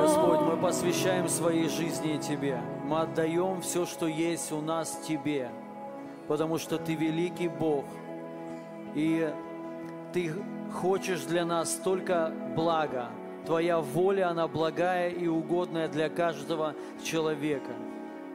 Господь, 0.00 0.40
мы 0.40 0.56
посвящаем 0.60 1.28
своей 1.28 1.68
жизни 1.68 2.18
Тебе. 2.18 2.60
Мы 2.84 3.00
отдаем 3.02 3.60
все, 3.60 3.86
что 3.86 4.08
есть 4.08 4.50
у 4.50 4.60
нас 4.60 4.98
Тебе, 5.06 5.48
потому 6.26 6.58
что 6.58 6.78
Ты 6.78 6.94
великий 6.94 7.48
Бог. 7.48 7.84
И 8.96 9.32
Ты 10.12 10.32
хочешь 10.72 11.22
для 11.22 11.44
нас 11.44 11.74
только 11.84 12.32
блага. 12.56 13.10
Твоя 13.46 13.80
воля, 13.80 14.30
она 14.30 14.46
благая 14.48 15.10
и 15.10 15.26
угодная 15.26 15.88
для 15.88 16.08
каждого 16.08 16.74
человека. 17.02 17.72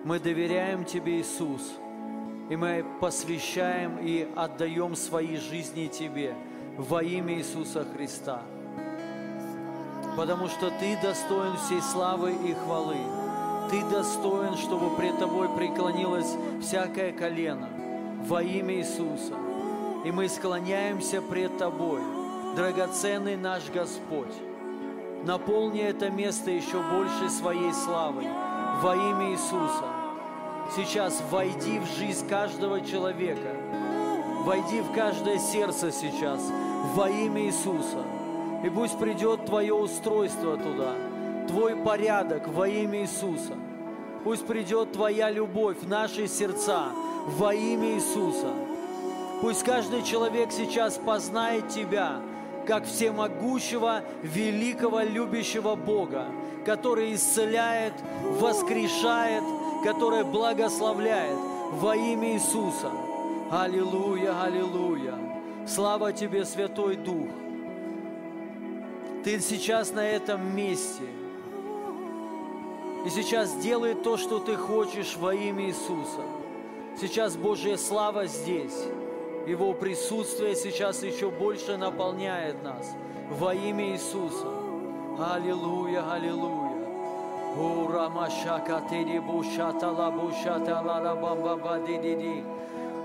Мы 0.04 0.20
доверяем 0.20 0.86
Тебе, 0.86 1.22
Иисус, 1.22 1.74
и 2.50 2.56
мы 2.56 2.86
посвящаем 3.00 3.98
и 4.02 4.28
отдаем 4.36 4.96
свои 4.96 5.38
жизни 5.38 5.88
Тебе 5.88 6.34
во 6.78 7.02
имя 7.04 7.36
Иисуса 7.36 7.86
Христа 7.96 8.42
потому 10.18 10.48
что 10.48 10.72
Ты 10.72 10.98
достоин 11.02 11.56
всей 11.58 11.82
славы 11.82 12.34
и 12.34 12.54
хвалы. 12.54 12.98
Ты 13.70 13.84
достоин, 13.84 14.58
чтобы 14.58 14.96
пред 14.98 15.20
Тобой 15.20 15.48
преклонилось 15.56 16.36
всякое 16.60 17.14
колено 17.14 17.70
во 18.26 18.42
имя 18.42 18.76
Иисуса. 18.76 19.36
И 20.04 20.12
мы 20.12 20.28
склоняемся 20.28 21.22
пред 21.22 21.58
Тобой, 21.60 22.02
драгоценный 22.56 23.38
наш 23.38 23.70
Господь. 23.70 24.34
Наполни 25.28 25.82
это 25.82 26.10
место 26.10 26.52
еще 26.52 26.82
больше 26.82 27.30
своей 27.30 27.74
славой 27.74 28.30
во 28.82 28.96
имя 28.96 29.34
Иисуса. 29.34 29.84
Сейчас 30.74 31.22
войди 31.30 31.80
в 31.80 31.98
жизнь 31.98 32.26
каждого 32.30 32.80
человека, 32.80 33.54
войди 34.46 34.80
в 34.80 34.94
каждое 34.94 35.38
сердце 35.38 35.92
сейчас 35.92 36.40
во 36.96 37.10
имя 37.10 37.42
Иисуса. 37.44 38.06
И 38.64 38.70
пусть 38.70 38.98
придет 38.98 39.46
Твое 39.46 39.74
устройство 39.74 40.56
туда, 40.56 40.94
Твой 41.50 41.76
порядок 41.76 42.48
во 42.48 42.66
имя 42.66 43.02
Иисуса. 43.02 43.56
Пусть 44.24 44.48
придет 44.48 44.94
Твоя 44.94 45.30
любовь 45.30 45.80
в 45.82 45.90
наши 45.90 46.30
сердца 46.30 46.94
во 47.38 47.54
имя 47.54 47.96
Иисуса. 47.96 48.54
Пусть 49.42 49.64
каждый 49.64 50.04
человек 50.04 50.54
сейчас 50.54 50.98
познает 50.98 51.68
Тебя, 51.68 52.22
как 52.68 52.86
всемогущего, 52.86 54.04
великого, 54.22 55.02
любящего 55.02 55.76
Бога, 55.76 56.26
который 56.66 57.16
исцеляет, 57.16 57.94
воскрешает, 58.24 59.44
который 59.84 60.26
благословляет 60.26 61.38
во 61.72 61.96
имя 61.96 62.34
Иисуса. 62.34 62.92
Аллилуйя, 63.50 64.44
аллилуйя. 64.44 65.16
Слава 65.66 66.12
Тебе, 66.12 66.44
Святой 66.44 66.98
Дух. 66.98 67.30
Ты 69.24 69.40
сейчас 69.40 69.92
на 69.94 70.06
этом 70.06 70.56
месте. 70.56 71.04
И 73.06 73.10
сейчас 73.10 73.54
делай 73.58 73.96
то, 73.96 74.18
что 74.18 74.40
ты 74.40 74.56
хочешь 74.56 75.16
во 75.18 75.34
имя 75.34 75.68
Иисуса. 75.68 76.22
Сейчас 77.00 77.38
Божья 77.38 77.78
слава 77.78 78.28
здесь. 78.28 78.88
Его 79.48 79.74
присутствие 79.74 80.56
сейчас 80.58 81.04
еще 81.04 81.30
больше 81.30 81.78
наполняет 81.78 82.62
нас 82.64 82.94
во 83.40 83.54
имя 83.54 83.94
Иисуса. 83.94 84.46
Аллилуйя, 85.18 86.04
аллилуйя. 86.12 86.68
Ура 87.56 88.10
машака 88.10 88.82
тири 88.90 89.20
бушата 89.20 89.90
ла 89.90 90.12
бушата 90.12 90.82
ла 90.86 91.00
ла 91.00 91.16
бамба 91.16 91.56
ба 91.56 91.80
ди 91.80 91.98
ди 91.98 92.16
ди. 92.16 92.44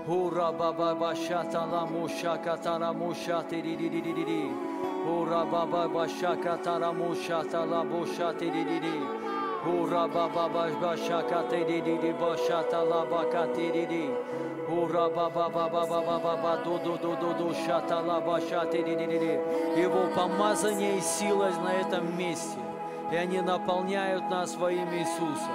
Ура 0.05 0.51
баба 0.51 0.93
башата 0.93 1.61
ла 1.71 1.85
мушака 1.85 2.57
тара 2.57 2.91
мушати 2.91 3.61
ди 3.61 3.77
ди 3.77 3.89
ди 3.89 4.01
ди 4.01 4.25
ди. 4.25 4.51
Ура 5.07 5.45
баба 5.45 5.87
башака 5.87 6.57
тара 6.61 6.91
мушата 6.91 7.63
ла 7.63 7.85
бушати 7.85 8.51
ди 8.51 8.65
ди 8.65 8.79
ди. 8.81 8.99
Ура 9.65 10.09
баба 10.09 10.49
башака 10.81 11.47
ти 11.49 11.63
ди 11.63 11.79
ди 11.81 12.13
башата 12.19 12.83
ла 12.83 13.05
бака 13.09 13.47
ти 13.55 13.71
ди 13.71 13.85
ди. 13.85 14.09
Ура 14.73 15.07
баба 15.09 15.49
баба 15.53 15.85
баба 15.85 16.19
баба 16.23 16.57
ду 16.63 16.79
ду 16.83 16.97
ду 16.97 17.15
ду 17.21 17.33
ду 17.39 17.53
шата 17.53 17.99
ла 18.07 18.19
башати 18.19 18.81
ди 18.83 18.95
ди 18.95 19.05
ди 19.05 19.19
ди. 19.19 19.33
Его 19.85 20.03
помазание 20.15 20.97
и 20.97 21.01
сила 21.01 21.49
на 21.63 21.73
этом 21.81 22.17
месте. 22.17 22.57
И 23.11 23.15
они 23.15 23.41
наполняют 23.41 24.29
нас 24.31 24.55
во 24.55 24.71
имя 24.71 24.99
Иисуса. 24.99 25.51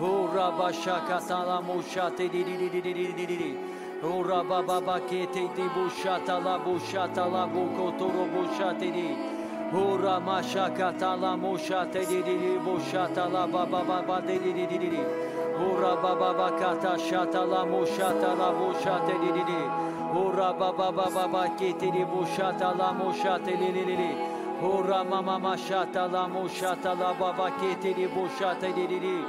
Ура 0.00 0.50
башака 0.52 1.20
тала 1.28 1.60
мушати 1.60 2.28
ди 2.28 2.44
ди 2.44 2.56
ди 2.56 2.68
ди 2.70 2.80
ди 2.80 2.92
ди 2.94 3.12
ди 3.12 3.26
ди 3.26 3.36
ди. 3.36 3.58
Ура 4.02 4.42
баба 4.42 4.80
бакете 4.80 5.48
ди 5.56 5.66
бушата 5.74 6.38
ла 6.38 6.58
бушата 6.58 7.24
ла 7.26 7.46
буко 7.46 7.92
туру 7.98 8.24
бушати 8.34 8.90
ди. 8.90 9.08
Ура 9.72 10.18
машака 10.20 10.94
тала 10.98 11.36
мушати 11.36 12.06
ди 12.06 12.22
ди 12.22 12.38
ди 12.38 12.58
бушата 12.64 13.28
ла 13.28 13.46
баба 13.46 13.84
баба 13.84 14.22
ди 14.26 14.38
ди 14.38 14.52
ди 14.52 14.66
ди 14.66 14.78
ди 14.78 14.88
ди. 14.94 15.02
Ура 15.58 15.96
баба 16.02 16.34
баката 16.38 16.98
шатала 17.08 17.64
мушата 17.64 18.34
лавуша 18.40 19.00
телилили. 19.06 19.62
Ура 20.14 20.52
баба 20.58 20.92
баба 20.92 21.28
бакитили 21.28 22.04
бушата 22.04 22.74
ламуша 22.78 23.38
телилили. 23.44 24.16
Ура 24.62 25.04
мама 25.04 25.38
машата 25.38 26.08
ламушата 26.12 26.94
лабаба 27.00 27.50
китили 27.60 28.08
буша 28.08 28.54
телилили. 28.60 29.24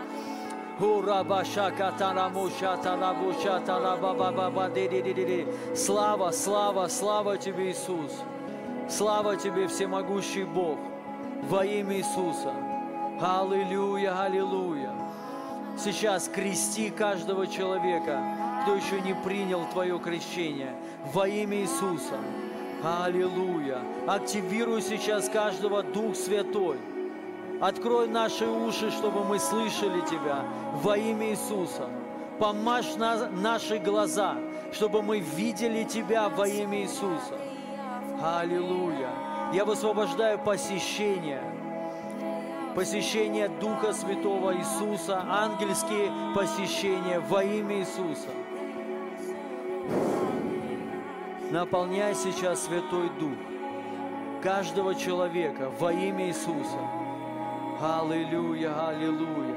Ура 0.81 1.23
башаката 1.23 2.13
ламушата 2.17 2.97
лавушата 3.01 3.73
лабаба 3.83 4.31
баба 4.31 4.69
делилили. 4.69 5.47
Слава, 5.75 6.33
слава, 6.33 6.89
слава 6.89 7.37
тебе, 7.37 7.63
Иисус. 7.63 8.23
Слава 8.89 9.37
тебе, 9.37 9.67
всемогущий 9.67 10.43
Бог. 10.45 10.77
Во 11.43 11.63
имя 11.63 11.95
Иисуса. 11.97 12.53
Аллилуйя, 13.19 14.13
аллилуйя. 14.25 14.86
Сейчас 15.77 16.27
крести 16.27 16.89
каждого 16.89 17.45
человека, 17.45 18.19
кто 18.63 18.75
еще 18.75 18.99
не 19.01 19.13
принял 19.13 19.63
Твое 19.71 19.99
крещение, 19.99 20.75
во 21.13 21.27
имя 21.27 21.57
Иисуса. 21.57 22.17
Аллилуйя. 22.83 23.79
Активируй 24.07 24.81
сейчас 24.81 25.29
каждого 25.29 25.83
Дух 25.83 26.15
Святой. 26.15 26.77
Открой 27.61 28.07
наши 28.07 28.47
уши, 28.47 28.89
чтобы 28.91 29.23
мы 29.23 29.39
слышали 29.39 30.01
Тебя 30.01 30.43
во 30.81 30.97
имя 30.97 31.29
Иисуса. 31.29 31.87
Помажь 32.39 32.95
на 32.95 33.29
наши 33.29 33.77
глаза, 33.77 34.35
чтобы 34.71 35.03
мы 35.03 35.19
видели 35.19 35.83
Тебя 35.83 36.29
во 36.29 36.47
имя 36.47 36.81
Иисуса. 36.81 37.37
Аллилуйя. 38.21 39.11
Я 39.53 39.63
высвобождаю 39.63 40.39
посещение. 40.39 41.41
Посещение 42.77 43.49
Духа 43.49 43.91
Святого 43.91 44.55
Иисуса, 44.55 45.25
ангельские 45.27 46.11
посещения 46.35 47.19
во 47.19 47.43
имя 47.43 47.79
Иисуса. 47.79 48.29
Наполняй 51.49 52.13
сейчас 52.13 52.65
Святой 52.65 53.09
Дух 53.19 53.33
каждого 54.43 54.93
человека 54.93 55.71
во 55.79 55.91
имя 55.91 56.27
Иисуса. 56.27 56.77
Аллилуйя, 57.81 58.89
аллилуйя. 58.89 59.55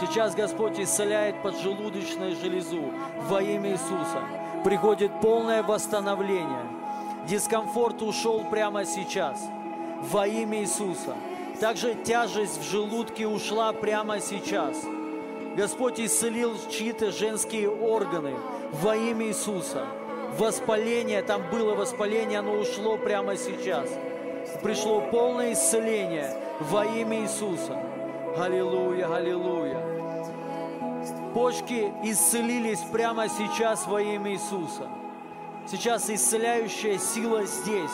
Сейчас 0.00 0.34
Господь 0.34 0.80
исцеляет 0.80 1.40
поджелудочную 1.40 2.34
железу 2.34 2.92
во 3.28 3.40
имя 3.40 3.70
Иисуса. 3.70 4.24
Приходит 4.64 5.12
полное 5.20 5.62
восстановление. 5.62 6.66
Дискомфорт 7.28 8.02
ушел 8.02 8.42
прямо 8.50 8.84
сейчас 8.84 9.40
во 10.02 10.26
имя 10.26 10.60
Иисуса. 10.60 11.14
Также 11.60 11.94
тяжесть 11.94 12.58
в 12.58 12.70
желудке 12.70 13.26
ушла 13.26 13.72
прямо 13.72 14.20
сейчас. 14.20 14.76
Господь 15.56 15.98
исцелил 15.98 16.54
чьи-то 16.70 17.10
женские 17.10 17.68
органы 17.68 18.34
во 18.70 18.94
имя 18.96 19.26
Иисуса. 19.26 19.86
Воспаление, 20.38 21.22
там 21.22 21.42
было 21.50 21.74
воспаление, 21.74 22.38
оно 22.38 22.52
ушло 22.52 22.96
прямо 22.96 23.36
сейчас. 23.36 23.88
Пришло 24.62 25.00
полное 25.10 25.54
исцеление 25.54 26.36
во 26.60 26.84
имя 26.84 27.22
Иисуса. 27.22 27.76
Аллилуйя, 28.36 29.12
аллилуйя. 29.12 29.82
Почки 31.34 31.92
исцелились 32.04 32.80
прямо 32.92 33.28
сейчас 33.28 33.86
во 33.86 34.00
имя 34.00 34.32
Иисуса. 34.32 34.88
Сейчас 35.66 36.08
исцеляющая 36.08 36.98
сила 36.98 37.44
здесь. 37.44 37.90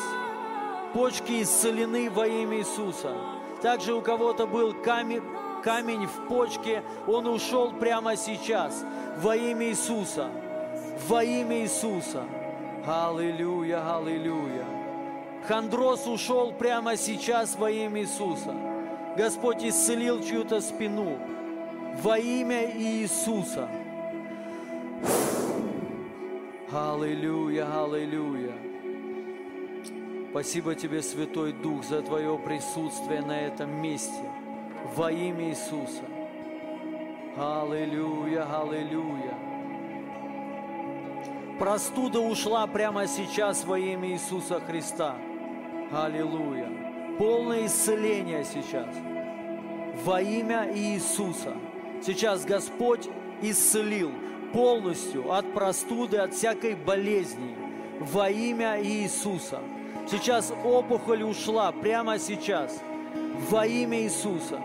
Почки 0.95 1.43
исцелены 1.43 2.09
во 2.09 2.25
имя 2.25 2.59
Иисуса. 2.59 3.17
Также 3.61 3.95
у 3.95 4.01
кого-то 4.01 4.47
был 4.47 4.73
камень, 4.73 5.23
камень 5.65 6.07
в 6.07 6.29
почке, 6.29 6.85
он 7.09 7.27
ушел 7.27 7.73
прямо 7.73 8.15
сейчас 8.15 8.85
во 9.21 9.35
имя 9.35 9.71
Иисуса. 9.71 10.31
Во 11.09 11.25
имя 11.25 11.63
Иисуса. 11.63 12.23
Аллилуйя, 12.87 13.97
аллилуйя. 13.97 14.65
Хандроз 15.49 16.07
ушел 16.07 16.53
прямо 16.53 16.97
сейчас 16.97 17.57
во 17.57 17.71
имя 17.73 18.03
Иисуса. 18.03 18.55
Господь 19.17 19.65
исцелил 19.65 20.23
чью-то 20.23 20.61
спину 20.61 21.19
во 22.03 22.19
имя 22.19 22.71
Иисуса. 22.71 23.69
Аллилуйя, 26.71 27.67
аллилуйя. 27.83 28.64
Спасибо 30.35 30.75
Тебе, 30.75 31.01
Святой 31.01 31.53
Дух, 31.53 31.85
за 31.85 32.03
Твое 32.03 32.37
присутствие 32.37 33.23
на 33.23 33.41
этом 33.41 33.71
месте 33.81 34.29
во 34.97 35.13
имя 35.13 35.51
Иисуса. 35.51 36.03
Аллилуйя, 37.37 38.43
аллилуйя. 38.43 39.39
Простуда 41.61 42.19
ушла 42.19 42.67
прямо 42.67 43.07
сейчас 43.07 43.65
во 43.65 43.79
имя 43.79 44.11
Иисуса 44.11 44.59
Христа. 44.59 45.15
Аллилуйя. 45.93 47.17
Полное 47.17 47.67
исцеление 47.67 48.45
сейчас. 48.45 48.93
Во 50.05 50.21
имя 50.21 50.69
Иисуса. 50.75 51.55
Сейчас 52.05 52.45
Господь 52.45 53.09
исцелил 53.41 54.11
полностью 54.53 55.31
от 55.33 55.55
простуды, 55.55 56.17
от 56.17 56.35
всякой 56.35 56.75
болезни. 56.75 57.55
Во 58.01 58.29
имя 58.29 58.83
Иисуса. 58.83 59.61
Сейчас 60.07 60.53
опухоль 60.65 61.23
ушла 61.23 61.73
прямо 61.73 62.19
сейчас. 62.19 62.81
Во 63.51 63.67
имя 63.67 64.03
Иисуса. 64.03 64.61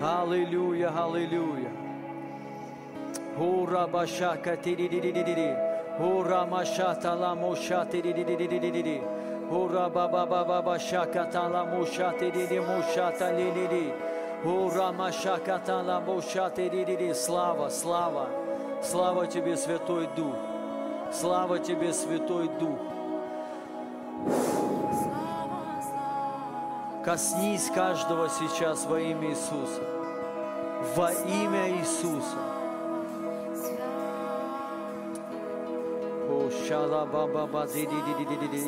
Аллилуйя, 0.00 0.90
аллилуйя. 0.90 1.70
Ура 3.38 3.86
башака 3.86 4.56
тири 4.56 5.56
Ура 5.98 6.46
машата 6.46 7.14
ла 7.14 7.34
моша 7.34 7.84
тири 7.90 9.02
Ура 9.50 9.88
баба 9.88 10.26
баба 10.26 10.62
башака 10.62 11.24
тала 11.32 11.64
моша 11.64 12.12
тири 12.18 12.60
моша 12.60 13.12
ли 13.32 13.92
Ура 14.44 14.92
машака 14.92 15.58
тала 15.66 16.00
моша 16.00 16.50
тири 16.50 17.12
Слава, 17.14 17.70
слава, 17.70 18.28
слава 18.82 19.26
тебе, 19.26 19.56
Святой 19.56 20.06
Дух. 20.16 20.36
Слава 21.12 21.58
тебе, 21.58 21.92
Святой 21.92 22.48
Дух. 22.60 22.93
Коснись 27.04 27.70
каждого 27.74 28.28
сейчас 28.30 28.86
во 28.86 28.98
имя 28.98 29.30
Иисуса. 29.30 29.82
Во 30.96 31.12
имя 31.12 31.70
Иисуса. 31.78 32.38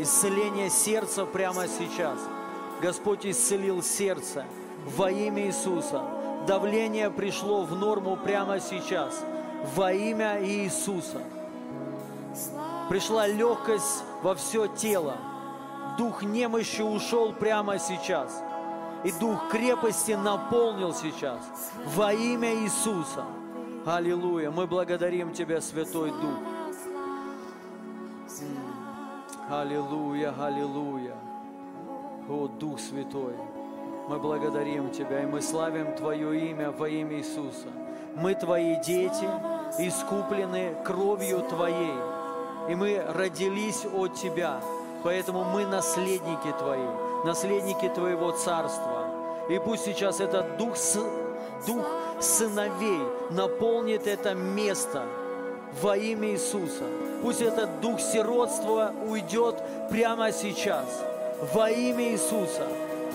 Исцеление 0.03 0.70
сердца 0.70 1.25
прямо 1.25 1.67
сейчас. 1.67 2.19
Господь 2.82 3.25
исцелил 3.25 3.82
сердце 3.82 4.44
во 4.97 5.11
имя 5.11 5.47
Иисуса. 5.47 6.03
Давление 6.47 7.11
пришло 7.11 7.62
в 7.62 7.75
норму 7.75 8.17
прямо 8.17 8.61
сейчас 8.61 9.25
во 9.75 9.93
имя 9.93 10.38
Иисуса. 10.44 11.23
Пришла 12.88 13.26
легкость 13.26 14.05
во 14.23 14.35
все 14.35 14.67
тело. 14.67 15.17
Дух 15.96 16.22
немощи 16.22 16.82
ушел 16.82 17.32
прямо 17.32 17.78
сейчас. 17.78 18.43
И 19.04 19.12
дух 19.12 19.48
крепости 19.50 20.12
наполнил 20.12 20.94
сейчас 20.94 21.40
во 21.94 22.12
имя 22.12 22.54
Иисуса. 22.54 23.25
Аллилуйя. 23.84 24.50
Мы 24.50 24.66
благодарим 24.66 25.32
Тебя, 25.32 25.60
Святой 25.60 26.10
Дух. 26.10 26.38
Аллилуйя, 29.48 30.34
аллилуйя. 30.37 31.14
О, 32.28 32.48
Дух 32.48 32.81
Святой, 32.81 33.34
мы 34.08 34.19
благодарим 34.19 34.90
Тебя, 34.90 35.22
и 35.22 35.26
мы 35.26 35.40
славим 35.40 35.94
Твое 35.94 36.50
имя 36.50 36.72
во 36.72 36.88
имя 36.88 37.19
Иисуса. 37.19 37.69
Мы 38.16 38.34
Твои 38.34 38.75
дети, 38.82 39.28
искуплены 39.78 40.75
кровью 40.84 41.43
Твоей, 41.43 41.94
и 42.69 42.75
мы 42.75 43.00
родились 43.06 43.84
от 43.84 44.14
Тебя, 44.14 44.60
поэтому 45.06 45.44
мы 45.44 45.64
наследники 45.67 46.53
Твои, 46.58 46.85
наследники 47.25 47.88
Твоего 47.88 48.32
Царства. 48.32 49.05
И 49.49 49.56
пусть 49.61 49.85
сейчас 49.85 50.19
этот 50.19 50.56
Дух, 50.56 50.75
Дух 51.64 51.87
сыновей 52.20 52.99
наполнит 53.31 54.08
это 54.08 54.35
место 54.35 55.05
во 55.81 55.97
имя 55.97 56.31
Иисуса. 56.31 56.82
Пусть 57.23 57.41
этот 57.41 57.81
дух 57.81 58.00
сиротства 58.00 58.93
уйдет 59.08 59.62
прямо 59.91 60.32
сейчас. 60.32 61.05
Во 61.55 61.70
имя 61.70 62.11
Иисуса. 62.11 62.67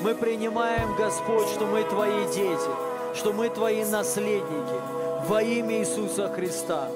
Мы 0.02 0.16
принимаем, 0.16 0.96
Господь, 0.96 1.50
что 1.50 1.66
мы 1.66 1.84
Твои 1.84 2.26
дети, 2.34 2.72
что 3.16 3.34
мы 3.34 3.50
Твои 3.50 3.84
наследники. 3.84 5.28
Во 5.28 5.42
имя 5.42 5.80
Иисуса 5.80 6.30
Христа. 6.30 6.88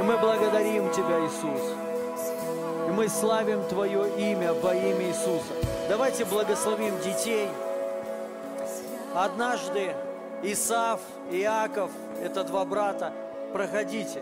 И 0.00 0.02
мы 0.02 0.18
благодарим 0.18 0.90
Тебя, 0.90 1.24
Иисус. 1.24 1.87
Мы 2.98 3.08
славим 3.08 3.62
Твое 3.68 4.10
имя 4.32 4.52
во 4.54 4.74
имя 4.74 5.06
Иисуса. 5.06 5.54
Давайте 5.88 6.24
благословим 6.24 6.98
детей. 6.98 7.48
Однажды 9.14 9.94
Исав 10.42 11.00
и 11.30 11.42
Иаков, 11.42 11.92
это 12.20 12.42
два 12.42 12.64
брата, 12.64 13.12
проходите, 13.52 14.20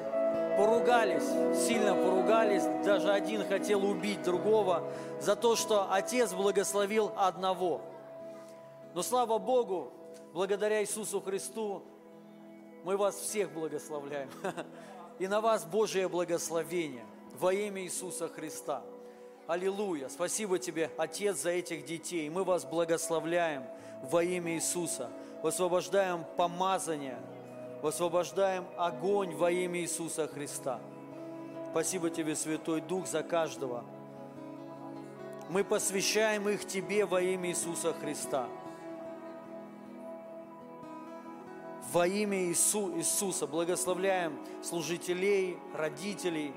поругались, 0.58 1.25
сильно 1.67 1.94
поругались, 1.94 2.64
даже 2.84 3.11
один 3.11 3.49
хотел 3.49 3.82
убить 3.82 4.23
другого 4.23 4.82
за 5.22 5.37
то, 5.37 5.56
что 5.56 5.90
отец 5.90 6.34
благословил 6.34 7.12
одного. 7.17 7.81
Но 8.93 9.02
слава 9.02 9.38
Богу, 9.38 9.90
благодаря 10.34 10.82
Иисусу 10.82 11.22
Христу, 11.22 11.82
мы 12.84 12.99
вас 12.99 13.17
всех 13.17 13.50
благословляем. 13.52 14.29
И 15.19 15.26
на 15.29 15.40
вас 15.40 15.64
Божие 15.64 16.11
благословение 16.11 17.06
во 17.38 17.52
имя 17.52 17.82
Иисуса 17.82 18.28
Христа. 18.28 18.82
Аллилуйя. 19.46 20.08
Спасибо 20.08 20.58
тебе, 20.58 20.90
Отец, 20.96 21.42
за 21.42 21.50
этих 21.50 21.84
детей. 21.84 22.28
Мы 22.30 22.44
вас 22.44 22.64
благословляем 22.64 23.64
во 24.02 24.22
имя 24.24 24.54
Иисуса. 24.54 25.10
Высвобождаем 25.42 26.24
помазание, 26.36 27.18
высвобождаем 27.82 28.66
огонь 28.76 29.34
во 29.34 29.50
имя 29.50 29.80
Иисуса 29.80 30.26
Христа. 30.26 30.80
Спасибо 31.70 32.10
тебе, 32.10 32.34
Святой 32.34 32.80
Дух, 32.80 33.06
за 33.06 33.22
каждого. 33.22 33.84
Мы 35.50 35.62
посвящаем 35.62 36.48
их 36.48 36.66
тебе 36.66 37.04
во 37.04 37.20
имя 37.20 37.50
Иисуса 37.50 37.92
Христа. 37.92 38.48
Во 41.93 42.06
имя 42.06 42.46
Иису, 42.46 42.96
Иисуса 42.96 43.46
благословляем 43.46 44.36
служителей, 44.62 45.56
родителей. 45.72 46.52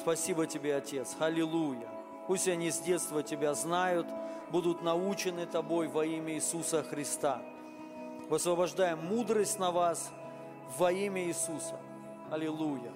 Спасибо 0.00 0.46
тебе, 0.46 0.74
Отец. 0.76 1.14
Аллилуйя. 1.18 1.86
Пусть 2.26 2.48
они 2.48 2.70
с 2.70 2.78
детства 2.78 3.22
Тебя 3.22 3.52
знают, 3.52 4.06
будут 4.50 4.82
научены 4.82 5.44
Тобой 5.44 5.88
во 5.88 6.06
имя 6.06 6.34
Иисуса 6.34 6.82
Христа. 6.82 7.42
Высвобождаем 8.30 9.04
мудрость 9.04 9.58
на 9.58 9.70
вас 9.70 10.10
во 10.78 10.90
имя 10.90 11.24
Иисуса. 11.24 11.78
Аллилуйя. 12.30 12.92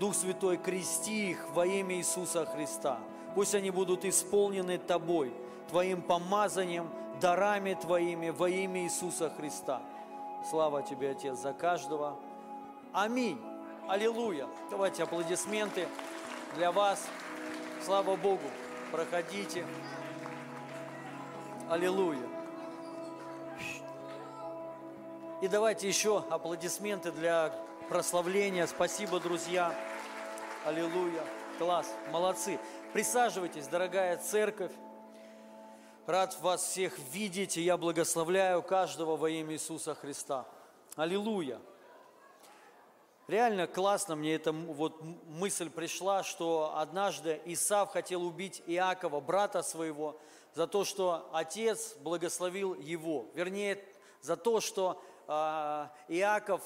Дух 0.00 0.14
Святой, 0.14 0.56
крести 0.56 1.32
их 1.32 1.46
во 1.52 1.66
имя 1.66 1.96
Иисуса 1.96 2.46
Христа. 2.46 2.98
Пусть 3.34 3.54
они 3.54 3.70
будут 3.70 4.06
исполнены 4.06 4.78
Тобой, 4.78 5.34
Твоим 5.68 6.00
помазанием, 6.00 6.88
дарами 7.20 7.74
Твоими 7.74 8.30
во 8.30 8.48
имя 8.48 8.84
Иисуса 8.84 9.28
Христа. 9.28 9.82
Слава 10.48 10.82
Тебе, 10.82 11.10
Отец, 11.10 11.38
за 11.40 11.52
каждого. 11.52 12.16
Аминь. 12.94 13.38
Аллилуйя. 13.88 14.48
Давайте 14.68 15.04
аплодисменты 15.04 15.86
для 16.56 16.72
вас. 16.72 17.06
Слава 17.84 18.16
Богу. 18.16 18.42
Проходите. 18.90 19.64
Аллилуйя. 21.70 22.26
И 25.40 25.46
давайте 25.46 25.86
еще 25.86 26.24
аплодисменты 26.30 27.12
для 27.12 27.54
прославления. 27.88 28.66
Спасибо, 28.66 29.20
друзья. 29.20 29.72
Аллилуйя. 30.64 31.22
Класс. 31.58 31.86
Молодцы. 32.10 32.58
Присаживайтесь, 32.92 33.68
дорогая 33.68 34.16
церковь. 34.16 34.72
Рад 36.06 36.36
вас 36.40 36.64
всех 36.64 36.98
видеть, 37.12 37.56
и 37.56 37.62
я 37.62 37.76
благословляю 37.76 38.62
каждого 38.62 39.16
во 39.16 39.30
имя 39.30 39.54
Иисуса 39.54 39.94
Христа. 39.94 40.44
Аллилуйя. 40.96 41.60
Реально 43.28 43.66
классно 43.66 44.14
мне 44.14 44.36
эта 44.36 44.52
вот 44.52 45.02
мысль 45.02 45.68
пришла, 45.68 46.22
что 46.22 46.76
однажды 46.76 47.40
Исав 47.44 47.90
хотел 47.90 48.22
убить 48.22 48.62
Иакова, 48.66 49.20
брата 49.20 49.62
своего, 49.62 50.20
за 50.54 50.68
то, 50.68 50.84
что 50.84 51.28
отец 51.32 51.96
благословил 51.96 52.74
его. 52.74 53.26
Вернее, 53.34 53.82
за 54.22 54.36
то, 54.36 54.60
что 54.60 55.02
а, 55.26 55.92
Иаков 56.06 56.62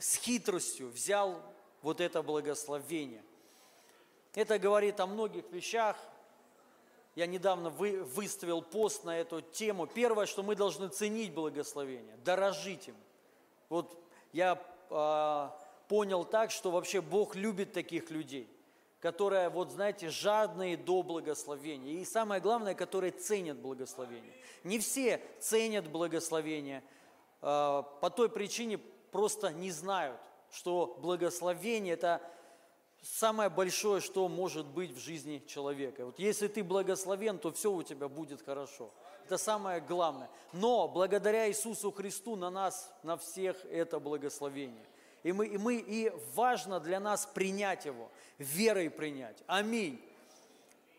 с 0.00 0.16
хитростью 0.16 0.88
взял 0.88 1.42
вот 1.82 2.00
это 2.00 2.22
благословение. 2.22 3.22
Это 4.34 4.58
говорит 4.58 4.98
о 4.98 5.06
многих 5.06 5.44
вещах, 5.50 5.96
Я 7.14 7.26
недавно 7.26 7.68
вы, 7.68 8.02
выставил 8.02 8.62
пост 8.62 9.04
на 9.04 9.18
эту 9.18 9.42
тему. 9.42 9.86
Первое, 9.86 10.24
что 10.24 10.42
мы 10.42 10.56
должны 10.56 10.88
ценить 10.88 11.34
благословение, 11.34 12.16
дорожить 12.24 12.88
им. 12.88 12.96
Вот 13.68 13.94
я 14.32 14.58
э, 14.88 15.61
понял 15.88 16.24
так, 16.24 16.50
что 16.50 16.70
вообще 16.70 17.00
Бог 17.00 17.34
любит 17.34 17.72
таких 17.72 18.10
людей, 18.10 18.48
которые, 19.00 19.48
вот 19.48 19.70
знаете, 19.70 20.08
жадные 20.08 20.76
до 20.76 21.02
благословения. 21.02 22.00
И 22.00 22.04
самое 22.04 22.40
главное, 22.40 22.74
которые 22.74 23.10
ценят 23.10 23.58
благословение. 23.58 24.32
Не 24.64 24.78
все 24.78 25.20
ценят 25.40 25.88
благословение 25.88 26.82
э, 27.40 27.82
по 28.00 28.10
той 28.10 28.28
причине, 28.28 28.78
просто 29.10 29.52
не 29.52 29.70
знают, 29.70 30.20
что 30.50 30.96
благословение– 31.00 31.94
это 31.94 32.20
самое 33.02 33.50
большое, 33.50 34.00
что 34.00 34.28
может 34.28 34.66
быть 34.66 34.92
в 34.92 34.98
жизни 34.98 35.42
человека. 35.46 36.06
Вот 36.06 36.18
если 36.18 36.48
ты 36.48 36.62
благословен, 36.62 37.38
то 37.38 37.50
все 37.52 37.72
у 37.72 37.82
тебя 37.82 38.08
будет 38.08 38.42
хорошо. 38.42 38.90
Это 39.24 39.38
самое 39.38 39.80
главное. 39.80 40.30
Но 40.52 40.88
благодаря 40.88 41.48
Иисусу 41.48 41.90
Христу 41.90 42.36
на 42.36 42.50
нас, 42.50 42.92
на 43.02 43.16
всех 43.16 43.64
это 43.66 43.98
благословение. 43.98 44.86
И, 45.22 45.32
мы, 45.32 45.46
и, 45.46 45.58
мы, 45.58 45.76
и 45.76 46.12
важно 46.34 46.80
для 46.80 46.98
нас 47.00 47.26
принять 47.26 47.84
его, 47.84 48.10
верой 48.38 48.90
принять. 48.90 49.42
Аминь. 49.46 50.00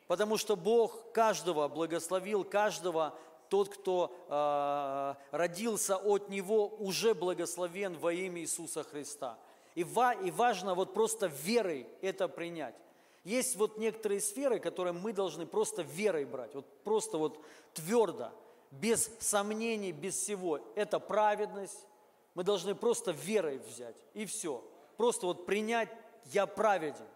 Потому 0.08 0.38
что 0.38 0.56
Бог 0.56 1.12
каждого 1.12 1.68
благословил, 1.68 2.44
каждого 2.44 3.18
тот, 3.50 3.70
кто 3.70 4.16
э, 4.30 5.36
родился 5.36 5.98
от 5.98 6.30
Него, 6.30 6.68
уже 6.68 7.14
благословен 7.14 7.98
во 7.98 8.14
имя 8.14 8.42
Иисуса 8.42 8.84
Христа. 8.84 9.38
И, 9.76 9.84
ва, 9.84 10.14
и 10.14 10.32
важно 10.32 10.76
вот 10.76 10.94
просто 10.94 11.28
верой 11.28 11.88
это 12.02 12.28
принять. 12.28 12.76
Есть 13.24 13.56
вот 13.56 13.78
некоторые 13.78 14.22
сферы, 14.22 14.60
которые 14.60 14.94
мы 14.94 15.14
должны 15.14 15.46
просто 15.46 15.82
верой 15.82 16.26
брать, 16.26 16.54
вот 16.56 16.66
просто 16.84 17.18
вот 17.18 17.40
твердо, 17.74 18.32
без 18.72 19.10
сомнений, 19.20 19.92
без 19.92 20.16
всего. 20.16 20.60
Это 20.76 21.00
праведность, 21.00 21.88
мы 22.36 22.44
должны 22.44 22.76
просто 22.76 23.12
верой 23.12 23.60
взять, 23.60 23.96
и 24.14 24.26
все. 24.26 24.64
Просто 24.98 25.26
вот 25.26 25.46
принять 25.46 25.90
«я 26.26 26.46
праведен». 26.46 27.08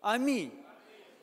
Аминь. 0.00 0.52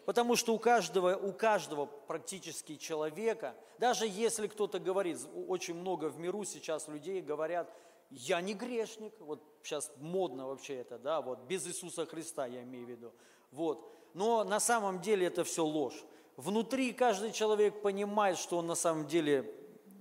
Потому 0.05 0.35
что 0.35 0.53
у 0.53 0.59
каждого, 0.59 1.15
у 1.15 1.31
каждого 1.31 1.85
практически 1.85 2.75
человека, 2.75 3.55
даже 3.77 4.07
если 4.07 4.47
кто-то 4.47 4.79
говорит, 4.79 5.19
очень 5.47 5.75
много 5.75 6.09
в 6.09 6.19
миру 6.19 6.43
сейчас 6.43 6.87
людей 6.87 7.21
говорят, 7.21 7.71
я 8.09 8.41
не 8.41 8.53
грешник, 8.53 9.13
вот 9.19 9.41
сейчас 9.63 9.91
модно 9.97 10.47
вообще 10.47 10.75
это, 10.77 10.97
да, 10.97 11.21
вот 11.21 11.39
без 11.43 11.65
Иисуса 11.67 12.05
Христа 12.05 12.45
я 12.45 12.63
имею 12.63 12.85
в 12.85 12.89
виду, 12.89 13.13
вот. 13.51 13.87
Но 14.13 14.43
на 14.43 14.59
самом 14.59 14.99
деле 14.99 15.27
это 15.27 15.43
все 15.43 15.63
ложь. 15.63 16.03
Внутри 16.35 16.91
каждый 16.91 17.31
человек 17.31 17.81
понимает, 17.81 18.37
что 18.37 18.57
он 18.57 18.67
на 18.67 18.75
самом 18.75 19.07
деле, 19.07 19.49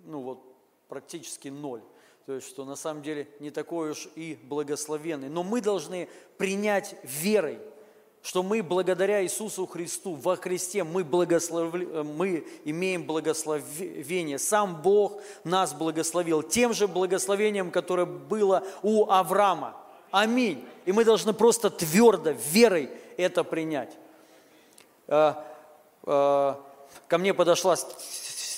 ну 0.05 0.23
вот, 0.23 0.43
практически 0.89 1.49
ноль. 1.49 1.83
То 2.31 2.37
есть, 2.37 2.47
что 2.47 2.65
на 2.65 2.77
самом 2.77 3.03
деле 3.03 3.27
не 3.41 3.51
такой 3.51 3.91
уж 3.91 4.09
и 4.15 4.39
благословенный. 4.45 5.29
Но 5.29 5.43
мы 5.43 5.61
должны 5.61 6.09
принять 6.39 6.95
верой– 7.03 7.59
что 8.23 8.45
мы 8.45 8.63
благодаря 8.63 9.25
Иисусу 9.25 9.67
Христу 9.67 10.15
во 10.15 10.37
Христе 10.37 10.85
мы, 10.85 11.03
благослов... 11.03 11.75
мы 11.75 12.47
имеем 12.65 13.05
благословение. 13.05 14.39
Сам 14.39 14.81
Бог 14.81 15.21
нас 15.43 15.75
благословил 15.75 16.45
тем 16.45 16.73
же 16.73 16.87
благословением, 16.87 17.73
которое 17.73 18.07
было 18.07 18.63
у 18.83 19.11
Авраама. 19.11 19.77
Аминь. 20.13 20.65
И 20.85 20.93
мы 20.93 21.05
должны 21.05 21.33
просто 21.33 21.69
твердо, 21.69 22.31
верой 22.31 22.91
это 23.17 23.43
принять. 23.43 23.97
Э, 25.09 25.35
э, 26.05 26.55
ко 27.09 27.19
мне 27.19 27.35
подошла 27.35 27.75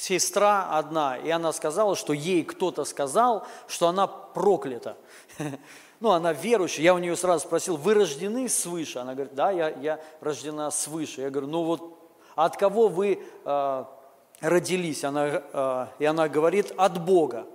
сестра 0.02 0.68
одна, 0.76 1.16
и 1.16 1.30
она 1.30 1.52
сказала, 1.52 1.94
что 1.94 2.12
ей 2.12 2.42
кто-то 2.42 2.84
сказал, 2.84 3.46
что 3.68 3.86
она 3.86 4.08
проклята. 4.08 4.96
ну, 6.00 6.10
она 6.10 6.32
верующая, 6.32 6.82
я 6.82 6.94
у 6.94 6.98
нее 6.98 7.14
сразу 7.14 7.46
спросил, 7.46 7.76
вы 7.76 7.94
рождены 7.94 8.48
свыше? 8.48 8.98
Она 8.98 9.14
говорит, 9.14 9.34
да, 9.34 9.52
я, 9.52 9.68
я 9.68 10.00
рождена 10.20 10.72
свыше. 10.72 11.20
Я 11.20 11.30
говорю, 11.30 11.46
ну 11.46 11.62
вот 11.62 11.98
от 12.34 12.56
кого 12.56 12.88
вы 12.88 13.22
э, 13.44 13.84
родились? 14.40 15.04
Она, 15.04 15.26
э, 15.28 15.86
и 16.00 16.04
она 16.04 16.28
говорит, 16.28 16.72
от 16.76 17.04
Бога, 17.04 17.46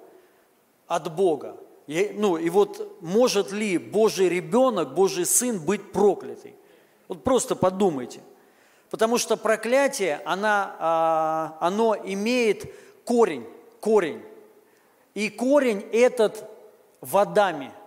от 0.87 1.13
Бога. 1.13 1.57
И, 1.85 2.13
ну, 2.15 2.37
и 2.37 2.49
вот 2.49 3.01
может 3.01 3.51
ли 3.51 3.77
Божий 3.77 4.29
ребенок, 4.29 4.93
Божий 4.93 5.25
сын 5.25 5.59
быть 5.59 5.91
проклятый? 5.91 6.55
Вот 7.09 7.25
просто 7.25 7.57
подумайте. 7.57 8.21
Потому 8.89 9.17
что 9.17 9.37
проклятие, 9.37 10.21
она, 10.25 11.57
оно 11.59 11.95
имеет 11.95 12.73
корень, 13.03 13.45
корень. 13.81 14.21
И 15.13 15.29
корень 15.29 15.85
этот 15.91 16.43
в 17.01 17.17
Адаме– 17.17 17.71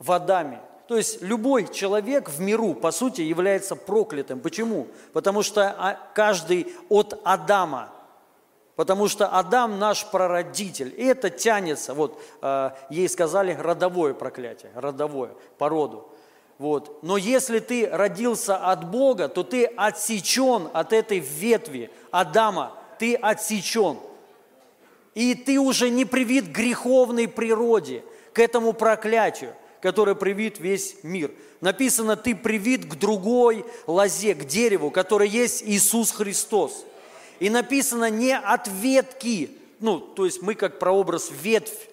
в 0.00 0.10
Адаме. 0.10 0.60
То 0.88 0.96
есть 0.96 1.22
любой 1.22 1.72
человек 1.72 2.28
в 2.28 2.40
миру, 2.40 2.74
по 2.74 2.90
сути, 2.90 3.20
является 3.20 3.76
проклятым. 3.76 4.40
Почему? 4.40 4.88
Потому 5.12 5.44
что 5.44 5.68
а, 5.78 5.96
каждый 6.14 6.74
от 6.88 7.20
Адама. 7.22 7.90
Потому 8.74 9.06
что 9.06 9.28
Адам 9.28 9.78
наш 9.78 10.10
прародитель. 10.10 10.92
И 10.96 11.04
это 11.04 11.30
тянется. 11.30 11.94
Вот 11.94 12.20
э, 12.40 12.70
ей 12.88 13.08
сказали 13.08 13.52
родовое 13.52 14.14
проклятие, 14.14 14.72
родовое, 14.74 15.32
по 15.58 15.68
роду. 15.68 16.08
Вот. 16.60 17.02
Но 17.02 17.16
если 17.16 17.58
ты 17.58 17.88
родился 17.88 18.54
от 18.54 18.90
Бога, 18.90 19.28
то 19.28 19.42
ты 19.42 19.64
отсечен 19.64 20.68
от 20.74 20.92
этой 20.92 21.18
ветви 21.18 21.90
Адама. 22.10 22.76
Ты 22.98 23.14
отсечен. 23.14 23.96
И 25.14 25.34
ты 25.34 25.58
уже 25.58 25.88
не 25.88 26.04
привит 26.04 26.48
греховной 26.48 27.28
природе, 27.28 28.04
к 28.34 28.38
этому 28.38 28.74
проклятию 28.74 29.54
который 29.80 30.14
привит 30.14 30.60
весь 30.60 30.96
мир. 31.02 31.30
Написано, 31.62 32.14
ты 32.14 32.34
привит 32.34 32.84
к 32.84 32.96
другой 32.96 33.64
лозе, 33.86 34.34
к 34.34 34.44
дереву, 34.44 34.90
которое 34.90 35.26
есть 35.26 35.62
Иисус 35.64 36.10
Христос. 36.10 36.84
И 37.38 37.48
написано 37.48 38.10
не 38.10 38.36
от 38.36 38.68
ветки, 38.68 39.56
ну, 39.78 39.98
то 39.98 40.26
есть 40.26 40.42
мы 40.42 40.54
как 40.54 40.78
прообраз 40.78 41.30
ветвь, 41.42 41.88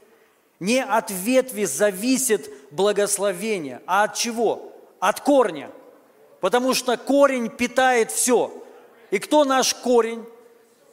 не 0.60 0.84
от 0.84 1.12
ветви 1.12 1.66
зависит 1.66 2.52
благословение, 2.72 3.82
а 3.86 4.04
от 4.04 4.16
чего? 4.16 4.72
От 5.00 5.22
корня. 5.22 5.70
Потому 6.40 6.74
что 6.74 6.98
корень 6.98 7.50
питает 7.50 8.12
все. 8.12 8.52
И 9.12 9.20
кто 9.20 9.46
наш 9.46 9.74
корень? 9.74 10.26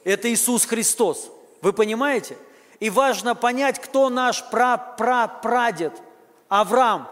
Это 0.03 0.31
Иисус 0.31 0.65
Христос. 0.65 1.31
Вы 1.61 1.73
понимаете? 1.73 2.37
И 2.79 2.89
важно 2.89 3.35
понять, 3.35 3.79
кто 3.79 4.09
наш 4.09 4.43
пра-пра-прадед– 4.49 5.93
Авраам. 6.49 7.07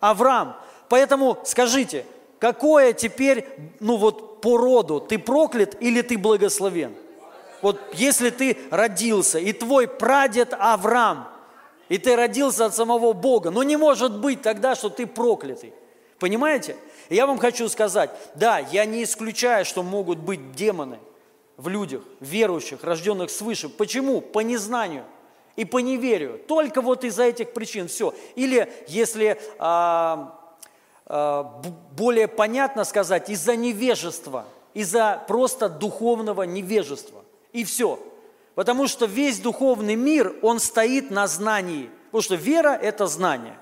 Авраам. 0.00 0.56
Поэтому 0.88 1.38
скажите, 1.44 2.06
какое 2.38 2.92
теперь, 2.92 3.46
ну 3.80 3.96
вот 3.96 4.40
по 4.40 4.56
роду, 4.56 5.00
ты 5.00 5.18
проклят 5.18 5.76
или 5.80 6.02
ты 6.02 6.16
благословен? 6.16 6.94
Вот 7.62 7.80
если 7.94 8.30
ты 8.30 8.56
родился, 8.70 9.38
и 9.38 9.52
твой 9.52 9.88
прадед 9.88 10.54
Авраам, 10.58 11.28
и 11.88 11.98
ты 11.98 12.16
родился 12.16 12.66
от 12.66 12.74
самого 12.74 13.12
Бога, 13.12 13.50
но 13.50 13.62
не 13.62 13.76
может 13.76 14.18
быть 14.18 14.42
тогда, 14.42 14.74
что 14.74 14.88
ты 14.88 15.06
проклятый. 15.06 15.72
Понимаете? 16.18 16.76
я 17.10 17.26
вам 17.26 17.38
хочу 17.38 17.68
сказать, 17.68 18.10
да, 18.34 18.58
я 18.58 18.84
не 18.84 19.04
исключаю, 19.04 19.64
что 19.64 19.82
могут 19.82 20.18
быть 20.18 20.52
демоны 20.52 20.98
в 21.56 21.68
людях, 21.68 22.02
верующих, 22.20 22.82
рожденных 22.82 23.30
свыше. 23.30 23.68
Почему? 23.68 24.20
По 24.20 24.40
незнанию– 24.40 25.04
и 25.56 25.64
по 25.64 25.78
неверию. 25.78 26.38
Только 26.46 26.80
вот 26.82 27.02
из-за 27.04 27.24
этих 27.24 27.52
причин 27.52 27.88
все. 27.88 28.14
Или, 28.36 28.70
если 28.86 29.40
а, 29.58 30.38
а, 31.06 31.62
более 31.96 32.28
понятно 32.28 32.84
сказать, 32.84 33.30
из-за 33.30 33.56
невежества, 33.56 34.44
из-за 34.74 35.24
просто 35.26 35.68
духовного 35.68 36.42
невежества. 36.42 37.24
И 37.52 37.64
все. 37.64 37.98
Потому 38.56 38.88
что 38.88 39.06
весь 39.06 39.38
духовный 39.38 39.94
мир, 39.94 40.34
он 40.42 40.58
стоит 40.58 41.12
на 41.12 41.28
знании. 41.28 41.88
Потому 42.06 42.22
что 42.22 42.34
вера– 42.34 42.74
это 42.82 43.06
знание. 43.06 43.56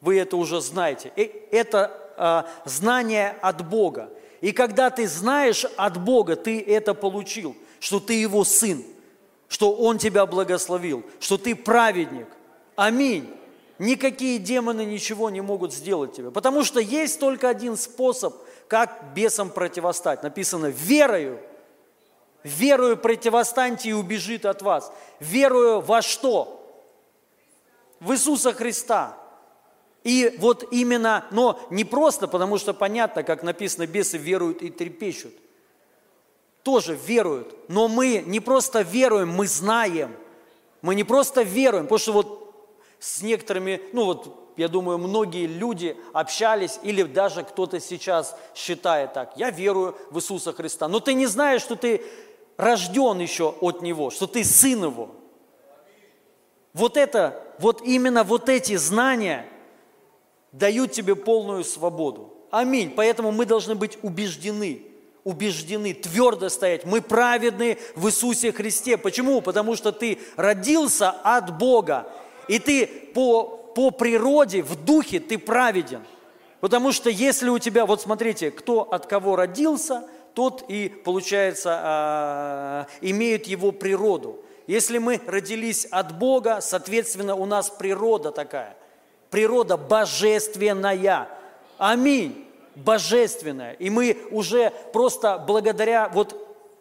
Вы 0.00 0.18
это 0.18 0.38
уже 0.38 0.62
знаете. 0.62 1.12
Это 1.50 1.92
а, 2.16 2.48
знание 2.64 3.36
от 3.42 3.68
Бога. 3.68 4.08
И 4.40 4.52
когда 4.52 4.88
ты 4.88 5.06
знаешь 5.06 5.66
от 5.76 6.02
Бога, 6.02 6.36
ты 6.36 6.58
это 6.58 6.94
получил, 6.94 7.54
что 7.80 8.00
ты 8.00 8.14
Его 8.14 8.44
сын– 8.44 8.82
что 9.50 9.74
Он 9.74 9.98
тебя 9.98 10.24
благословил, 10.24 11.04
что 11.18 11.36
ты 11.36 11.54
праведник. 11.54 12.28
Аминь. 12.76 13.28
Никакие 13.78 14.38
демоны 14.38 14.84
ничего 14.84 15.28
не 15.28 15.40
могут 15.40 15.74
сделать 15.74 16.12
тебе. 16.12 16.30
Потому 16.30 16.62
что 16.62 16.80
есть 16.80 17.18
только 17.18 17.48
один 17.48 17.76
способ, 17.76 18.36
как 18.68 19.12
бесам 19.14 19.50
противостать. 19.50 20.22
Написано 20.22 20.66
«верою». 20.66 21.40
Верою 22.42 22.96
противостаньте 22.96 23.90
и 23.90 23.92
убежит 23.92 24.46
от 24.46 24.62
вас. 24.62 24.92
Верую 25.20 25.80
во 25.80 26.02
что? 26.02 26.56
В 28.00 28.12
Иисуса 28.12 28.52
Христа. 28.52 29.16
И 30.04 30.36
вот 30.38 30.72
именно, 30.72 31.26
но 31.30 31.60
не 31.70 31.84
просто, 31.84 32.26
потому 32.26 32.56
что 32.56 32.72
понятно, 32.72 33.22
как 33.22 33.42
написано, 33.42 33.86
бесы 33.86 34.16
веруют 34.16 34.62
и 34.62 34.70
трепещут. 34.70 35.34
тоже 36.62 36.94
веруют. 36.94 37.54
Но 37.68 37.88
мы 37.88 38.22
не 38.26 38.40
просто 38.40 38.82
веруем, 38.82 39.30
мы 39.30 39.46
знаем. 39.46 40.16
Мы 40.82 40.94
не 40.94 41.04
просто 41.04 41.42
веруем, 41.42 41.84
потому 41.84 41.98
что 41.98 42.12
вот 42.12 42.76
с 42.98 43.22
некоторыми, 43.22 43.80
ну 43.92 44.04
вот 44.04 44.52
я 44.56 44.68
думаю, 44.68 44.98
многие 44.98 45.46
люди 45.46 45.96
общались, 46.12 46.78
или 46.82 47.02
даже 47.02 47.44
кто-то 47.44 47.80
сейчас 47.80 48.36
считает 48.54 49.12
так, 49.14 49.32
я 49.36 49.50
верую 49.50 49.96
в 50.10 50.18
Иисуса 50.18 50.52
Христа, 50.52 50.88
но 50.88 51.00
ты 51.00 51.14
не 51.14 51.26
знаешь, 51.26 51.62
что 51.62 51.76
ты 51.76 52.02
рожден 52.60 53.18
еще 53.18 53.54
от 53.60 53.82
Него, 53.82 54.10
что 54.10 54.26
ты 54.26 54.44
сын 54.44 54.84
Его. 54.84 55.10
Вот 56.72 56.96
это, 56.96 57.42
вот 57.58 57.82
именно 57.82 58.22
вот 58.22 58.48
эти 58.48 58.76
знания 58.76 59.46
дают 60.52 60.92
тебе 60.92 61.16
полную 61.16 61.64
свободу. 61.64 62.32
Аминь. 62.50 62.92
Поэтому 62.94 63.32
мы 63.32 63.46
должны 63.46 63.74
быть 63.74 63.98
убеждены, 64.02 64.82
убеждены, 65.24 65.94
твердо 65.94 66.48
стоять. 66.48 66.84
Мы 66.84 67.00
праведны 67.00 67.78
в 67.96 68.06
Иисусе 68.08 68.52
Христе. 68.52 68.96
Почему? 68.96 69.40
Потому 69.40 69.76
что 69.76 69.92
ты 69.92 70.18
родился 70.36 71.10
от 71.10 71.58
Бога, 71.58 72.12
и 72.46 72.58
ты 72.58 72.86
по 72.86 73.60
по 73.74 73.90
природе, 73.90 74.62
в 74.62 74.84
духе 74.84 75.20
ты 75.20 75.38
праведен. 75.38 76.02
Потому 76.60 76.92
что 76.92 77.08
если 77.08 77.48
у 77.48 77.58
тебя, 77.58 77.86
вот 77.86 78.02
смотрите, 78.02 78.50
кто 78.50 78.82
от 78.82 79.06
кого 79.06 79.36
родился, 79.36 80.04
тот 80.40 80.64
и, 80.68 80.88
получается, 80.88 81.78
а, 81.82 82.86
имеет 83.02 83.46
его 83.46 83.72
природу. 83.72 84.42
Если 84.66 84.96
мы 84.96 85.20
родились 85.26 85.84
от 85.90 86.16
Бога, 86.18 86.62
соответственно, 86.62 87.34
у 87.34 87.44
нас 87.44 87.68
природа 87.68 88.32
такая. 88.32 88.74
Природа 89.28 89.76
божественная. 89.76 91.28
Аминь. 91.76 92.48
Божественная. 92.74 93.74
И 93.74 93.90
мы 93.90 94.16
уже 94.30 94.72
просто 94.94 95.36
благодаря, 95.46 96.08
вот 96.08 96.34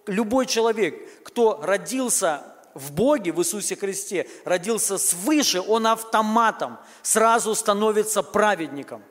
любой 0.08 0.46
человек, 0.46 1.26
кто 1.26 1.60
родился 1.62 2.42
в 2.74 2.94
Боге, 2.94 3.34
в 3.34 3.42
Иисусе 3.42 3.76
Христе, 3.76 4.30
родился 4.46 4.98
свыше, 4.98 5.60
он 5.60 5.86
автоматом 5.86 6.78
сразу 7.02 7.54
становится 7.56 8.24
праведником. 8.24 9.04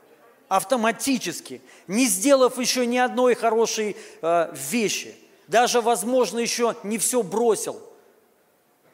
Автоматически, 0.49 1.61
не 1.87 2.07
сделав 2.07 2.57
еще 2.57 2.85
ни 2.85 2.97
одной 2.97 3.35
хорошей 3.35 3.95
э, 4.21 4.53
вещи. 4.71 5.15
Даже, 5.47 5.79
возможно, 5.79 6.39
еще 6.39 6.75
не 6.83 6.97
все 6.97 7.23
бросил. 7.23 7.79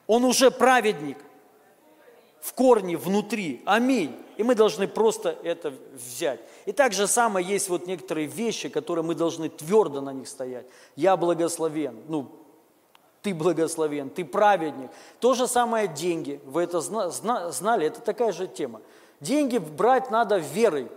Он 0.05 0.25
уже 0.25 0.51
праведник 0.51 1.17
в 2.41 2.53
корне, 2.53 2.97
внутри. 2.97 3.62
Аминь. 3.65 4.15
И 4.38 4.43
мы 4.43 4.53
должны 4.53 4.88
просто 4.88 5.38
это 5.43 5.74
взять. 5.93 6.41
И 6.65 6.74
так 6.74 6.91
же 6.91 7.07
самое 7.07 7.45
есть 7.45 7.69
вот 7.69 7.88
некоторые 7.88 8.27
вещи, 8.27 8.67
которые 8.69 9.05
мы 9.05 9.15
должны 9.15 9.50
твердо 9.50 10.01
на 10.01 10.12
них 10.12 10.27
стоять. 10.27 10.65
Я 10.97 11.15
благословен. 11.15 12.03
Ну, 12.09 12.29
ты 13.21 13.33
благословен, 13.33 14.09
ты 14.09 14.25
праведник. 14.25 14.91
То 15.19 15.33
же 15.33 15.47
самое 15.47 15.88
деньги. 15.88 16.41
Вы 16.45 16.63
это 16.63 16.81
знали, 16.81 17.88
это 17.88 18.01
такая 18.01 18.33
же 18.33 18.45
тема. 18.45 18.81
Деньги 19.21 19.57
брать 19.57 20.12
надо 20.12 20.38
верой. 20.38 20.89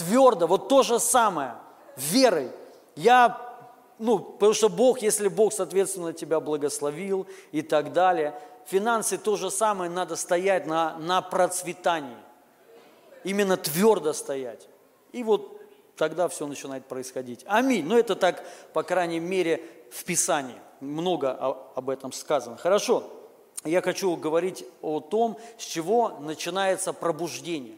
Твердо, 0.00 0.46
вот 0.46 0.68
то 0.70 0.82
же 0.82 0.98
самое, 0.98 1.56
верой. 1.94 2.50
Я, 2.96 3.38
ну, 3.98 4.18
потому 4.18 4.54
что 4.54 4.70
Бог, 4.70 5.02
если 5.02 5.28
Бог, 5.28 5.52
соответственно, 5.52 6.14
тебя 6.14 6.40
благословил 6.40 7.26
и 7.52 7.60
так 7.60 7.92
далее, 7.92 8.34
финансы 8.64 9.18
то 9.18 9.36
же 9.36 9.50
самое, 9.50 9.90
надо 9.90 10.16
стоять 10.16 10.66
на, 10.66 10.96
на 10.96 11.20
процветании. 11.20 12.16
Именно 13.24 13.58
твердо 13.58 14.14
стоять. 14.14 14.68
И 15.12 15.22
вот 15.22 15.60
тогда 15.96 16.28
все 16.28 16.46
начинает 16.46 16.86
происходить. 16.86 17.44
Аминь. 17.46 17.84
Но 17.84 17.98
это 17.98 18.16
так, 18.16 18.42
по 18.72 18.82
крайней 18.82 19.20
мере, 19.20 19.62
в 19.92 20.02
Писании 20.04 20.56
много 20.80 21.32
об 21.74 21.90
этом 21.90 22.10
сказано. 22.12 22.56
Хорошо, 22.56 23.04
я 23.64 23.82
хочу 23.82 24.16
говорить 24.16 24.64
о 24.80 25.00
том, 25.00 25.36
с 25.58 25.64
чего 25.64 26.16
начинается 26.20 26.94
пробуждение. 26.94 27.76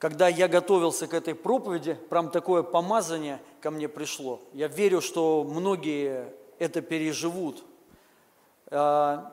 Когда 0.00 0.28
я 0.28 0.48
готовился 0.48 1.06
к 1.06 1.12
этой 1.12 1.34
проповеди, 1.34 1.92
прям 2.08 2.30
такое 2.30 2.62
помазание 2.62 3.38
ко 3.60 3.70
мне 3.70 3.86
пришло. 3.86 4.40
Я 4.54 4.66
верю, 4.66 5.02
что 5.02 5.44
многие 5.44 6.32
это 6.58 6.80
переживут. 6.80 7.62
А, 8.70 9.30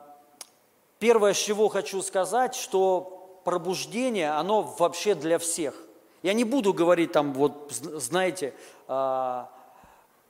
первое, 0.98 1.32
с 1.32 1.38
чего 1.38 1.68
хочу 1.68 2.02
сказать, 2.02 2.54
что 2.54 3.40
пробуждение, 3.46 4.32
оно 4.32 4.60
вообще 4.60 5.14
для 5.14 5.38
всех. 5.38 5.74
Я 6.22 6.34
не 6.34 6.44
буду 6.44 6.74
говорить 6.74 7.12
там, 7.12 7.32
вот, 7.32 7.72
знаете, 7.72 8.52
а, 8.88 9.50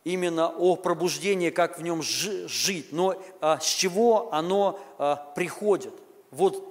именно 0.05 0.51
о 0.57 0.77
пробуждении, 0.77 1.51
как 1.51 1.81
в 1.81 1.83
нем 1.83 2.01
жить, 2.01 2.93
но 2.93 3.17
а, 3.41 3.59
с 3.59 3.67
чего 3.67 4.33
оно 4.33 4.79
приходит. 5.35 5.95
Вот 6.31 6.63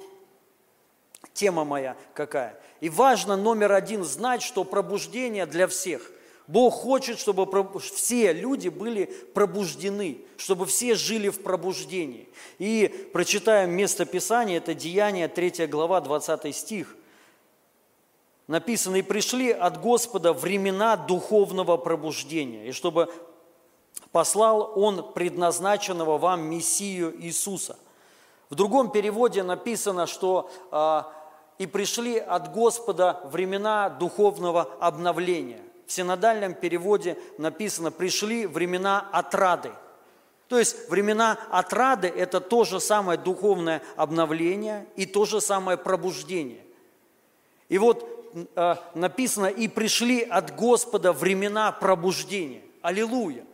тема 1.34 1.66
моя 1.66 1.98
какая. 2.14 2.60
И 2.80 2.90
важно 2.90 3.36
номер 3.36 3.72
один 3.72 4.04
знать, 4.04 4.42
что 4.42 4.64
пробуждение 4.64 5.46
для 5.46 5.68
всех. 5.68 6.12
Бог 6.48 6.76
хочет, 6.76 7.20
чтобы 7.20 7.46
все 7.80 8.32
люди 8.32 8.70
были 8.70 9.06
пробуждены, 9.34 10.20
чтобы 10.38 10.66
все 10.66 10.96
жили 10.96 11.28
в 11.28 11.44
пробуждении. 11.44 12.30
И 12.58 13.10
прочитаем 13.12 13.72
место 13.72 14.06
Писания, 14.06 14.58
это 14.58 14.74
Деяние, 14.74 15.28
3 15.28 15.68
глава, 15.68 16.00
20 16.00 16.56
стих. 16.56 16.96
Написано, 18.48 18.96
«И 18.96 19.02
пришли 19.02 19.52
от 19.52 19.82
Господа 19.82 20.32
времена 20.32 20.96
духовного 20.96 21.76
пробуждения, 21.76 22.70
и 22.70 22.72
чтобы 22.72 23.12
послал 24.14 24.72
Он 24.76 25.12
предназначенного 25.12 26.18
вам 26.18 26.44
Мессию 26.44 27.14
Иисуса. 27.22 27.78
В 28.50 28.56
другом 28.56 28.90
переводе 28.90 29.44
написано, 29.44 30.08
что 30.08 30.50
а, 30.72 31.12
«и 31.58 31.66
пришли 31.66 32.18
от 32.18 32.52
Господа 32.52 33.20
времена 33.26 33.90
духовного 33.90 34.70
обновления». 34.80 35.62
В 35.86 35.92
синодальном 35.92 36.54
переводе 36.54 37.18
написано 37.38 37.92
«пришли 37.92 38.46
времена 38.46 39.08
отрады». 39.12 39.72
То 40.48 40.58
есть 40.58 40.90
времена 40.90 41.38
отрады– 41.52 42.08
это 42.16 42.40
то 42.40 42.64
же 42.64 42.80
самое 42.80 43.20
духовное 43.20 43.82
обновление 43.96 44.86
и 44.96 45.06
то 45.06 45.26
же 45.26 45.42
самое 45.42 45.78
пробуждение. 45.78 46.62
И 47.68 47.78
вот 47.78 48.08
э, 48.56 48.76
написано 48.94 49.48
«и 49.48 49.68
пришли 49.68 50.22
от 50.22 50.56
Господа 50.56 51.12
времена 51.12 51.72
пробуждения». 51.72 52.62
Аллилуйя! 52.82 53.46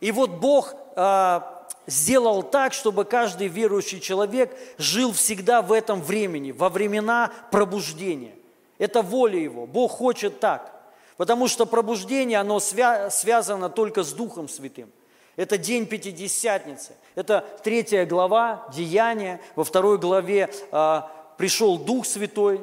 И 0.00 0.12
вот 0.12 0.30
Бог 0.30 0.74
э, 0.94 1.40
сделал 1.86 2.42
так, 2.42 2.72
чтобы 2.72 3.04
каждый 3.04 3.48
верующий 3.48 4.00
человек 4.00 4.56
жил 4.78 5.12
всегда 5.12 5.62
в 5.62 5.72
этом 5.72 6.02
времени, 6.02 6.52
во 6.52 6.68
времена 6.68 7.32
пробуждения. 7.50 8.34
Это 8.78 9.02
воля 9.02 9.38
Его. 9.38 9.66
Бог 9.66 9.92
хочет 9.92 10.40
так. 10.40 10.74
Потому 11.16 11.48
что 11.48 11.66
пробуждение, 11.66 12.38
оно 12.38 12.58
свя- 12.58 13.10
связано 13.10 13.68
только 13.68 14.04
с 14.04 14.12
Духом 14.12 14.48
Святым. 14.48 14.90
Это 15.34 15.58
день 15.58 15.86
Пятидесятницы. 15.86 16.92
Это 17.14 17.44
третья 17.62 18.04
глава 18.06 18.68
Деяния. 18.72 19.40
Во 19.56 19.64
второй 19.64 19.98
главе 19.98 20.50
э, 20.70 21.02
пришел 21.36 21.78
Дух 21.78 22.06
Святой. 22.06 22.60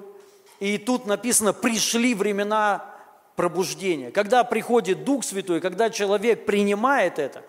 И 0.59 0.77
тут 0.77 1.05
написано, 1.05 1.51
пришли 1.51 2.13
времена 2.13 2.85
пробуждение. 3.35 4.11
Когда 4.11 4.43
приходит 4.45 5.03
Дух 5.03 5.25
Святой, 5.25 5.59
когда 5.59 5.89
человек 5.89 6.45
принимает 6.45 7.19
это, 7.19 7.43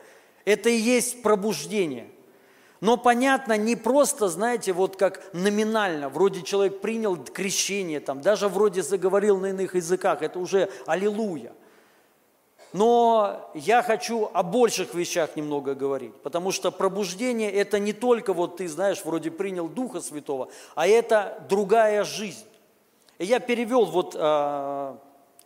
это 0.47 0.71
и 0.71 0.77
есть 0.77 1.23
пробуждение. 1.23 2.09
Но 2.81 2.97
понятно, 2.97 3.57
не 3.57 3.75
просто, 3.75 4.29
знаете, 4.29 4.73
вот 4.73 4.97
как 4.97 5.23
номинально, 5.35 6.09
вроде 6.09 6.43
человек 6.43 6.81
принял 6.81 7.17
крещение, 7.17 8.01
там, 8.01 8.21
даже 8.21 8.49
вроде 8.49 8.83
заговорил 8.83 9.39
на 9.39 9.47
иных 9.47 9.75
языках, 9.75 10.23
это 10.23 10.39
уже 10.39 10.71
аллилуйя. 10.87 11.53
Но 12.73 13.51
я 13.55 13.83
хочу 13.83 14.31
о 14.33 14.43
больших 14.43 14.95
вещах 14.95 15.37
немного 15.37 15.75
говорить, 15.75 16.15
потому 16.23 16.53
что 16.53 16.71
пробуждение– 16.71 17.51
это 17.53 17.79
не 17.79 17.93
только 17.93 18.33
вот 18.35 18.59
ты, 18.59 18.69
знаешь, 18.69 19.05
вроде 19.05 19.31
принял 19.31 19.69
Духа 19.69 20.01
Святого, 20.01 20.49
а 20.75 20.87
это 20.87 21.43
другая 21.49 22.05
жизнь. 22.05 22.45
И 23.19 23.25
я 23.25 23.41
перевел 23.41 23.87
вот 23.87 24.15
а, 24.19 24.99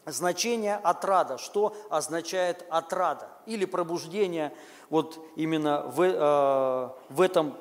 значение 0.07 0.77
отрада. 0.77 1.39
Что 1.39 1.77
означает 1.89 2.65
отрада? 2.69 3.29
Или 3.47 3.65
пробуждение 3.65 4.53
вот 4.90 5.24
именно 5.37 5.83
в, 5.87 6.03
э, 6.03 6.88
в 7.09 7.20
этом, 7.20 7.57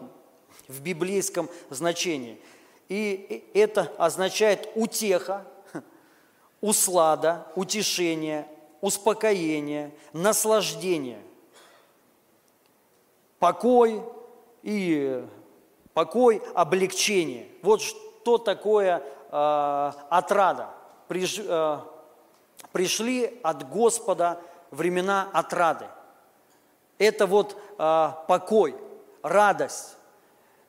в 0.68 0.82
библейском 0.82 1.48
значении. 1.70 2.42
И 2.90 3.50
это 3.54 3.92
означает 3.98 4.70
утеха, 4.76 5.46
услада, 6.60 7.48
утешение, 7.56 8.48
успокоение, 8.82 9.94
наслаждение, 10.12 11.22
покой 13.38 14.04
и 14.64 15.24
покой, 15.94 16.42
облегчение. 16.56 17.48
Вот 17.62 17.82
что 17.82 18.38
такое 18.40 19.04
э, 19.32 19.92
отрада. 20.10 20.70
Приж, 21.08 21.40
э, 21.40 21.78
пришли 22.72 23.40
от 23.44 23.70
Господа 23.70 24.42
времена 24.72 25.30
отрады. 25.32 25.86
Это 27.00 27.26
вот 27.26 27.58
а, 27.78 28.24
покой, 28.28 28.76
радость, 29.24 29.96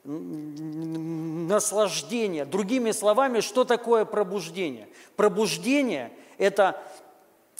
наслаждение. 0.05 2.47
Другими 2.47 2.93
словами, 2.93 3.41
что 3.41 3.65
такое 3.65 4.07
пробуждение? 4.07 4.89
Пробуждение– 5.17 6.11
это 6.39 6.83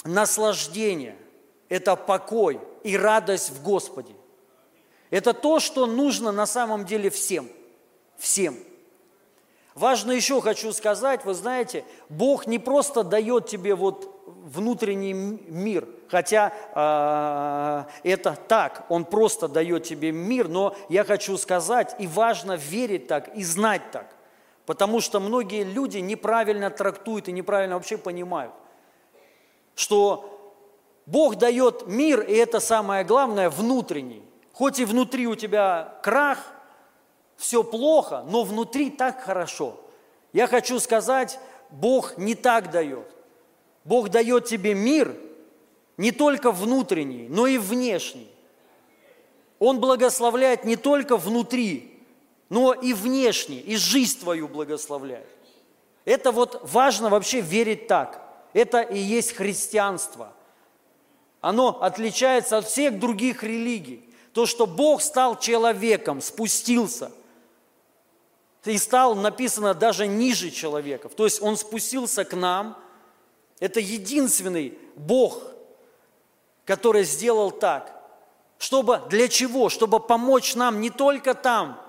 наслаждение, 0.05 1.19
это 1.69 1.97
покой 1.97 2.61
и 2.83 2.97
радость 2.97 3.51
в 3.51 3.63
Господе. 3.63 4.15
Это 5.11 5.35
то, 5.35 5.61
что 5.61 5.85
нужно 5.87 6.33
на 6.33 6.47
самом 6.47 6.87
деле 6.87 7.11
всем. 7.11 7.51
Всем. 8.17 8.57
Важно 9.75 10.13
еще 10.13 10.41
хочу 10.41 10.73
сказать, 10.73 11.25
вы 11.25 11.35
знаете, 11.35 11.85
Бог 12.09 12.47
не 12.47 12.59
просто 12.59 13.03
дает 13.03 13.49
тебе 13.49 13.75
вот 13.75 14.20
внутренний 14.45 15.13
мир, 15.13 15.89
хотя 16.09 16.53
э, 16.75 18.09
это 18.09 18.37
так, 18.49 18.87
Он 18.89 19.05
просто 19.05 19.49
дает 19.49 19.85
тебе 19.85 20.13
мир, 20.13 20.49
но 20.49 20.75
я 20.89 21.05
хочу 21.05 21.37
сказать, 21.37 21.95
и 21.99 22.07
важно 22.07 22.57
верить 22.57 23.07
так, 23.07 23.35
и 23.35 23.45
знать 23.45 23.83
так, 23.93 24.07
потому 24.67 25.01
что 25.01 25.21
многие 25.21 25.65
люди 25.65 25.99
неправильно 25.99 26.71
трактуют 26.71 27.29
и 27.29 27.33
неправильно 27.33 27.77
вообще 27.77 27.99
понимают, 27.99 28.53
что 29.75 30.57
Бог 31.07 31.37
дает 31.37 31.87
мир, 31.87 32.21
и 32.21 32.35
это 32.35 32.61
самое 32.61 33.05
главное, 33.05 33.51
внутренний. 33.51 34.23
Хоть 34.53 34.79
и 34.79 34.85
внутри 34.85 35.27
у 35.27 35.35
тебя 35.35 35.95
крах, 36.03 36.39
все 37.37 37.65
плохо, 37.65 38.25
но 38.29 38.45
внутри 38.45 38.91
так 38.91 39.23
хорошо. 39.23 39.81
Я 40.33 40.47
хочу 40.47 40.79
сказать, 40.79 41.41
Бог 41.71 42.19
не 42.19 42.35
так 42.35 42.71
дает. 42.71 43.07
Бог 43.85 44.09
дает 44.11 44.47
тебе 44.47 44.75
мир 44.75 45.17
не 45.97 46.13
только 46.13 46.53
внутренний, 46.53 47.29
но 47.29 47.47
и 47.47 47.59
внешний. 47.59 48.29
Он 49.59 49.81
благословляет 49.81 50.65
не 50.65 50.77
только 50.77 51.17
внутри, 51.17 51.99
но 52.49 52.73
и 52.73 52.93
внешне, 52.93 53.61
и 53.61 53.77
жизнь 53.77 54.21
твою 54.21 54.49
благословляет. 54.49 55.29
Это 56.05 56.33
вот 56.33 56.61
важно 56.65 57.11
вообще 57.11 57.41
верить 57.41 57.87
так. 57.87 58.23
Это 58.53 58.81
и 58.81 58.99
есть 58.99 59.35
христианство. 59.35 60.33
Оно 61.41 61.83
отличается 61.83 62.59
от 62.59 62.67
всех 62.67 62.99
других 62.99 63.43
религий. 63.43 64.05
То, 64.33 64.47
что 64.47 64.67
Бог 64.67 65.03
стал 65.03 65.39
человеком, 65.39 66.21
спустился 66.21 67.13
и 68.65 68.77
стал, 68.79 69.15
написано, 69.15 69.75
даже 69.75 70.07
ниже 70.07 70.51
человеков. 70.51 71.15
То 71.15 71.25
есть 71.25 71.41
Он 71.43 71.57
спустился 71.57 72.25
к 72.25 72.35
нам. 72.35 72.77
Это 73.61 73.79
единственный 73.79 74.77
Бог, 74.97 75.43
который 76.65 77.05
сделал 77.05 77.51
так. 77.51 77.97
Чтобы, 78.59 79.01
для 79.09 79.29
чего? 79.29 79.69
Чтобы 79.69 80.01
помочь 80.01 80.55
нам 80.55 80.81
не 80.81 80.91
только 80.91 81.35
там, 81.35 81.81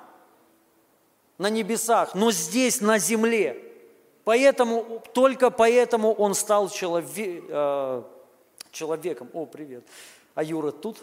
на 1.37 1.49
небесах, 1.49 2.13
но 2.13 2.31
здесь, 2.31 2.81
на 2.81 2.99
земле. 2.99 3.61
Поэтому, 4.23 5.01
только 5.13 5.49
поэтому 5.49 6.13
он 6.13 6.35
стал 6.35 6.69
человек, 6.69 7.43
э, 7.49 8.03
человеком. 8.71 9.29
О, 9.33 9.45
привет. 9.45 9.83
А 10.35 10.43
Юра 10.43 10.71
тут? 10.71 10.97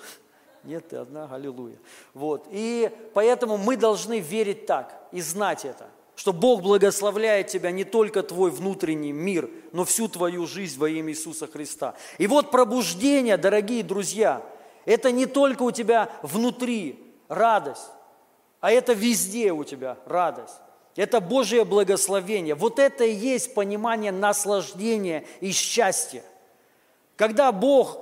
Нет, 0.65 0.89
ты 0.89 0.97
одна, 0.97 1.29
аллилуйя. 1.33 1.77
Вот. 2.15 2.47
И 2.51 2.91
поэтому 3.15 3.57
мы 3.57 3.77
должны 3.77 4.21
верить 4.21 4.67
так 4.67 5.09
и 5.13 5.21
знать 5.21 5.65
это, 5.65 5.89
что 6.19 6.33
Бог 6.33 6.63
благословляет 6.63 7.47
тебя 7.47 7.71
не 7.71 7.85
только 7.85 8.25
твой 8.25 8.51
внутренний 8.51 9.13
мир, 9.13 9.49
но 9.71 9.85
всю 9.85 10.09
твою 10.09 10.49
жизнь 10.49 10.77
во 10.77 10.89
имя 10.89 11.13
Иисуса 11.13 11.47
Христа. 11.47 11.95
И 12.19 12.27
вот 12.27 12.51
пробуждение, 12.51 13.37
дорогие 13.37 13.85
друзья, 13.85 14.43
это 14.85 15.13
не 15.13 15.27
только 15.27 15.63
у 15.63 15.71
тебя 15.71 16.11
внутри 16.23 16.99
радость, 17.29 17.87
а 18.59 18.73
это 18.73 18.95
везде 18.95 19.53
у 19.53 19.63
тебя 19.63 19.97
радость. 20.07 20.57
Это 20.97 21.21
Божье 21.21 21.65
благословение. 21.65 22.57
Вот 22.57 22.81
это 22.81 23.05
и 23.05 23.15
есть 23.15 23.55
понимание 23.55 24.11
наслаждения 24.11 25.25
и 25.39 25.53
счастья. 25.53 26.25
Когда 27.15 27.53
Бог 27.53 28.01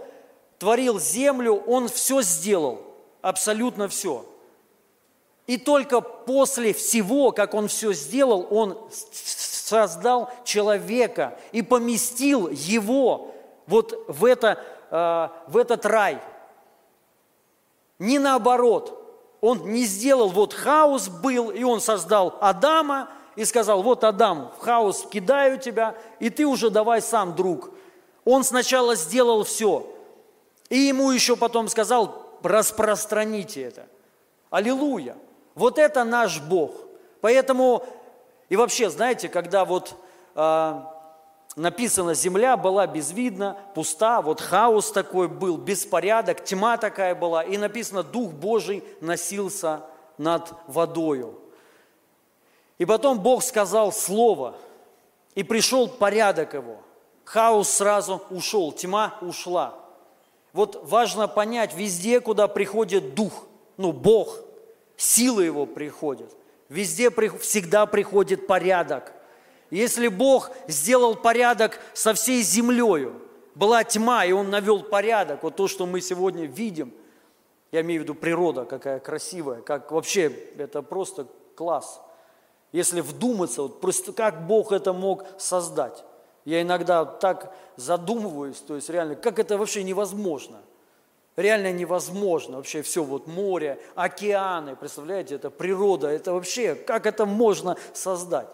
творил 0.59 0.98
землю, 0.98 1.62
Он 1.66 1.88
все 1.88 2.22
сделал, 2.22 2.81
абсолютно 3.20 3.88
все. 3.88 4.24
И 5.46 5.59
только 5.59 6.00
после 6.00 6.72
всего, 6.72 7.30
как 7.30 7.54
Он 7.54 7.68
все 7.68 7.92
сделал, 7.92 8.46
Он 8.50 8.78
создал 8.90 10.30
человека 10.44 11.38
и 11.52 11.62
поместил 11.62 12.48
его 12.48 13.35
вот 13.66 14.04
в, 14.09 14.24
это, 14.24 14.59
э, 14.90 15.50
в 15.50 15.56
этот 15.56 15.87
рай. 15.87 16.20
Не 17.98 18.18
наоборот. 18.18 19.02
Он 19.40 19.70
не 19.72 19.85
сделал, 19.85 20.28
вот 20.28 20.54
хаос 20.54 21.09
был, 21.09 21.50
и 21.50 21.62
Он 21.62 21.80
создал 21.80 22.37
Адама, 22.40 23.11
и 23.37 23.44
сказал, 23.44 23.82
вот 23.82 24.02
Адам, 24.02 24.50
в 24.59 24.64
хаос 24.64 25.06
кидаю 25.11 25.59
тебя, 25.61 25.94
и 26.18 26.30
ты 26.30 26.46
уже 26.46 26.70
давай 26.70 27.02
сам, 27.02 27.37
друг. 27.37 27.70
Он 28.24 28.42
сначала 28.42 28.96
сделал 28.96 29.44
все, 29.44 29.87
и 30.70 30.78
ему 30.78 31.11
еще 31.11 31.37
потом 31.37 31.68
сказал, 31.68 32.38
распространите 32.42 33.62
это. 33.62 33.87
Аллилуйя. 34.50 35.16
Вот 35.56 35.78
это 35.78 36.04
наш 36.04 36.40
Бог. 36.40 36.70
Поэтому, 37.20 37.84
и 38.48 38.54
вообще, 38.54 38.88
знаете, 38.90 39.28
когда 39.28 39.64
вот 39.64 39.94
э, 40.36 40.80
написано, 41.56 42.14
земля 42.14 42.56
была 42.56 42.86
безвидна, 42.86 43.56
пуста, 43.74 44.20
вот 44.20 44.40
хаос 44.40 44.92
такой 44.92 45.26
был, 45.26 45.56
беспорядок, 45.56 46.44
тьма 46.44 46.76
такая 46.76 47.14
была, 47.14 47.42
и 47.42 47.56
написано, 47.56 48.02
Дух 48.02 48.32
Божий 48.32 48.84
носился 49.00 49.80
над 50.18 50.52
водою. 50.66 51.40
И 52.78 52.84
потом 52.84 53.18
Бог 53.18 53.42
сказал 53.42 53.90
слово, 53.90 54.54
и 55.34 55.42
пришел 55.42 55.88
порядок 55.88 56.54
его. 56.54 56.78
Хаос 57.24 57.70
сразу 57.70 58.22
ушел, 58.30 58.70
тьма 58.72 59.14
ушла. 59.22 59.74
Вот 60.52 60.80
важно 60.84 61.26
понять, 61.26 61.74
везде, 61.74 62.20
куда 62.20 62.46
приходит 62.48 63.14
Дух, 63.14 63.44
ну, 63.78 63.92
Бог, 63.92 64.38
сила 64.96 65.40
Его 65.40 65.66
приходит. 65.66 66.35
Везде 66.68 67.11
всегда 67.38 67.87
приходит 67.87 68.46
порядок. 68.46 69.12
Если 69.70 70.09
Бог 70.09 70.50
сделал 70.68 71.14
порядок 71.16 71.80
со 71.92 72.14
всей 72.14 72.42
землею, 72.42 73.20
была 73.54 73.85
тьма, 73.85 74.24
и 74.24 74.32
Он 74.32 74.50
навел 74.50 74.82
порядок, 74.82 75.42
вот 75.42 75.56
то, 75.56 75.68
что 75.68 75.87
мы 75.87 76.00
сегодня 76.00 76.44
видим, 76.46 76.92
я 77.72 77.80
имею 77.80 78.00
в 78.00 78.04
виду 78.04 78.14
природа, 78.14 78.64
какая 78.64 79.00
красивая, 79.00 79.61
как 79.62 79.90
вообще, 79.90 80.26
это 80.56 80.82
просто 80.82 81.26
класс. 81.54 82.00
Если 82.72 83.00
вдуматься, 83.00 83.62
вот 83.62 83.80
просто 83.80 84.12
как 84.12 84.46
Бог 84.46 84.72
это 84.72 84.92
мог 84.92 85.24
создать. 85.38 86.04
Я 86.44 86.62
иногда 86.62 87.04
так 87.04 87.54
задумываюсь, 87.76 88.59
то 88.59 88.76
есть 88.76 88.88
реально, 88.88 89.16
как 89.16 89.38
это 89.38 89.59
вообще 89.59 89.82
невозможно? 89.82 90.59
Реально 91.37 91.70
невозможно. 91.70 92.57
Вообще 92.57 92.81
все, 92.81 93.05
вот 93.05 93.27
море, 93.27 93.79
океаны, 93.94 94.75
представляете, 94.75 95.35
это 95.35 95.51
природа, 95.51 96.09
это 96.09 96.33
вообще, 96.33 96.75
как 96.75 97.05
это 97.05 97.27
можно 97.27 97.77
создать? 97.92 98.49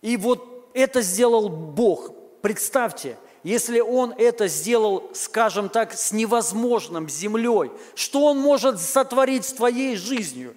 И 0.00 0.16
вот 0.16 0.70
это 0.74 1.02
сделал 1.02 1.48
Бог. 1.48 2.12
Представьте, 2.40 3.18
если 3.42 3.80
Он 3.80 4.14
это 4.16 4.46
сделал, 4.46 5.10
скажем 5.12 5.68
так, 5.68 5.92
с 5.92 6.12
невозможным 6.12 7.08
землей, 7.08 7.72
что 7.96 8.26
Он 8.26 8.38
может 8.38 8.80
сотворить 8.80 9.44
с 9.44 9.52
твоей 9.52 9.96
жизнью? 9.96 10.54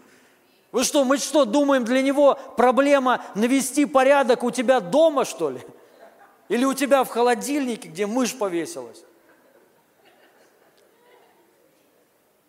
Вы 0.72 0.84
что, 0.84 1.04
мы 1.04 1.18
что, 1.18 1.46
думаем, 1.46 1.86
для 1.86 2.04
Него 2.04 2.38
проблема 2.56 3.24
навести 3.34 3.86
порядок 3.86 4.44
у 4.44 4.52
тебя 4.52 4.80
дома, 4.80 5.26
что 5.26 5.50
ли? 5.50 5.60
Или 6.50 6.66
у 6.66 6.74
тебя 6.76 7.04
в 7.04 7.10
холодильнике, 7.10 7.90
где 7.90 8.06
мышь 8.06 8.38
повесилась. 8.38 9.04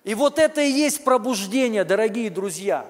И 0.04 0.14
вот 0.14 0.38
это 0.38 0.60
и 0.60 0.70
есть 0.70 1.02
пробуждение, 1.02 1.82
дорогие 1.82 2.30
друзья. 2.30 2.86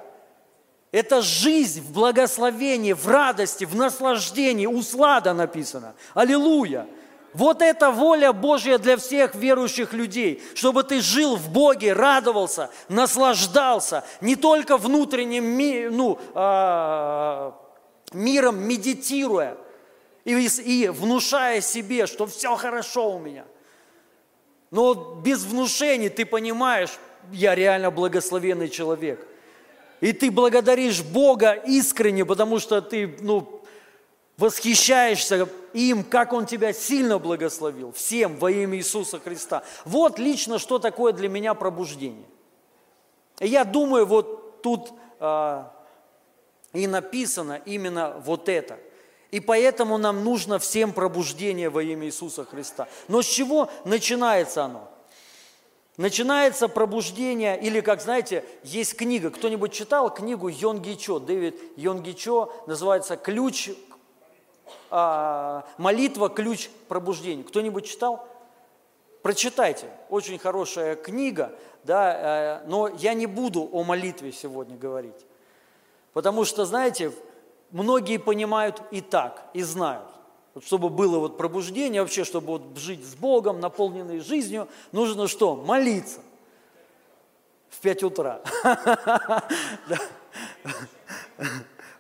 Это 0.90 1.22
жизнь 1.22 1.81
в 1.81 1.92
благословении, 1.92 2.92
в 2.92 3.07
радости, 3.09 3.64
в 3.64 3.74
наслаждении. 3.74 4.66
Услада 4.66 5.33
написано. 5.33 5.94
Аллилуйя. 6.12 6.87
Вот 7.33 7.62
это 7.62 7.90
воля 7.90 8.33
Божья 8.33 8.79
для 8.79 8.96
всех 8.96 9.35
верующих 9.35 9.92
людей, 9.92 10.40
чтобы 10.55 10.85
ты 10.85 11.00
жил 11.00 11.35
в 11.35 11.50
Боге, 11.50 11.92
радовался, 11.92 12.70
наслаждался, 12.88 14.05
не 14.20 14.37
только 14.37 14.77
внутренним 14.77 15.96
ну, 15.96 16.20
а, 16.33 17.61
миром 18.12 18.61
медитируя, 18.61 19.57
и, 20.24 20.33
и 20.33 20.88
внушая 20.88 21.61
себе, 21.61 22.07
что 22.07 22.27
все 22.27 22.55
хорошо 22.55 23.16
у 23.16 23.18
меня. 23.18 23.44
Но 24.74 25.20
без 25.22 25.44
внушений 25.44 26.08
ты 26.08 26.26
понимаешь, 26.26 26.98
я 27.30 27.54
реально 27.54 27.92
благословенный 27.92 28.68
человек. 28.68 29.24
И 30.00 30.12
ты 30.12 30.32
благодаришь 30.32 31.00
Бога 31.00 31.52
искренне, 31.52 32.24
потому 32.24 32.58
что 32.58 32.82
ты, 32.82 33.16
ну, 33.20 33.62
восхищаешься 34.37 35.48
им, 35.74 36.02
как 36.02 36.32
Он 36.32 36.44
тебя 36.44 36.72
сильно 36.72 37.20
благословил, 37.20 37.92
всем 37.92 38.37
во 38.37 38.50
имя 38.50 38.76
Иисуса 38.76 39.20
Христа. 39.20 39.62
Вот 39.84 40.18
лично, 40.18 40.58
что 40.58 40.80
такое 40.80 41.12
для 41.12 41.28
меня 41.28 41.54
пробуждение. 41.54 42.26
И 43.38 43.46
я 43.46 43.62
думаю, 43.62 44.06
вот 44.06 44.60
тут 44.60 44.92
а, 45.20 45.72
и 46.72 46.88
написано 46.88 47.60
именно 47.64 48.20
вот 48.24 48.48
это. 48.48 48.76
И 49.35 49.40
поэтому 49.40 49.99
нам 49.99 50.23
нужно 50.23 50.61
всем 50.61 50.92
пробуждение 50.92 51.68
во 51.68 51.83
имя 51.83 52.07
Иисуса 52.07 52.44
Христа. 52.44 52.87
Но 53.09 53.20
с 53.20 53.27
чего 53.27 53.68
начинается 53.85 54.62
оно? 54.62 54.88
Начинается 55.97 56.68
пробуждение, 56.68 57.61
или, 57.61 57.81
как 57.81 58.01
знаете, 58.01 58.44
есть 58.62 58.97
книга, 58.97 59.31
кто-нибудь 59.31 59.73
читал 59.73 60.14
книгу 60.14 60.47
Йонги 60.47 60.92
Чо, 60.94 61.18
Дэвид 61.18 61.61
Йонги 61.77 62.12
Чо, 62.12 62.53
называется 62.68 63.16
«Ключ 63.16 63.70
а, 64.88 65.64
молитва– 65.79 66.29
ключ 66.31 66.68
к 66.68 66.87
пробуждению. 66.87 67.44
Кто-нибудь 67.44 67.87
читал? 67.87 68.29
Прочитайте. 69.23 69.88
Очень 70.11 70.38
хорошая 70.38 70.94
книга, 70.94 71.51
да, 71.83 72.61
э, 72.62 72.68
но 72.68 72.87
я 72.87 73.14
не 73.14 73.27
буду 73.27 73.68
о 73.73 73.83
молитве 73.83 74.31
сегодня 74.31 74.77
говорить. 74.77 75.27
Потому 76.12 76.44
что, 76.44 76.64
знаете, 76.64 77.11
многие 77.70 78.18
понимают 78.18 78.83
и 78.90 79.00
так, 79.00 79.50
и 79.55 79.62
знают. 79.62 80.09
Чтобы 80.64 80.88
было 80.88 81.18
вот 81.18 81.37
пробуждение, 81.37 82.03
вообще, 82.03 82.24
чтобы 82.24 82.46
вот 82.46 82.77
жить 82.77 83.05
с 83.05 83.14
Богом, 83.14 83.61
наполненной 83.61 84.20
жизнью, 84.20 84.68
нужно 84.92 85.27
что? 85.27 85.57
Молиться. 85.57 86.20
В 87.70 87.81
5 87.81 88.03
утра. 88.05 88.40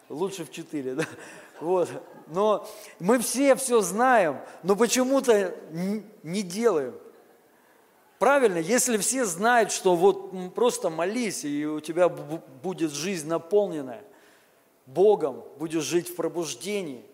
Лучше 0.08 0.44
в 0.44 0.52
4, 0.52 0.94
да? 0.94 1.04
Вот. 1.60 1.88
Но 2.28 2.66
мы 3.00 3.18
все 3.18 3.56
все 3.56 3.80
знаем, 3.80 4.38
но 4.62 4.76
почему-то 4.76 5.54
не 6.22 6.42
делаем. 6.42 6.94
Правильно, 8.18 8.58
если 8.58 8.96
все 8.96 9.24
знают, 9.24 9.72
что 9.72 9.96
вот 9.96 10.54
просто 10.54 10.88
молись, 10.90 11.44
и 11.44 11.66
у 11.66 11.80
тебя 11.80 12.08
будет 12.08 12.92
жизнь 12.92 13.28
наполненная 13.28 14.04
Богом, 14.86 15.42
будешь 15.58 15.82
жить 15.82 16.08
в 16.08 16.16
пробуждении. 16.16 17.04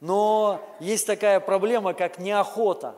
Но 0.00 0.60
есть 0.80 1.06
такая 1.06 1.40
проблема, 1.40 1.94
как 1.94 2.18
неохота. 2.18 2.94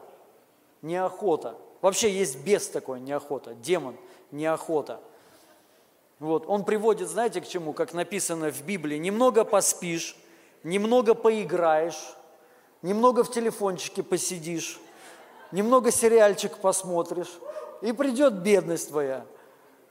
Неохота. 0.82 1.56
Вообще 1.80 2.10
есть 2.10 2.44
бес 2.44 2.68
такой, 2.68 3.00
неохота, 3.00 3.54
демон, 3.54 3.96
неохота. 4.30 5.00
Вот, 6.18 6.44
он 6.46 6.64
приводит, 6.64 7.08
знаете, 7.08 7.40
к 7.40 7.48
чему, 7.48 7.72
как 7.72 7.94
написано 7.94 8.50
в 8.50 8.62
Библии, 8.62 8.98
немного 8.98 9.44
поспишь, 9.44 10.16
немного 10.62 11.14
поиграешь, 11.14 12.14
немного 12.82 13.24
в 13.24 13.30
телефончике 13.30 14.02
посидишь, 14.02 14.78
немного 15.50 15.90
сериальчик 15.90 16.58
посмотришь, 16.58 17.32
и 17.80 17.92
придет 17.92 18.34
бедность 18.34 18.90
твоя. 18.90 19.24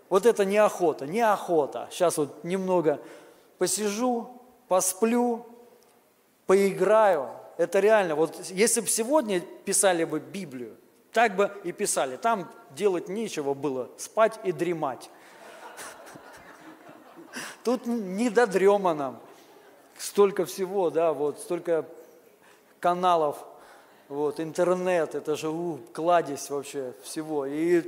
Вот 0.09 0.27
это 0.27 0.45
неохота, 0.45 1.07
неохота. 1.07 1.87
Сейчас 1.91 2.17
вот 2.17 2.43
немного 2.43 2.99
посижу, 3.59 4.41
посплю, 4.67 5.45
поиграю. 6.47 7.29
Это 7.57 7.79
реально. 7.79 8.15
Вот 8.15 8.35
если 8.49 8.81
бы 8.81 8.87
сегодня 8.87 9.41
писали 9.41 10.05
бы 10.05 10.19
Библию, 10.19 10.75
так 11.11 11.35
бы 11.35 11.51
и 11.63 11.71
писали. 11.71 12.17
Там 12.17 12.51
делать 12.71 13.09
нечего 13.09 13.53
было, 13.53 13.89
спать 13.97 14.39
и 14.43 14.51
дремать. 14.51 15.11
Тут 17.63 17.85
не 17.85 18.29
до 18.31 18.47
дрема 18.47 18.95
нам 18.95 19.19
столько 19.97 20.45
всего, 20.45 20.89
да, 20.89 21.13
вот, 21.13 21.39
столько 21.39 21.85
каналов, 22.79 23.37
вот, 24.07 24.39
интернет, 24.39 25.13
это 25.13 25.35
же 25.35 25.49
у, 25.49 25.77
кладезь 25.93 26.49
вообще 26.49 26.93
всего. 27.03 27.45
И 27.45 27.83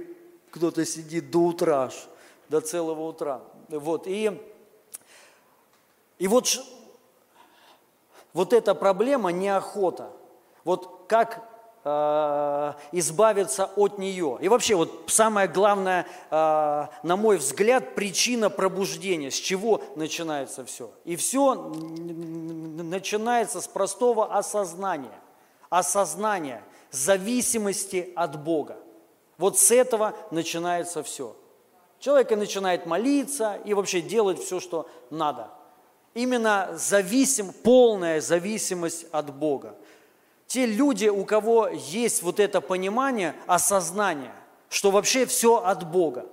кто-то 0.52 0.86
сидит 0.86 1.32
до 1.32 1.40
утра, 1.40 1.86
аж, 1.86 2.08
до 2.50 2.62
целого 2.62 3.08
утра. 3.08 3.42
Вот, 3.70 4.04
и, 4.06 4.40
и 6.22 6.28
вот, 6.28 6.64
вот 8.34 8.54
эта 8.54 8.76
проблема 8.76 9.32
неохота. 9.32 10.12
Вот 10.64 11.06
как 11.08 11.52
Э, 11.84 12.74
избавиться 12.92 13.72
от 13.76 13.98
нее. 13.98 14.38
И 14.40 14.48
вообще, 14.48 14.76
вот 14.76 15.06
самое 15.08 15.48
главное, 15.48 16.06
э, 16.30 16.88
на 17.02 17.16
мой 17.16 17.38
взгляд, 17.38 17.96
причина 17.96 18.52
пробуждения, 18.52 19.32
с 19.32 19.36
чего 19.36 19.82
начинается 19.96 20.64
все. 20.64 20.92
И 21.06 21.16
все 21.16 21.56
начинается 21.56 23.62
с 23.62 23.68
простого 23.68 24.38
осознания. 24.38 25.20
Осознания 25.72 26.64
зависимости 26.92 28.14
от 28.16 28.44
Бога. 28.44 28.78
Вот 29.40 29.58
с 29.58 29.72
этого 29.72 30.14
начинается 30.30 31.02
все. 31.02 31.36
Человек 31.98 32.32
и 32.32 32.36
начинает 32.36 32.86
молиться 32.86 33.58
и 33.66 33.74
вообще 33.74 34.02
делать 34.02 34.40
все, 34.40 34.60
что 34.60 34.88
надо. 35.10 35.50
Именно 36.14 36.70
зависим, 36.74 37.54
полная 37.54 38.22
зависимость 38.22 39.06
от 39.12 39.34
Бога 39.34 39.76
те 40.52 40.66
люди, 40.66 41.08
у 41.08 41.24
кого 41.24 41.70
есть 41.70 42.24
вот 42.24 42.42
это 42.42 42.60
понимание, 42.60 43.34
осознание, 43.48 44.34
что 44.68 44.92
вообще 44.92 45.26
все 45.26 45.64
от 45.64 45.90
Бога. 45.90 46.26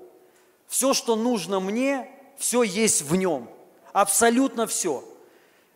Все, 0.66 0.92
что 0.92 1.14
нужно 1.14 1.60
мне, 1.60 2.10
все 2.36 2.64
есть 2.64 3.02
в 3.02 3.14
нем. 3.14 3.48
Абсолютно 3.92 4.66
все. 4.66 5.04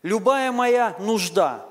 Любая 0.02 0.50
моя 0.50 0.96
нужда, 0.98 1.64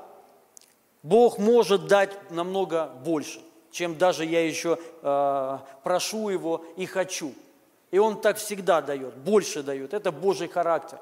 Бог 1.03 1.39
может 1.39 1.87
дать 1.87 2.31
намного 2.31 2.85
больше, 3.03 3.41
чем 3.73 3.97
даже 3.97 4.23
я 4.23 4.47
еще 4.47 4.79
э, 5.01 5.57
прошу 5.83 6.29
Его 6.29 6.63
и 6.77 6.85
хочу. 6.85 7.33
И 7.91 7.97
Он 7.97 8.21
так 8.21 8.37
всегда 8.37 8.81
дает, 8.81 9.13
больше 9.17 9.61
дает. 9.61 9.93
Это 9.93 10.13
Божий 10.13 10.47
характер. 10.47 10.99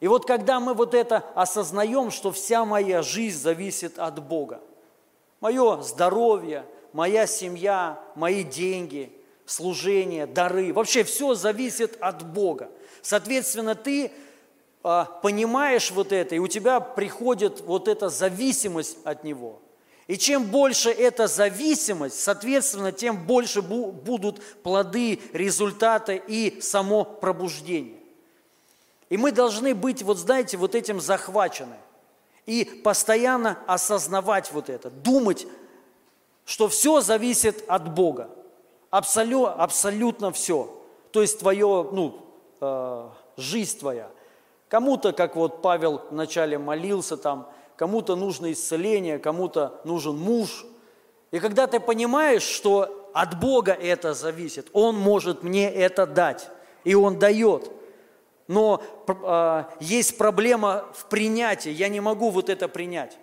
И 0.00 0.08
вот 0.08 0.26
когда 0.26 0.60
мы 0.60 0.74
вот 0.74 0.94
это 0.94 1.24
осознаем, 1.34 2.10
что 2.10 2.30
вся 2.32 2.64
моя 2.64 3.02
жизнь 3.02 3.38
зависит 3.38 3.98
от 3.98 4.22
Бога, 4.22 4.60
Мое 5.40 5.82
здоровье, 5.82 6.64
моя 6.92 7.26
семья, 7.26 8.00
мои 8.14 8.42
деньги, 8.42 9.12
служение, 9.44 10.26
дары. 10.26 10.72
Вообще 10.72 11.04
все 11.04 11.34
зависит 11.34 11.96
от 12.00 12.24
Бога. 12.24 12.70
Соответственно, 13.02 13.74
ты 13.74 14.10
а, 14.82 15.04
понимаешь 15.04 15.90
вот 15.90 16.12
это, 16.12 16.34
и 16.34 16.38
у 16.38 16.48
тебя 16.48 16.80
приходит 16.80 17.60
вот 17.60 17.86
эта 17.86 18.08
зависимость 18.08 18.98
от 19.04 19.24
Него. 19.24 19.60
И 20.06 20.16
чем 20.16 20.44
больше 20.44 20.90
эта 20.90 21.26
зависимость, 21.26 22.20
соответственно, 22.20 22.92
тем 22.92 23.26
больше 23.26 23.60
будут 23.60 24.42
плоды, 24.62 25.20
результаты 25.32 26.22
и 26.26 26.60
само 26.60 27.04
пробуждение. 27.04 27.95
И 29.08 29.16
мы 29.16 29.32
должны 29.32 29.74
быть, 29.74 30.02
вот 30.02 30.18
знаете, 30.18 30.56
вот 30.56 30.74
этим 30.74 31.00
захвачены. 31.00 31.76
И 32.44 32.64
постоянно 32.64 33.58
осознавать 33.66 34.52
вот 34.52 34.68
это, 34.68 34.90
думать, 34.90 35.46
что 36.44 36.68
все 36.68 37.00
зависит 37.00 37.64
от 37.68 37.92
Бога. 37.92 38.30
Абсолю, 38.90 39.46
абсолютно 39.46 40.32
все. 40.32 40.82
То 41.10 41.22
есть 41.22 41.38
твое, 41.40 41.88
ну, 41.92 42.20
э, 42.60 43.08
жизнь 43.36 43.78
твоя. 43.78 44.10
Кому-то, 44.68 45.12
как 45.12 45.36
вот 45.36 45.62
Павел 45.62 46.02
вначале 46.10 46.58
молился 46.58 47.16
там, 47.16 47.48
кому-то 47.76 48.16
нужно 48.16 48.52
исцеление, 48.52 49.18
кому-то 49.18 49.80
нужен 49.84 50.16
муж. 50.16 50.66
И 51.30 51.38
когда 51.40 51.66
ты 51.66 51.80
понимаешь, 51.80 52.42
что 52.42 53.10
от 53.12 53.38
Бога 53.40 53.72
это 53.72 54.14
зависит, 54.14 54.68
Он 54.72 54.96
может 54.96 55.42
мне 55.42 55.72
это 55.72 56.06
дать, 56.06 56.48
и 56.84 56.94
Он 56.94 57.18
дает– 57.20 57.70
но 58.48 58.82
э, 59.08 59.64
есть 59.80 60.16
проблема 60.18 60.86
в 60.94 61.06
принятии, 61.06 61.70
я 61.70 61.88
не 61.88 62.00
могу 62.00 62.30
вот 62.30 62.48
это 62.48 62.68
принять. 62.68 63.18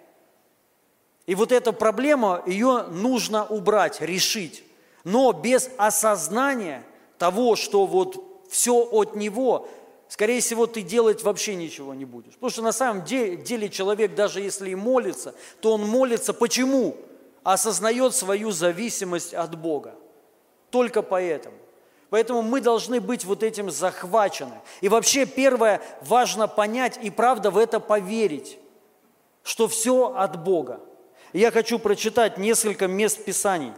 И 1.25 1.35
вот 1.35 1.51
эта 1.51 1.71
проблема, 1.71 2.43
ее 2.45 2.83
нужно 2.89 3.45
убрать, 3.45 4.01
решить. 4.01 4.63
Но 5.03 5.31
без 5.31 5.69
осознания 5.77 6.83
того, 7.17 7.55
что 7.55 7.85
вот 7.85 8.43
все 8.49 8.75
от 8.75 9.15
него, 9.15 9.69
скорее 10.09 10.41
всего, 10.41 10.67
ты 10.67 10.81
делать 10.81 11.23
вообще 11.23 11.55
ничего 11.55 11.93
не 11.93 12.05
будешь. 12.05 12.33
Потому 12.33 12.49
что 12.49 12.61
на 12.61 12.73
самом 12.73 13.05
деле, 13.05 13.69
человек, 13.69 14.15
даже 14.15 14.41
если 14.41 14.71
и 14.71 14.75
молится, 14.75 15.33
то 15.61 15.73
он 15.73 15.87
молится 15.87 16.33
почему? 16.33 16.97
Осознает 17.43 18.13
свою 18.15 18.51
зависимость 18.51 19.33
от 19.33 19.57
Бога. 19.57 19.95
Только 20.69 21.01
поэтому. 21.01 21.55
Поэтому 22.13 22.43
мы 22.43 22.61
должны 22.61 23.01
быть 23.01 23.25
вот 23.25 23.41
этим 23.41 23.71
захвачены. 23.71 24.61
И 24.81 24.87
вообще 24.87 25.25
первое, 25.25 25.81
важно 26.01 26.47
понять 26.47 26.99
и 27.01 27.09
правда 27.09 27.49
в 27.49 27.57
это 27.57 27.79
поверить, 27.79 28.59
что 29.41 29.67
все 29.67 30.13
от 30.15 30.43
Бога. 30.43 30.79
Я 31.33 31.49
хочу 31.49 31.79
прочитать 31.79 32.37
несколько 32.37 32.85
мест 32.85 33.25
Писаний. 33.25 33.73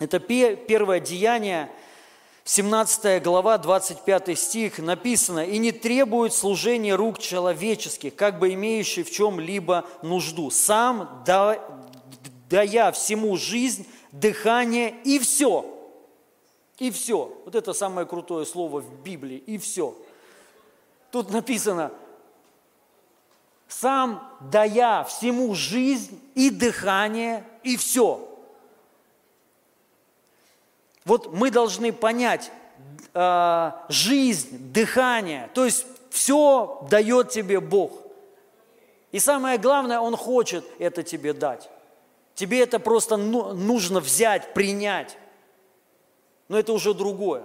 Это 0.00 0.18
первое 0.18 0.98
деяние, 0.98 1.70
17 2.44 3.22
глава, 3.22 3.58
25 3.58 4.38
стих 4.38 4.78
написано, 4.78 5.44
«И 5.44 5.58
не 5.58 5.72
требует 5.72 6.32
служения 6.32 6.94
рук 6.94 7.18
человеческих, 7.18 8.16
как 8.16 8.38
бы 8.38 8.54
имеющий 8.54 9.02
в 9.02 9.10
чем-либо 9.10 9.84
нужду, 10.00 10.50
сам 10.50 11.22
да, 11.26 11.62
дая 12.48 12.92
всему 12.92 13.36
жизнь, 13.36 13.86
дыхание 14.10 14.94
и 15.04 15.18
все». 15.18 15.81
И 16.82 16.90
все. 16.90 17.32
Вот 17.44 17.54
это 17.54 17.74
самое 17.74 18.08
крутое 18.08 18.44
слово 18.44 18.80
в 18.80 19.02
Библии. 19.04 19.36
И 19.36 19.56
все. 19.56 19.96
Тут 21.12 21.30
написано, 21.30 21.92
сам 23.68 24.28
дая 24.40 25.04
всему 25.04 25.54
жизнь 25.54 26.20
и 26.34 26.50
дыхание, 26.50 27.44
и 27.62 27.76
все. 27.76 28.28
Вот 31.04 31.32
мы 31.32 31.52
должны 31.52 31.92
понять, 31.92 32.50
э, 33.14 33.70
жизнь, 33.88 34.72
дыхание, 34.72 35.50
то 35.54 35.64
есть 35.64 35.86
все 36.10 36.84
дает 36.90 37.30
тебе 37.30 37.60
Бог. 37.60 37.92
И 39.12 39.20
самое 39.20 39.56
главное, 39.56 40.00
Он 40.00 40.16
хочет 40.16 40.64
это 40.80 41.04
тебе 41.04 41.32
дать. 41.32 41.70
Тебе 42.34 42.60
это 42.60 42.80
просто 42.80 43.16
ну, 43.16 43.52
нужно 43.52 44.00
взять, 44.00 44.52
принять. 44.52 45.16
Но 46.52 46.58
это 46.58 46.72
уже 46.72 46.94
другое. 46.94 47.42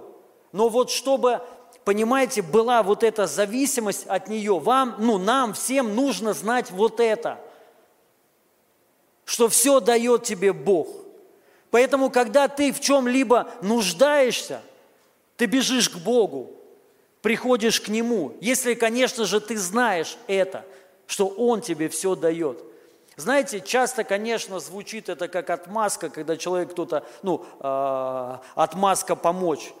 Но 0.52 0.68
вот 0.68 0.92
чтобы, 0.92 1.40
понимаете, 1.84 2.42
была 2.42 2.84
вот 2.84 3.02
эта 3.02 3.26
зависимость 3.26 4.06
от 4.06 4.28
нее, 4.28 4.60
вам, 4.60 4.94
ну, 4.98 5.18
нам 5.18 5.54
всем 5.54 5.96
нужно 5.96 6.32
знать 6.32 6.70
вот 6.70 7.00
это, 7.00 7.40
что 9.24 9.48
все 9.48 9.80
дает 9.80 10.22
тебе 10.22 10.52
Бог– 10.52 10.86
Поэтому, 11.70 12.10
когда 12.10 12.48
ты 12.48 12.72
в 12.72 12.80
чем-либо 12.80 13.50
нуждаешься, 13.62 14.62
ты 15.36 15.46
бежишь 15.46 15.90
к 15.90 15.98
Богу, 15.98 16.50
приходишь 17.20 17.80
к 17.80 17.88
Нему. 17.88 18.34
Если, 18.40 18.74
конечно 18.74 19.24
же, 19.24 19.40
ты 19.40 19.56
знаешь 19.56 20.16
это, 20.26 20.64
что 21.06 21.26
Он 21.26 21.60
тебе 21.60 21.88
все 21.88 22.14
дает. 22.14 22.64
Знаете, 23.18 23.60
часто, 23.60 24.04
конечно, 24.04 24.60
звучит 24.60 25.08
это 25.08 25.26
как 25.26 25.50
отмазка, 25.50 26.08
когда 26.08 26.36
человек 26.36 26.70
кто-то, 26.70 27.04
ну, 27.24 27.44
э, 27.58 28.36
отмазка 28.54 29.16
помочь. 29.16 29.74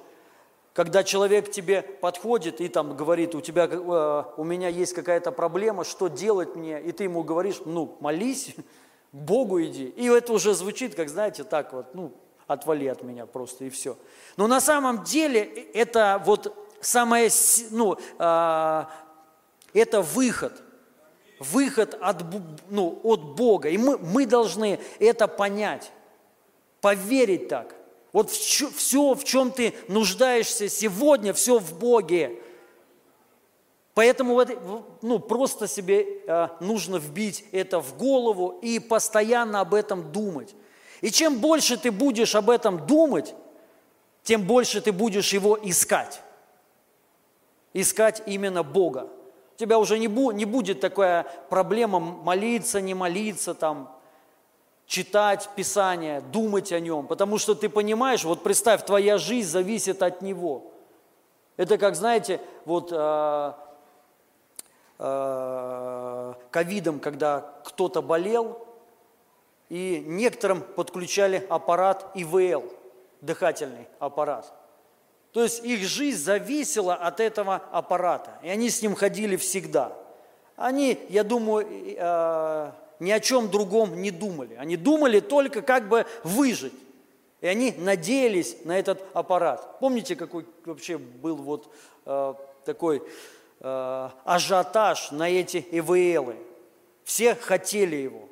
Когда 0.72 1.04
человек 1.04 1.48
тебе 1.48 1.82
подходит 1.82 2.60
и 2.60 2.66
там 2.66 2.96
говорит, 2.96 3.36
у 3.36 3.40
тебя, 3.40 3.68
э, 3.70 4.24
у 4.36 4.42
меня 4.42 4.66
есть 4.66 4.92
какая-то 4.92 5.30
проблема, 5.30 5.84
что 5.84 6.08
делать 6.08 6.56
мне? 6.56 6.82
И 6.82 6.90
ты 6.90 7.04
ему 7.04 7.22
говоришь, 7.22 7.60
ну, 7.64 7.96
молись, 8.00 8.56
Богу 9.12 9.62
иди. 9.62 9.86
И 9.86 10.08
это 10.08 10.32
уже 10.32 10.52
звучит, 10.52 10.96
как, 10.96 11.08
знаете, 11.08 11.44
так 11.44 11.72
вот, 11.72 11.94
ну, 11.94 12.10
отвали 12.48 12.88
от 12.88 13.04
меня 13.04 13.24
просто 13.26 13.66
и 13.66 13.70
все. 13.70 13.96
Но 14.36 14.48
на 14.48 14.60
самом 14.60 15.04
деле 15.04 15.44
это 15.74 16.20
вот 16.26 16.52
самое, 16.80 17.30
ну, 17.70 17.96
э, 18.18 18.84
это 19.74 20.02
выход. 20.02 20.60
Выход 21.38 21.96
от, 22.00 22.24
ну, 22.68 23.00
от 23.02 23.20
Бога. 23.36 23.68
И 23.68 23.78
мы, 23.78 23.98
мы 23.98 24.26
должны 24.26 24.80
это 24.98 25.28
понять, 25.28 25.92
поверить 26.80 27.48
так. 27.48 27.74
Вот 28.12 28.30
все, 28.30 29.14
в 29.14 29.24
чем 29.24 29.50
ты 29.50 29.74
нуждаешься 29.86 30.68
сегодня, 30.68 31.32
все 31.32 31.58
в 31.58 31.78
Боге. 31.78 32.40
Поэтому 33.94 34.44
ну, 35.02 35.18
просто 35.18 35.66
себе 35.66 36.06
э, 36.26 36.48
нужно 36.60 36.96
вбить 36.96 37.44
это 37.52 37.80
в 37.80 37.96
голову 37.96 38.58
и 38.62 38.78
постоянно 38.78 39.60
об 39.60 39.74
этом 39.74 40.12
думать. 40.12 40.54
И 41.00 41.10
чем 41.10 41.38
больше 41.38 41.76
ты 41.76 41.90
будешь 41.90 42.34
об 42.34 42.48
этом 42.48 42.86
думать, 42.86 43.34
тем 44.22 44.46
больше 44.46 44.80
ты 44.80 44.92
будешь 44.92 45.32
его 45.32 45.58
искать. 45.60 46.20
Искать 47.72 48.22
именно 48.26 48.62
Бога. 48.62 49.08
У 49.58 49.60
тебя 49.60 49.78
уже 49.78 49.98
не, 49.98 50.08
бу, 50.08 50.30
не 50.30 50.44
будет 50.44 50.80
такая 50.80 51.26
проблема 51.50 51.98
молиться, 51.98 52.80
не 52.80 52.94
молиться, 52.94 53.54
там, 53.54 53.94
читать 54.86 55.50
Писание, 55.56 56.20
думать 56.20 56.72
о 56.72 56.80
нем. 56.80 57.06
Потому 57.06 57.38
что 57.38 57.54
ты 57.54 57.68
понимаешь, 57.68 58.24
вот 58.24 58.42
представь, 58.42 58.86
твоя 58.86 59.18
жизнь 59.18 59.50
зависит 59.50 60.02
от 60.02 60.22
Него. 60.22 60.72
Это 61.56 61.76
как, 61.76 61.96
знаете, 61.96 62.40
вот 62.64 62.90
э, 62.92 63.52
Э, 65.00 66.34
ковидом, 66.50 66.98
когда 66.98 67.52
кто-то 67.64 68.02
болел, 68.02 68.66
и 69.68 70.02
некоторым 70.04 70.60
подключали 70.60 71.46
аппарат 71.48 72.10
ИВЛ, 72.14 72.64
дыхательный 73.20 73.86
аппарат. 74.00 74.52
То 75.32 75.42
есть 75.42 75.64
их 75.64 75.80
жизнь 75.80 76.18
зависела 76.18 76.94
от 76.94 77.20
этого 77.20 77.56
аппарата, 77.70 78.38
и 78.42 78.48
они 78.48 78.70
с 78.70 78.82
ним 78.82 78.94
ходили 78.94 79.36
всегда. 79.36 79.92
Они, 80.56 80.98
я 81.08 81.22
думаю, 81.22 81.66
э, 81.70 82.72
ни 82.98 83.10
о 83.10 83.20
чем 83.20 83.50
другом 83.50 84.00
не 84.02 84.10
думали. 84.10 84.56
Они 84.56 84.76
думали 84.76 85.20
только 85.20 85.62
как 85.62 85.88
бы 85.88 86.06
выжить. 86.24 86.72
И 87.40 87.46
они 87.46 87.72
надеялись 87.78 88.56
на 88.64 88.76
этот 88.76 89.04
аппарат. 89.12 89.78
Помните, 89.78 90.16
какой 90.16 90.44
вообще 90.64 90.98
был 90.98 91.36
вот 91.36 91.72
э, 92.04 92.34
такой 92.64 93.02
э, 93.60 94.08
ажиотаж 94.24 95.12
на 95.12 95.30
эти 95.30 95.64
ИВЛы. 95.70 96.34
Все 97.04 97.36
хотели 97.36 97.96
его. 97.96 98.28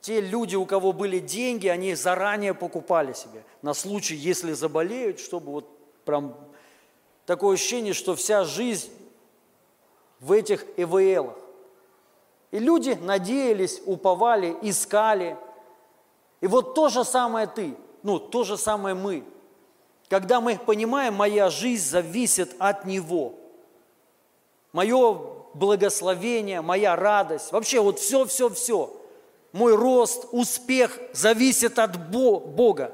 Те 0.00 0.20
люди, 0.20 0.56
у 0.56 0.64
кого 0.64 0.92
были 0.92 1.18
деньги, 1.18 1.68
они 1.68 1.94
заранее 1.94 2.54
покупали 2.54 3.12
себе 3.12 3.44
на 3.60 3.74
случай, 3.74 4.14
если 4.14 4.52
заболеют, 4.52 5.20
чтобы 5.20 5.52
вот 5.52 5.75
прям 6.06 6.34
такое 7.26 7.54
ощущение, 7.54 7.92
что 7.92 8.14
вся 8.14 8.44
жизнь 8.44 8.90
в 10.20 10.32
этих 10.32 10.64
ИВЛах. 10.78 11.36
И 12.52 12.58
люди 12.58 12.98
надеялись, 12.98 13.82
уповали, 13.84 14.56
искали. 14.62 15.36
И 16.40 16.46
вот 16.46 16.74
то 16.74 16.88
же 16.88 17.04
самое 17.04 17.46
ты, 17.46 17.76
ну, 18.02 18.18
то 18.18 18.44
же 18.44 18.56
самое 18.56 18.94
мы. 18.94 19.22
Когда 20.08 20.40
мы 20.40 20.56
понимаем, 20.56 21.12
моя 21.12 21.50
жизнь 21.50 21.86
зависит 21.86 22.56
от 22.58 22.86
Него– 22.86 23.34
мое 24.76 25.18
благословение, 25.54 26.60
моя 26.60 26.96
радость, 26.96 27.50
вообще 27.50 27.80
вот 27.80 27.98
все, 27.98 28.26
все, 28.26 28.50
все. 28.50 28.94
Мой 29.52 29.74
рост, 29.74 30.26
успех 30.32 30.98
зависит 31.14 31.78
от 31.78 32.10
Бога. 32.10 32.92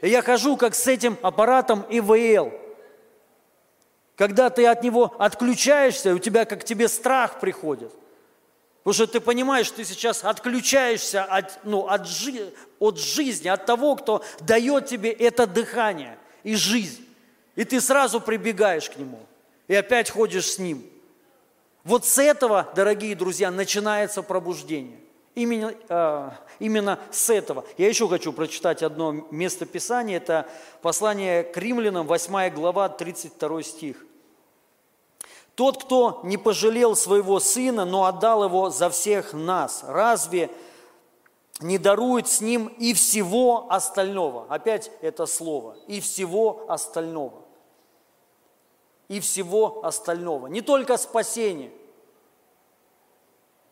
И 0.00 0.08
я 0.08 0.22
хожу 0.22 0.56
как 0.56 0.74
с 0.74 0.86
этим 0.86 1.18
аппаратом 1.22 1.84
ИВЛ. 1.90 2.52
Когда 4.16 4.50
ты 4.50 4.66
от 4.66 4.82
него 4.82 5.14
отключаешься, 5.18 6.14
у 6.14 6.18
тебя 6.18 6.44
как 6.44 6.64
тебе 6.64 6.88
страх 6.88 7.40
приходит. 7.40 7.92
Потому 8.82 8.94
что 8.94 9.06
ты 9.06 9.20
понимаешь, 9.20 9.70
ты 9.70 9.84
сейчас 9.84 10.24
отключаешься 10.24 11.24
от, 11.24 11.60
ну, 11.64 11.86
от, 11.86 12.06
жи, 12.06 12.52
от 12.78 12.98
жизни, 12.98 13.48
от 13.48 13.66
того, 13.66 13.96
кто 13.96 14.24
дает 14.40 14.86
тебе 14.86 15.10
это 15.10 15.46
дыхание 15.46 16.18
и 16.44 16.54
жизнь. 16.54 17.06
И 17.56 17.64
ты 17.64 17.80
сразу 17.80 18.20
прибегаешь 18.20 18.88
к 18.88 18.96
нему. 18.96 19.20
И 19.68 19.74
опять 19.74 20.10
ходишь 20.10 20.52
с 20.52 20.58
ним. 20.58 20.82
Вот 21.84 22.06
с 22.06 22.18
этого, 22.18 22.70
дорогие 22.74 23.14
друзья, 23.14 23.50
начинается 23.50 24.22
пробуждение. 24.22 24.99
Именно, 25.34 25.74
э, 25.88 26.30
именно 26.58 26.98
с 27.10 27.30
этого. 27.30 27.64
Я 27.78 27.88
еще 27.88 28.08
хочу 28.08 28.32
прочитать 28.32 28.82
одно 28.82 29.12
место 29.30 29.64
Писания. 29.64 30.16
Это 30.16 30.48
послание 30.82 31.44
к 31.44 31.56
римлянам, 31.56 32.06
8 32.06 32.50
глава, 32.50 32.88
32 32.88 33.62
стих. 33.62 34.04
«Тот, 35.54 35.84
кто 35.84 36.20
не 36.24 36.36
пожалел 36.36 36.96
своего 36.96 37.38
сына, 37.38 37.84
но 37.84 38.06
отдал 38.06 38.44
его 38.44 38.70
за 38.70 38.90
всех 38.90 39.32
нас, 39.32 39.84
разве 39.86 40.50
не 41.60 41.78
дарует 41.78 42.26
с 42.26 42.40
ним 42.40 42.66
и 42.78 42.92
всего 42.94 43.66
остального?» 43.70 44.46
Опять 44.48 44.90
это 45.00 45.26
слово. 45.26 45.76
«И 45.86 46.00
всего 46.00 46.64
остального» 46.68 47.50
и 49.10 49.18
всего 49.18 49.84
остального. 49.84 50.46
Не 50.46 50.60
только 50.60 50.96
спасение, 50.96 51.72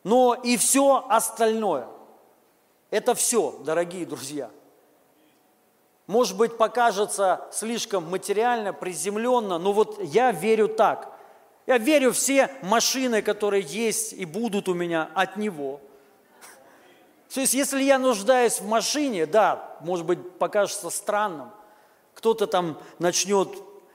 но 0.05 0.35
и 0.35 0.57
все 0.57 1.05
остальное. 1.09 1.89
Это 2.91 3.15
все, 3.15 3.55
дорогие 3.65 4.07
друзья. 4.07 4.51
Может 6.07 6.39
быть, 6.39 6.57
покажется 6.57 7.47
слишком 7.53 8.09
материально, 8.11 8.73
приземленно, 8.73 9.59
но 9.59 9.73
вот 9.73 10.03
я 10.03 10.33
верю 10.33 10.69
так. 10.69 11.13
Я 11.67 11.77
верю 11.77 12.13
все 12.13 12.51
машины, 12.63 13.21
которые 13.21 13.63
есть 13.63 14.15
и 14.15 14.25
будут 14.25 14.69
у 14.71 14.75
меня 14.75 15.11
от 15.15 15.37
Него. 15.37 15.81
То 17.33 17.41
есть, 17.41 17.53
если 17.53 17.83
я 17.83 17.99
нуждаюсь 17.99 18.59
в 18.59 18.67
машине, 18.67 19.27
да, 19.27 19.77
может 19.81 20.07
быть, 20.07 20.39
покажется 20.39 20.89
странным. 20.89 21.51
Кто-то 22.15 22.47
там 22.47 22.79
начнет 22.99 23.51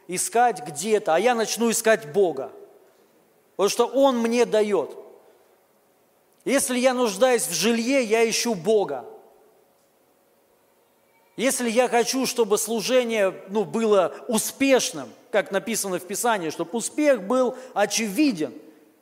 искать 0.07 0.61
где-то, 0.63 1.15
а 1.15 1.19
я 1.19 1.33
начну 1.33 1.71
искать 1.71 2.13
Бога. 2.13 2.51
Потому 3.55 3.69
что 3.69 3.87
Он 3.87 4.19
мне 4.19 4.45
дает. 4.45 4.95
Если 6.45 6.77
я 6.77 6.93
нуждаюсь 6.93 7.47
в 7.47 7.53
жилье, 7.53 8.03
я 8.03 8.29
ищу 8.29 8.53
Бога. 8.53 9.05
Если 11.35 11.69
я 11.69 11.87
хочу, 11.87 12.25
чтобы 12.25 12.57
служение 12.57 13.33
ну, 13.49 13.63
было 13.63 14.13
успешным, 14.27 15.09
как 15.31 15.51
написано 15.51 15.97
в 15.97 16.05
Писании, 16.05 16.51
чтобы 16.51 16.71
успех 16.73 17.23
был 17.23 17.55
очевиден, 17.73 18.53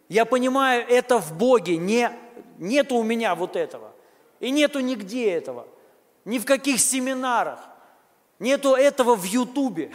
я 0.07 0.25
понимаю, 0.25 0.85
это 0.87 1.19
в 1.19 1.37
Боге, 1.37 1.77
не, 1.77 2.11
нету 2.57 2.95
у 2.95 3.03
меня 3.03 3.35
вот 3.35 3.55
этого. 3.55 3.91
И 4.39 4.49
нету 4.51 4.79
нигде 4.79 5.31
этого. 5.31 5.67
Ни 6.25 6.39
в 6.39 6.45
каких 6.45 6.79
семинарах. 6.79 7.59
Нету 8.39 8.75
этого 8.75 9.15
в 9.15 9.23
Ютубе. 9.23 9.91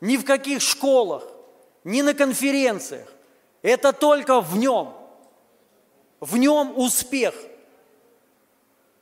Ни 0.00 0.16
в 0.16 0.24
каких 0.24 0.60
школах. 0.60 1.24
Ни 1.84 2.02
на 2.02 2.14
конференциях. 2.14 3.12
Это 3.62 3.92
только 3.92 4.40
в 4.40 4.56
нем. 4.56 4.97
В 6.20 6.36
нем 6.36 6.72
успех. 6.76 7.34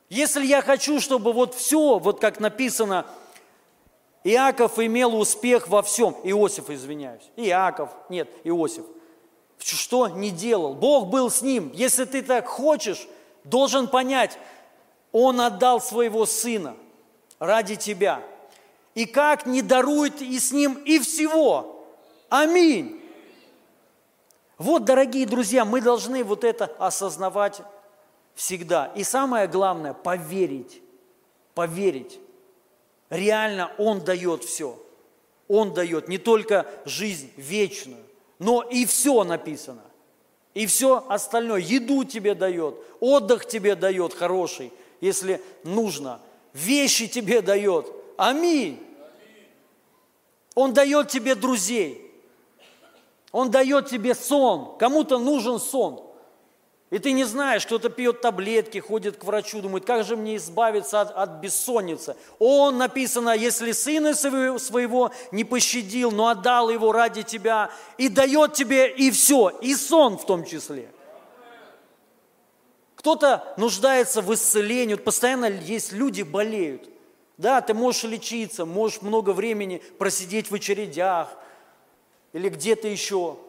Если 0.09 0.45
я 0.45 0.61
хочу, 0.61 1.01
чтобы 1.01 1.33
вот 1.33 1.55
все, 1.55 1.99
вот 1.99 2.19
как 2.19 2.39
написано, 2.39 3.05
Иаков 4.23 4.79
имел 4.79 5.17
успех 5.17 5.67
во 5.67 5.81
всем. 5.81 6.15
Иосиф, 6.23 6.69
извиняюсь. 6.69 7.29
Иаков, 7.35 7.89
нет, 8.09 8.29
Иосиф. 8.43 8.85
Что 9.57 10.07
не 10.07 10.31
делал? 10.31 10.73
Бог 10.75 11.07
был 11.07 11.29
с 11.29 11.41
ним. 11.41 11.71
Если 11.73 12.05
ты 12.05 12.21
так 12.21 12.47
хочешь, 12.47 13.07
должен 13.43 13.87
понять, 13.87 14.37
он 15.11 15.41
отдал 15.41 15.81
своего 15.81 16.25
сына 16.25 16.75
ради 17.39 17.75
тебя. 17.75 18.21
И 18.95 19.05
как 19.05 19.45
не 19.45 19.61
дарует 19.61 20.21
и 20.21 20.39
с 20.39 20.51
ним 20.51 20.73
и 20.85 20.99
всего. 20.99 21.85
Аминь. 22.29 22.96
Вот, 24.57 24.85
дорогие 24.85 25.25
друзья, 25.27 25.65
мы 25.65 25.81
должны 25.81 26.23
вот 26.23 26.43
это 26.43 26.65
осознавать 26.79 27.61
всегда. 28.33 28.91
И 28.95 29.03
самое 29.03 29.47
главное, 29.47 29.93
поверить. 29.93 30.81
Поверить. 31.53 32.19
Реально 33.09 33.71
Он 33.77 33.99
дает 33.99 34.43
все. 34.43 34.79
Он 35.47 35.73
дает 35.73 36.07
не 36.07 36.17
только 36.17 36.65
жизнь 36.85 37.31
вечную, 37.37 38.03
но 38.39 38.61
и 38.61 38.85
все 38.85 39.23
написано. 39.23 39.83
И 40.53 40.65
все 40.65 41.05
остальное. 41.07 41.59
Еду 41.59 42.03
тебе 42.03 42.33
дает, 42.33 42.75
отдых 42.99 43.45
тебе 43.45 43.75
дает 43.75 44.13
хороший, 44.13 44.73
если 44.99 45.41
нужно. 45.63 46.19
Вещи 46.53 47.07
тебе 47.07 47.41
дает. 47.41 47.85
Аминь. 48.17 48.83
Он 50.55 50.73
дает 50.73 51.09
тебе 51.09 51.35
друзей. 51.35 52.06
Он 53.37 53.51
дает 53.51 53.87
тебе 53.87 54.15
сон. 54.15 54.75
Кому-то 54.79 55.19
нужен 55.19 55.59
сон. 55.59 56.01
И 56.89 56.97
ты 56.97 57.11
не 57.11 57.23
знаешь, 57.23 57.67
кто-то 57.67 57.89
пьет 57.89 58.19
таблетки, 58.19 58.79
ходит 58.79 59.17
к 59.17 59.23
врачу, 59.23 59.61
думает, 59.61 59.85
как 59.85 60.03
же 60.05 60.17
мне 60.17 60.37
избавиться 60.37 61.01
от, 61.01 61.11
от 61.11 61.29
бессонницы. 61.39 62.15
Он, 62.39 62.79
написано, 62.79 63.37
если 63.37 63.73
сына 63.73 64.15
своего 64.15 65.11
не 65.31 65.43
пощадил, 65.43 66.09
но 66.09 66.29
отдал 66.29 66.71
его 66.71 66.91
ради 66.91 67.21
тебя, 67.21 67.69
и 67.99 68.09
дает 68.09 68.55
тебе 68.55 68.89
и 68.89 69.11
все, 69.11 69.49
и 69.61 69.75
сон 69.75 70.17
в 70.17 70.25
том 70.25 70.43
числе. 70.43 70.89
Кто-то 72.95 73.53
нуждается 73.57 74.23
в 74.23 74.33
исцелении, 74.33 74.95
вот 74.95 75.03
постоянно 75.03 75.45
есть 75.45 75.91
люди 75.91 76.23
болеют. 76.23 76.89
Да, 77.37 77.61
ты 77.61 77.75
можешь 77.75 78.03
лечиться, 78.03 78.65
можешь 78.65 79.03
много 79.03 79.29
времени 79.29 79.83
просидеть 79.99 80.49
в 80.49 80.55
очередях 80.55 81.37
или 82.33 82.49
где-то 82.49 82.87
еще– 82.87 83.37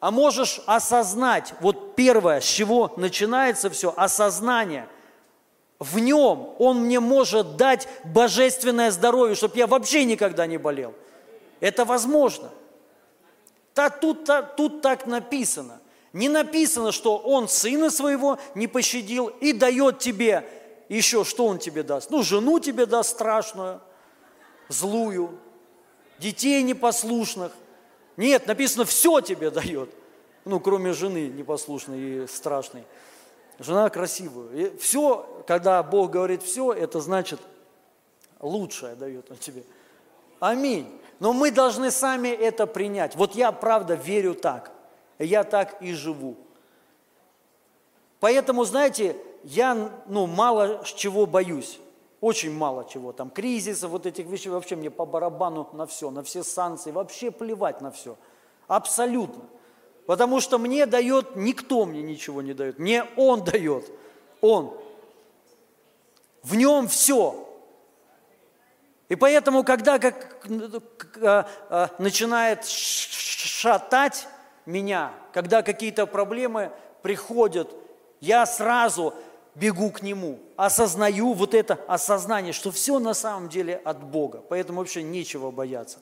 а 0.00 0.10
можешь 0.10 0.60
осознать, 0.66 1.54
вот 1.60 1.96
первое, 1.96 2.40
с 2.40 2.44
чего 2.44 2.92
начинается 2.96 3.70
все, 3.70 3.92
осознание. 3.96 4.88
В 5.78 5.98
нем 5.98 6.54
он 6.58 6.82
мне 6.82 7.00
может 7.00 7.56
дать 7.56 7.88
божественное 8.04 8.90
здоровье, 8.90 9.34
чтобы 9.34 9.56
я 9.56 9.66
вообще 9.66 10.04
никогда 10.04 10.46
не 10.46 10.58
болел. 10.58 10.94
Это 11.60 11.84
возможно. 11.84 12.50
Да, 13.74 13.90
тут, 13.90 14.24
да, 14.24 14.42
тут 14.42 14.80
так 14.80 15.06
написано. 15.06 15.80
Не 16.12 16.28
написано, 16.28 16.92
что 16.92 17.18
он 17.18 17.48
сына 17.48 17.90
своего 17.90 18.38
не 18.54 18.68
пощадил 18.68 19.26
и 19.40 19.52
дает 19.52 19.98
тебе 19.98 20.48
еще, 20.88 21.24
что 21.24 21.46
он 21.46 21.58
тебе 21.58 21.82
даст? 21.82 22.10
Ну, 22.10 22.22
жену 22.22 22.58
тебе 22.58 22.86
даст 22.86 23.10
страшную, 23.10 23.80
злую, 24.68 25.38
детей 26.18 26.62
непослушных, 26.62 27.52
нет, 28.16 28.46
написано, 28.46 28.84
все 28.84 29.20
тебе 29.20 29.50
дает. 29.50 29.90
Ну, 30.44 30.60
кроме 30.60 30.92
жены 30.92 31.28
непослушной 31.28 32.24
и 32.24 32.26
страшной. 32.26 32.84
Жена 33.58 33.88
красивую. 33.90 34.50
И 34.56 34.76
все, 34.78 35.44
когда 35.46 35.82
Бог 35.82 36.10
говорит 36.10 36.42
все, 36.42 36.72
это 36.72 37.00
значит 37.00 37.40
лучшее 38.40 38.94
дает 38.94 39.30
Он 39.30 39.36
тебе. 39.36 39.64
Аминь. 40.40 41.00
Но 41.18 41.32
мы 41.32 41.50
должны 41.50 41.90
сами 41.90 42.28
это 42.28 42.66
принять. 42.66 43.16
Вот 43.16 43.34
я 43.34 43.50
правда 43.52 43.94
верю 43.94 44.34
так. 44.34 44.72
Я 45.18 45.44
так 45.44 45.80
и 45.80 45.94
живу. 45.94 46.36
Поэтому, 48.20 48.64
знаете, 48.64 49.16
я 49.42 49.90
ну, 50.06 50.26
мало 50.26 50.82
чего 50.84 51.26
боюсь. 51.26 51.80
Очень 52.20 52.52
мало 52.52 52.88
чего, 52.88 53.12
там 53.12 53.30
кризисов, 53.30 53.90
вот 53.90 54.06
этих 54.06 54.26
вещей, 54.26 54.48
вообще 54.48 54.74
мне 54.74 54.90
по 54.90 55.04
барабану 55.04 55.68
на 55.72 55.86
все, 55.86 56.10
на 56.10 56.22
все 56.22 56.42
санкции, 56.42 56.90
вообще 56.90 57.30
плевать 57.30 57.80
на 57.82 57.90
все. 57.90 58.16
Абсолютно. 58.66 59.44
Потому 60.06 60.40
что 60.40 60.58
мне 60.58 60.86
дает, 60.86 61.36
никто 61.36 61.84
мне 61.84 62.00
ничего 62.02 62.40
не 62.40 62.54
дает, 62.54 62.78
мне 62.78 63.04
Он 63.16 63.44
дает, 63.44 63.90
Он. 64.40 64.78
В 66.42 66.54
Нем 66.54 66.88
все. 66.88 67.42
И 69.08 69.14
поэтому, 69.14 69.62
когда 69.62 69.98
как, 69.98 70.46
а, 71.22 71.48
а, 71.68 71.90
начинает 71.98 72.64
шатать 72.64 74.26
меня, 74.64 75.12
когда 75.32 75.62
какие-то 75.62 76.06
проблемы 76.06 76.72
приходят, 77.02 77.72
я 78.20 78.46
сразу 78.46 79.14
бегу 79.56 79.90
к 79.90 80.02
Нему, 80.02 80.38
осознаю 80.56 81.32
вот 81.32 81.54
это 81.54 81.78
осознание, 81.88 82.52
что 82.52 82.70
все 82.70 82.98
на 82.98 83.14
самом 83.14 83.48
деле 83.48 83.76
от 83.84 84.02
Бога, 84.04 84.42
поэтому 84.48 84.80
вообще 84.80 85.02
нечего 85.02 85.50
бояться. 85.50 85.98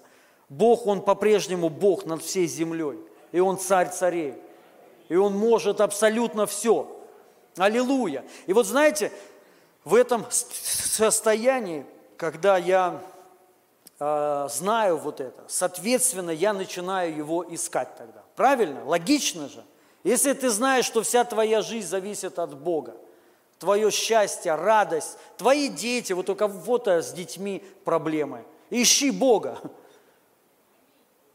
Бог, 0.48 0.86
Он 0.86 1.00
по-прежнему 1.00 1.70
Бог 1.70 2.04
над 2.04 2.22
всей 2.22 2.46
землей, 2.46 2.98
и 3.32 3.40
Он 3.40 3.58
царь 3.58 3.90
царей, 3.90 4.34
и 5.08 5.16
Он 5.16 5.36
может 5.36 5.80
абсолютно 5.80 6.46
все. 6.46 7.00
Аллилуйя! 7.56 8.24
И 8.46 8.52
вот 8.52 8.66
знаете, 8.66 9.12
в 9.84 9.94
этом 9.94 10.26
состоянии, 10.30 11.86
когда 12.16 12.58
я 12.58 13.00
э, 14.00 14.48
знаю 14.50 14.98
вот 14.98 15.20
это, 15.20 15.44
соответственно, 15.46 16.30
я 16.30 16.52
начинаю 16.52 17.16
его 17.16 17.44
искать 17.48 17.96
тогда. 17.96 18.22
Правильно? 18.34 18.84
Логично 18.84 19.48
же. 19.48 19.64
Если 20.02 20.32
ты 20.32 20.50
знаешь, 20.50 20.84
что 20.84 21.02
вся 21.02 21.24
твоя 21.24 21.62
жизнь 21.62 21.86
зависит 21.86 22.38
от 22.38 22.56
Бога, 22.58 22.96
твое 23.58 23.90
счастье, 23.90 24.54
радость, 24.54 25.16
твои 25.36 25.68
дети, 25.68 26.12
вот 26.12 26.30
у 26.30 26.34
кого-то 26.34 27.02
с 27.02 27.12
детьми 27.12 27.62
проблемы. 27.84 28.44
Ищи 28.70 29.10
Бога. 29.10 29.58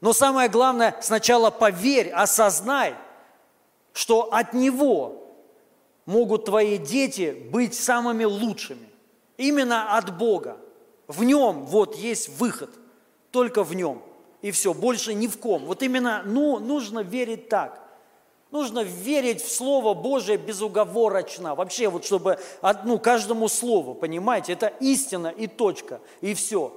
Но 0.02 0.14
самое 0.14 0.50
главное, 0.50 0.96
сначала 1.02 1.50
поверь, 1.50 2.10
осознай, 2.10 2.96
что 3.94 4.34
от 4.34 4.54
Него 4.54 5.28
могут 6.06 6.46
твои 6.46 6.78
дети 6.78 7.32
быть 7.52 7.74
самыми 7.74 8.24
лучшими. 8.24 8.88
Именно 9.38 9.98
от 9.98 10.18
Бога. 10.18 10.58
В 11.08 11.24
Нем 11.24 11.66
вот 11.66 11.96
есть 11.96 12.30
выход. 12.40 12.70
Только 13.32 13.64
в 13.64 13.76
Нем. 13.76 14.02
И 14.42 14.52
все, 14.52 14.74
больше 14.74 15.14
ни 15.14 15.28
в 15.28 15.38
ком. 15.38 15.66
Вот 15.66 15.84
именно, 15.84 16.24
ну, 16.26 16.60
нужно 16.60 17.00
верить 17.00 17.50
так– 17.50 17.86
Нужно 18.52 18.80
верить 18.80 19.44
в 19.44 19.52
Слово 19.52 19.94
Божие 19.94 20.38
безуговорочно. 20.38 21.54
Вообще, 21.54 21.88
вот 21.88 22.04
чтобы 22.04 22.40
ну, 22.84 22.98
каждому 22.98 23.48
слову, 23.48 23.94
понимаете, 23.94 24.54
это 24.54 24.74
истина 24.80 25.28
и 25.28 25.46
точка, 25.46 26.02
и 26.22 26.34
все. 26.34 26.74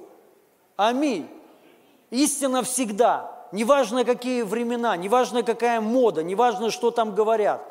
Аминь. 0.75 1.27
Истина 2.11 2.61
всегда. 2.61 3.47
Неважно, 3.51 4.05
какие 4.05 4.43
времена, 4.43 4.95
неважно, 4.97 5.41
какая 5.41 5.81
мода, 5.81 6.21
неважно, 6.21 6.69
что 6.69 6.91
там 6.91 7.15
говорят. 7.15 7.67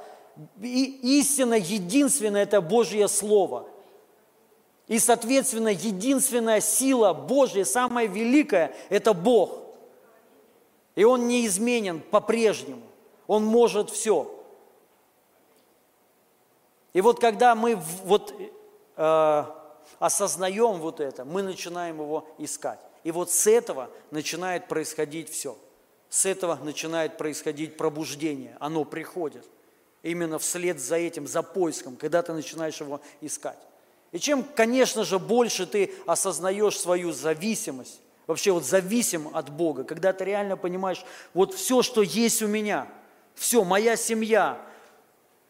И 0.61 1.18
истина 1.20 1.55
единственная– 1.55 2.42
это 2.44 2.61
Божье 2.61 3.07
Слово. 3.07 3.68
И, 4.88 4.98
соответственно, 4.98 5.68
единственная 5.68 6.61
сила 6.61 7.12
Божья, 7.12 7.64
самая 7.64 8.07
великая– 8.07 8.74
это 8.88 9.12
Бог. 9.12 9.59
И 10.96 11.05
Он 11.05 11.28
неизменен 11.28 12.00
по-прежнему. 12.00 12.82
Он 13.32 13.46
может 13.46 13.88
все. 13.88 14.30
И 16.92 17.00
вот 17.00 17.18
когда 17.18 17.54
мы 17.54 17.76
вот 18.04 18.34
э, 18.94 19.44
осознаем 19.98 20.72
вот 20.80 21.00
это, 21.00 21.24
мы 21.24 21.40
начинаем 21.40 21.98
его 21.98 22.28
искать. 22.36 22.78
И 23.04 23.10
вот 23.10 23.30
с 23.30 23.46
этого 23.46 23.88
начинает 24.10 24.68
происходить 24.68 25.30
все. 25.30 25.56
С 26.10 26.26
этого 26.26 26.56
начинает 26.56 27.16
происходить 27.16 27.78
пробуждение. 27.78 28.54
Оно 28.60 28.84
приходит. 28.84 29.48
Именно 30.02 30.38
вслед 30.38 30.78
за 30.78 30.96
этим, 30.96 31.26
за 31.26 31.42
поиском, 31.42 31.96
когда 31.96 32.20
ты 32.20 32.34
начинаешь 32.34 32.82
его 32.82 33.00
искать. 33.22 33.60
И 34.10 34.18
чем, 34.18 34.44
конечно 34.44 35.04
же, 35.04 35.18
больше 35.18 35.64
ты 35.64 35.90
осознаешь 36.04 36.78
свою 36.78 37.12
зависимость, 37.12 37.98
вообще 38.26 38.52
вот 38.52 38.66
зависим 38.66 39.30
от 39.32 39.48
Бога, 39.48 39.84
когда 39.84 40.12
ты 40.12 40.26
реально 40.26 40.58
понимаешь, 40.58 41.02
вот 41.32 41.54
все, 41.54 41.80
что 41.80 42.02
есть 42.02 42.42
у 42.42 42.46
меня, 42.46 42.88
все, 43.34 43.64
моя 43.64 43.96
семья, 43.96 44.60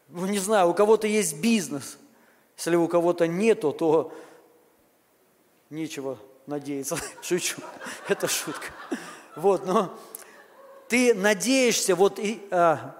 ну, 0.09 0.25
не 0.25 0.39
знаю, 0.39 0.69
у 0.69 0.73
кого-то 0.73 1.07
есть 1.07 1.39
бизнес, 1.39 1.97
если 2.57 2.75
у 2.75 2.87
кого-то 2.87 3.27
нету, 3.27 3.71
то 3.71 4.13
нечего 5.69 6.17
надеяться. 6.45 6.97
Шучу, 7.21 7.61
это 8.07 8.27
шутка. 8.27 8.67
Вот, 9.35 9.65
но 9.65 9.93
ты 10.87 11.13
надеешься, 11.13 11.95
вот 11.95 12.19
и, 12.19 12.41
а, 12.51 12.95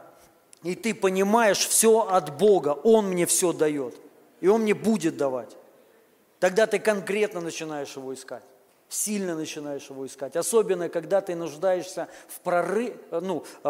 и 0.63 0.75
ты 0.75 0.95
понимаешь 0.95 1.59
все 1.59 1.99
от 1.99 2.37
Бога, 2.37 2.69
Он 2.69 3.09
мне 3.09 3.25
все 3.25 3.53
дает, 3.53 3.95
и 4.41 4.47
Он 4.47 4.61
мне 4.61 4.73
будет 4.73 5.17
давать. 5.17 5.55
Тогда 6.39 6.67
ты 6.67 6.79
конкретно 6.79 7.41
начинаешь 7.41 7.95
его 7.95 8.13
искать 8.13 8.43
сильно 8.93 9.35
начинаешь 9.35 9.89
его 9.89 10.05
искать. 10.05 10.35
Особенно, 10.35 10.87
когда 10.87 11.21
ты 11.21 11.35
нуждаешься 11.35 12.07
в, 12.27 12.39
прорыв, 12.41 12.93
ну, 13.11 13.43
э, 13.63 13.67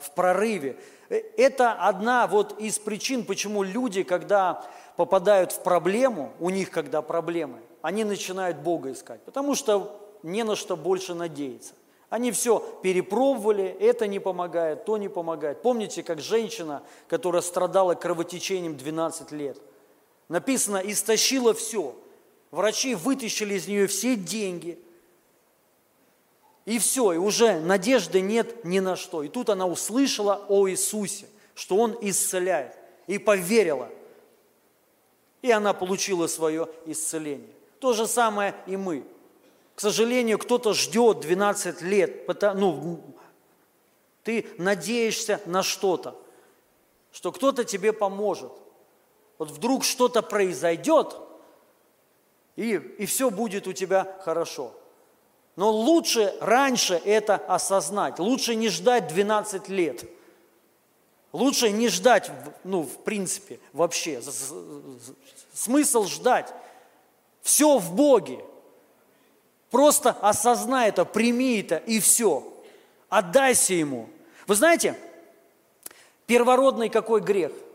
в 0.00 0.10
прорыве. 0.14 0.76
Это 1.08 1.72
одна 1.72 2.26
вот 2.26 2.60
из 2.60 2.78
причин, 2.78 3.24
почему 3.24 3.62
люди, 3.62 4.02
когда 4.02 4.64
попадают 4.96 5.52
в 5.52 5.62
проблему, 5.62 6.32
у 6.40 6.50
них 6.50 6.70
когда 6.70 7.00
проблемы, 7.00 7.60
они 7.80 8.04
начинают 8.04 8.58
Бога 8.58 8.92
искать, 8.92 9.22
потому 9.22 9.54
что 9.54 9.98
не 10.22 10.42
на 10.42 10.56
что 10.56 10.76
больше 10.76 11.14
надеяться. 11.14 11.74
Они 12.10 12.30
все 12.30 12.62
перепробовали, 12.82 13.64
это 13.64 14.06
не 14.06 14.20
помогает, 14.20 14.84
то 14.84 14.96
не 14.96 15.08
помогает. 15.08 15.62
Помните, 15.62 16.02
как 16.02 16.20
женщина, 16.20 16.82
которая 17.08 17.42
страдала 17.42 17.94
кровотечением 17.94 18.76
12 18.76 19.32
лет, 19.32 19.58
написано, 20.28 20.78
истощила 20.78 21.54
все– 21.54 21.94
Врачи 22.56 22.94
вытащили 22.94 23.52
из 23.52 23.68
нее 23.68 23.86
все 23.86 24.16
деньги. 24.16 24.78
И 26.64 26.78
все, 26.78 27.12
и 27.12 27.18
уже 27.18 27.60
надежды 27.60 28.22
нет 28.22 28.64
ни 28.64 28.78
на 28.78 28.96
что. 28.96 29.22
И 29.22 29.28
тут 29.28 29.50
она 29.50 29.66
услышала 29.66 30.46
о 30.48 30.66
Иисусе, 30.66 31.26
что 31.54 31.76
Он 31.76 31.94
исцеляет. 32.00 32.74
И 33.08 33.18
поверила. 33.18 33.90
И 35.42 35.50
она 35.50 35.74
получила 35.74 36.28
свое 36.28 36.66
исцеление. 36.86 37.50
То 37.78 37.92
же 37.92 38.06
самое 38.06 38.54
и 38.66 38.78
мы. 38.78 39.04
К 39.74 39.80
сожалению, 39.82 40.38
кто-то 40.38 40.72
ждет 40.72 41.20
12 41.20 41.82
лет, 41.82 42.26
ну, 42.54 43.04
ты 44.24 44.46
надеешься 44.56 45.42
на 45.44 45.62
что-то, 45.62 46.18
что 47.12 47.32
кто-то 47.32 47.64
тебе 47.64 47.92
поможет. 47.92 48.52
Вот 49.36 49.50
вдруг 49.50 49.84
что-то 49.84 50.22
произойдет, 50.22 51.18
и, 52.56 52.74
и 52.98 53.06
все 53.06 53.30
будет 53.30 53.66
у 53.66 53.72
тебя 53.72 54.16
хорошо. 54.24 54.72
Но 55.54 55.70
лучше 55.70 56.34
раньше 56.40 56.94
это 57.04 57.36
осознать, 57.36 58.18
лучше 58.18 58.54
не 58.54 58.68
ждать 58.68 59.08
12 59.08 59.68
лет. 59.68 60.04
Лучше 61.32 61.70
не 61.70 61.88
ждать, 61.88 62.30
ну, 62.64 62.82
в 62.82 62.98
принципе, 63.04 63.60
вообще. 63.74 64.22
Смысл 65.52 66.04
ждать. 66.04 66.52
Все 67.42 67.78
в 67.78 67.94
Боге. 67.94 68.42
Просто 69.70 70.10
осознай 70.22 70.88
это, 70.88 71.04
прими 71.04 71.60
это 71.60 71.76
и 71.76 72.00
все. 72.00 72.54
Отдайся 73.10 73.74
Ему. 73.74 74.08
Вы 74.46 74.54
знаете, 74.54 74.98
первородный 76.26 76.88
какой 76.88 77.20
грех– 77.20 77.52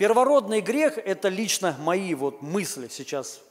Первородный 0.00 0.62
грех– 0.62 0.96
это 1.04 1.28
лично 1.28 1.76
мои 1.78 2.14
вот 2.14 2.40
мысли 2.40 2.88
сейчас. 2.88 3.42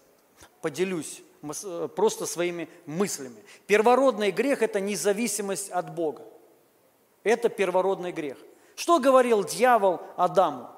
Поделюсь 0.61 1.21
э, 1.43 1.87
просто 1.95 2.25
своими 2.25 2.67
мыслями. 2.87 3.35
Первородный 3.67 4.31
грех– 4.31 4.61
это 4.63 4.79
независимость 4.79 5.69
от 5.69 5.93
Бога. 5.93 6.23
Это 7.23 7.49
первородный 7.49 8.11
грех. 8.11 8.35
Что 8.75 8.97
говорил 8.97 9.43
дьявол 9.43 10.01
Адаму? 10.17 10.71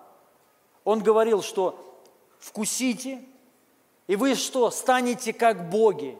Он 0.83 1.01
говорил, 1.01 1.41
что 1.41 2.01
вкусите, 2.37 3.23
и 4.07 4.17
вы 4.17 4.35
что, 4.35 4.71
станете 4.71 5.31
как 5.31 5.69
боги, 5.69 6.17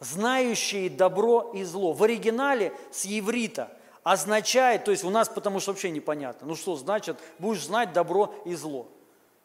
знающие 0.00 0.90
добро 0.90 1.52
и 1.54 1.64
зло. 1.64 1.94
В 1.94 2.02
оригинале 2.02 2.74
с 2.90 3.06
еврита 3.06 3.74
означает, 4.02 4.84
то 4.84 4.90
есть 4.90 5.04
у 5.04 5.10
нас 5.10 5.28
потому 5.28 5.60
что 5.60 5.72
вообще 5.72 5.90
непонятно, 5.90 6.46
ну 6.46 6.56
что 6.56 6.76
значит, 6.76 7.16
будешь 7.38 7.64
знать 7.64 7.92
добро 7.92 8.34
и 8.44 8.54
зло. 8.54 8.88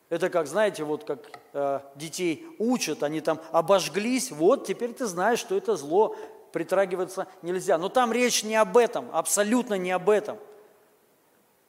Это 0.10 0.30
как, 0.30 0.48
знаете, 0.48 0.84
вот 0.84 1.04
как 1.04 1.20
э, 1.54 1.80
детей 1.96 2.46
учат, 2.60 3.02
они 3.02 3.22
там 3.22 3.42
обожглись, 3.52 4.32
вот 4.32 4.68
теперь 4.68 4.94
ты 4.94 5.08
знаешь, 5.08 5.40
что 5.40 5.58
это 5.58 5.76
зло, 5.76 6.16
притрагиваться 6.52 7.28
нельзя. 7.42 7.78
Но 7.78 7.90
там 7.90 8.14
речь 8.14 8.44
не 8.44 8.56
об 8.56 8.78
этом, 8.78 9.10
абсолютно 9.12 9.74
не 9.74 9.92
об 9.92 10.10
этом. 10.10 10.38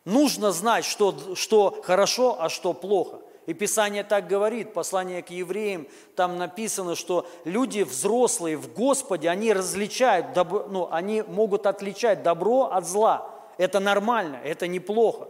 Нужно 0.05 0.53
знать, 0.53 0.85
что, 0.85 1.35
что 1.35 1.81
хорошо, 1.83 2.37
а 2.41 2.49
что 2.49 2.73
плохо. 2.73 3.21
И 3.47 3.55
Писание 3.55 4.03
так 4.03 4.27
говорит, 4.27 4.73
послание 4.73 5.23
к 5.23 5.31
евреям, 5.31 5.87
там 6.17 6.37
написано, 6.37 6.97
что 6.97 7.27
люди 7.45 7.83
взрослые 7.83 8.57
в 8.57 8.73
Господе, 8.75 9.31
они 9.31 9.53
различают, 9.53 10.33
добро, 10.33 10.67
ну, 10.69 10.89
они 10.91 11.23
могут 11.23 11.67
отличать 11.67 12.25
добро 12.25 12.65
от 12.65 12.87
зла. 12.87 13.31
Это 13.57 13.79
нормально, 13.79 14.41
это 14.45 14.67
неплохо. 14.67 15.29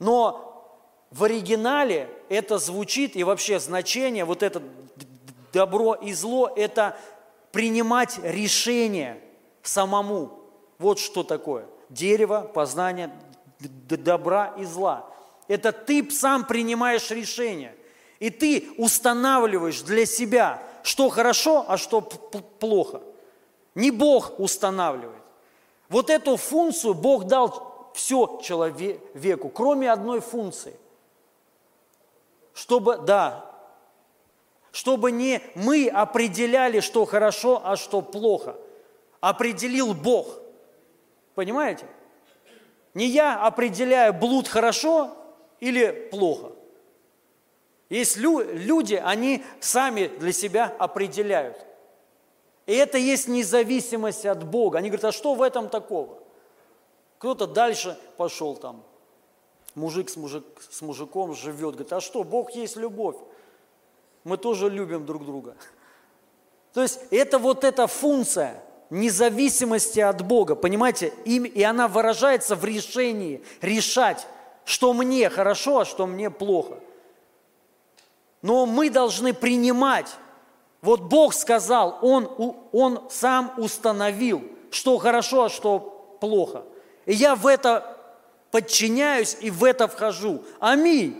Но 0.00 0.44
в 1.12 1.24
оригинале 1.24 2.10
это 2.28 2.58
звучит, 2.58 3.14
и 3.14 3.22
вообще 3.22 3.60
значение, 3.60 4.24
вот 4.24 4.42
это 4.42 4.60
добро 5.52 5.94
и 5.94 6.12
зло, 6.12 6.50
это 6.54 6.96
принимать 7.52 8.18
решение 8.22 9.20
самому. 9.62 10.32
Вот 10.78 10.98
что 10.98 11.22
такое. 11.22 11.66
Дерево, 11.88 12.42
познание 12.42 13.10
добра 13.60 14.54
и 14.58 14.64
зла. 14.64 15.08
Это 15.48 15.72
ты 15.72 16.08
сам 16.10 16.46
принимаешь 16.46 17.10
решение. 17.10 17.74
И 18.20 18.30
ты 18.30 18.68
устанавливаешь 18.76 19.82
для 19.82 20.04
себя, 20.04 20.62
что 20.82 21.08
хорошо, 21.08 21.64
а 21.66 21.76
что 21.78 22.00
плохо. 22.00 23.02
Не 23.74 23.90
Бог 23.90 24.38
устанавливает. 24.38 25.22
Вот 25.88 26.10
эту 26.10 26.36
функцию 26.36 26.94
Бог 26.94 27.24
дал 27.24 27.90
все 27.94 28.40
человеку, 28.42 29.48
кроме 29.48 29.90
одной 29.90 30.20
функции. 30.20 30.74
Чтобы, 32.52 32.98
да, 32.98 33.48
чтобы 34.72 35.12
не 35.12 35.40
мы 35.54 35.88
определяли, 35.88 36.80
что 36.80 37.04
хорошо, 37.04 37.62
а 37.64 37.76
что 37.76 38.02
плохо. 38.02 38.56
Определил 39.20 39.94
Бог. 39.94 40.26
Понимаете? 41.34 41.86
Не 42.94 43.06
я 43.06 43.40
определяю 43.40 44.12
блуд 44.12 44.48
хорошо, 44.48 45.17
или 45.60 46.08
плохо. 46.10 46.52
Есть 47.88 48.16
люди, 48.16 48.94
они 48.94 49.44
сами 49.60 50.08
для 50.08 50.32
себя 50.32 50.74
определяют. 50.78 51.64
И 52.66 52.74
это 52.74 52.98
есть 52.98 53.28
независимость 53.28 54.26
от 54.26 54.44
Бога. 54.44 54.78
Они 54.78 54.90
говорят, 54.90 55.06
а 55.06 55.12
что 55.12 55.34
в 55.34 55.40
этом 55.40 55.70
такого? 55.70 56.18
Кто-то 57.18 57.46
дальше 57.46 57.98
пошел 58.18 58.56
там. 58.56 58.84
Мужик 59.74 60.10
с, 60.10 60.16
мужик 60.16 60.44
с 60.70 60.82
мужиком 60.82 61.34
живет. 61.34 61.74
Говорит, 61.74 61.92
а 61.94 62.00
что, 62.00 62.24
Бог 62.24 62.50
есть 62.50 62.76
любовь. 62.76 63.16
Мы 64.24 64.36
тоже 64.36 64.68
любим 64.68 65.06
друг 65.06 65.24
друга. 65.24 65.56
То 66.74 66.82
есть 66.82 67.00
это 67.10 67.38
вот 67.38 67.64
эта 67.64 67.86
функция 67.86 68.62
независимости 68.90 70.00
от 70.00 70.22
Бога, 70.22 70.54
понимаете? 70.54 71.12
И 71.24 71.62
она 71.62 71.88
выражается 71.88 72.54
в 72.54 72.64
решении 72.64 73.42
решать, 73.62 74.26
что 74.68 74.92
мне 74.92 75.30
хорошо, 75.30 75.78
а 75.78 75.84
что 75.86 76.06
мне 76.06 76.28
плохо. 76.30 76.78
Но 78.42 78.66
мы 78.66 78.90
должны 78.90 79.32
принимать. 79.32 80.14
Вот 80.82 81.00
Бог 81.00 81.32
сказал, 81.32 81.98
Он, 82.02 82.28
Он 82.72 83.08
сам 83.08 83.54
установил, 83.56 84.42
что 84.70 84.98
хорошо, 84.98 85.44
а 85.44 85.48
что 85.48 86.18
плохо. 86.20 86.64
И 87.06 87.14
я 87.14 87.34
в 87.34 87.46
это 87.46 87.96
подчиняюсь 88.50 89.38
и 89.40 89.50
в 89.50 89.64
это 89.64 89.88
вхожу. 89.88 90.44
Аминь. 90.60 91.16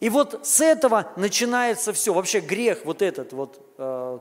И 0.00 0.10
вот 0.10 0.46
с 0.46 0.60
этого 0.60 1.10
начинается 1.16 1.94
все. 1.94 2.12
Вообще 2.12 2.40
грех 2.40 2.84
вот 2.84 3.00
этот 3.00 3.32
вот, 3.32 3.58
э, 3.78 4.18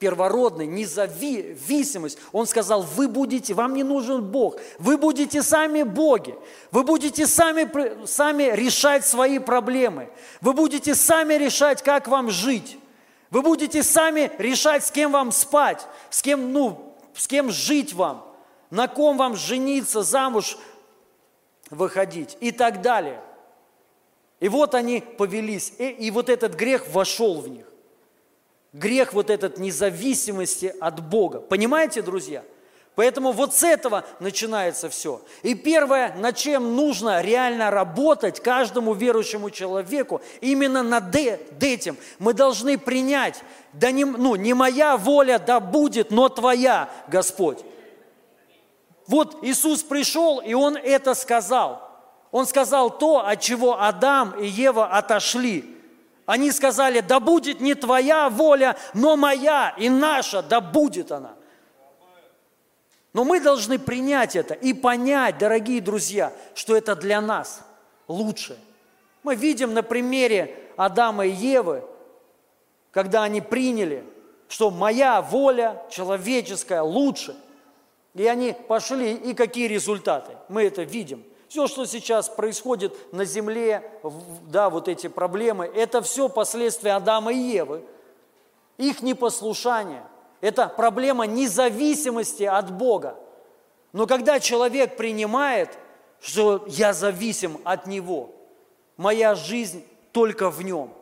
первородный, 0.00 0.66
независимость. 0.66 2.18
Он 2.32 2.46
сказал, 2.46 2.82
вы 2.82 3.06
будете, 3.06 3.52
вам 3.52 3.74
не 3.74 3.84
нужен 3.84 4.24
Бог, 4.24 4.56
вы 4.78 4.96
будете 4.96 5.42
сами 5.42 5.82
боги, 5.82 6.34
вы 6.72 6.82
будете 6.84 7.26
сами, 7.26 8.06
сами 8.06 8.44
решать 8.54 9.06
свои 9.06 9.38
проблемы, 9.38 10.08
вы 10.40 10.54
будете 10.54 10.94
сами 10.94 11.34
решать, 11.34 11.82
как 11.82 12.08
вам 12.08 12.30
жить, 12.30 12.78
вы 13.30 13.42
будете 13.42 13.82
сами 13.82 14.32
решать, 14.38 14.86
с 14.86 14.90
кем 14.90 15.12
вам 15.12 15.30
спать, 15.32 15.86
с 16.08 16.22
кем, 16.22 16.50
ну, 16.50 16.96
с 17.14 17.28
кем 17.28 17.50
жить 17.50 17.92
вам, 17.92 18.26
на 18.70 18.88
ком 18.88 19.18
вам 19.18 19.36
жениться, 19.36 20.02
замуж 20.02 20.56
выходить 21.68 22.38
и 22.40 22.52
так 22.52 22.80
далее. 22.80 23.20
И 24.40 24.48
вот 24.48 24.74
они 24.74 25.02
повелись, 25.02 25.74
и, 25.78 25.90
и 25.90 26.10
вот 26.10 26.30
этот 26.30 26.54
грех 26.54 26.88
вошел 26.88 27.42
в 27.42 27.48
них. 27.48 27.69
Грех 28.72 29.12
вот 29.12 29.30
этот 29.30 29.58
независимости 29.58 30.74
от 30.80 31.02
Бога. 31.02 31.40
Понимаете, 31.40 32.02
друзья? 32.02 32.44
Поэтому 32.94 33.32
вот 33.32 33.54
с 33.54 33.62
этого 33.62 34.04
начинается 34.18 34.90
все. 34.90 35.22
И 35.42 35.54
первое, 35.54 36.14
над 36.16 36.36
чем 36.36 36.76
нужно 36.76 37.22
реально 37.22 37.70
работать 37.70 38.40
каждому 38.40 38.94
верующему 38.94 39.50
человеку, 39.50 40.20
именно 40.40 40.82
над 40.82 41.14
этим 41.16 41.96
мы 42.18 42.34
должны 42.34 42.76
принять, 42.78 43.42
да 43.72 43.90
не, 43.90 44.04
ну, 44.04 44.34
не 44.34 44.54
моя 44.54 44.96
воля 44.96 45.38
да 45.38 45.60
будет, 45.60 46.10
но 46.10 46.28
твоя, 46.28 46.90
Господь. 47.08 47.60
Вот 49.06 49.42
Иисус 49.42 49.82
пришел, 49.82 50.40
и 50.40 50.52
Он 50.52 50.76
это 50.76 51.14
сказал. 51.14 51.88
Он 52.30 52.46
сказал 52.46 52.90
то, 52.96 53.26
от 53.26 53.40
чего 53.40 53.80
Адам 53.80 54.38
и 54.38 54.46
Ева 54.46 54.86
отошли. 54.86 55.79
Они 56.30 56.52
сказали, 56.52 57.00
да 57.00 57.18
будет 57.18 57.60
не 57.60 57.74
твоя 57.74 58.30
воля, 58.30 58.76
но 58.94 59.16
моя 59.16 59.74
и 59.76 59.88
наша, 59.88 60.42
да 60.42 60.60
будет 60.60 61.10
она. 61.10 61.34
Но 63.12 63.24
мы 63.24 63.40
должны 63.40 63.80
принять 63.80 64.36
это 64.36 64.54
и 64.54 64.72
понять, 64.72 65.38
дорогие 65.38 65.80
друзья, 65.80 66.32
что 66.54 66.76
это 66.76 66.94
для 66.94 67.20
нас 67.20 67.62
лучше. 68.06 68.56
Мы 69.24 69.34
видим 69.34 69.74
на 69.74 69.82
примере 69.82 70.56
Адама 70.76 71.26
и 71.26 71.32
Евы, 71.32 71.82
когда 72.92 73.24
они 73.24 73.40
приняли, 73.40 74.04
что 74.46 74.70
моя 74.70 75.20
воля 75.22 75.82
человеческая 75.90 76.82
лучше. 76.82 77.34
И 78.14 78.24
они 78.24 78.54
пошли, 78.68 79.14
и 79.14 79.34
какие 79.34 79.66
результаты? 79.66 80.30
Мы 80.48 80.62
это 80.62 80.84
видим. 80.84 81.24
Все, 81.50 81.66
что 81.66 81.84
сейчас 81.84 82.28
происходит 82.28 83.12
на 83.12 83.24
земле, 83.24 83.82
да, 84.46 84.70
вот 84.70 84.86
эти 84.86 85.08
проблемы, 85.08 85.64
это 85.66 86.00
все 86.00 86.28
последствия 86.28 86.92
Адама 86.92 87.32
и 87.32 87.38
Евы, 87.38 87.82
их 88.78 89.02
непослушания– 89.02 90.04
это 90.40 90.68
проблема 90.68 91.26
независимости 91.26 92.44
от 92.44 92.72
Бога. 92.72 93.16
Но 93.92 94.06
когда 94.06 94.38
человек 94.38 94.96
принимает, 94.96 95.76
что 96.20 96.64
я 96.68 96.92
зависим 96.92 97.60
от 97.64 97.88
Него, 97.88 98.30
моя 98.96 99.34
жизнь 99.34 99.84
только 100.12 100.50
в 100.50 100.62
Нем, 100.62 100.92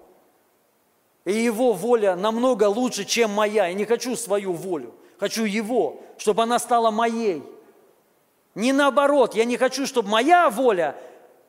и 1.27 1.35
Его 1.35 1.75
воля 1.75 2.17
намного 2.17 2.65
лучше, 2.71 3.05
чем 3.05 3.35
моя. 3.35 3.67
Я 3.67 3.75
не 3.75 3.85
хочу 3.85 4.17
свою 4.17 4.55
волю, 4.55 4.95
хочу 5.19 5.45
Его, 5.45 6.01
чтобы 6.17 6.45
она 6.45 6.59
стала 6.59 6.91
моей. 6.91 7.43
Не 8.59 8.73
наоборот, 8.73 9.37
я 9.37 9.45
не 9.45 9.57
хочу, 9.57 9.87
чтобы 9.87 10.09
моя 10.09 10.51
воля, 10.51 10.97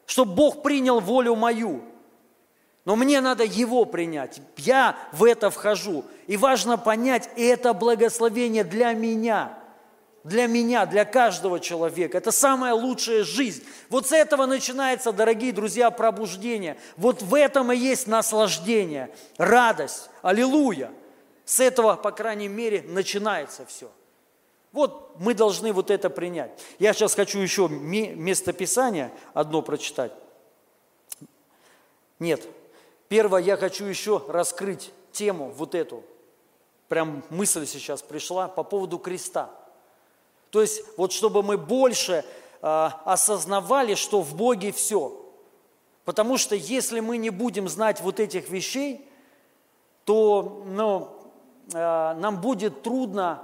чтобы 0.06 0.36
Бог 0.36 0.62
принял 0.62 1.00
волю 1.00 1.34
мою. 1.36 1.82
Но 2.86 2.96
мне 2.96 3.20
надо 3.20 3.44
Его 3.44 3.86
принять. 3.86 4.40
Я 4.58 4.96
в 5.12 5.24
это 5.24 5.50
вхожу. 5.50 6.06
И 6.28 6.38
важно 6.38 6.78
понять, 6.78 7.28
это 7.36 7.74
благословение 7.74 8.64
для 8.64 8.94
меня. 8.94 9.58
Для 10.24 10.46
меня, 10.46 10.86
для 10.86 11.04
каждого 11.04 11.60
человека. 11.60 12.20
Это 12.20 12.30
самая 12.30 12.76
лучшая 12.76 13.24
жизнь. 13.24 13.64
Вот 13.90 14.06
с 14.06 14.12
этого 14.12 14.46
начинается, 14.46 15.12
дорогие 15.12 15.52
друзья, 15.52 15.90
пробуждение. 15.90 16.78
Вот 16.96 17.24
в 17.24 17.34
этом 17.34 17.72
и 17.72 17.76
есть 17.76 18.06
наслаждение, 18.06 19.10
радость. 19.40 20.12
Аллилуйя. 20.22 20.92
С 21.44 21.60
этого, 21.60 21.96
по 21.96 22.12
крайней 22.12 22.50
мере, 22.50 22.84
начинается 22.88 23.66
все. 23.66 23.90
Вот 24.72 25.20
мы 25.20 25.34
должны 25.34 25.74
вот 25.74 25.90
это 25.92 26.10
принять. 26.10 26.52
Я 26.78 26.94
сейчас 26.94 27.16
хочу 27.16 27.40
еще 27.40 27.68
местописание 27.68 29.12
одно 29.34 29.62
прочитать. 29.62 30.12
Нет, 32.20 32.46
Первое, 33.10 33.42
я 33.42 33.58
хочу 33.58 33.86
еще 33.86 34.24
раскрыть 34.28 34.92
тему 35.12 35.52
вот 35.58 35.74
эту. 35.74 36.04
Прям 36.88 37.24
мысль 37.32 37.66
сейчас 37.66 38.04
пришла 38.04 38.48
по 38.48 38.64
поводу 38.64 39.00
креста. 39.00 39.50
То 40.52 40.62
есть 40.62 40.84
вот 40.96 41.12
чтобы 41.12 41.42
мы 41.42 41.58
больше 41.58 42.24
э, 42.62 42.90
осознавали, 43.06 43.96
что 43.96 44.22
в 44.22 44.36
Боге 44.36 44.72
все. 44.72 45.26
Потому 46.06 46.38
что 46.38 46.56
если 46.56 47.00
мы 47.00 47.18
не 47.18 47.32
будем 47.32 47.68
знать 47.68 48.00
вот 48.02 48.20
этих 48.20 48.50
вещей, 48.50 49.08
то 50.06 50.64
ну, 50.68 51.10
э, 51.74 52.14
нам 52.14 52.40
будет 52.42 52.84
трудно 52.84 53.44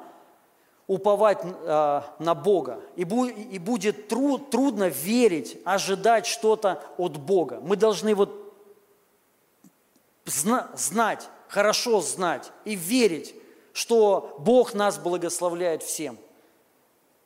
уповать 0.87 1.39
э, 1.43 2.01
на 2.19 2.35
Бога. 2.35 2.79
И, 2.95 3.03
бу, 3.03 3.25
и 3.25 3.57
будет 3.59 4.07
тру, 4.07 4.37
трудно 4.37 4.87
верить, 4.87 5.57
ожидать 5.65 6.25
что-то 6.25 6.83
от 6.97 7.17
Бога. 7.17 7.59
Мы 7.61 7.75
должны 7.75 8.13
вот 8.13 8.53
знать, 10.25 11.27
хорошо 11.47 12.01
знать 12.01 12.51
и 12.65 12.75
верить, 12.75 13.35
что 13.73 14.35
Бог 14.39 14.73
нас 14.73 14.97
благословляет 14.97 15.83
всем. 15.83 16.17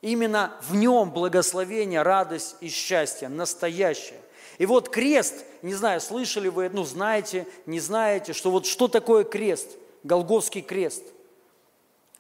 Именно 0.02 0.54
в 0.62 0.76
нем 0.76 1.12
благословение, 1.12 2.02
радость 2.02 2.56
и 2.62 2.70
счастье 2.70 3.28
настоящее. 3.28 4.20
И 4.58 4.66
вот 4.66 4.90
крест, 4.90 5.46
не 5.62 5.74
знаю, 5.74 6.02
слышали 6.02 6.48
вы, 6.48 6.70
ну 6.70 6.84
знаете, 6.84 7.46
не 7.66 7.80
знаете, 7.80 8.34
что 8.34 8.52
вот 8.52 8.66
что 8.66 8.88
такое 8.88 9.24
крест, 9.24 9.68
Голговский 10.04 10.62
крест. 10.62 11.04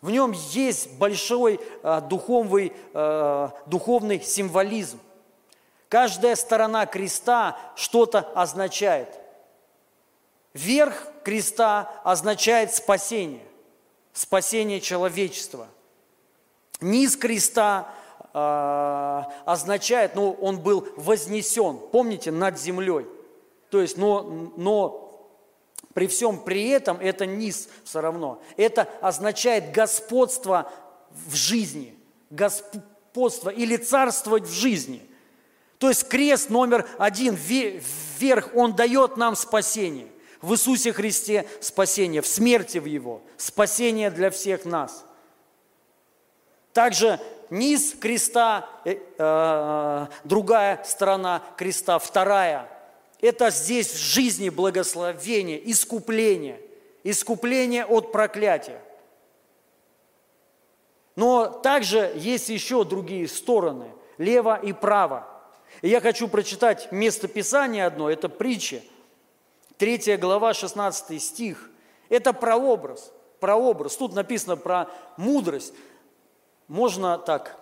В 0.01 0.11
нем 0.11 0.31
есть 0.31 0.91
большой 0.97 1.59
э, 1.83 2.01
духовный, 2.09 2.73
э, 2.93 3.49
духовный 3.65 4.21
символизм. 4.21 4.99
Каждая 5.89 6.35
сторона 6.35 6.85
креста 6.85 7.57
что-то 7.75 8.19
означает. 8.33 9.09
Верх 10.53 11.07
креста 11.23 11.91
означает 12.03 12.73
спасение, 12.73 13.43
спасение 14.13 14.79
человечества. 14.79 15.67
Низ 16.79 17.17
креста 17.17 17.93
э, 18.33 19.23
означает, 19.45 20.15
ну, 20.15 20.31
он 20.39 20.59
был 20.59 20.87
вознесен, 20.95 21.77
помните, 21.91 22.31
над 22.31 22.57
землей. 22.57 23.05
То 23.69 23.81
есть, 23.81 23.97
но, 23.97 24.21
но 24.55 25.08
при 25.93 26.07
всем 26.07 26.39
при 26.39 26.69
этом 26.69 26.97
это 26.99 27.25
низ 27.25 27.69
все 27.83 28.01
равно. 28.01 28.41
Это 28.57 28.87
означает 29.01 29.71
господство 29.71 30.71
в 31.27 31.35
жизни, 31.35 31.95
господство 32.29 33.49
или 33.49 33.77
царствовать 33.77 34.43
в 34.43 34.51
жизни. 34.51 35.01
То 35.77 35.89
есть 35.89 36.07
крест 36.07 36.49
номер 36.49 36.87
один, 36.97 37.35
вверх, 37.35 38.49
он 38.55 38.75
дает 38.75 39.17
нам 39.17 39.35
спасение– 39.35 40.07
в 40.41 40.53
Иисусе 40.53 40.93
Христе 40.93 41.45
спасение, 41.59 42.21
в 42.21 42.27
смерти 42.27 42.77
в 42.77 42.85
Его, 42.85 43.21
спасение 43.37 44.09
для 44.09 44.29
всех 44.29 44.65
нас. 44.65 45.05
Также 46.73 47.19
низ 47.49 47.95
креста, 47.99 48.69
э, 48.85 48.97
э, 49.17 50.07
другая 50.23 50.81
сторона 50.85 51.43
креста, 51.57 51.99
вторая. 51.99 52.69
Это 53.21 53.49
здесь 53.49 53.91
в 53.91 53.97
жизни 53.97 54.49
благословение, 54.49 55.59
искупление, 55.69 56.61
искупление 57.03 57.85
от 57.85 58.11
проклятия. 58.11 58.81
Но 61.15 61.47
также 61.47 62.13
есть 62.15 62.49
еще 62.49 62.85
другие 62.85 63.27
стороны, 63.27 63.91
лево 64.17 64.55
и 64.55 64.71
право. 64.71 65.27
И 65.81 65.89
я 65.89 65.99
хочу 65.99 66.27
прочитать 66.27 66.91
место 66.91 67.27
Писания 67.27 67.85
одно, 67.85 68.09
это 68.09 68.29
притча– 68.29 68.81
3 69.79 70.17
глава, 70.17 70.53
16 70.53 71.21
стих. 71.23 71.71
Это 72.09 72.33
прообраз, 72.33 73.13
прообраз. 73.39 73.95
Тут 73.95 74.13
написано 74.13 74.57
про 74.57 74.89
мудрость. 75.15 75.73
Можно 76.67 77.17
так. 77.17 77.57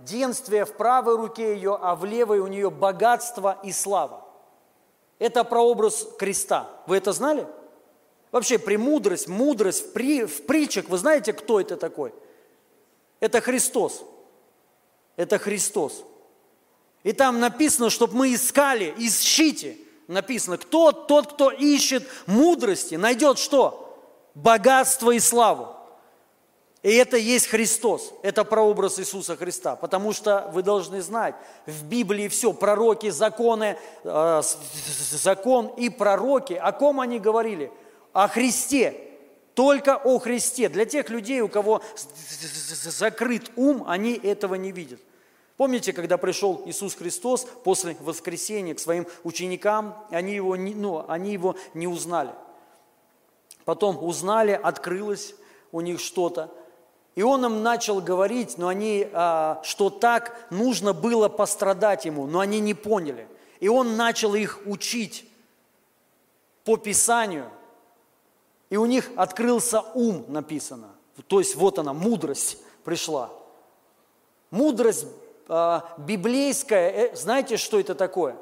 Долгоденствие 0.00 0.64
в 0.64 0.72
правой 0.76 1.16
руке 1.16 1.54
ее, 1.54 1.78
а 1.80 1.94
в 1.94 2.06
левой 2.06 2.38
у 2.38 2.46
нее 2.46 2.70
богатство 2.70 3.58
и 3.62 3.70
слава. 3.70 4.24
Это 5.18 5.44
прообраз 5.44 6.08
креста. 6.18 6.70
Вы 6.86 6.96
это 6.96 7.12
знали? 7.12 7.46
Вообще, 8.32 8.58
премудрость, 8.58 9.28
мудрость 9.28 9.88
в, 9.88 9.92
при, 9.92 10.24
в 10.24 10.46
притчах, 10.46 10.88
вы 10.88 10.96
знаете, 10.96 11.34
кто 11.34 11.60
это 11.60 11.76
такой? 11.76 12.14
Это 13.18 13.42
Христос. 13.42 14.02
Это 15.16 15.38
Христос. 15.38 16.02
И 17.02 17.12
там 17.12 17.38
написано, 17.38 17.90
чтобы 17.90 18.16
мы 18.16 18.34
искали, 18.34 18.94
ищите. 18.96 19.76
Написано, 20.08 20.56
кто 20.56 20.92
тот, 20.92 21.34
кто 21.34 21.50
ищет 21.50 22.08
мудрости, 22.26 22.94
найдет 22.94 23.38
что? 23.38 23.86
Богатство 24.34 25.10
и 25.10 25.20
славу. 25.20 25.76
И 26.82 26.94
это 26.94 27.18
есть 27.18 27.46
Христос, 27.48 28.14
это 28.22 28.42
прообраз 28.42 28.98
Иисуса 28.98 29.36
Христа, 29.36 29.76
потому 29.76 30.14
что 30.14 30.50
вы 30.54 30.62
должны 30.62 31.02
знать, 31.02 31.34
в 31.66 31.84
Библии 31.84 32.28
все, 32.28 32.54
пророки, 32.54 33.10
законы, 33.10 33.76
э, 34.02 34.42
закон 35.10 35.66
и 35.76 35.90
пророки, 35.90 36.54
о 36.54 36.72
ком 36.72 37.00
они 37.00 37.18
говорили? 37.18 37.70
О 38.14 38.28
Христе, 38.28 39.10
только 39.54 39.96
о 39.96 40.18
Христе. 40.18 40.70
Для 40.70 40.86
тех 40.86 41.10
людей, 41.10 41.42
у 41.42 41.48
кого 41.48 41.82
закрыт 41.94 43.50
ум, 43.56 43.84
они 43.86 44.14
этого 44.14 44.54
не 44.54 44.72
видят. 44.72 45.00
Помните, 45.58 45.92
когда 45.92 46.16
пришел 46.16 46.62
Иисус 46.64 46.94
Христос 46.94 47.46
после 47.62 47.94
воскресения 48.00 48.74
к 48.74 48.80
своим 48.80 49.06
ученикам, 49.22 50.02
они 50.08 50.34
его 50.34 50.56
не, 50.56 50.74
ну, 50.74 51.04
они 51.06 51.34
его 51.34 51.56
не 51.74 51.86
узнали. 51.86 52.30
Потом 53.66 54.02
узнали, 54.02 54.52
открылось 54.52 55.34
у 55.72 55.82
них 55.82 56.00
что-то. 56.00 56.50
И 57.20 57.22
он 57.22 57.44
им 57.44 57.62
начал 57.62 58.00
говорить, 58.00 58.56
но 58.56 58.68
они, 58.68 59.06
а, 59.12 59.60
что 59.62 59.90
так 59.90 60.46
нужно 60.48 60.94
было 60.94 61.28
пострадать 61.28 62.06
ему, 62.06 62.26
но 62.26 62.40
они 62.40 62.60
не 62.60 62.72
поняли. 62.72 63.28
И 63.58 63.68
он 63.68 63.98
начал 63.98 64.34
их 64.34 64.60
учить 64.64 65.28
по 66.64 66.78
Писанию. 66.78 67.50
И 68.70 68.78
у 68.78 68.86
них 68.86 69.10
открылся 69.16 69.82
ум, 69.92 70.24
написано. 70.28 70.94
То 71.26 71.40
есть 71.40 71.56
вот 71.56 71.78
она, 71.78 71.92
мудрость 71.92 72.56
пришла. 72.84 73.28
Мудрость 74.50 75.04
э, 75.46 75.80
библейская, 75.98 76.90
э, 76.90 77.16
знаете, 77.16 77.58
что 77.58 77.78
это 77.78 77.94
такое? 77.94 78.34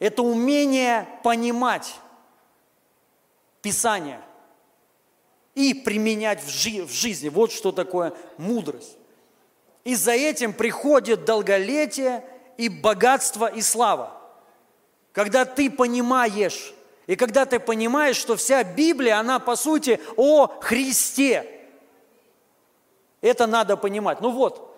Это 0.00 0.24
умение 0.24 1.06
понимать 1.22 1.94
Писание 3.62 4.20
и 5.58 5.74
применять 5.74 6.40
в, 6.40 6.48
жи- 6.48 6.84
в 6.84 6.92
жизни. 6.92 7.28
Вот 7.28 7.50
что 7.50 7.72
такое 7.72 8.12
мудрость. 8.36 8.96
И 9.82 9.96
за 9.96 10.12
этим 10.12 10.52
приходит 10.52 11.24
долголетие 11.24 12.24
и 12.56 12.68
богатство 12.68 13.46
и 13.46 13.60
слава. 13.60 14.16
Когда 15.10 15.44
ты 15.44 15.68
понимаешь, 15.68 16.72
и 17.08 17.16
когда 17.16 17.44
ты 17.44 17.58
понимаешь, 17.58 18.14
что 18.14 18.36
вся 18.36 18.62
Библия, 18.62 19.18
она 19.18 19.40
по 19.40 19.56
сути 19.56 19.98
о 20.16 20.46
Христе. 20.60 21.44
Это 23.20 23.48
надо 23.48 23.76
понимать. 23.76 24.20
Ну 24.20 24.30
вот, 24.30 24.76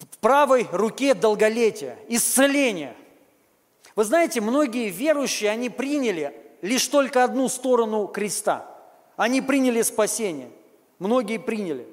в 0.00 0.18
правой 0.18 0.66
руке 0.72 1.14
долголетие, 1.14 1.96
исцеление. 2.08 2.96
Вы 3.94 4.02
знаете, 4.02 4.40
многие 4.40 4.88
верующие, 4.90 5.48
они 5.48 5.70
приняли 5.70 6.34
лишь 6.60 6.88
только 6.88 7.22
одну 7.22 7.48
сторону 7.48 8.08
креста– 8.08 8.68
они 9.16 9.40
приняли 9.40 9.82
спасение, 9.82 10.50
многие 10.98 11.38
приняли, 11.38 11.86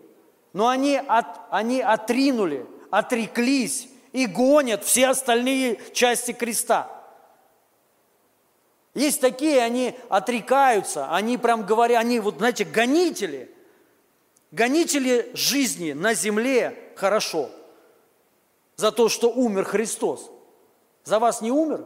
но 0.54 0.68
они, 0.68 0.96
от, 0.98 1.26
они 1.50 1.82
отринули, 1.82 2.66
отреклись 2.90 3.88
и 4.12 4.26
гонят 4.26 4.84
все 4.84 5.08
остальные 5.10 5.80
части 5.94 6.32
креста. 6.34 6.90
Есть 8.94 9.22
такие, 9.22 9.62
они 9.62 9.96
отрекаются, 10.10 11.14
они 11.14 11.38
прям 11.38 11.66
говорят, 11.66 12.02
они 12.02 12.20
вот, 12.20 12.38
знаете, 12.38 12.66
гонители. 12.66 13.50
Гонители 14.52 15.32
жизни 15.34 15.94
на 15.94 16.14
земле 16.14 16.92
хорошо. 16.96 17.50
За 18.76 18.92
то, 18.92 19.08
что 19.08 19.32
умер 19.32 19.64
Христос. 19.64 20.30
За 21.06 21.20
вас 21.20 21.42
не 21.42 21.52
умер? 21.52 21.86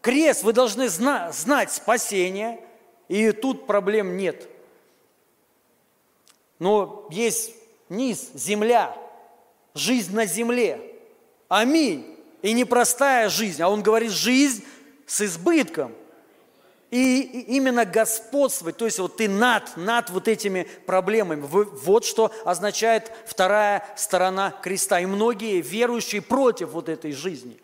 Крест, 0.00 0.44
вы 0.44 0.54
должны 0.54 0.88
зна- 0.88 1.30
знать 1.32 1.72
спасение– 1.72 2.64
и 3.12 3.30
тут 3.32 3.66
проблем 3.66 4.16
нет. 4.16 4.48
Но 6.58 7.06
есть 7.10 7.52
низ, 7.90 8.30
земля, 8.32 8.96
жизнь 9.74 10.14
на 10.16 10.24
земле. 10.24 10.80
Аминь. 11.46 12.16
И 12.40 12.54
непростая 12.54 13.28
жизнь, 13.28 13.60
а 13.60 13.68
он 13.68 13.82
говорит, 13.82 14.12
жизнь 14.12 14.64
с 15.06 15.20
избытком. 15.20 15.92
И 16.90 17.20
именно 17.48 17.84
господствовать, 17.84 18.78
то 18.78 18.86
есть 18.86 18.98
вот 18.98 19.18
ты 19.18 19.28
над, 19.28 19.76
над 19.76 20.08
вот 20.08 20.26
этими 20.26 20.66
проблемами. 20.86 21.42
Вот 21.42 22.06
что 22.06 22.32
означает 22.46 23.12
вторая 23.26 23.86
сторона 23.94 24.52
креста. 24.52 25.00
И 25.00 25.04
многие 25.04 25.60
верующие 25.60 26.22
против 26.22 26.70
вот 26.70 26.88
этой 26.88 27.12
жизни. 27.12 27.60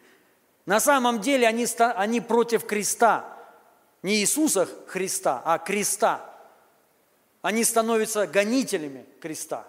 На 0.67 0.79
самом 0.79 1.23
деле 1.23 1.49
они, 1.49 1.67
они 1.79 2.21
против 2.21 2.67
креста. 2.67 3.38
Не 4.03 4.17
Иисуса 4.17 4.69
Христа, 4.87 5.43
а 5.45 5.59
креста. 5.59 6.25
Они 7.43 7.65
становятся 7.65 8.27
гонителями 8.27 9.07
креста, 9.21 9.67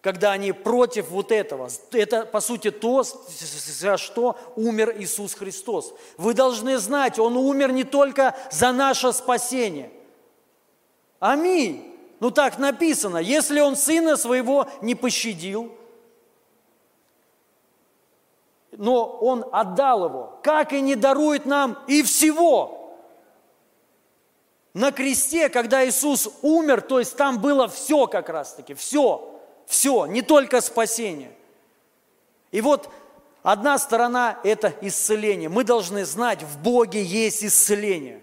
когда 0.00 0.32
они 0.32 0.52
против 0.52 1.10
вот 1.10 1.32
этого. 1.32 1.68
Это, 1.92 2.24
по 2.24 2.40
сути, 2.40 2.70
то, 2.70 3.02
за 3.02 3.96
что 3.98 4.38
умер 4.56 4.94
Иисус 4.98 5.34
Христос. 5.34 5.94
Вы 6.16 6.34
должны 6.34 6.78
знать, 6.78 7.18
Он 7.18 7.36
умер 7.36 7.72
не 7.72 7.84
только 7.84 8.36
за 8.50 8.72
наше 8.72 9.12
спасение. 9.12 9.90
Аминь. 11.18 11.94
Ну 12.20 12.30
так 12.30 12.58
написано, 12.58 13.18
если 13.18 13.60
Он 13.60 13.76
Сына 13.76 14.16
Своего 14.16 14.66
не 14.80 14.94
пощадил, 14.94 15.76
но 18.72 19.06
Он 19.06 19.44
отдал 19.52 20.06
Его, 20.06 20.38
как 20.42 20.72
и 20.72 20.80
не 20.80 20.94
дарует 20.94 21.44
нам 21.44 21.78
и 21.86 22.02
всего– 22.02 22.82
на 24.76 24.92
кресте, 24.92 25.48
когда 25.48 25.88
Иисус 25.88 26.28
умер, 26.42 26.82
то 26.82 26.98
есть 26.98 27.16
там 27.16 27.40
было 27.40 27.66
все 27.66 28.06
как 28.06 28.28
раз-таки, 28.28 28.74
все, 28.74 29.40
все, 29.64 30.04
не 30.04 30.20
только 30.20 30.60
спасение. 30.60 31.32
И 32.50 32.60
вот 32.60 32.90
одна 33.42 33.78
сторона– 33.78 34.38
это 34.44 34.74
исцеление. 34.82 35.48
Мы 35.48 35.64
должны 35.64 36.04
знать, 36.04 36.42
в 36.42 36.58
Боге 36.60 37.02
есть 37.02 37.42
исцеление. 37.42 38.20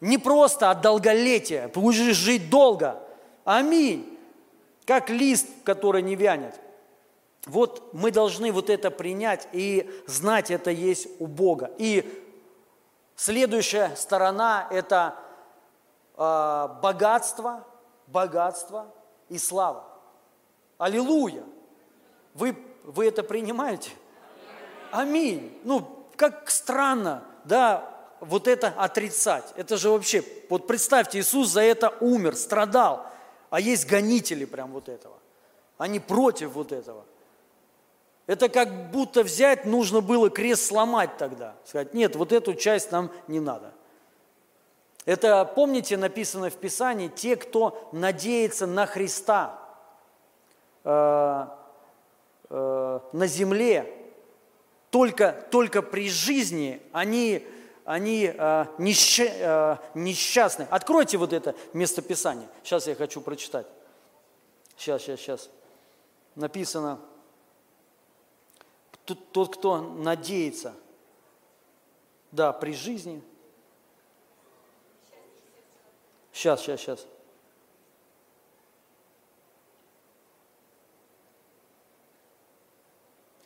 Не 0.00 0.16
просто 0.16 0.70
от 0.70 0.80
долголетия, 0.80 1.66
будешь 1.66 2.14
жить 2.14 2.48
долго. 2.48 3.02
Аминь. 3.44 4.16
Как 4.86 5.10
лист, 5.10 5.48
который 5.64 6.02
не 6.02 6.14
вянет. 6.14 6.54
Вот 7.46 7.92
мы 7.92 8.12
должны 8.12 8.52
вот 8.52 8.70
это 8.70 8.92
принять 8.92 9.48
и 9.50 9.90
знать, 10.06 10.52
это 10.52 10.70
есть 10.70 11.08
у 11.18 11.26
Бога. 11.26 11.72
И 11.78 12.24
следующая 13.16 13.90
сторона– 13.96 14.68
это 14.70 15.16
богатство, 16.16 17.64
богатство 18.06 18.86
и 19.28 19.38
слава. 19.38 19.84
Аллилуйя! 20.78 21.44
Вы, 22.34 22.56
вы 22.84 23.06
это 23.06 23.22
принимаете? 23.22 23.90
Аминь. 24.90 25.58
Ну, 25.64 26.06
как 26.16 26.50
странно, 26.50 27.24
да, 27.44 27.90
вот 28.20 28.48
это 28.48 28.68
отрицать. 28.68 29.52
Это 29.56 29.76
же 29.76 29.90
вообще, 29.90 30.24
вот 30.48 30.66
представьте, 30.66 31.18
Иисус 31.20 31.48
за 31.48 31.62
это 31.62 31.90
умер, 32.00 32.36
страдал, 32.36 33.06
а 33.50 33.60
есть 33.60 33.86
гонители 33.86 34.44
прям 34.44 34.72
вот 34.72 34.88
этого. 34.88 35.16
Они 35.78 36.00
против 36.00 36.52
вот 36.52 36.72
этого. 36.72 37.04
Это 38.26 38.48
как 38.48 38.90
будто 38.90 39.22
взять, 39.22 39.66
нужно 39.66 40.00
было 40.00 40.30
крест 40.30 40.66
сломать 40.66 41.16
тогда. 41.18 41.54
Сказать, 41.64 41.92
нет, 41.92 42.16
вот 42.16 42.32
эту 42.32 42.54
часть 42.54 42.90
нам 42.90 43.10
не 43.28 43.38
надо. 43.38 43.73
Это, 45.04 45.44
помните, 45.44 45.96
написано 45.96 46.48
в 46.48 46.56
Писании, 46.56 47.08
те, 47.08 47.36
кто 47.36 47.88
надеется 47.92 48.66
на 48.66 48.86
Христа 48.86 49.58
э, 50.82 51.46
э, 52.48 53.00
на 53.12 53.26
земле, 53.26 53.92
только, 54.88 55.46
только 55.50 55.82
при 55.82 56.08
жизни 56.08 56.80
они, 56.92 57.46
они 57.84 58.32
э, 58.34 58.66
несч, 58.78 59.20
э, 59.20 59.76
несчастны. 59.94 60.66
Откройте 60.70 61.18
вот 61.18 61.34
это 61.34 61.54
местописание. 61.74 62.48
Сейчас 62.62 62.86
я 62.86 62.94
хочу 62.94 63.20
прочитать. 63.20 63.66
Сейчас, 64.76 65.02
сейчас, 65.02 65.20
сейчас. 65.20 65.50
Написано, 66.34 66.98
тот, 69.04 69.56
кто 69.56 69.82
надеется, 69.82 70.72
да, 72.32 72.54
при 72.54 72.72
жизни– 72.72 73.22
Сейчас, 76.34 76.62
сейчас, 76.62 76.80
сейчас. 76.80 77.06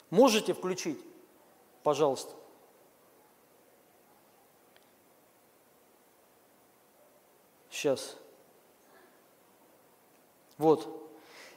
Можете 0.09 0.55
включить, 0.55 0.99
пожалуйста. 1.83 2.33
Сейчас. 7.71 8.17
Вот. 10.57 10.89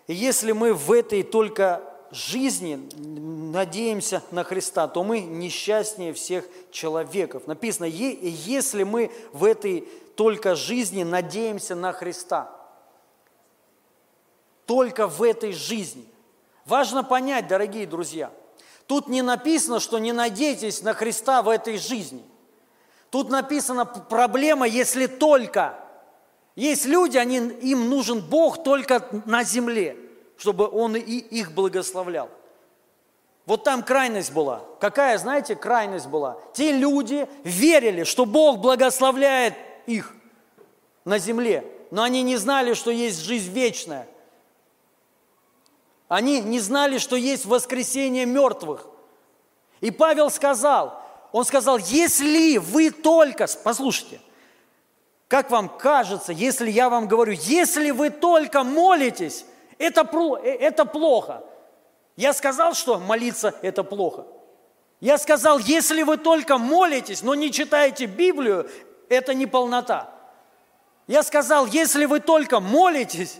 И 0.07 0.13
если 0.13 0.51
мы 0.51 0.73
в 0.73 0.91
этой 0.91 1.23
только 1.23 1.81
жизни 2.11 2.89
надеемся 2.97 4.21
на 4.31 4.43
Христа, 4.43 4.89
то 4.89 5.01
мы 5.05 5.21
несчастнее 5.21 6.11
всех 6.11 6.45
человеков. 6.71 7.47
Написано, 7.47 7.85
если 7.85 8.83
мы 8.83 9.11
в 9.31 9.45
этой 9.45 9.87
только 10.21 10.53
жизни 10.53 11.01
надеемся 11.01 11.73
на 11.73 11.93
Христа. 11.93 12.47
Только 14.67 15.07
в 15.07 15.23
этой 15.23 15.51
жизни. 15.51 16.05
Важно 16.63 17.03
понять, 17.03 17.47
дорогие 17.47 17.87
друзья, 17.87 18.29
тут 18.85 19.07
не 19.07 19.23
написано, 19.23 19.79
что 19.79 19.97
не 19.97 20.11
надейтесь 20.11 20.83
на 20.83 20.93
Христа 20.93 21.41
в 21.41 21.49
этой 21.49 21.79
жизни. 21.79 22.23
Тут 23.09 23.31
написано 23.31 23.83
проблема, 23.83 24.67
если 24.67 25.07
только. 25.07 25.73
Есть 26.55 26.85
люди, 26.85 27.17
они, 27.17 27.37
им 27.37 27.89
нужен 27.89 28.21
Бог 28.21 28.63
только 28.63 29.03
на 29.25 29.43
земле, 29.43 29.97
чтобы 30.37 30.69
Он 30.69 30.95
и 30.95 31.01
их 31.01 31.53
благословлял. 31.53 32.29
Вот 33.47 33.63
там 33.63 33.81
крайность 33.81 34.33
была. 34.33 34.61
Какая, 34.79 35.17
знаете, 35.17 35.55
крайность 35.55 36.05
была? 36.05 36.37
Те 36.53 36.73
люди 36.73 37.27
верили, 37.43 38.03
что 38.03 38.27
Бог 38.27 38.59
благословляет 38.59 39.55
их 39.93 40.13
на 41.05 41.17
земле, 41.17 41.65
но 41.91 42.03
они 42.03 42.21
не 42.21 42.37
знали, 42.37 42.73
что 42.73 42.91
есть 42.91 43.19
жизнь 43.19 43.51
вечная. 43.51 44.07
Они 46.07 46.41
не 46.41 46.59
знали, 46.59 46.97
что 46.97 47.15
есть 47.15 47.45
воскресение 47.45 48.25
мертвых. 48.25 48.87
И 49.79 49.91
Павел 49.91 50.29
сказал, 50.29 51.01
он 51.31 51.45
сказал, 51.45 51.77
если 51.77 52.57
вы 52.57 52.91
только, 52.91 53.47
послушайте, 53.63 54.19
как 55.27 55.49
вам 55.49 55.69
кажется, 55.69 56.33
если 56.33 56.69
я 56.69 56.89
вам 56.89 57.07
говорю, 57.07 57.31
если 57.33 57.91
вы 57.91 58.09
только 58.09 58.63
молитесь, 58.63 59.45
это, 59.77 60.01
это 60.43 60.83
плохо. 60.83 61.43
Я 62.17 62.33
сказал, 62.33 62.73
что 62.73 62.99
молиться– 62.99 63.55
это 63.61 63.83
плохо. 63.83 64.25
Я 64.99 65.17
сказал, 65.17 65.57
если 65.57 66.03
вы 66.03 66.17
только 66.17 66.57
молитесь, 66.57 67.23
но 67.23 67.33
не 67.33 67.51
читаете 67.51 68.05
Библию, 68.05 68.69
это 69.11 69.33
не 69.33 69.45
полнота. 69.45 70.09
Я 71.07 71.23
сказал, 71.23 71.65
если 71.65 72.05
вы 72.05 72.19
только 72.19 72.59
молитесь, 72.59 73.39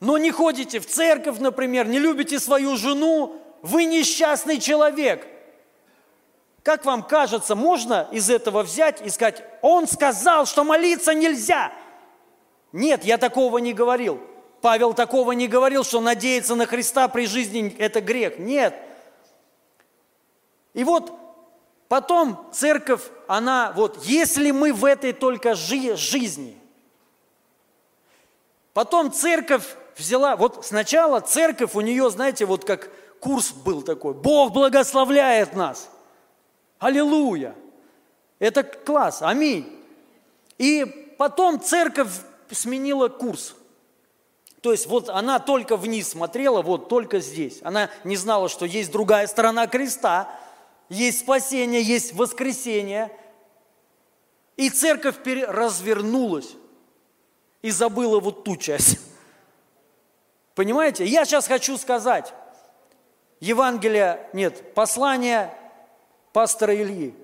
но 0.00 0.18
не 0.18 0.30
ходите 0.30 0.80
в 0.80 0.86
церковь, 0.86 1.38
например, 1.38 1.86
не 1.86 1.98
любите 1.98 2.40
свою 2.40 2.76
жену, 2.76 3.40
вы 3.62 3.84
несчастный 3.84 4.58
человек. 4.58 5.26
Как 6.62 6.84
вам 6.84 7.02
кажется, 7.02 7.54
можно 7.54 8.08
из 8.10 8.30
этого 8.30 8.62
взять 8.62 9.02
и 9.02 9.10
сказать, 9.10 9.42
он 9.60 9.86
сказал, 9.86 10.46
что 10.46 10.64
молиться 10.64 11.12
нельзя? 11.12 11.72
Нет, 12.72 13.04
я 13.04 13.18
такого 13.18 13.58
не 13.58 13.74
говорил. 13.74 14.20
Павел 14.62 14.94
такого 14.94 15.32
не 15.32 15.46
говорил, 15.46 15.84
что 15.84 16.00
надеяться 16.00 16.54
на 16.54 16.64
Христа 16.64 17.06
при 17.08 17.26
жизни– 17.26 17.74
это 17.78 18.00
грех. 18.00 18.38
Нет. 18.38 18.74
И 20.72 20.84
вот 20.84 21.12
потом 21.88 22.48
церковь, 22.52 23.02
она 23.26 23.72
вот, 23.74 24.04
если 24.04 24.50
мы 24.50 24.72
в 24.72 24.84
этой 24.84 25.12
только 25.12 25.54
жи- 25.54 25.96
жизни, 25.96 26.56
потом 28.72 29.12
церковь 29.12 29.76
взяла, 29.96 30.36
вот 30.36 30.64
сначала 30.66 31.20
церковь 31.20 31.74
у 31.74 31.80
нее, 31.80 32.10
знаете, 32.10 32.46
вот 32.46 32.64
как 32.64 32.90
курс 33.20 33.52
был 33.52 33.82
такой, 33.82 34.14
Бог 34.14 34.52
благословляет 34.52 35.54
нас. 35.54 35.90
Аллилуйя. 36.78 37.54
Это 38.38 38.62
класс, 38.62 39.22
аминь. 39.22 39.70
И 40.58 41.14
потом 41.18 41.60
церковь 41.60 42.10
сменила 42.50 43.08
курс– 43.08 43.54
то 44.64 44.72
есть 44.72 44.86
вот 44.86 45.10
она 45.10 45.40
только 45.40 45.76
вниз 45.76 46.08
смотрела, 46.08 46.62
вот 46.62 46.88
только 46.88 47.20
здесь. 47.20 47.58
Она 47.62 47.90
не 48.02 48.16
знала, 48.16 48.48
что 48.48 48.64
есть 48.64 48.90
другая 48.90 49.26
сторона 49.26 49.66
креста, 49.66 50.26
есть 50.88 51.20
спасение, 51.20 51.82
есть 51.82 52.12
воскресение. 52.12 53.10
И 54.56 54.70
церковь 54.70 55.16
развернулась 55.24 56.54
и 57.62 57.70
забыла 57.70 58.20
вот 58.20 58.44
ту 58.44 58.56
часть. 58.56 58.98
Понимаете? 60.54 61.04
Я 61.04 61.24
сейчас 61.24 61.48
хочу 61.48 61.76
сказать, 61.76 62.32
Евангелие, 63.40 64.28
нет, 64.32 64.74
послание 64.74 65.52
пастора 66.32 66.74
Ильи. 66.74 67.14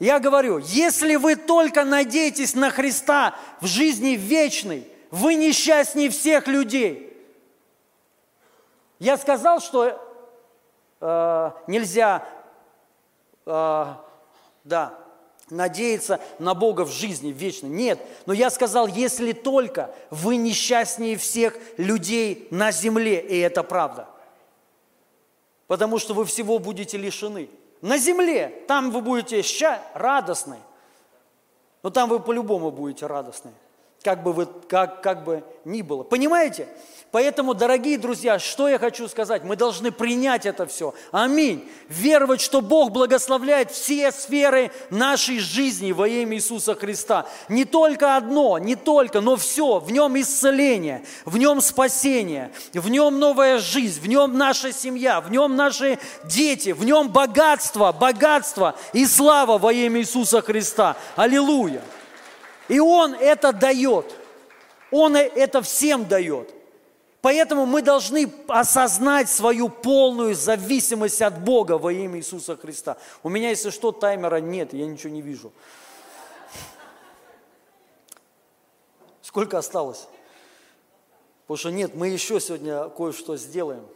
Я 0.00 0.18
говорю, 0.18 0.58
если 0.58 1.16
вы 1.16 1.36
только 1.36 1.84
надеетесь 1.84 2.54
на 2.54 2.70
Христа 2.70 3.36
в 3.60 3.66
жизни 3.66 4.10
вечной– 4.10 4.86
вы 5.10 5.34
несчастнее 5.34 6.10
всех 6.10 6.46
людей. 6.46 7.16
Я 8.98 9.16
сказал, 9.16 9.60
что 9.60 10.07
э, 11.00 11.50
нельзя, 11.66 12.24
э, 13.46 13.86
да, 14.64 14.94
надеяться 15.50 16.20
на 16.38 16.54
Бога 16.54 16.84
в 16.84 16.90
жизни 16.90 17.30
вечно. 17.30 17.66
Нет, 17.66 18.00
но 18.26 18.32
я 18.32 18.50
сказал, 18.50 18.86
если 18.86 19.32
только 19.32 19.94
вы 20.10 20.36
несчастнее 20.36 21.16
всех 21.16 21.56
людей 21.76 22.48
на 22.50 22.70
земле, 22.70 23.20
и 23.20 23.38
это 23.38 23.62
правда. 23.62 24.08
Потому 25.66 25.98
что 25.98 26.14
вы 26.14 26.24
всего 26.24 26.58
будете 26.58 26.96
лишены. 26.96 27.50
На 27.80 27.98
земле, 27.98 28.64
там 28.66 28.90
вы 28.90 29.00
будете 29.00 29.42
ща 29.42 29.80
радостны, 29.94 30.58
но 31.82 31.90
там 31.90 32.08
вы 32.08 32.20
по-любому 32.20 32.70
будете 32.70 33.06
радостны 33.06 33.52
как 34.02 34.22
бы, 34.22 34.32
вы, 34.32 34.46
как, 34.46 35.02
как 35.02 35.24
бы 35.24 35.42
ни 35.64 35.82
было. 35.82 36.02
Понимаете? 36.02 36.68
Поэтому, 37.10 37.54
дорогие 37.54 37.96
друзья, 37.96 38.38
что 38.38 38.68
я 38.68 38.78
хочу 38.78 39.08
сказать? 39.08 39.42
Мы 39.42 39.56
должны 39.56 39.90
принять 39.90 40.44
это 40.44 40.66
все. 40.66 40.94
Аминь. 41.10 41.66
Веровать, 41.88 42.42
что 42.42 42.60
Бог 42.60 42.92
благословляет 42.92 43.70
все 43.70 44.12
сферы 44.12 44.70
нашей 44.90 45.38
жизни 45.38 45.92
во 45.92 46.06
имя 46.06 46.36
Иисуса 46.36 46.74
Христа. 46.74 47.26
Не 47.48 47.64
только 47.64 48.16
одно, 48.16 48.58
не 48.58 48.76
только, 48.76 49.22
но 49.22 49.36
все. 49.36 49.78
В 49.78 49.90
нем 49.90 50.20
исцеление, 50.20 51.02
в 51.24 51.38
нем 51.38 51.62
спасение, 51.62 52.52
в 52.74 52.90
нем 52.90 53.18
новая 53.18 53.58
жизнь, 53.58 54.02
в 54.02 54.06
нем 54.06 54.36
наша 54.36 54.70
семья, 54.70 55.22
в 55.22 55.30
нем 55.30 55.56
наши 55.56 55.98
дети, 56.24 56.70
в 56.72 56.84
нем 56.84 57.08
богатство, 57.08 57.90
богатство 57.90 58.76
и 58.92 59.06
слава 59.06 59.56
во 59.56 59.72
имя 59.72 60.00
Иисуса 60.00 60.42
Христа. 60.42 60.94
Аллилуйя. 61.16 61.80
И 62.68 62.78
Он 62.78 63.14
это 63.14 63.52
дает. 63.52 64.14
Он 64.90 65.16
это 65.16 65.62
всем 65.62 66.06
дает. 66.06 66.54
Поэтому 67.20 67.66
мы 67.66 67.82
должны 67.82 68.32
осознать 68.46 69.28
свою 69.28 69.68
полную 69.68 70.34
зависимость 70.34 71.20
от 71.20 71.42
Бога 71.42 71.76
во 71.76 71.92
имя 71.92 72.18
Иисуса 72.18 72.56
Христа. 72.56 72.96
У 73.22 73.28
меня, 73.28 73.50
если 73.50 73.70
что, 73.70 73.90
таймера 73.90 74.36
нет, 74.36 74.72
я 74.72 74.86
ничего 74.86 75.12
не 75.12 75.20
вижу. 75.20 75.52
Сколько 79.20 79.58
осталось? 79.58 80.06
Потому 81.42 81.58
что 81.58 81.70
нет, 81.70 81.94
мы 81.94 82.08
еще 82.08 82.40
сегодня 82.40 82.88
кое-что 82.88 83.36
сделаем. 83.36 83.86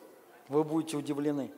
Вы 0.49 0.65
будете 0.65 0.97
удивлены. 0.97 1.53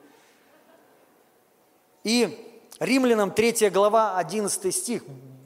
И 2.05 2.61
Римлянам 2.79 3.31
3 3.31 3.71
глава, 3.71 4.19
11 4.19 4.75
стих. 4.75 5.03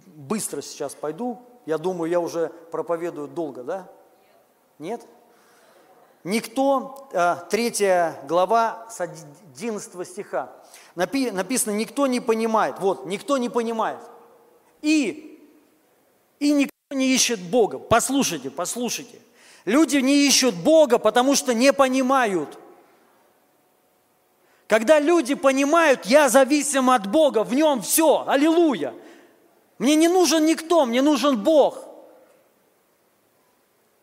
Быстро 0.07 0.61
сейчас 0.63 0.95
пойду, 0.95 1.39
я 1.69 1.77
думаю, 1.77 2.11
я 2.11 2.19
уже 2.19 2.51
проповедую 2.71 3.29
долго, 3.29 3.63
да? 3.63 3.91
Нет? 4.79 5.07
Никто, 6.25 7.11
э, 7.13 7.37
третья 7.51 8.19
глава 8.27 8.87
с 8.89 9.03
11 9.03 10.09
стиха, 10.09 10.51
написано, 10.95 11.73
никто 11.73 12.07
не 12.07 12.21
понимает, 12.21 12.77
вот, 12.81 13.05
никто 13.05 13.37
не 13.37 13.51
понимает. 13.51 14.01
И, 14.81 15.47
и 16.39 16.53
никто 16.55 16.73
не 16.89 17.09
ищет 17.15 17.39
Бога. 17.39 17.79
Послушайте, 17.79 18.49
послушайте. 18.49 19.21
Люди 19.67 19.99
не 19.99 20.27
ищут 20.27 20.55
Бога, 20.55 20.97
потому 20.97 21.35
что 21.35 21.53
не 21.53 21.75
понимают. 21.75 22.59
Когда 24.69 25.01
люди 25.01 25.35
понимают, 25.35 26.07
я 26.07 26.31
зависим 26.31 26.89
от 26.89 27.07
Бога, 27.09 27.45
в 27.45 27.53
нем 27.53 27.83
все, 27.83 28.25
аллилуйя– 28.27 28.95
мне 29.79 29.95
не 29.95 30.09
нужен 30.09 30.45
никто, 30.45 30.85
мне 30.85 31.03
нужен 31.03 31.43
Бог. 31.43 31.85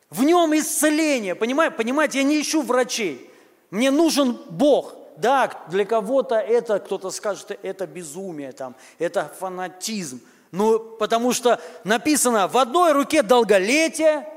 В 0.10 0.24
нем 0.24 0.56
исцеление, 0.58 1.36
понимаете? 1.36 1.76
Понимаете, 1.76 2.20
я 2.20 2.24
не 2.24 2.40
ищу 2.40 2.62
врачей. 2.62 3.30
Мне 3.70 3.92
нужен 3.92 4.40
Бог. 4.50 4.96
Да, 5.18 5.66
для 5.70 5.86
кого-то 5.86 6.36
это, 6.36 6.80
кто-то 6.80 7.10
скажет, 7.10 7.58
это 7.64 7.88
безумие, 7.88 8.52
там, 8.52 8.76
это 9.00 9.32
фанатизм. 9.40 10.22
Ну, 10.52 10.80
потому 10.80 11.32
что 11.34 11.62
написано, 11.84 12.48
в 12.48 12.58
одной 12.58 12.92
руке 12.92 13.22
долголетие, 13.22 14.28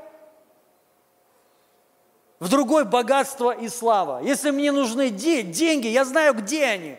в 2.39 2.49
другой 2.49 2.85
богатство 2.85 3.51
и 3.51 3.67
слава. 3.67 4.21
Если 4.23 4.51
мне 4.51 4.71
нужны 4.71 5.09
деньги, 5.09 5.87
я 5.87 6.05
знаю, 6.05 6.33
где 6.33 6.65
они. 6.65 6.97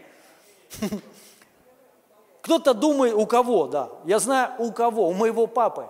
Кто-то 2.43 2.74
думает, 2.74 3.14
у 3.14 3.26
кого, 3.26 3.66
да. 3.66 3.91
Я 4.05 4.18
знаю, 4.18 4.53
у 4.59 4.72
кого, 4.72 5.09
у 5.09 5.12
моего 5.12 5.47
папы. 5.47 5.88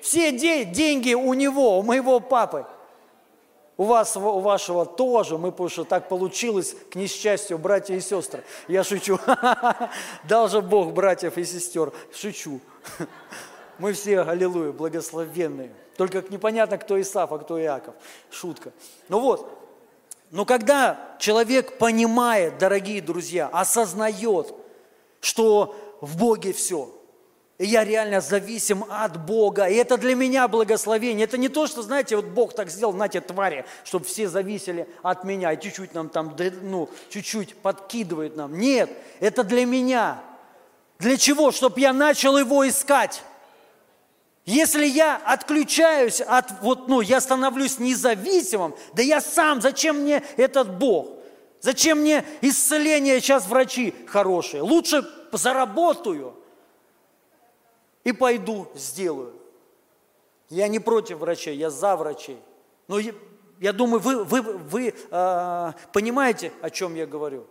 Все 0.00 0.32
де- 0.32 0.64
деньги 0.64 1.14
у 1.14 1.32
него, 1.34 1.78
у 1.78 1.82
моего 1.82 2.20
папы. 2.20 2.66
У 3.76 3.84
вас, 3.84 4.16
у 4.16 4.40
вашего 4.40 4.84
тоже, 4.84 5.38
мы, 5.38 5.50
потому 5.50 5.68
что 5.68 5.84
так 5.84 6.08
получилось, 6.08 6.76
к 6.90 6.94
несчастью, 6.94 7.56
братья 7.58 7.94
и 7.94 8.00
сестры. 8.00 8.44
Я 8.68 8.84
шучу. 8.84 9.18
Дал 10.28 10.48
же 10.48 10.60
Бог 10.60 10.92
братьев 10.92 11.38
и 11.38 11.44
сестер. 11.44 11.92
Шучу. 12.14 12.60
Мы 13.78 13.94
все, 13.94 14.20
аллилуйя, 14.20 14.72
благословенные. 14.72 15.72
Только 15.96 16.22
непонятно, 16.28 16.78
кто 16.78 17.00
Исаф, 17.00 17.32
а 17.32 17.38
кто 17.38 17.60
Иаков. 17.60 17.94
Шутка. 18.30 18.72
Ну 19.08 19.20
вот, 19.20 19.50
но 20.30 20.46
когда 20.46 21.16
человек 21.18 21.78
понимает, 21.78 22.58
дорогие 22.58 23.02
друзья, 23.02 23.48
осознает, 23.52 24.54
что 25.22 25.74
в 26.02 26.18
Боге 26.18 26.52
все. 26.52 26.90
И 27.58 27.66
я 27.66 27.84
реально 27.84 28.20
зависим 28.20 28.84
от 28.90 29.24
Бога. 29.24 29.66
И 29.66 29.76
это 29.76 29.96
для 29.96 30.16
меня 30.16 30.48
благословение. 30.48 31.24
Это 31.24 31.38
не 31.38 31.48
то, 31.48 31.68
что, 31.68 31.82
знаете, 31.82 32.16
вот 32.16 32.24
Бог 32.24 32.54
так 32.54 32.68
сделал, 32.68 32.92
знаете, 32.92 33.20
твари, 33.20 33.64
чтобы 33.84 34.04
все 34.04 34.28
зависели 34.28 34.88
от 35.02 35.22
меня. 35.22 35.52
И 35.52 35.60
чуть-чуть 35.60 35.94
нам 35.94 36.08
там, 36.08 36.36
ну, 36.62 36.90
чуть-чуть 37.08 37.54
подкидывает 37.54 38.36
нам. 38.36 38.58
Нет, 38.58 38.90
это 39.20 39.44
для 39.44 39.64
меня. 39.64 40.20
Для 40.98 41.16
чего? 41.16 41.52
Чтобы 41.52 41.80
я 41.80 41.92
начал 41.92 42.36
его 42.36 42.68
искать. 42.68 43.22
Если 44.44 44.84
я 44.84 45.22
отключаюсь 45.24 46.20
от, 46.20 46.50
вот, 46.62 46.88
ну, 46.88 47.00
я 47.00 47.20
становлюсь 47.20 47.78
независимым, 47.78 48.74
да 48.94 49.02
я 49.02 49.20
сам, 49.20 49.62
зачем 49.62 50.00
мне 50.00 50.24
этот 50.36 50.78
Бог? 50.78 51.21
Зачем 51.62 51.98
мне 52.00 52.26
исцеление 52.40 53.20
сейчас 53.20 53.46
врачи 53.46 53.94
хорошие? 54.08 54.62
Лучше 54.62 55.08
заработаю 55.30 56.34
и 58.02 58.10
пойду 58.12 58.66
сделаю. 58.74 59.40
Я 60.50 60.66
не 60.66 60.80
против 60.80 61.18
врачей, 61.18 61.56
я 61.56 61.70
за 61.70 61.96
врачей. 61.96 62.38
Но 62.88 62.98
я, 62.98 63.14
я 63.60 63.72
думаю, 63.72 64.00
вы, 64.00 64.24
вы, 64.24 64.42
вы 64.42 64.94
э, 65.10 65.72
понимаете, 65.92 66.52
о 66.62 66.68
чем 66.68 66.96
я 66.96 67.06
говорю. 67.06 67.46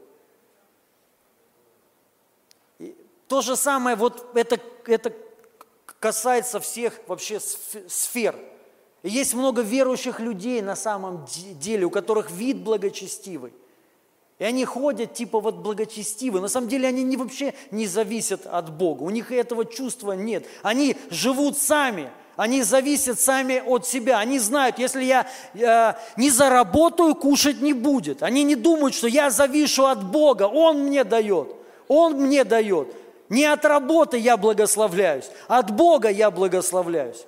И 2.79 2.93
то 3.29 3.41
же 3.41 3.55
самое, 3.55 3.95
вот 3.95 4.35
это, 4.35 4.59
это 4.87 5.13
касается 6.01 6.59
всех 6.59 6.99
вообще 7.07 7.39
сфер. 7.39 8.35
Есть 9.03 9.33
много 9.35 9.61
верующих 9.61 10.19
людей 10.19 10.61
на 10.61 10.75
самом 10.75 11.25
деле, 11.25 11.85
у 11.85 11.89
которых 11.89 12.29
вид 12.29 12.57
благочестивый. 12.57 13.53
И 14.41 14.43
они 14.43 14.65
ходят 14.65 15.13
типа 15.13 15.39
вот 15.39 15.57
благочестивы. 15.57 16.41
На 16.41 16.47
самом 16.47 16.67
деле 16.67 16.87
они 16.87 17.03
не, 17.03 17.15
вообще 17.15 17.53
не 17.69 17.85
зависят 17.85 18.47
от 18.47 18.75
Бога. 18.75 19.03
У 19.03 19.11
них 19.11 19.31
этого 19.31 19.65
чувства 19.65 20.13
нет. 20.13 20.47
Они 20.63 20.97
живут 21.11 21.59
сами. 21.59 22.09
Они 22.37 22.63
зависят 22.63 23.19
сами 23.19 23.61
от 23.63 23.85
себя. 23.85 24.17
Они 24.17 24.39
знают, 24.39 24.79
если 24.79 25.03
я 25.03 25.27
э, 25.53 25.93
не 26.17 26.31
заработаю, 26.31 27.13
кушать 27.13 27.61
не 27.61 27.73
будет. 27.73 28.23
Они 28.23 28.41
не 28.41 28.55
думают, 28.55 28.95
что 28.95 29.05
я 29.05 29.29
завишу 29.29 29.85
от 29.85 30.03
Бога. 30.03 30.47
Он 30.47 30.85
мне 30.85 31.03
дает. 31.03 31.49
Он 31.87 32.13
мне 32.13 32.43
дает. 32.43 32.87
Не 33.29 33.45
от 33.45 33.63
работы 33.63 34.17
я 34.17 34.37
благословляюсь, 34.37 35.29
от 35.49 35.69
Бога 35.69 36.09
я 36.09 36.31
благословляюсь. 36.31 37.27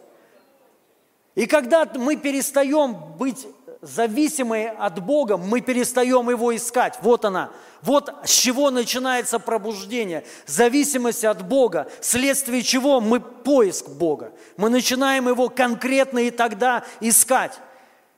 И 1.35 1.45
когда 1.45 1.87
мы 1.93 2.15
перестаем 2.15 2.95
быть 3.19 3.45
зависимые 3.83 4.69
от 4.69 5.03
Бога, 5.03 5.37
мы 5.37 5.61
перестаем 5.61 6.29
Его 6.29 6.55
искать. 6.55 6.97
Вот 7.01 7.25
она. 7.25 7.51
Вот 7.81 8.13
с 8.23 8.31
чего 8.31 8.71
начинается 8.71 9.39
пробуждение. 9.39 10.23
Зависимость 10.45 11.25
от 11.25 11.45
Бога, 11.45 11.87
вследствие 11.99 12.63
чего 12.63 13.01
мы 13.01 13.19
поиск 13.19 13.89
Бога. 13.89 14.31
Мы 14.57 14.69
начинаем 14.69 15.27
Его 15.27 15.49
конкретно 15.49 16.19
и 16.19 16.31
тогда 16.31 16.85
искать. 17.01 17.59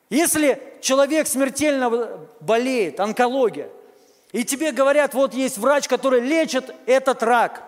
Если 0.09 0.61
человек 0.82 1.28
смертельно 1.28 2.28
болеет, 2.39 2.99
онкология, 2.99 3.70
и 4.32 4.43
тебе 4.43 4.72
говорят, 4.72 5.13
вот 5.13 5.34
есть 5.34 5.57
врач, 5.57 5.88
который 5.88 6.22
лечит 6.22 6.76
этот 6.86 7.24
рак, 7.24 7.63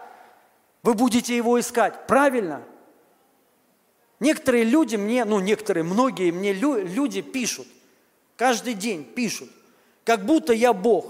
вы 0.83 0.93
будете 0.93 1.35
его 1.35 1.59
искать. 1.59 2.05
Правильно? 2.07 2.61
Некоторые 4.19 4.63
люди 4.63 4.95
мне, 4.95 5.25
ну 5.25 5.39
некоторые, 5.39 5.83
многие 5.83 6.31
мне 6.31 6.53
люди 6.53 7.21
пишут, 7.21 7.67
Каждый 8.37 8.75
день 8.75 9.03
пишут, 9.03 9.49
как 10.05 10.25
будто 10.25 10.53
я 10.53 10.71
Бог. 10.71 11.05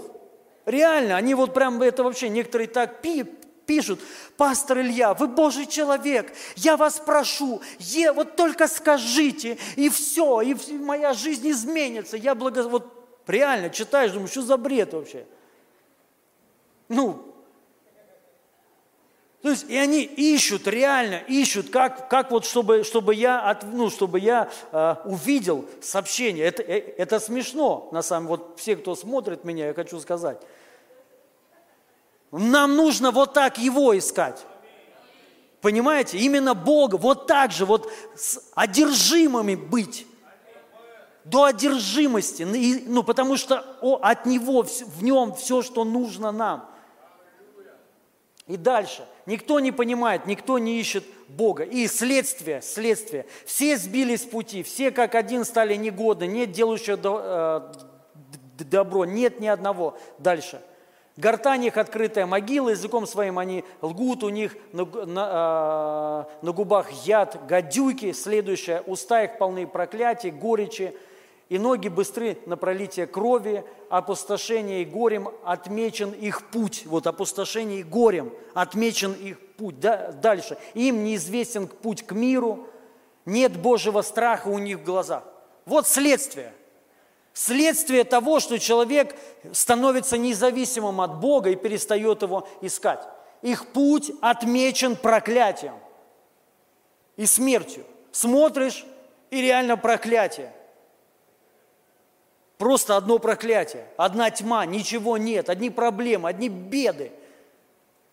Реально, 0.64 1.16
они 1.16 1.34
вот 1.34 1.54
прям 1.54 1.80
это 1.82 2.02
вообще, 2.02 2.28
некоторые 2.30 2.68
так 2.68 3.00
пи, 3.02 3.24
пишут, 3.66 4.00
пастор 4.38 4.80
Илья, 4.80 5.12
вы 5.12 5.28
Божий 5.28 5.66
человек, 5.66 6.32
я 6.56 6.78
вас 6.78 6.98
прошу, 6.98 7.60
е, 7.78 8.12
вот 8.12 8.36
только 8.36 8.66
скажите, 8.66 9.58
и 9.76 9.90
все, 9.90 10.40
и 10.40 10.54
моя 10.78 11.12
жизнь 11.12 11.48
изменится. 11.50 12.16
Я 12.16 12.34
благо... 12.34 12.62
Вот 12.62 13.22
реально 13.26 13.68
читаешь, 13.68 14.12
думаю, 14.12 14.28
что 14.28 14.42
за 14.42 14.56
бред 14.56 14.94
вообще? 14.94 15.26
Ну, 16.88 17.27
то 19.42 19.50
есть, 19.50 19.70
и 19.70 19.76
они 19.76 20.02
ищут, 20.02 20.66
реально 20.66 21.22
ищут, 21.28 21.70
как, 21.70 22.10
как 22.10 22.32
вот, 22.32 22.44
чтобы, 22.44 22.82
чтобы 22.82 23.14
я, 23.14 23.40
от, 23.40 23.62
ну, 23.62 23.88
чтобы 23.88 24.18
я 24.18 24.50
э, 24.72 24.96
увидел 25.04 25.64
сообщение. 25.80 26.44
Это, 26.44 26.62
э, 26.62 26.80
это 26.96 27.20
смешно, 27.20 27.88
на 27.92 28.02
самом 28.02 28.26
деле. 28.26 28.38
Вот 28.38 28.58
все, 28.58 28.74
кто 28.74 28.96
смотрит 28.96 29.44
меня, 29.44 29.68
я 29.68 29.74
хочу 29.74 30.00
сказать. 30.00 30.40
Нам 32.32 32.74
нужно 32.74 33.12
вот 33.12 33.32
так 33.32 33.58
его 33.58 33.96
искать. 33.96 34.44
Понимаете? 35.60 36.18
Именно 36.18 36.54
Бога, 36.54 36.96
вот 36.96 37.28
так 37.28 37.52
же, 37.52 37.64
вот 37.64 37.90
с 38.16 38.40
одержимыми 38.56 39.54
быть. 39.54 40.04
До 41.24 41.44
одержимости. 41.44 42.42
Ну, 42.86 43.04
потому 43.04 43.36
что 43.36 43.64
от 44.02 44.26
Него, 44.26 44.62
в 44.64 45.02
Нем 45.02 45.32
все, 45.34 45.62
что 45.62 45.84
нужно 45.84 46.32
нам. 46.32 46.68
И 48.48 48.56
дальше. 48.56 49.06
Никто 49.28 49.60
не 49.60 49.72
понимает, 49.72 50.24
никто 50.24 50.58
не 50.58 50.80
ищет 50.80 51.04
Бога. 51.28 51.62
И 51.62 51.86
следствие, 51.86 52.62
следствие. 52.62 53.26
Все 53.44 53.76
сбились 53.76 54.22
с 54.22 54.24
пути, 54.24 54.62
все 54.62 54.90
как 54.90 55.14
один 55.14 55.44
стали 55.44 55.74
негодны, 55.74 56.26
нет 56.26 56.50
делающего 56.50 56.98
э, 58.58 58.64
добро, 58.64 59.04
нет 59.04 59.38
ни 59.38 59.46
одного. 59.46 59.98
Дальше. 60.18 60.62
Гортань 61.18 61.66
их 61.66 61.76
открытая 61.76 62.24
могила, 62.24 62.70
языком 62.70 63.06
своим 63.06 63.38
они 63.38 63.66
лгут, 63.82 64.24
у 64.24 64.30
них 64.30 64.56
на, 64.72 64.86
на, 64.86 66.26
э, 66.40 66.46
на 66.46 66.52
губах 66.52 66.90
яд, 67.04 67.46
гадюки. 67.46 68.12
Следующее, 68.12 68.80
уста 68.86 69.24
их 69.24 69.36
полны 69.36 69.66
проклятий, 69.66 70.30
горечи, 70.30 70.96
и 71.48 71.58
ноги 71.58 71.88
быстры 71.88 72.38
на 72.46 72.56
пролитие 72.56 73.06
крови, 73.06 73.64
опустошение 73.88 74.82
и 74.82 74.84
горем 74.84 75.30
отмечен 75.44 76.12
их 76.12 76.50
путь. 76.50 76.84
Вот 76.86 77.06
опустошение 77.06 77.80
и 77.80 77.84
горем 77.84 78.32
отмечен 78.54 79.12
их 79.12 79.38
путь. 79.56 79.80
Да, 79.80 80.12
дальше. 80.12 80.58
Им 80.74 81.04
неизвестен 81.04 81.66
путь 81.66 82.06
к 82.06 82.12
миру, 82.12 82.66
нет 83.24 83.56
Божьего 83.58 84.02
страха 84.02 84.48
у 84.48 84.58
них 84.58 84.78
в 84.78 84.84
глазах. 84.84 85.24
Вот 85.64 85.86
следствие. 85.86 86.52
Следствие 87.32 88.04
того, 88.04 88.40
что 88.40 88.58
человек 88.58 89.14
становится 89.52 90.18
независимым 90.18 91.00
от 91.00 91.20
Бога 91.20 91.50
и 91.50 91.56
перестает 91.56 92.22
его 92.22 92.48
искать. 92.62 93.06
Их 93.42 93.68
путь 93.68 94.10
отмечен 94.20 94.96
проклятием 94.96 95.74
и 97.16 97.26
смертью. 97.26 97.84
Смотришь, 98.10 98.84
и 99.30 99.42
реально 99.42 99.76
проклятие. 99.76 100.52
Просто 102.58 102.96
одно 102.96 103.20
проклятие, 103.20 103.86
одна 103.96 104.30
тьма, 104.30 104.66
ничего 104.66 105.16
нет, 105.16 105.48
одни 105.48 105.70
проблемы, 105.70 106.28
одни 106.28 106.48
беды. 106.48 107.12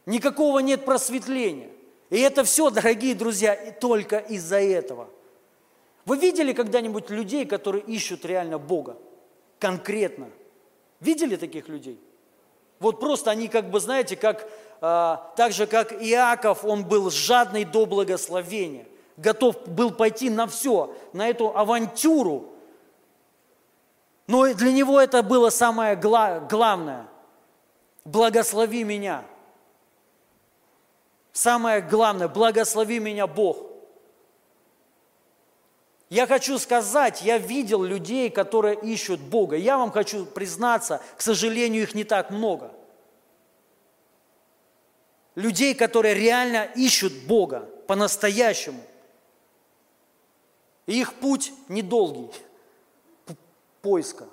Никакого 0.06 0.60
нет 0.60 0.86
просветления. 0.86 1.70
И 2.12 2.20
это 2.20 2.44
все, 2.44 2.70
дорогие 2.70 3.16
друзья, 3.16 3.56
только 3.82 4.20
из-за 4.20 4.62
этого. 4.62 5.10
Вы 6.06 6.18
видели 6.18 6.54
когда-нибудь 6.54 7.10
людей, 7.10 7.46
которые 7.46 7.84
ищут 7.84 8.24
реально 8.24 8.60
Бога? 8.60 8.98
Конкретно. 9.58 10.30
Видели 11.00 11.36
таких 11.38 11.68
людей? 11.68 12.00
Вот 12.80 13.00
просто 13.00 13.32
они 13.32 13.48
как 13.48 13.72
бы, 13.72 13.80
знаете, 13.80 14.16
как, 14.16 14.48
а, 14.80 15.34
так 15.36 15.54
же, 15.54 15.66
как 15.66 15.92
Иаков, 15.94 16.64
он 16.64 16.86
был 16.86 17.10
жадный 17.10 17.66
до 17.66 17.88
благословения, 17.88 18.86
готов 19.18 19.68
был 19.68 19.90
пойти 19.90 20.30
на 20.30 20.46
все, 20.46 20.96
на 21.14 21.28
эту 21.28 21.58
авантюру, 21.58 22.52
но 24.28 24.52
для 24.54 24.72
него 24.72 25.00
это 25.00 25.22
было 25.22 25.50
самое 25.50 25.96
главное. 25.96 27.08
Благослови 28.04 28.84
меня. 28.84 29.24
Самое 31.32 31.82
главное, 31.82 32.28
благослови 32.28 33.00
меня 33.00 33.28
Бог. 33.28 33.58
Я 36.10 36.28
хочу 36.28 36.58
сказать, 36.60 37.24
я 37.24 37.38
видел 37.38 37.84
людей, 37.84 38.30
которые 38.30 38.80
ищут 38.80 39.20
Бога. 39.20 39.58
Я 39.58 39.78
вам 39.78 39.92
хочу 39.92 40.26
признаться, 40.26 41.02
к 41.18 41.22
сожалению, 41.22 41.84
их 41.84 41.94
не 41.94 42.04
так 42.04 42.30
много. 42.30 42.72
Людей, 45.34 45.76
которые 45.76 46.14
реально 46.14 46.64
ищут 46.76 47.12
Бога 47.28 47.68
по-настоящему. 47.88 48.82
И 50.86 51.02
их 51.02 51.16
путь 51.16 51.52
недолгий 51.68 52.30
поиска. 53.86 54.26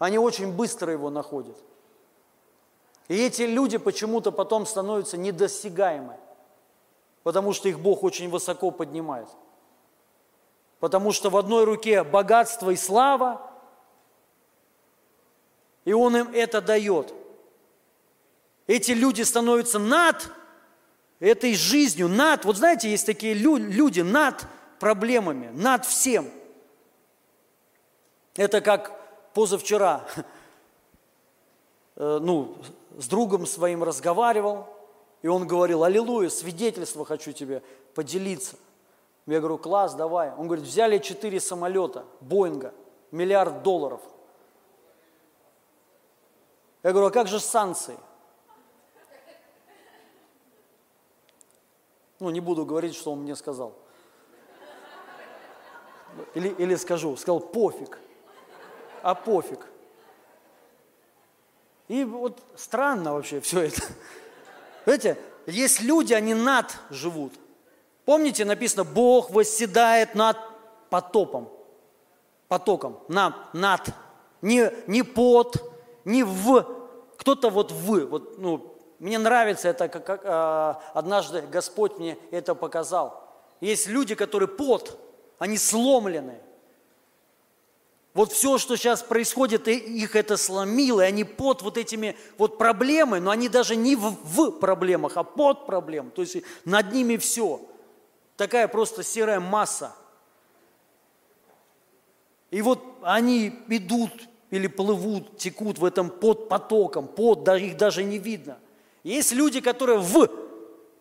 Они 0.00 0.18
очень 0.18 0.52
быстро 0.52 0.92
его 0.92 1.08
находят. 1.08 1.56
И 3.06 3.14
эти 3.14 3.42
люди 3.42 3.78
почему-то 3.78 4.32
потом 4.32 4.66
становятся 4.66 5.16
недосягаемы, 5.16 6.16
потому 7.22 7.52
что 7.52 7.68
их 7.68 7.78
Бог 7.78 8.02
очень 8.02 8.28
высоко 8.28 8.72
поднимает. 8.72 9.28
Потому 10.80 11.12
что 11.12 11.30
в 11.30 11.36
одной 11.36 11.64
руке 11.64 12.02
богатство 12.02 12.70
и 12.70 12.76
слава, 12.76 13.48
и 15.84 15.92
Он 15.92 16.16
им 16.16 16.30
это 16.34 16.60
дает. 16.60 17.14
Эти 18.66 18.90
люди 18.90 19.22
становятся 19.22 19.78
над 19.78 20.28
этой 21.20 21.54
жизнью, 21.54 22.08
над, 22.08 22.44
вот 22.44 22.56
знаете, 22.56 22.90
есть 22.90 23.06
такие 23.06 23.34
лю- 23.34 23.58
люди 23.58 24.00
над 24.00 24.44
проблемами, 24.80 25.50
над 25.52 25.84
всем. 25.84 26.28
Это 28.34 28.60
как 28.60 28.98
позавчера, 29.34 30.06
э, 31.96 32.18
ну, 32.20 32.56
с 32.98 33.06
другом 33.06 33.46
своим 33.46 33.82
разговаривал, 33.82 34.66
и 35.20 35.28
он 35.28 35.46
говорил, 35.46 35.84
аллилуйя, 35.84 36.30
свидетельство 36.30 37.04
хочу 37.04 37.32
тебе 37.32 37.62
поделиться. 37.94 38.56
Я 39.26 39.38
говорю, 39.38 39.58
класс, 39.58 39.94
давай. 39.94 40.32
Он 40.34 40.46
говорит, 40.46 40.64
взяли 40.64 40.98
четыре 40.98 41.40
самолета, 41.40 42.04
Боинга, 42.20 42.74
миллиард 43.10 43.62
долларов. 43.62 44.00
Я 46.82 46.90
говорю, 46.90 47.08
а 47.08 47.10
как 47.10 47.28
же 47.28 47.38
санкции? 47.38 47.96
Ну, 52.18 52.30
не 52.30 52.40
буду 52.40 52.64
говорить, 52.64 52.94
что 52.94 53.12
он 53.12 53.20
мне 53.20 53.36
сказал. 53.36 53.74
Или, 56.34 56.48
или 56.48 56.74
скажу, 56.74 57.16
сказал, 57.16 57.40
пофиг. 57.40 57.98
А 59.02 59.14
пофиг. 59.14 59.66
И 61.88 62.04
вот 62.04 62.38
странно 62.56 63.14
вообще 63.14 63.40
все 63.40 63.62
это. 63.62 63.82
Знаете, 64.84 65.18
есть 65.46 65.80
люди, 65.80 66.14
они 66.14 66.34
над 66.34 66.66
живут. 66.90 67.34
Помните, 68.04 68.44
написано, 68.44 68.84
Бог 68.84 69.30
восседает 69.30 70.14
над 70.14 70.36
потопом, 70.90 71.48
потоком, 72.48 73.00
над, 73.08 73.34
над. 73.52 73.90
Не, 74.40 74.72
не 74.86 75.02
под, 75.02 75.56
не 76.04 76.24
в, 76.24 76.66
кто-то 77.16 77.50
вот 77.50 77.70
в. 77.70 78.06
Вот, 78.06 78.38
ну, 78.38 78.74
мне 78.98 79.18
нравится 79.18 79.68
это, 79.68 79.88
как, 79.88 80.04
как 80.04 80.22
а, 80.24 80.82
однажды 80.94 81.42
Господь 81.42 81.98
мне 81.98 82.18
это 82.30 82.54
показал. 82.54 83.28
Есть 83.60 83.86
люди, 83.86 84.14
которые 84.14 84.48
под, 84.48 84.98
они 85.38 85.58
сломлены. 85.58 86.40
Вот 88.14 88.32
все, 88.32 88.58
что 88.58 88.76
сейчас 88.76 89.02
происходит, 89.02 89.68
их 89.68 90.16
это 90.16 90.36
сломило, 90.36 91.00
и 91.00 91.06
они 91.06 91.24
под 91.24 91.62
вот 91.62 91.78
этими 91.78 92.16
вот 92.36 92.58
проблемами, 92.58 93.20
но 93.20 93.30
они 93.30 93.48
даже 93.48 93.74
не 93.74 93.96
в, 93.96 94.16
в 94.22 94.50
проблемах, 94.50 95.16
а 95.16 95.22
под 95.22 95.66
проблем. 95.66 96.10
То 96.10 96.22
есть 96.22 96.36
над 96.66 96.92
ними 96.92 97.16
все. 97.16 97.60
Такая 98.36 98.68
просто 98.68 99.02
серая 99.02 99.40
масса. 99.40 99.94
И 102.50 102.60
вот 102.60 102.82
они 103.02 103.58
идут 103.68 104.12
или 104.50 104.66
плывут, 104.66 105.38
текут 105.38 105.78
в 105.78 105.84
этом 105.84 106.10
под 106.10 106.50
потоком, 106.50 107.08
под, 107.08 107.48
их 107.48 107.78
даже 107.78 108.04
не 108.04 108.18
видно. 108.18 108.58
Есть 109.04 109.32
люди, 109.32 109.62
которые 109.62 109.98
в 109.98 110.28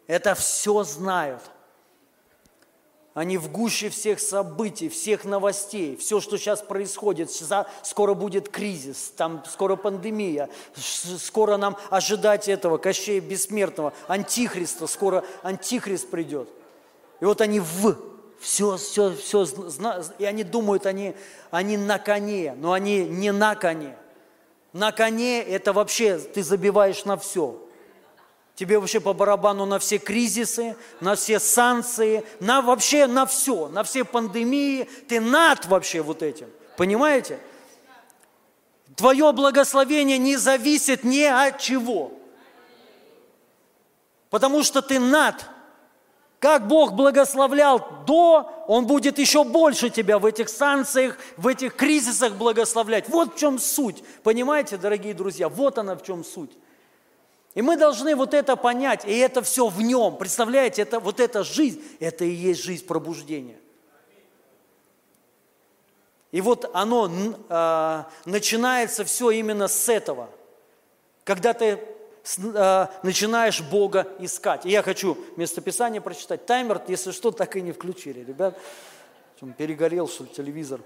это 0.08 0.34
все 0.34 0.84
знают– 0.84 1.42
они 3.14 3.38
в 3.38 3.52
гуще 3.52 3.90
всех 3.90 4.20
событий, 4.20 4.88
всех 4.88 5.26
новостей, 5.26 5.98
все, 5.98 6.22
что 6.22 6.38
сейчас 6.38 6.62
происходит, 6.62 7.30
скоро 7.84 8.14
будет 8.14 8.50
кризис, 8.50 9.14
там 9.18 9.44
скоро 9.50 9.76
пандемия, 9.76 10.50
скоро 10.76 11.58
нам 11.58 11.76
ожидать 11.90 12.48
этого 12.48 12.78
Кощея 12.78 13.20
Бессмертного, 13.20 13.94
Антихриста, 14.08 14.88
скоро 14.88 15.26
Антихрист 15.44 16.10
придет. 16.10 16.48
И 17.20 17.26
вот 17.26 17.42
они 17.42 17.60
в, 17.60 17.98
все, 18.40 18.78
все, 18.78 19.14
все, 19.16 19.46
и 20.18 20.24
они 20.24 20.44
думают, 20.44 20.86
они, 20.86 21.14
они 21.52 21.76
на 21.76 22.00
коне, 22.00 22.56
но 22.58 22.72
они 22.72 23.04
не 23.06 23.32
на 23.32 23.56
коне. 23.56 23.96
На 24.72 24.94
коне 24.94 25.42
это 25.44 25.74
вообще 25.74 26.18
ты 26.18 26.44
забиваешь 26.44 27.04
на 27.04 27.18
все. 27.18 27.62
Тебе 28.56 28.78
вообще 28.80 29.00
по 29.00 29.14
барабану 29.14 29.66
на 29.66 29.80
все 29.80 29.98
кризисы, 29.98 30.76
на 31.00 31.16
все 31.16 31.40
санкции, 31.40 32.24
на 32.40 32.62
вообще 32.62 33.08
на 33.08 33.26
все, 33.26 33.68
на 33.70 33.84
все 33.84 34.04
пандемии. 34.04 34.88
Ты 35.08 35.20
над 35.20 35.66
вообще 35.66 36.02
вот 36.02 36.22
этим. 36.22 36.48
Понимаете? 36.78 37.40
Твое 38.96 39.32
благословение 39.32 40.18
не 40.18 40.36
зависит 40.36 41.04
ни 41.04 41.24
от 41.24 41.60
чего. 41.60 42.12
Потому 44.30 44.64
что 44.64 44.82
ты 44.82 45.00
над. 45.00 45.36
Как 46.40 46.68
Бог 46.68 46.94
благословлял 46.94 48.04
до, 48.08 48.66
Он 48.68 48.88
будет 48.88 49.20
еще 49.20 49.44
больше 49.44 49.92
тебя 49.92 50.18
в 50.18 50.26
этих 50.26 50.50
санкциях, 50.50 51.18
в 51.38 51.46
этих 51.46 51.76
кризисах 51.76 52.34
благословлять. 52.34 53.08
Вот 53.10 53.36
в 53.36 53.38
чем 53.38 53.60
суть. 53.60 54.04
Понимаете, 54.24 54.78
дорогие 54.78 55.14
друзья, 55.14 55.50
вот 55.50 55.78
она 55.78 55.96
в 55.96 56.04
чем 56.04 56.24
суть. 56.24 56.52
И 57.54 57.62
мы 57.62 57.76
должны 57.76 58.16
вот 58.16 58.34
это 58.34 58.56
понять, 58.56 59.06
и 59.06 59.18
это 59.18 59.42
все 59.42 59.68
в 59.68 59.82
нем. 59.82 60.16
Представляете, 60.16 60.84
это, 60.84 61.00
вот 61.00 61.20
эта 61.20 61.44
жизнь, 61.44 61.82
это 62.00 62.24
и 62.24 62.30
есть 62.30 62.64
жизнь 62.64 62.86
пробуждения. 62.86 63.58
И 66.32 66.40
вот 66.40 66.70
оно 66.74 67.12
э, 67.50 68.04
начинается 68.24 69.04
все 69.04 69.32
именно 69.32 69.68
с 69.68 69.90
этого. 69.90 70.30
Когда 71.26 71.52
ты 71.52 71.78
э, 72.38 72.88
начинаешь 73.04 73.60
Бога 73.60 74.08
искать. 74.20 74.66
И 74.66 74.70
я 74.70 74.82
хочу 74.82 75.18
местописание 75.36 76.00
прочитать. 76.00 76.46
Таймер, 76.46 76.82
если 76.88 77.12
что, 77.12 77.32
так 77.32 77.58
и 77.58 77.62
не 77.62 77.74
включили, 77.74 78.24
ребят. 78.24 78.58
Перегорел, 79.58 80.08
что 80.08 80.24
ли, 80.24 80.30
телевизор. 80.30 80.80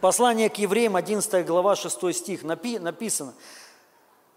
Послание 0.00 0.48
к 0.48 0.56
евреям, 0.56 0.96
11 0.96 1.44
глава, 1.44 1.76
6 1.76 2.14
стих, 2.14 2.42
напи, 2.42 2.78
написано– 2.78 3.34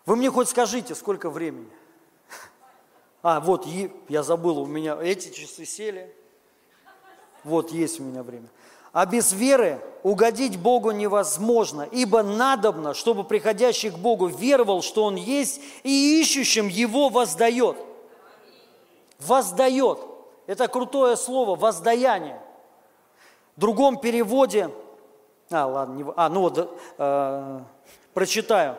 вы 0.07 0.15
мне 0.15 0.31
хоть 0.31 0.47
скажите, 0.47 0.95
сколько 0.95 1.29
времени? 1.29 1.69
А, 3.21 3.41
вот, 3.41 3.67
я 4.07 4.23
забыл, 4.23 4.59
у 4.59 4.65
меня 4.65 4.97
эти 5.01 5.29
часы 5.29 5.65
сели. 5.65 6.15
Вот, 7.43 7.71
есть 7.71 7.99
у 7.99 8.03
меня 8.03 8.23
время. 8.23 8.47
А 8.93 9.05
без 9.05 9.33
веры 9.33 9.81
угодить 10.03 10.57
Богу 10.57 10.91
невозможно, 10.91 11.81
ибо 11.91 12.23
надобно, 12.23 12.93
чтобы 12.93 13.25
приходящий 13.25 13.89
к 13.89 13.95
Богу 13.95 14.27
веровал, 14.27 14.81
что 14.81 15.03
Он 15.03 15.15
есть, 15.15 15.59
и 15.83 16.21
ищущим 16.21 16.69
Его 16.69 17.09
воздает. 17.09 17.75
Воздает. 19.19 19.99
Это 20.45 20.69
крутое 20.69 21.17
слово, 21.17 21.57
воздаяние. 21.57 22.41
В 23.57 23.59
другом 23.59 23.99
переводе, 23.99 24.71
а, 25.51 25.67
ладно, 25.67 25.93
не, 25.95 26.05
а, 26.15 26.29
ну 26.29 26.41
вот, 26.41 26.79
э, 26.97 27.59
прочитаю. 28.13 28.77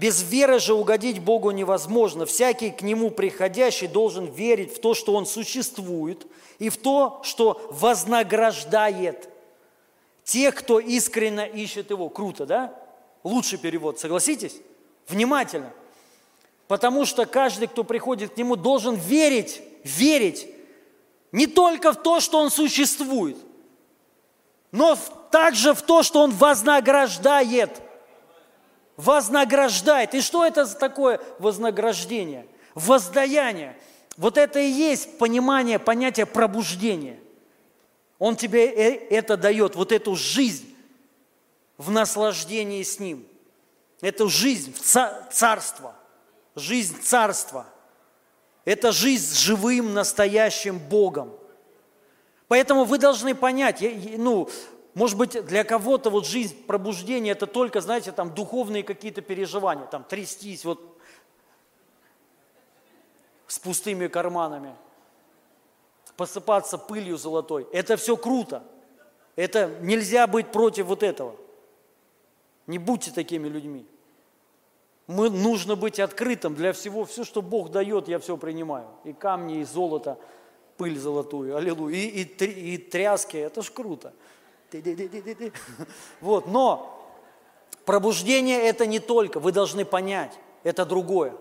Без 0.00 0.22
веры 0.22 0.58
же 0.60 0.72
угодить 0.72 1.18
Богу 1.18 1.50
невозможно. 1.50 2.24
Всякий 2.24 2.70
к 2.70 2.80
Нему 2.80 3.10
приходящий 3.10 3.86
должен 3.86 4.24
верить 4.24 4.74
в 4.74 4.80
то, 4.80 4.94
что 4.94 5.12
Он 5.12 5.26
существует, 5.26 6.26
и 6.58 6.70
в 6.70 6.78
то, 6.78 7.20
что 7.22 7.60
вознаграждает 7.70 9.28
тех, 10.24 10.54
кто 10.54 10.80
искренне 10.80 11.46
ищет 11.50 11.90
Его. 11.90 12.08
Круто, 12.08 12.46
да? 12.46 12.74
Лучший 13.24 13.58
перевод, 13.58 14.00
согласитесь? 14.00 14.56
Внимательно. 15.06 15.70
Потому 16.66 17.04
что 17.04 17.26
каждый, 17.26 17.68
кто 17.68 17.84
приходит 17.84 18.32
к 18.32 18.36
Нему, 18.38 18.56
должен 18.56 18.94
верить, 18.94 19.60
верить 19.84 20.46
не 21.30 21.46
только 21.46 21.92
в 21.92 22.02
то, 22.02 22.20
что 22.20 22.38
Он 22.38 22.50
существует, 22.50 23.36
но 24.72 24.96
также 25.30 25.74
в 25.74 25.82
то, 25.82 26.02
что 26.02 26.22
Он 26.22 26.30
вознаграждает– 26.30 27.82
вознаграждает. 29.00 30.14
И 30.14 30.20
что 30.20 30.44
это 30.44 30.64
за 30.64 30.76
такое 30.76 31.20
вознаграждение? 31.38 32.46
Воздаяние. 32.74 33.76
Вот 34.16 34.36
это 34.36 34.60
и 34.60 34.68
есть 34.68 35.18
понимание, 35.18 35.78
понятие 35.78 36.26
пробуждения. 36.26 37.18
Он 38.18 38.36
тебе 38.36 38.66
э, 38.66 39.06
это 39.08 39.36
дает, 39.36 39.74
вот 39.74 39.92
эту 39.92 40.14
жизнь 40.14 40.74
в 41.78 41.90
наслаждении 41.90 42.82
с 42.82 42.98
Ним. 42.98 43.26
Эту 44.02 44.28
жизнь 44.28 44.74
в 44.74 44.80
царство, 45.32 45.94
жизнь 46.54 47.00
царства. 47.02 47.66
Это 48.66 48.92
жизнь 48.92 49.34
с 49.34 49.38
живым, 49.38 49.94
настоящим 49.94 50.78
Богом. 50.78 51.32
Поэтому 52.48 52.84
вы 52.84 52.98
должны 52.98 53.34
понять, 53.34 53.82
ну, 54.18 54.50
может 54.94 55.16
быть, 55.16 55.44
для 55.44 55.64
кого-то 55.64 56.10
вот 56.10 56.26
жизнь 56.26 56.66
пробуждения– 56.66 57.32
это 57.32 57.46
только, 57.46 57.80
знаете, 57.80 58.12
там 58.12 58.34
духовные 58.34 58.82
какие-то 58.82 59.22
переживания, 59.22 59.86
там 59.86 60.04
трястись 60.04 60.64
вот 60.64 60.80
с 63.46 63.58
пустыми 63.58 64.08
карманами, 64.08 64.74
посыпаться 66.16 66.76
пылью 66.76 67.16
золотой. 67.16 67.66
Это 67.72 67.96
все 67.96 68.16
круто. 68.16 68.64
Это 69.36 69.78
нельзя 69.80 70.26
быть 70.26 70.50
против 70.52 70.86
вот 70.86 71.02
этого. 71.02 71.36
Не 72.66 72.78
будьте 72.78 73.10
такими 73.10 73.48
людьми. 73.48 73.86
Мы, 75.06 75.30
нужно 75.30 75.76
быть 75.76 75.98
открытым 75.98 76.54
для 76.54 76.72
всего. 76.72 77.04
Все, 77.04 77.24
что 77.24 77.42
Бог 77.42 77.70
дает, 77.70 78.06
я 78.06 78.18
все 78.18 78.36
принимаю. 78.36 78.88
И 79.04 79.12
камни, 79.12 79.60
и 79.60 79.64
золото, 79.64 80.18
пыль 80.76 80.98
золотую, 80.98 81.56
аллилуйя. 81.56 81.96
И, 81.96 82.22
и, 82.22 82.74
и 82.74 82.78
тряски, 82.78 83.36
это 83.36 83.62
ж 83.62 83.70
круто. 83.70 84.12
Вот, 86.20 86.46
но 86.46 86.96
пробуждение 87.84 88.62
это 88.62 88.86
не 88.86 88.98
только, 88.98 89.40
вы 89.40 89.52
должны 89.52 89.84
понять, 89.84 90.38
это 90.62 90.84
другое. 90.84 91.34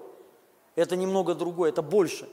Это 0.75 0.95
немного 0.95 1.35
другое, 1.35 1.69
это 1.69 1.81
больше. 1.81 2.29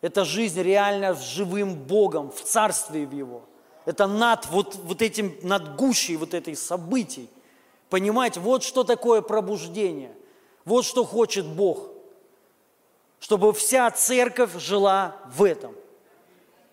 Это 0.00 0.24
жизнь 0.24 0.60
реально 0.60 1.14
с 1.14 1.22
живым 1.22 1.74
Богом, 1.74 2.30
в 2.30 2.42
царстве 2.42 3.02
Его. 3.02 3.42
Это 3.84 4.06
над 4.06 4.46
вот, 4.46 4.74
вот 4.76 5.02
этим, 5.02 5.36
над 5.42 5.76
гущей 5.76 6.16
вот 6.16 6.34
этой 6.34 6.54
событий. 6.56 7.28
Понимаете, 7.88 8.40
вот 8.40 8.62
что 8.62 8.84
такое 8.84 9.22
пробуждение. 9.22 10.14
Вот 10.64 10.84
что 10.84 11.04
хочет 11.04 11.46
Бог. 11.46 11.88
Чтобы 13.20 13.52
вся 13.52 13.90
церковь 13.90 14.56
жила 14.58 15.16
в 15.26 15.44
этом. 15.44 15.74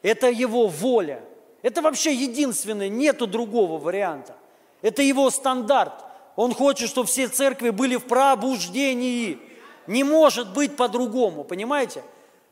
Это 0.02 0.30
Его 0.30 0.68
воля. 0.68 1.24
Это 1.62 1.82
вообще 1.82 2.14
единственное, 2.14 2.90
нету 2.90 3.28
другого 3.28 3.78
варианта. 3.78 4.36
Это 4.82 5.02
Его 5.02 5.30
стандарт. 5.30 6.06
Он 6.36 6.54
хочет, 6.54 6.90
чтобы 6.90 7.08
все 7.08 7.28
церкви 7.28 7.70
были 7.70 7.98
в 7.98 8.06
пробуждении. 8.06 9.40
Не 9.88 10.04
может 10.04 10.54
быть 10.54 10.78
по-другому, 10.78 11.44
понимаете? 11.44 12.04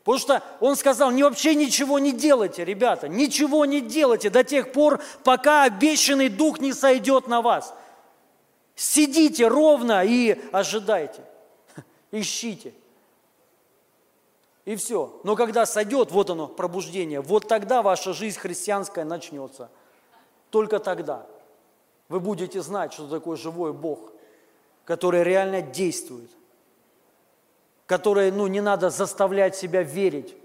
Потому 0.04 0.18
что 0.18 0.42
он 0.60 0.76
сказал, 0.76 1.10
не 1.10 1.22
вообще 1.22 1.54
ничего 1.54 1.98
не 1.98 2.12
делайте, 2.12 2.64
ребята, 2.64 3.08
ничего 3.08 3.66
не 3.66 3.80
делайте 3.82 4.30
до 4.30 4.42
тех 4.42 4.72
пор, 4.72 5.02
пока 5.22 5.64
обещанный 5.64 6.30
дух 6.30 6.60
не 6.60 6.72
сойдет 6.72 7.28
на 7.28 7.42
вас. 7.42 7.74
Сидите 8.74 9.46
ровно 9.48 10.04
и 10.04 10.40
ожидайте, 10.50 11.20
ищите. 12.10 12.72
И 14.68 14.76
все. 14.76 15.18
Но 15.24 15.34
когда 15.34 15.64
сойдет, 15.64 16.10
вот 16.10 16.28
оно, 16.28 16.46
пробуждение, 16.46 17.22
вот 17.22 17.48
тогда 17.48 17.80
ваша 17.80 18.12
жизнь 18.12 18.38
христианская 18.38 19.02
начнется. 19.02 19.70
Только 20.50 20.78
тогда 20.78 21.24
вы 22.10 22.20
будете 22.20 22.60
знать, 22.60 22.92
что 22.92 23.08
такое 23.08 23.38
живой 23.38 23.72
Бог, 23.72 24.12
который 24.84 25.24
реально 25.24 25.62
действует 25.62 26.30
которое, 27.86 28.30
ну, 28.30 28.46
не 28.48 28.60
надо 28.60 28.90
заставлять 28.90 29.56
себя 29.56 29.82
верить, 29.82 30.36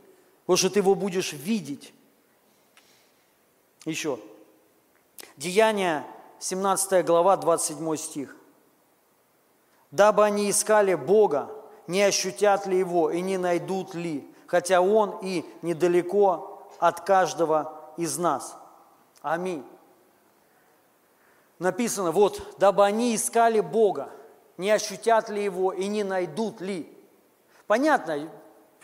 потому 0.46 0.56
что 0.56 0.70
ты 0.70 0.80
его 0.80 0.96
будешь 0.96 1.34
видеть. 1.34 1.94
Еще. 3.84 4.18
Деяние, 5.36 6.06
17 6.40 7.06
глава, 7.06 7.36
27 7.36 7.98
стих. 7.98 8.38
«Дабы 9.92 10.24
они 10.24 10.50
искали 10.50 10.96
Бога, 10.96 11.52
не 11.88 12.04
ощутят 12.04 12.66
ли 12.66 12.78
Его 12.78 13.12
и 13.12 13.22
не 13.22 13.38
найдут 13.38 13.94
ли, 13.96 14.28
хотя 14.48 14.82
Он 14.82 15.20
и 15.22 15.46
недалеко 15.62 16.68
от 16.80 17.02
каждого 17.02 17.74
из 17.98 18.18
нас». 18.18 18.56
Аминь. 19.22 19.64
Написано, 21.60 22.12
вот, 22.12 22.56
дабы 22.60 22.86
они 22.86 23.16
искали 23.16 23.62
Бога, 23.62 24.10
не 24.58 24.70
ощутят 24.70 25.30
ли 25.30 25.44
Его 25.44 25.72
и 25.72 25.88
не 25.88 26.04
найдут 26.04 26.60
ли. 26.60 26.90
Понятно, 27.68 28.30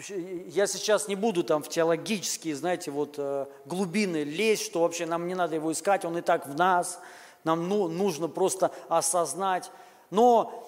я 0.08 0.68
сейчас 0.68 1.08
не 1.08 1.16
буду 1.16 1.44
там 1.44 1.62
в 1.62 1.68
теологические, 1.68 2.56
знаете, 2.56 2.90
вот 2.90 3.16
э, 3.18 3.48
глубины 3.66 4.24
лезть, 4.24 4.66
что 4.66 4.82
вообще 4.82 5.06
нам 5.06 5.28
не 5.28 5.36
надо 5.36 5.56
его 5.56 5.72
искать, 5.72 6.06
он 6.06 6.18
и 6.18 6.22
так 6.22 6.48
в 6.48 6.56
нас, 6.56 7.00
нам 7.44 7.68
ну, 7.68 7.90
нужно 7.90 8.30
просто 8.30 8.72
осознать. 8.88 9.72
Но 10.10 10.66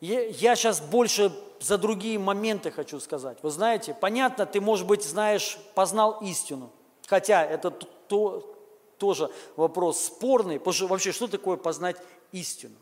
я 0.00 0.56
сейчас 0.56 0.80
больше 0.80 1.32
за 1.64 1.78
другие 1.78 2.18
моменты 2.18 2.70
хочу 2.70 3.00
сказать. 3.00 3.38
Вы 3.42 3.50
знаете, 3.50 3.96
понятно, 3.98 4.46
ты, 4.46 4.60
может 4.60 4.86
быть, 4.86 5.02
знаешь, 5.02 5.58
познал 5.74 6.18
истину, 6.20 6.70
хотя 7.06 7.44
это 7.44 7.70
то, 7.70 8.56
тоже 8.98 9.30
вопрос 9.56 10.04
спорный, 10.04 10.58
потому 10.58 10.74
что 10.74 10.86
вообще 10.86 11.12
что 11.12 11.26
такое 11.26 11.56
познать 11.56 11.96
истину? 12.32 12.76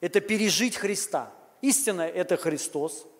Это 0.00 0.20
пережить 0.20 0.76
Христа. 0.76 1.32
Истина– 1.60 2.02
это 2.02 2.36
Христос– 2.36 3.06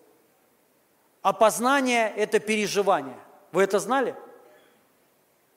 а 1.21 1.33
познание– 1.33 2.11
это 2.17 2.39
переживание. 2.39 3.17
Вы 3.51 3.63
это 3.63 3.79
знали? 3.79 4.15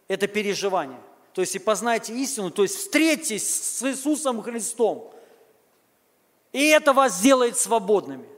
Это 0.09 0.26
переживание. 0.26 1.01
То 1.32 1.40
есть 1.40 1.55
и 1.56 1.59
познайте 1.59 2.14
истину, 2.14 2.51
то 2.51 2.62
есть 2.62 2.76
встретитесь 2.76 3.48
с 3.48 3.82
Иисусом 3.82 4.43
Христом. 4.43 5.12
И 6.52 6.68
это 6.68 6.93
вас 6.93 7.18
сделает 7.18 7.59
свободными. 7.59 8.28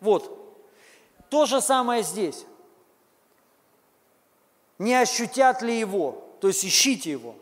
Вот. 0.00 0.36
То 1.30 1.46
же 1.46 1.60
самое 1.60 2.02
здесь. 2.02 2.44
Не 4.78 4.94
ощутят 4.94 5.62
ли 5.62 5.78
Его, 5.78 6.24
то 6.40 6.48
есть 6.48 6.64
ищите 6.64 7.10
Его, 7.10 7.34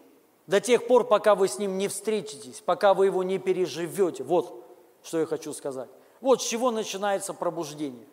до 0.46 0.60
тех 0.60 0.86
пор, 0.86 1.04
пока 1.04 1.34
вы 1.34 1.48
с 1.48 1.58
Ним 1.58 1.76
не 1.76 1.88
встретитесь, 1.88 2.62
пока 2.64 2.94
вы 2.94 3.06
Его 3.06 3.22
не 3.22 3.38
переживете. 3.38 4.22
Вот 4.22 4.64
что 5.02 5.20
я 5.20 5.26
хочу 5.26 5.52
сказать. 5.52 5.88
Вот 6.20 6.42
с 6.42 6.46
чего 6.46 6.70
начинается 6.70 7.32
пробуждение 7.34 8.06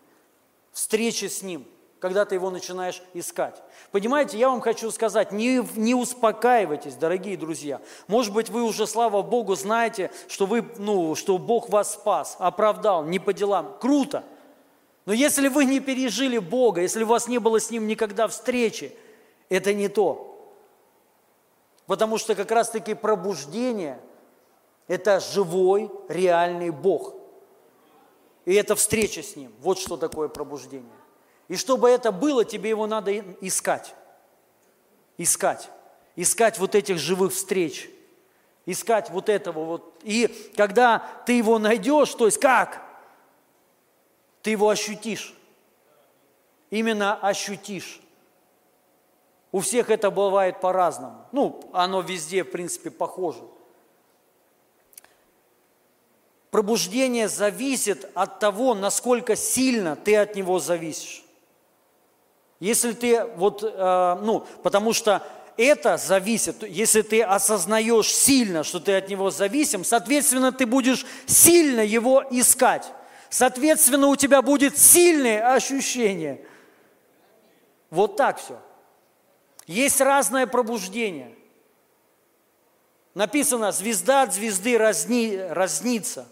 встречи 0.72 1.26
с 1.26 1.42
Ним, 1.42 1.66
когда 2.00 2.26
ты 2.26 2.36
Его 2.36 2.50
начинаешь 2.50 3.02
искать. 3.14 3.62
Понимаете, 3.92 4.38
я 4.38 4.50
вам 4.50 4.62
хочу 4.62 4.92
сказать, 4.92 5.32
не, 5.32 5.66
не 5.76 5.96
успокаивайтесь, 5.96 6.96
дорогие 6.96 7.38
друзья. 7.38 7.82
Может 8.08 8.34
быть, 8.34 8.50
вы 8.50 8.64
уже, 8.64 8.86
слава 8.88 9.22
Богу, 9.22 9.56
знаете, 9.56 10.12
что, 10.28 10.46
вы, 10.46 10.68
ну, 10.78 11.16
что 11.16 11.38
Бог 11.38 11.70
вас 11.70 11.94
спас, 11.94 12.36
оправдал, 12.40 13.06
не 13.06 13.20
по 13.20 13.34
делам. 13.34 13.78
Круто! 13.80 14.24
Но 15.06 15.14
если 15.14 15.48
вы 15.48 15.66
не 15.66 15.80
пережили 15.80 16.38
Бога, 16.38 16.82
если 16.82 17.04
у 17.04 17.08
вас 17.08 17.28
не 17.28 17.40
было 17.40 17.60
с 17.60 17.70
Ним 17.70 17.88
никогда 17.88 18.28
встречи, 18.28 18.96
это 19.50 19.74
не 19.74 19.90
то. 19.90 20.30
Потому 21.86 22.18
что 22.18 22.36
как 22.36 22.52
раз-таки 22.52 22.94
пробуждение– 22.94 24.00
это 24.88 25.20
живой, 25.20 25.92
реальный 26.08 26.70
Бог– 26.70 27.16
и 28.46 28.54
это 28.54 28.76
встреча 28.76 29.24
с 29.24 29.36
Ним. 29.36 29.54
Вот 29.60 29.80
что 29.80 29.98
такое 29.98 30.28
пробуждение. 30.28 30.90
И 31.48 31.56
чтобы 31.56 31.90
это 31.90 32.12
было, 32.12 32.44
тебе 32.44 32.70
его 32.70 32.88
надо 32.88 33.18
искать. 33.42 33.94
Искать. 35.18 35.70
Искать 36.16 36.60
вот 36.60 36.76
этих 36.76 36.98
живых 36.98 37.34
встреч. 37.34 37.90
Искать 38.66 39.10
вот 39.10 39.30
этого 39.30 39.66
вот. 39.66 40.00
И 40.04 40.28
когда 40.56 41.00
ты 41.26 41.34
его 41.34 41.60
найдешь, 41.60 42.14
то 42.14 42.26
есть 42.26 42.40
как? 42.40 42.83
Ты 44.44 44.52
его 44.52 44.70
ощутишь. 44.70 45.34
Именно 46.70 47.16
ощутишь. 47.16 48.02
У 49.52 49.62
всех 49.62 49.90
это 49.90 50.12
бывает 50.12 50.60
по-разному. 50.60 51.26
Ну, 51.32 51.70
оно 51.74 52.02
везде, 52.02 52.44
в 52.44 52.52
принципе, 52.52 52.92
похоже. 52.92 53.40
Пробуждение 56.52 57.30
зависит 57.30 58.10
от 58.14 58.40
того, 58.40 58.76
насколько 58.76 59.36
сильно 59.36 59.96
ты 59.96 60.16
от 60.18 60.36
него 60.36 60.60
зависишь. 60.60 61.24
Если 62.60 62.92
ты 62.92 63.24
вот, 63.24 63.64
э, 63.64 64.18
ну, 64.22 64.46
потому 64.62 64.94
что 64.94 65.26
это 65.58 65.98
зависит, 65.98 66.64
если 66.64 67.02
ты 67.02 67.22
осознаешь 67.22 68.14
сильно, 68.14 68.64
что 68.64 68.80
ты 68.80 68.96
от 68.96 69.10
него 69.10 69.32
зависим, 69.32 69.84
соответственно, 69.84 70.52
ты 70.52 70.66
будешь 70.66 71.06
сильно 71.26 71.82
его 71.82 72.24
искать. 72.32 72.92
Соответственно, 73.34 74.10
у 74.10 74.16
тебя 74.16 74.44
будет 74.44 74.78
сильное 74.78 75.56
ощущение. 75.56 76.46
Вот 77.90 78.16
так 78.16 78.40
все. 78.40 78.60
Есть 79.66 80.02
разное 80.02 80.46
пробуждение. 80.46 81.34
Написано, 83.16 83.72
звезда 83.72 84.22
от 84.22 84.36
звезды 84.36 84.78
разни, 84.78 85.36
разнится. 85.50 86.28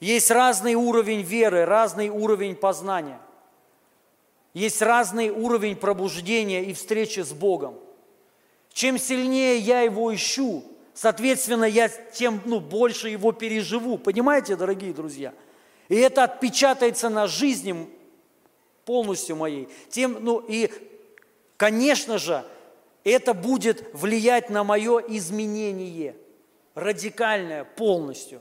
Есть 0.00 0.32
разный 0.32 0.74
уровень 0.74 1.22
веры, 1.22 1.64
разный 1.64 2.08
уровень 2.08 2.56
познания. 2.56 3.20
Есть 4.52 4.82
разный 4.82 5.30
уровень 5.30 5.76
пробуждения 5.76 6.64
и 6.64 6.74
встречи 6.74 7.20
с 7.20 7.32
Богом. 7.32 7.78
Чем 8.72 8.98
сильнее 8.98 9.58
я 9.58 9.82
его 9.82 10.12
ищу, 10.12 10.64
соответственно, 10.92 11.66
я 11.66 11.88
тем 11.88 12.40
ну, 12.46 12.58
больше 12.58 13.10
его 13.10 13.30
переживу. 13.30 13.96
Понимаете, 13.96 14.56
дорогие 14.56 14.92
друзья? 14.92 15.32
И 15.90 15.96
это 15.96 16.22
отпечатается 16.24 17.08
на 17.08 17.26
жизни 17.26 17.90
полностью 18.86 19.34
моей. 19.36 19.68
Тем, 19.90 20.18
ну, 20.20 20.38
и, 20.38 20.70
конечно 21.56 22.16
же, 22.16 22.44
это 23.02 23.34
будет 23.34 23.92
влиять 23.92 24.50
на 24.50 24.62
мое 24.62 25.00
изменение, 25.00 26.16
радикальное 26.76 27.64
полностью. 27.64 28.40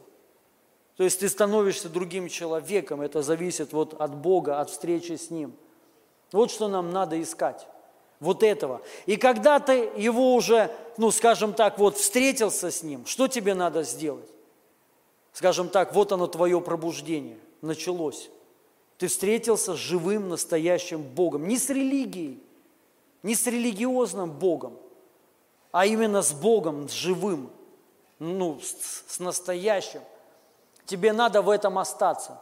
То 0.96 1.04
есть 1.04 1.22
ты 1.22 1.28
становишься 1.28 1.90
другим 1.90 2.30
человеком, 2.30 3.02
это 3.02 3.24
зависит 3.24 3.74
вот 3.74 4.00
от 4.00 4.16
Бога, 4.16 4.62
от 4.62 4.70
встречи 4.70 5.14
с 5.14 5.32
Ним. 5.32 5.54
Вот 6.32 6.52
что 6.52 6.68
нам 6.68 6.92
надо 6.92 7.20
искать. 7.20 7.68
Вот 8.20 8.44
этого. 8.44 8.82
И 9.08 9.16
когда 9.16 9.60
ты 9.60 9.90
его 9.98 10.36
уже, 10.36 10.70
ну, 10.98 11.10
скажем 11.10 11.54
так, 11.54 11.80
вот 11.80 11.98
встретился 11.98 12.70
с 12.70 12.84
ним, 12.84 13.06
что 13.06 13.30
тебе 13.30 13.54
надо 13.54 13.84
сделать? 13.84 14.30
Скажем 15.34 15.70
так, 15.70 15.94
вот 15.94 16.12
оно 16.12 16.28
твое 16.28 16.60
пробуждение, 16.62 17.38
началось. 17.62 18.30
Ты 18.98 19.08
встретился 19.08 19.76
с 19.76 19.78
живым, 19.78 20.30
настоящим 20.30 21.02
Богом. 21.02 21.48
Не 21.48 21.58
с 21.58 21.70
религией, 21.70 22.44
не 23.24 23.36
с 23.36 23.46
религиозным 23.48 24.32
Богом, 24.32 24.78
а 25.72 25.86
именно 25.86 26.22
с 26.22 26.34
Богом, 26.34 26.90
с 26.90 26.94
живым, 26.94 27.52
ну, 28.20 28.60
с, 28.62 29.14
с 29.16 29.20
настоящим– 29.20 30.02
Тебе 30.90 31.14
надо 31.14 31.44
в 31.44 31.52
этом 31.52 31.78
остаться. 31.78 32.42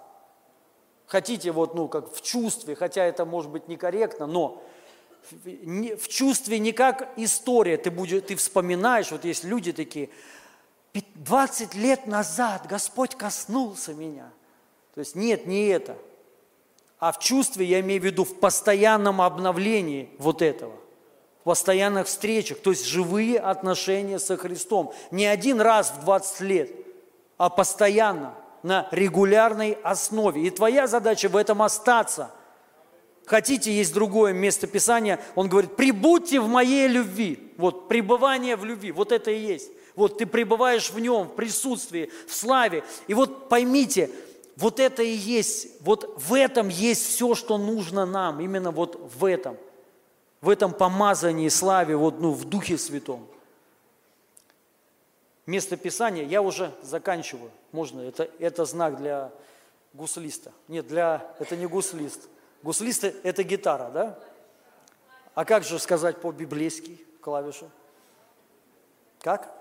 Хотите 1.06 1.52
вот, 1.52 1.76
ну, 1.76 1.90
как 1.90 2.14
в 2.14 2.22
чувстве, 2.22 2.76
хотя 2.76 3.04
это 3.04 3.26
может 3.26 3.52
быть 3.52 3.68
некорректно, 3.68 4.26
но 4.26 4.64
в, 5.30 6.08
чувстве 6.08 6.58
не 6.58 6.72
как 6.72 7.12
история, 7.18 7.76
ты, 7.76 7.92
будешь, 7.92 8.24
ты 8.26 8.38
вспоминаешь, 8.38 9.12
вот 9.12 9.26
есть 9.26 9.44
люди 9.44 9.74
такие, 9.74 10.08
«Пи- 10.08 10.14
20 10.94 11.76
лет 11.76 12.08
назад 12.08 12.68
Господь 12.68 13.16
коснулся 13.16 13.94
меня. 13.94 14.32
То 14.94 15.02
есть 15.02 15.16
нет, 15.16 15.46
не 15.46 15.68
это. 15.68 15.98
А 17.00 17.12
в 17.12 17.20
чувстве, 17.20 17.66
я 17.66 17.80
имею 17.82 18.02
в 18.02 18.06
виду, 18.06 18.24
в 18.24 18.40
постоянном 18.40 19.22
обновлении 19.22 20.10
вот 20.18 20.42
этого. 20.42 20.74
В 21.42 21.44
постоянных 21.44 22.08
встречах, 22.08 22.60
то 22.60 22.72
есть 22.72 22.86
живые 22.86 23.40
отношения 23.40 24.20
со 24.20 24.38
Христом. 24.38 24.94
Не 25.12 25.26
один 25.26 25.62
раз 25.62 25.92
в 25.92 26.02
20 26.02 26.40
лет, 26.42 26.72
а 27.38 27.50
постоянно, 27.50 28.34
на 28.64 28.88
регулярной 28.92 29.78
основе. 29.84 30.42
И 30.48 30.50
твоя 30.50 30.88
задача 30.88 31.30
в 31.30 31.36
этом 31.36 31.62
остаться. 31.62 32.32
Хотите, 33.26 33.72
есть 33.72 33.94
другое 33.94 34.34
место 34.34 34.68
Писания, 34.68 35.20
он 35.36 35.50
говорит, 35.50 35.76
прибудьте 35.76 36.40
в 36.40 36.48
моей 36.48 36.88
любви. 36.88 37.54
Вот, 37.58 37.88
пребывание 37.88 38.56
в 38.56 38.66
любви, 38.66 38.92
вот 38.92 39.12
это 39.12 39.32
и 39.32 39.40
есть. 39.40 39.70
Вот 39.98 40.20
ты 40.20 40.28
пребываешь 40.28 40.92
в 40.92 41.00
нем, 41.00 41.24
в 41.28 41.36
присутствии, 41.36 42.12
в 42.28 42.34
славе. 42.34 42.84
И 43.08 43.16
вот 43.16 43.50
поймите, 43.50 44.12
вот 44.56 44.80
это 44.80 45.02
и 45.02 45.10
есть, 45.10 45.82
вот 45.82 46.14
в 46.18 46.36
этом 46.36 46.70
есть 46.70 47.04
все, 47.04 47.34
что 47.34 47.58
нужно 47.58 48.06
нам, 48.06 48.40
именно 48.40 48.70
вот 48.70 48.96
в 49.16 49.26
этом, 49.26 49.58
в 50.40 50.50
этом 50.50 50.72
помазании, 50.72 51.50
славе, 51.50 51.96
вот 51.96 52.22
ну, 52.22 52.32
в 52.32 52.46
Духе 52.46 52.78
Святом. 52.78 53.28
Место 55.48 55.78
Писания, 55.78 56.26
я 56.26 56.44
уже 56.44 56.72
заканчиваю, 56.84 57.50
можно, 57.72 58.02
это, 58.02 58.30
это 58.38 58.66
знак 58.66 58.98
для 58.98 59.32
гуслиста. 59.94 60.52
Нет, 60.68 60.88
для, 60.88 61.26
это 61.40 61.56
не 61.56 61.66
гуслист. 61.66 62.30
Гуслист– 62.62 63.04
это 63.24 63.42
гитара, 63.42 63.90
да? 63.90 64.20
А 65.34 65.44
как 65.44 65.64
же 65.64 65.80
сказать 65.80 66.22
по-библейски 66.22 67.00
клавишу? 67.20 67.72
Как? 69.22 69.57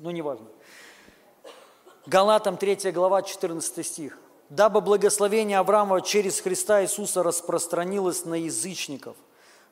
Ну, 0.00 0.10
неважно. 0.10 0.46
Галатам 2.06 2.56
3 2.56 2.90
глава, 2.90 3.22
14 3.22 3.86
стих. 3.86 4.18
«Дабы 4.48 4.80
благословение 4.80 5.58
Авраама 5.58 6.00
через 6.00 6.40
Христа 6.40 6.82
Иисуса 6.82 7.22
распространилось 7.22 8.24
на 8.24 8.34
язычников, 8.34 9.14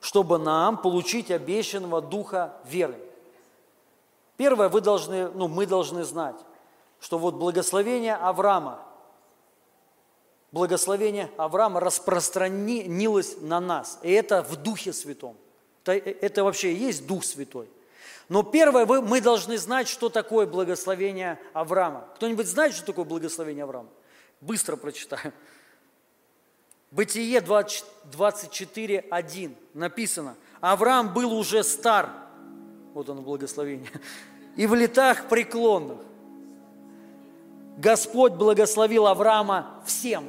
чтобы 0.01 0.39
нам 0.39 0.77
получить 0.77 1.31
обещанного 1.31 2.03
духа 2.03 2.55
веры». 2.67 2.99
Первое, 4.37 4.69
вы 4.69 4.83
должны, 4.83 5.31
ну, 5.31 5.49
мы 5.49 5.67
должны 5.67 6.05
знать, 6.05 6.37
что 7.01 7.19
вот 7.19 7.35
благословение 7.35 8.15
Авраама, 8.15 8.87
благословение 10.53 11.31
Авраама 11.39 11.81
распространилось 11.81 13.39
на 13.41 13.61
нас. 13.61 13.99
И 14.03 14.13
это 14.13 14.43
в 14.43 14.57
Духе 14.57 14.93
Святом. 14.93 15.37
Это, 15.85 15.93
это 15.93 16.45
вообще 16.45 16.75
есть 16.75 17.07
Дух 17.07 17.25
Святой. 17.25 17.69
Но 18.29 18.43
первое, 18.43 18.85
мы 18.85 19.21
должны 19.21 19.57
знать, 19.57 19.89
что 19.89 20.11
такое 20.11 20.47
благословение 20.47 21.41
Авраама. 21.55 22.09
Кто-нибудь 22.17 22.47
знает, 22.47 22.75
что 22.75 22.87
такое 22.87 23.07
благословение 23.07 23.65
Авраама? 23.65 23.89
Быстро 24.41 24.77
прочитаю. 24.77 25.33
Бытие 26.91 27.41
20 27.41 27.85
24.1 28.13 29.55
написано. 29.75 30.37
Авраам 30.61 31.13
был 31.13 31.33
уже 31.35 31.63
стар, 31.63 32.11
вот 32.95 33.09
оно 33.09 33.21
благословение, 33.23 33.91
и 34.57 34.67
в 34.67 34.75
летах 34.75 35.29
преклонных. 35.29 35.99
Господь 37.77 38.33
благословил 38.33 39.07
Авраама 39.07 39.83
всем. 39.87 40.25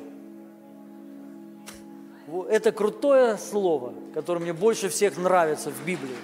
Это 2.47 2.71
крутое 2.71 3.37
слово, 3.37 3.93
которое 4.13 4.39
мне 4.39 4.53
больше 4.53 4.89
всех 4.89 5.17
нравится 5.17 5.71
в 5.71 5.83
Библии. 5.83 6.15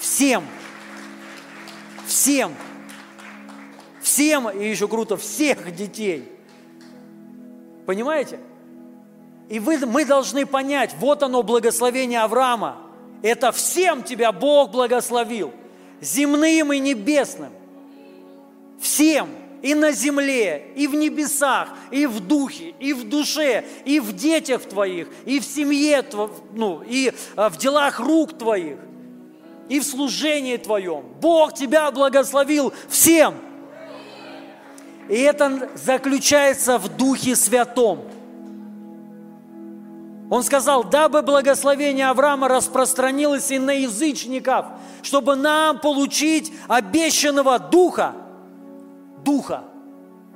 Всем. 0.00 0.44
Всем. 2.14 2.54
Всем, 4.00 4.48
и 4.48 4.70
еще 4.70 4.86
круто, 4.86 5.16
всех 5.16 5.74
детей. 5.74 6.30
Понимаете? 7.86 8.38
И 9.48 9.58
вы, 9.58 9.78
мы 9.78 10.04
должны 10.04 10.46
понять, 10.46 10.94
вот 11.00 11.24
оно 11.24 11.42
благословение 11.42 12.20
Авраама. 12.20 12.76
Это 13.20 13.50
всем 13.50 14.04
тебя 14.04 14.30
Бог 14.30 14.70
благословил. 14.70 15.52
Земным 16.00 16.72
и 16.72 16.78
небесным. 16.78 17.50
Всем. 18.80 19.28
И 19.60 19.74
на 19.74 19.90
земле, 19.90 20.68
и 20.76 20.86
в 20.86 20.94
небесах, 20.94 21.70
и 21.90 22.06
в 22.06 22.20
духе, 22.20 22.74
и 22.78 22.92
в 22.92 23.08
душе, 23.08 23.64
и 23.84 23.98
в 23.98 24.12
детях 24.12 24.62
твоих, 24.62 25.08
и 25.24 25.40
в 25.40 25.44
семье, 25.44 26.04
ну, 26.52 26.80
и 26.86 27.12
а, 27.34 27.48
в 27.48 27.56
делах 27.56 27.98
рук 27.98 28.38
твоих, 28.38 28.76
и 29.68 29.80
в 29.80 29.84
служении 29.84 30.56
твоем. 30.56 31.04
Бог 31.20 31.54
тебя 31.54 31.90
благословил 31.90 32.72
всем. 32.88 33.34
И 35.08 35.18
это 35.20 35.70
заключается 35.74 36.78
в 36.78 36.96
Духе 36.96 37.36
Святом. 37.36 38.02
Он 40.30 40.42
сказал, 40.42 40.84
дабы 40.84 41.22
благословение 41.22 42.08
Авраама 42.08 42.48
распространилось 42.48 43.50
и 43.50 43.58
на 43.58 43.72
язычников, 43.72 44.66
чтобы 45.02 45.36
нам 45.36 45.78
получить 45.78 46.52
обещанного 46.66 47.58
Духа. 47.58 48.14
Духа. 49.24 49.64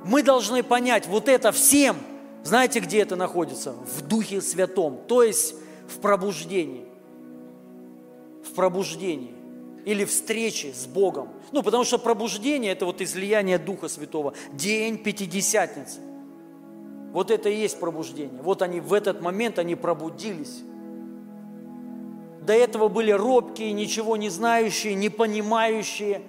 Мы 0.05 0.23
должны 0.23 0.63
понять, 0.63 1.07
вот 1.07 1.27
это 1.27 1.51
всем, 1.51 1.97
знаете, 2.43 2.79
где 2.79 3.01
это 3.01 3.15
находится? 3.15 3.71
В 3.71 4.01
Духе 4.01 4.41
Святом, 4.41 4.99
то 5.07 5.23
есть 5.23 5.55
в 5.87 5.99
пробуждении. 5.99 6.88
Пробуждении 8.59 9.31
или 9.85 10.03
встрече 10.03 10.73
с 10.73 10.85
Богом. 10.85 11.29
Ну, 11.53 11.63
потому 11.63 11.85
что 11.85 11.97
пробуждение– 11.97 12.71
это 12.73 12.85
вот 12.85 12.99
излияние 12.99 13.57
Духа 13.57 13.87
Святого. 13.87 14.33
День 14.51 14.97
Пятидесятницы. 14.97 16.01
Вот 17.13 17.31
это 17.31 17.47
и 17.47 17.55
есть 17.55 17.79
пробуждение. 17.79 18.41
Вот 18.41 18.61
они 18.61 18.81
в 18.81 18.91
этот 18.91 19.21
момент, 19.21 19.59
они 19.59 19.75
пробудились. 19.75 20.59
До 22.41 22.51
этого 22.51 22.89
были 22.89 23.11
робкие, 23.11 23.71
ничего 23.71 24.17
не 24.17 24.27
знающие, 24.27 24.93
не 24.93 25.07
понимающие. 25.07 26.21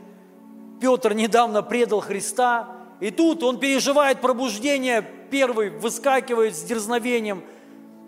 Петр 0.80 1.14
недавно 1.14 1.64
предал 1.64 1.98
Христа, 1.98 2.76
и 3.00 3.10
тут 3.10 3.42
он 3.42 3.58
переживает 3.58 4.20
пробуждение, 4.20 5.04
первый 5.32 5.70
выскакивает 5.70 6.54
с 6.54 6.62
дерзновением 6.62 7.42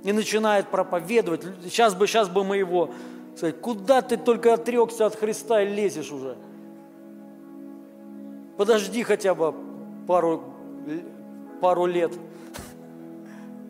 и 0.04 0.12
начинает 0.12 0.68
проповедовать. 0.68 1.42
Сейчас 1.64 1.96
бы, 1.96 2.06
сейчас 2.06 2.28
бы 2.28 2.44
мы 2.44 2.58
его 2.58 2.92
сказать, 3.36 3.60
куда 3.60 4.02
ты 4.02 4.16
только 4.16 4.54
отрекся 4.54 5.06
от 5.06 5.16
Христа 5.16 5.62
и 5.62 5.68
лезешь 5.68 6.12
уже? 6.12 6.36
Подожди 8.56 9.02
хотя 9.02 9.34
бы 9.34 9.54
пару, 10.06 10.42
пару 11.60 11.86
лет 11.86 12.12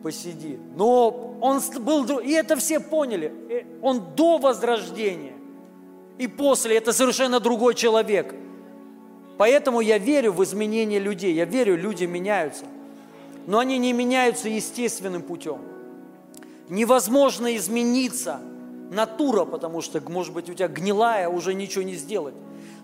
посиди. 0.03 0.59
Но 0.75 1.37
он 1.41 1.61
был, 1.79 2.19
и 2.19 2.31
это 2.31 2.57
все 2.57 2.79
поняли. 2.79 3.33
Э, 3.49 3.63
Он 3.81 4.03
до 4.15 4.37
возрождения 4.37 5.33
и 6.17 6.27
после, 6.27 6.77
это 6.77 6.93
совершенно 6.93 7.39
другой 7.39 7.73
человек. 7.73 8.35
Поэтому 9.37 9.81
я 9.81 9.97
верю 9.97 10.33
в 10.33 10.43
изменение 10.43 10.99
людей, 10.99 11.33
я 11.33 11.45
верю, 11.45 11.75
люди 11.75 12.05
меняются. 12.05 12.65
Но 13.47 13.59
они 13.59 13.77
не 13.77 13.93
меняются 13.93 14.47
естественным 14.47 15.21
путем. 15.23 15.59
Невозможно 16.69 17.55
измениться 17.55 18.39
натура, 18.91 19.45
потому 19.45 19.81
что, 19.81 20.01
может 20.09 20.33
быть, 20.33 20.49
у 20.49 20.53
тебя 20.53 20.67
гнилая, 20.67 21.29
уже 21.29 21.53
ничего 21.53 21.83
не 21.83 21.95
сделать. 21.95 22.35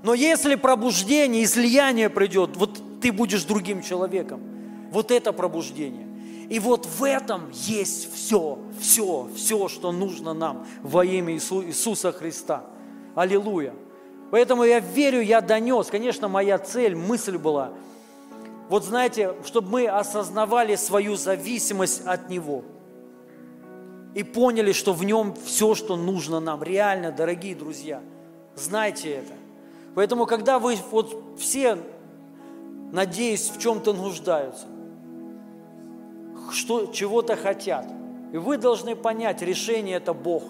Но 0.04 0.14
если 0.14 0.56
пробуждение, 0.56 1.44
излияние 1.44 2.10
придет, 2.10 2.56
вот 2.56 2.82
ты 3.02 3.12
будешь 3.12 3.44
другим 3.44 3.82
человеком. 3.82 4.42
Вот 4.92 5.12
это 5.12 5.34
пробуждение. 5.34 6.08
И 6.50 6.60
вот 6.60 6.86
в 6.86 7.04
этом 7.04 7.50
есть 7.54 8.14
все, 8.14 8.58
все, 8.80 9.30
все, 9.36 9.68
что 9.68 9.92
нужно 9.92 10.34
нам 10.34 10.66
во 10.82 11.06
имя 11.06 11.36
Иису- 11.36 11.64
Иисуса 11.64 12.12
Христа. 12.12 12.64
Аллилуйя. 13.14 13.74
Поэтому 14.32 14.64
я 14.64 14.80
верю, 14.80 15.22
я 15.22 15.42
донес. 15.42 15.88
Конечно, 15.88 16.28
моя 16.28 16.58
цель, 16.58 16.96
мысль 16.96 17.38
была, 17.38 17.72
вот 18.70 18.84
знаете, 18.84 19.34
чтобы 19.46 19.70
мы 19.70 19.88
осознавали 19.88 20.76
свою 20.76 21.16
зависимость 21.16 22.06
от 22.06 22.30
Него 22.30 22.64
и 24.14 24.24
поняли, 24.24 24.72
что 24.72 24.94
в 24.94 25.04
Нем 25.04 25.36
все, 25.46 25.76
что 25.76 25.96
нужно 25.96 26.40
нам. 26.40 26.64
Реально, 26.64 27.12
дорогие 27.12 27.56
друзья, 27.56 28.02
знайте 28.56 29.12
это. 29.12 29.34
Поэтому, 29.96 30.26
когда 30.26 30.60
вы 30.60 30.78
вот 30.92 31.38
все, 31.38 31.78
надеюсь, 32.92 33.50
в 33.50 33.60
чем-то 33.60 33.94
нуждаются, 33.94 34.66
что, 36.52 36.88
чего-то 36.88 37.36
хотят, 37.36 37.88
и 38.32 38.38
вы 38.38 38.58
должны 38.58 38.96
понять, 38.96 39.42
решение– 39.42 39.98
это 39.98 40.14
Бог. 40.14 40.44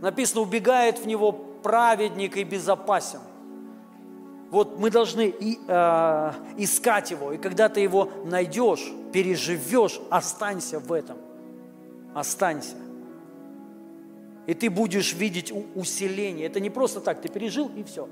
Написано, 0.00 0.42
убегает 0.42 0.98
в 0.98 1.06
Него 1.06 1.32
праведник 1.32 2.36
и 2.36 2.44
безопасен. 2.44 3.20
Вот 4.50 4.78
мы 4.78 4.90
должны 4.90 5.28
и, 5.28 5.58
э, 5.66 6.32
искать 6.56 7.10
его, 7.10 7.32
и 7.32 7.38
когда 7.38 7.68
ты 7.68 7.80
его 7.80 8.08
найдешь, 8.24 8.90
переживешь, 9.12 10.00
останься 10.08 10.78
в 10.78 10.92
этом. 10.92 11.18
Останься. 12.14 12.76
И 14.46 14.54
ты 14.54 14.70
будешь 14.70 15.12
видеть 15.12 15.52
усиление. 15.74 16.46
Это 16.46 16.58
не 16.58 16.70
просто 16.70 17.00
так, 17.00 17.20
ты 17.20 17.28
пережил 17.28 17.70
и 17.76 17.82
все. 17.82 18.08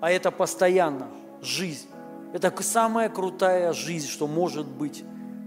А 0.00 0.10
это 0.10 0.30
постоянно 0.30 1.08
жизнь. 1.42 1.88
Это 2.32 2.52
самая 2.62 3.08
крутая 3.08 3.72
жизнь, 3.72 4.08
что 4.08 4.26
может 4.26 4.66
быть 4.66 5.04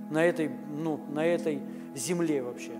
на 0.10 0.24
этой, 0.24 0.52
ну, 0.78 1.00
на 1.10 1.26
этой 1.26 1.62
земле 1.96 2.44
вообще. 2.44 2.72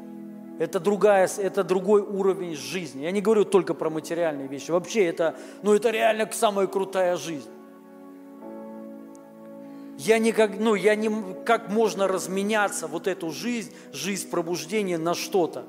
Это, 0.60 0.80
другая, 0.80 1.28
это 1.38 1.64
другой 1.64 2.02
уровень 2.02 2.56
жизни. 2.56 3.04
Я 3.04 3.12
не 3.12 3.22
говорю 3.22 3.46
только 3.46 3.74
про 3.74 3.90
материальные 3.90 4.48
вещи. 4.48 4.70
Вообще 4.70 5.06
это, 5.06 5.36
ну, 5.64 5.74
это 5.74 5.90
реально 5.90 6.30
самая 6.32 6.68
крутая 6.68 7.18
жизнь. 7.18 7.50
Я 9.98 10.18
никак, 10.18 10.60
ну, 10.60 10.76
я 10.76 10.96
не, 10.96 11.36
как 11.46 11.70
можно 11.70 12.08
разменяться 12.08 12.88
вот 12.88 13.08
эту 13.08 13.32
жизнь, 13.32 13.72
жизнь 13.94 14.30
пробуждения 14.30 14.98
на 14.98 15.14
что-то. 15.14 15.66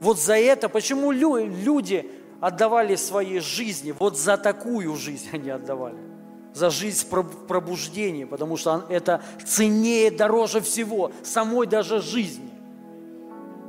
Вот 0.00 0.18
за 0.18 0.36
это, 0.38 0.68
почему 0.68 1.10
люди 1.12 2.10
отдавали 2.40 2.96
свои 2.96 3.38
жизни, 3.38 3.94
вот 3.98 4.18
за 4.18 4.36
такую 4.36 4.94
жизнь 4.96 5.28
они 5.32 5.50
отдавали 5.50 6.08
за 6.58 6.70
жизнь 6.70 7.06
в 7.08 7.46
пробуждении, 7.46 8.24
потому 8.24 8.56
что 8.56 8.84
это 8.88 9.22
ценнее, 9.46 10.10
дороже 10.10 10.60
всего, 10.60 11.12
самой 11.22 11.66
даже 11.66 12.02
жизни. 12.02 12.50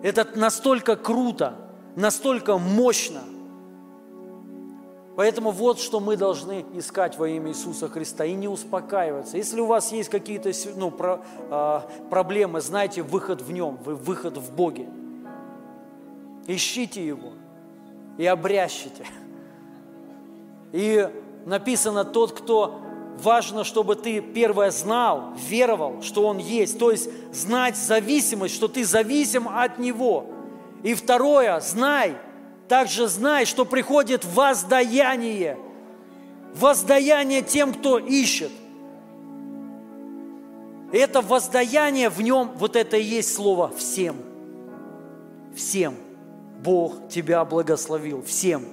Это 0.02 0.28
настолько 0.36 0.96
круто, 0.96 1.56
настолько 1.96 2.58
мощно. 2.58 3.22
Поэтому 5.20 5.52
вот 5.52 5.82
что 5.82 6.00
мы 6.00 6.16
должны 6.16 6.66
искать 6.76 7.18
во 7.18 7.28
имя 7.28 7.50
Иисуса 7.50 7.90
Христа 7.90 8.24
и 8.24 8.36
не 8.36 8.48
успокаиваться. 8.48 9.36
Если 9.36 9.60
у 9.60 9.66
вас 9.66 9.92
есть 9.92 10.08
какие-то 10.08 10.50
ну, 10.78 10.92
про, 10.92 11.20
э, 11.52 11.82
проблемы, 12.10 12.62
знайте 12.62 13.02
выход 13.02 13.42
в 13.42 13.52
нем, 13.52 13.80
выход 13.84 14.38
в 14.38 14.54
Боге. 14.54 14.88
Ищите 16.48 17.06
его 17.06 17.34
и 18.18 18.26
обрящите. 18.26 19.06
И 20.72 21.10
написано 21.46 22.06
тот, 22.06 22.32
кто 22.32 22.80
важно, 23.22 23.66
чтобы 23.66 23.98
ты 23.98 24.22
первое 24.22 24.72
знал, 24.72 25.34
веровал, 25.50 26.02
что 26.02 26.28
Он 26.28 26.38
есть. 26.38 26.80
То 26.80 26.92
есть 26.92 27.10
знать 27.34 27.76
зависимость, 27.76 28.56
что 28.56 28.70
ты 28.70 28.86
зависим 28.86 29.50
от 29.50 29.80
Него. 29.80 30.28
И 30.82 30.94
второе, 30.94 31.60
знай, 31.60 32.16
также 32.70 33.08
знай, 33.08 33.46
что 33.46 33.66
приходит 33.66 34.24
воздаяние. 34.24 35.58
Воздаяние 36.54 37.42
тем, 37.42 37.74
кто 37.74 37.98
ищет. 37.98 38.52
И 40.94 40.98
это 40.98 41.22
воздаяние 41.22 42.10
в 42.10 42.22
нем, 42.22 42.52
вот 42.56 42.76
это 42.76 42.96
и 42.98 43.04
есть 43.04 43.34
слово 43.34 43.72
«всем». 43.76 44.16
Всем. 45.56 45.96
Бог 46.64 47.10
тебя 47.10 47.44
благословил. 47.44 48.22
Всем. 48.22 48.66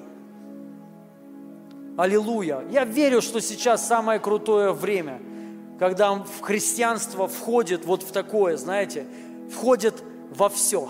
Аллилуйя. 1.97 2.65
Я 2.71 2.85
верю, 2.85 3.23
что 3.23 3.41
сейчас 3.41 3.87
самое 3.87 4.21
крутое 4.21 4.73
время, 4.73 5.21
когда 5.79 6.13
в 6.15 6.41
христианство 6.43 7.27
входит 7.29 7.87
вот 7.87 8.03
в 8.03 8.13
такое, 8.13 8.57
знаете, 8.57 9.07
входит 9.51 10.03
во 10.31 10.49
все. 10.49 10.89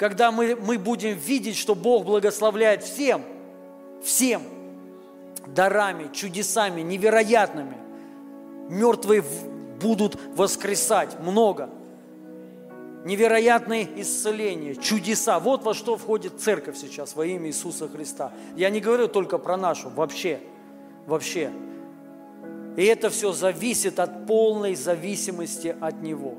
Когда 0.00 0.32
мы, 0.32 0.56
мы 0.56 0.78
будем 0.78 1.14
видеть, 1.14 1.58
что 1.58 1.74
Бог 1.74 2.06
благословляет 2.06 2.82
всем, 2.82 3.22
всем 4.02 4.40
дарами, 5.48 6.08
чудесами, 6.14 6.80
невероятными. 6.80 7.76
Мертвые 8.70 9.22
будут 9.78 10.18
воскресать 10.34 11.20
много– 11.20 11.68
невероятные 13.04 13.86
исцеления, 14.00 14.74
чудеса. 14.74 15.38
Вот 15.38 15.64
во 15.64 15.74
что 15.74 15.98
входит 15.98 16.40
церковь 16.40 16.78
сейчас 16.78 17.14
во 17.14 17.26
имя 17.26 17.48
Иисуса 17.48 17.86
Христа. 17.86 18.32
Я 18.56 18.70
не 18.70 18.80
говорю 18.80 19.06
только 19.06 19.36
про 19.36 19.58
нашу, 19.58 19.90
вообще, 19.90 20.40
вообще. 21.06 21.50
И 22.78 22.84
это 22.86 23.10
все 23.10 23.32
зависит 23.32 24.00
от 24.00 24.26
полной 24.26 24.76
зависимости 24.76 25.76
от 25.78 26.00
Него. 26.00 26.38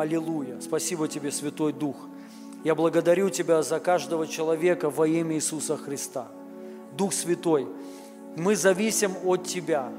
Аллилуйя. 0.00 0.58
Спасибо 0.62 1.08
тебе, 1.08 1.30
Святой 1.30 1.74
Дух. 1.74 2.08
Я 2.64 2.74
благодарю 2.74 3.28
Тебя 3.28 3.62
за 3.62 3.80
каждого 3.80 4.26
человека 4.26 4.88
во 4.88 5.06
имя 5.06 5.36
Иисуса 5.36 5.76
Христа. 5.76 6.28
Дух 6.96 7.12
Святой, 7.12 7.68
мы 8.34 8.56
зависим 8.56 9.12
от 9.24 9.46
Тебя. 9.46 9.90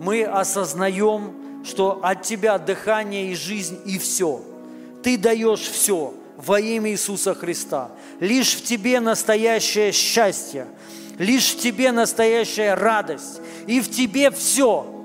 Мы 0.00 0.24
осознаем, 0.24 1.62
что 1.62 2.00
от 2.02 2.22
тебя 2.22 2.56
дыхание 2.56 3.32
и 3.32 3.34
жизнь 3.34 3.78
и 3.84 3.98
все. 3.98 4.40
Ты 5.02 5.18
даешь 5.18 5.60
все 5.60 6.14
во 6.38 6.58
имя 6.58 6.90
Иисуса 6.90 7.34
Христа. 7.34 7.90
Лишь 8.18 8.54
в 8.54 8.64
тебе 8.64 9.00
настоящее 9.00 9.92
счастье, 9.92 10.66
лишь 11.18 11.52
в 11.52 11.60
тебе 11.60 11.92
настоящая 11.92 12.74
радость, 12.74 13.42
и 13.66 13.80
в 13.80 13.90
тебе 13.90 14.30
все. 14.30 14.95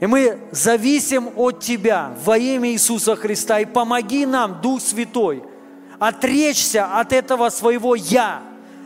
И 0.00 0.06
мы 0.06 0.38
зависим 0.52 1.30
от 1.36 1.60
Тебя 1.60 2.12
во 2.24 2.38
имя 2.38 2.70
Иисуса 2.70 3.16
Христа. 3.16 3.60
И 3.60 3.64
помоги 3.64 4.26
нам, 4.26 4.60
Дух 4.60 4.80
Святой, 4.80 5.42
отречься 5.98 6.86
от 7.00 7.12
этого 7.12 7.48
своего 7.50 7.94
«я», 7.94 8.42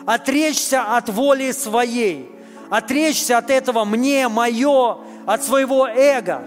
отречься 0.06 0.96
от 0.96 1.08
воли 1.10 1.52
своей, 1.52 2.30
отречься 2.70 3.38
от 3.38 3.50
этого 3.50 3.84
«мне», 3.84 4.28
«мое», 4.28 4.98
от 5.26 5.44
своего 5.44 5.86
эго 5.86 6.42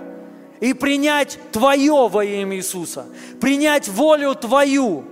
и 0.60 0.74
принять 0.74 1.38
Твое 1.52 2.08
во 2.08 2.24
имя 2.24 2.58
Иисуса, 2.58 3.06
принять 3.40 3.88
волю 3.88 4.36
Твою 4.36 5.06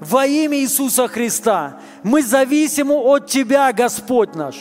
во 0.00 0.26
имя 0.26 0.58
Иисуса 0.58 1.08
Христа. 1.08 1.80
Мы 2.02 2.22
зависимы 2.22 2.96
от 2.96 3.28
Тебя, 3.28 3.72
Господь 3.72 4.34
наш. 4.34 4.56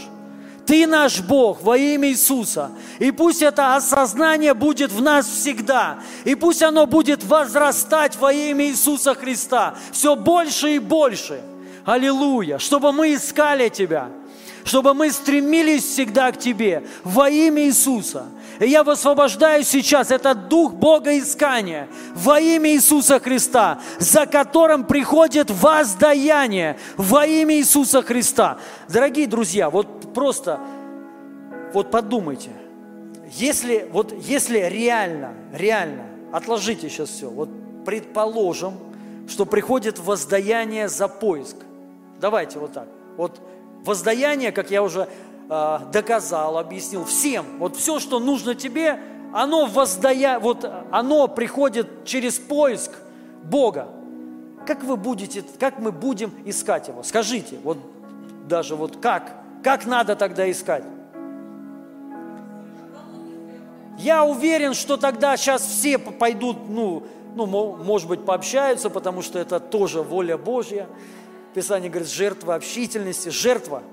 Ты 0.66 0.88
наш 0.88 1.22
Бог 1.22 1.62
во 1.62 1.78
имя 1.78 2.10
Иисуса. 2.10 2.72
И 3.00 3.12
пусть 3.12 3.42
это 3.42 3.76
осознание 3.76 4.54
будет 4.54 4.92
в 4.92 5.02
нас 5.02 5.28
всегда. 5.28 6.00
И 6.24 6.36
пусть 6.36 6.64
оно 6.64 6.86
будет 6.86 7.24
возрастать 7.24 8.16
во 8.16 8.34
имя 8.34 8.66
Иисуса 8.66 9.14
Христа. 9.14 9.76
Все 9.92 10.16
больше 10.16 10.76
и 10.76 10.80
больше. 10.80 11.42
Аллилуйя. 11.86 12.58
Чтобы 12.58 12.92
мы 12.92 13.14
искали 13.14 13.70
Тебя 13.70 14.10
чтобы 14.66 14.96
мы 14.96 15.12
стремились 15.12 15.84
всегда 15.84 16.32
к 16.32 16.40
Тебе 16.40 16.84
во 17.04 17.30
имя 17.30 17.66
Иисуса. 17.66 18.26
И 18.60 18.68
я 18.68 18.84
высвобождаю 18.84 19.64
сейчас 19.64 20.12
этот 20.12 20.48
дух 20.48 20.74
Бога 20.74 21.18
искания 21.18 21.88
во 22.14 22.40
имя 22.40 22.72
Иисуса 22.72 23.20
Христа, 23.20 23.80
за 24.00 24.26
которым 24.26 24.86
приходит 24.86 25.50
воздаяние 25.50 26.78
во 26.98 27.26
имя 27.26 27.56
Иисуса 27.56 28.02
Христа. 28.02 28.58
Дорогие 28.88 29.28
друзья, 29.28 29.70
вот 29.70 30.14
просто 30.14 30.60
вот 31.74 31.92
подумайте, 31.92 32.52
если, 33.32 33.88
вот, 33.92 34.14
если 34.18 34.60
реально, 34.60 35.34
реально, 35.54 36.06
отложите 36.32 36.90
сейчас 36.90 37.10
все, 37.10 37.30
вот 37.30 37.50
предположим, 37.86 38.74
что 39.28 39.46
приходит 39.46 40.00
воздаяние 40.00 40.88
за 40.88 41.08
поиск. 41.08 41.58
Давайте 42.22 42.60
вот 42.60 42.74
так. 42.74 42.88
Вот 43.18 43.42
Воздаяние, 43.86 44.52
как 44.52 44.72
я 44.72 44.82
уже 44.82 45.08
доказал, 45.48 46.58
объяснил 46.58 47.06
всем, 47.06 47.46
вот 47.60 47.76
все, 47.76 48.00
что 48.00 48.20
нужно 48.20 48.56
тебе, 48.56 49.00
оно, 49.34 49.66
воздая, 49.66 50.40
вот, 50.40 50.66
оно 50.92 51.28
приходит 51.28 52.06
через 52.06 52.40
поиск 52.40 52.92
Бога. 53.44 53.90
Как 54.66 54.84
вы 54.84 54.98
будете, 54.98 55.44
как 55.60 55.78
мы 55.80 55.92
будем 55.92 56.34
искать 56.46 56.88
Его? 56.88 57.04
Скажите, 57.04 57.58
вот 57.64 57.78
даже 58.48 58.76
вот 58.76 58.98
как? 58.98 59.36
Как 59.64 59.86
надо 59.86 60.16
тогда 60.16 60.50
искать? 60.50 60.84
Я 63.98 64.26
уверен, 64.26 64.74
что 64.74 64.98
тогда 64.98 65.38
сейчас 65.38 65.62
все 65.62 65.98
пойдут, 65.98 66.70
ну, 66.70 67.04
ну, 67.36 67.46
может 67.46 68.08
быть, 68.08 68.26
пообщаются, 68.26 68.90
потому 68.90 69.22
что 69.22 69.40
это 69.40 69.60
тоже 69.60 70.02
воля 70.02 70.38
Божья. 70.38 70.88
Писание 71.54 71.90
говорит, 71.90 72.10
жертва 72.10 72.56
общительности, 72.56 73.30
жертва. 73.30 73.84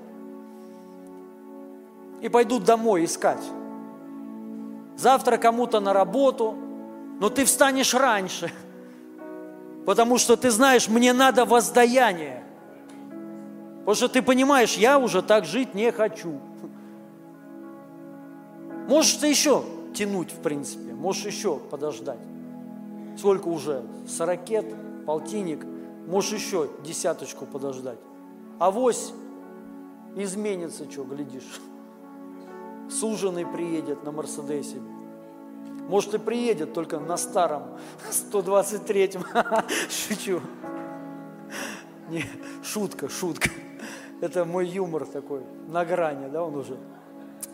И 2.23 2.29
пойдут 2.29 2.63
домой 2.63 3.05
искать. 3.05 3.43
Завтра 4.97 5.37
кому-то 5.37 5.79
на 5.79 5.93
работу, 5.93 6.55
но 7.19 7.29
ты 7.29 7.45
встанешь 7.45 7.93
раньше, 7.93 8.51
потому 9.85 10.17
что 10.17 10.35
ты 10.35 10.49
знаешь, 10.49 10.87
мне 10.87 11.13
надо 11.13 11.45
воздаяние. 11.45 12.43
Потому 13.81 13.95
что 13.95 14.07
ты 14.07 14.23
понимаешь, 14.23 14.75
я 14.75 14.97
уже 14.97 15.21
так 15.21 15.45
жить 15.45 15.75
не 15.75 15.91
хочу. 15.91 16.39
Можешь 18.87 19.13
ты 19.17 19.27
еще 19.27 19.63
тянуть, 19.93 20.31
в 20.31 20.41
принципе, 20.41 20.93
можешь 20.93 21.25
еще 21.25 21.57
подождать. 21.57 22.19
Сколько 23.19 23.49
уже? 23.49 23.83
Сорокет, 24.07 24.65
полтинник– 25.05 25.63
Можешь 26.07 26.33
еще 26.33 26.69
десяточку 26.83 27.45
подождать. 27.45 27.99
Авось 28.59 29.13
изменится, 30.15 30.89
что, 30.89 31.03
глядишь. 31.03 31.61
Суженый 32.89 33.45
приедет 33.45 34.03
на 34.03 34.11
Мерседесе. 34.11 34.77
Может 35.87 36.13
и 36.13 36.17
приедет, 36.17 36.73
только 36.73 36.99
на 36.99 37.17
старом, 37.17 37.63
123-м. 38.31 39.23
Шучу. 39.89 40.41
Не, 42.09 42.25
шутка, 42.63 43.09
шутка. 43.09 43.49
Это 44.21 44.45
мой 44.45 44.67
юмор 44.67 45.05
такой, 45.05 45.41
на 45.67 45.83
грани, 45.83 46.29
да, 46.29 46.43
он 46.43 46.55
уже. 46.55 46.77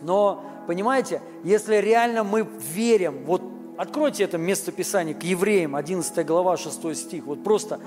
Но, 0.02 0.44
понимаете, 0.66 1.20
если 1.42 1.76
реально 1.76 2.22
мы 2.22 2.42
верим, 2.42 3.24
вот 3.24 3.42
откройте 3.76 4.24
это 4.24 4.38
местописание 4.38 5.14
к 5.14 5.22
евреям, 5.22 5.74
11 5.74 6.26
глава, 6.26 6.56
6 6.56 6.96
стих, 6.96 7.24
вот 7.24 7.42
просто, 7.42 7.80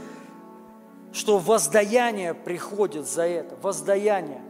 что 1.12 1.38
воздаяние 1.38 2.34
приходит 2.34 3.08
за 3.08 3.24
это, 3.24 3.56
воздаяние. 3.62 4.42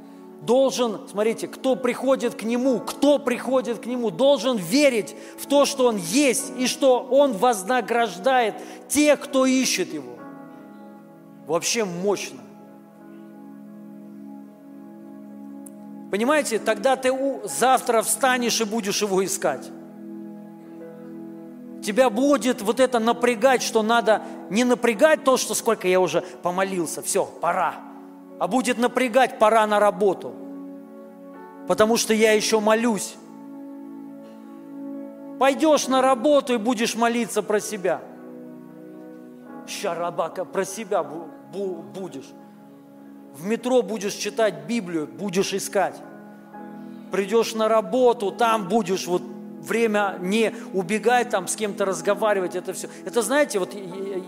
Должен, 0.46 1.08
смотрите, 1.10 1.48
кто 1.48 1.78
приходит 1.78 2.36
к 2.36 2.44
Нему, 2.44 2.80
кто 2.82 3.18
приходит 3.18 3.80
к 3.80 3.86
Нему, 3.86 4.12
должен 4.12 4.58
верить 4.58 5.16
в 5.38 5.46
то, 5.46 5.64
что 5.66 5.88
Он 5.88 5.96
есть, 5.96 6.52
и 6.58 6.68
что 6.68 7.00
Он 7.00 7.32
вознаграждает 7.32 8.56
тех, 8.90 9.22
кто 9.22 9.46
ищет 9.46 9.94
Его. 9.94 10.18
Вообще 11.48 11.86
мощно. 11.86 12.42
Понимаете, 16.12 16.60
тогда 16.60 16.98
ты 16.98 17.12
завтра 17.46 18.02
встанешь 18.02 18.60
и 18.60 18.66
будешь 18.66 19.02
его 19.02 19.24
искать. 19.24 19.72
Тебя 21.82 22.10
будет 22.10 22.62
вот 22.62 22.82
это 22.82 23.00
напрягать, 23.00 23.64
что 23.64 23.82
надо 23.82 24.22
не 24.50 24.66
напрягать 24.66 25.24
то, 25.24 25.38
что 25.38 25.56
сколько 25.56 25.88
я 25.88 26.02
уже 26.02 26.22
помолился, 26.42 27.02
все, 27.02 27.26
пора. 27.26 27.93
А 28.44 28.48
будет 28.50 28.78
напрягать, 28.78 29.40
пора 29.40 29.66
на 29.66 29.80
работу. 29.80 30.34
Потому 31.66 31.96
что 31.96 32.14
я 32.14 32.34
еще 32.34 32.60
молюсь. 32.60 33.16
Пойдешь 35.40 35.88
на 35.88 36.02
работу 36.02 36.54
и 36.54 36.58
будешь 36.58 36.94
молиться 36.96 37.42
про 37.42 37.62
себя. 37.62 38.02
Щарабака, 39.66 40.44
про 40.44 40.66
себя 40.66 41.04
будешь. 41.04 42.30
В 43.34 43.46
метро 43.46 43.82
будешь 43.82 44.16
читать 44.16 44.66
Библию, 44.68 45.08
будешь 45.08 45.54
искать. 45.54 45.96
Придешь 47.14 47.54
на 47.56 47.70
работу, 47.70 48.30
там 48.30 48.68
будешь 48.68 49.08
вот 49.08 49.22
время 49.64 50.18
не 50.22 50.54
убегать, 50.74 51.30
там 51.30 51.48
с 51.48 51.56
кем-то 51.56 51.86
разговаривать, 51.86 52.56
это 52.56 52.74
все. 52.74 52.90
Это, 53.06 53.22
знаете, 53.22 53.60
вот 53.60 53.76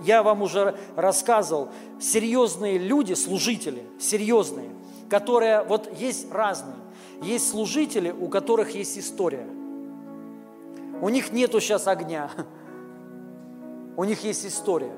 я 0.06 0.24
вам 0.24 0.42
уже 0.42 0.76
рассказывал, 0.96 1.70
серьезные 2.00 2.78
люди, 2.78 3.14
служители, 3.14 3.84
серьезные, 4.00 4.70
которые, 5.10 5.64
вот 5.64 5.92
есть 6.00 6.32
разные. 6.32 6.76
Есть 7.22 7.50
служители, 7.50 8.12
у 8.12 8.28
которых 8.28 8.76
есть 8.76 8.98
история. 8.98 9.48
У 11.02 11.10
них 11.10 11.32
нету 11.32 11.60
сейчас 11.60 11.88
огня. 11.88 12.30
У 13.98 14.04
них 14.04 14.24
есть 14.24 14.46
история. 14.46 14.92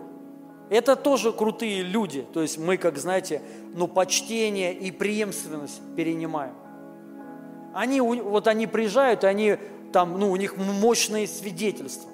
Это 0.70 0.96
тоже 0.96 1.32
крутые 1.32 1.84
люди. 1.84 2.26
То 2.34 2.42
есть 2.42 2.58
мы, 2.58 2.78
как 2.78 2.98
знаете, 2.98 3.42
ну, 3.76 3.88
почтение 3.88 4.74
и 4.74 4.92
преемственность 4.92 5.82
перенимаем. 5.96 6.54
Они, 7.74 8.02
вот 8.02 8.48
они 8.48 8.66
приезжают, 8.66 9.24
и 9.24 9.28
они 9.28 9.58
там, 9.92 10.20
ну, 10.20 10.32
у 10.32 10.36
них 10.36 10.58
мощные 10.58 11.28
свидетельства, 11.28 12.10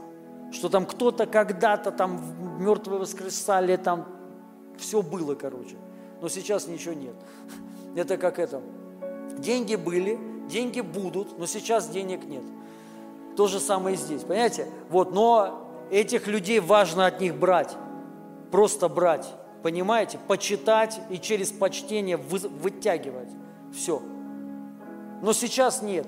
что 0.52 0.70
там 0.70 0.86
кто-то 0.86 1.26
когда-то 1.26 1.92
там 1.92 2.22
мертвые 2.60 3.00
воскресали, 3.00 3.76
там 3.76 4.06
все 4.78 5.02
было, 5.02 5.36
короче. 5.36 5.76
Но 6.22 6.30
сейчас 6.30 6.68
ничего 6.68 6.94
нет. 6.94 7.16
Это 7.96 8.18
как 8.18 8.40
это. 8.40 8.62
Деньги 9.38 9.76
были, 9.76 10.18
деньги 10.50 10.82
будут, 10.82 11.38
но 11.38 11.46
сейчас 11.46 11.90
денег 11.90 12.24
нет. 12.26 12.44
То 13.36 13.48
же 13.48 13.60
самое 13.60 13.96
и 13.96 14.00
здесь, 14.00 14.24
понимаете? 14.24 14.68
Вот, 14.90 15.12
но 15.12 15.70
этих 15.92 16.28
людей 16.28 16.60
важно 16.60 17.06
от 17.06 17.20
них 17.20 17.36
брать 17.36 17.76
просто 18.54 18.88
брать, 18.88 19.26
понимаете, 19.64 20.20
почитать 20.28 21.02
и 21.10 21.18
через 21.18 21.52
почтение 21.52 22.18
вы, 22.18 22.38
вытягивать. 22.38 23.30
Все. 23.74 24.00
Но 25.24 25.34
сейчас 25.34 25.82
нет. 25.82 26.06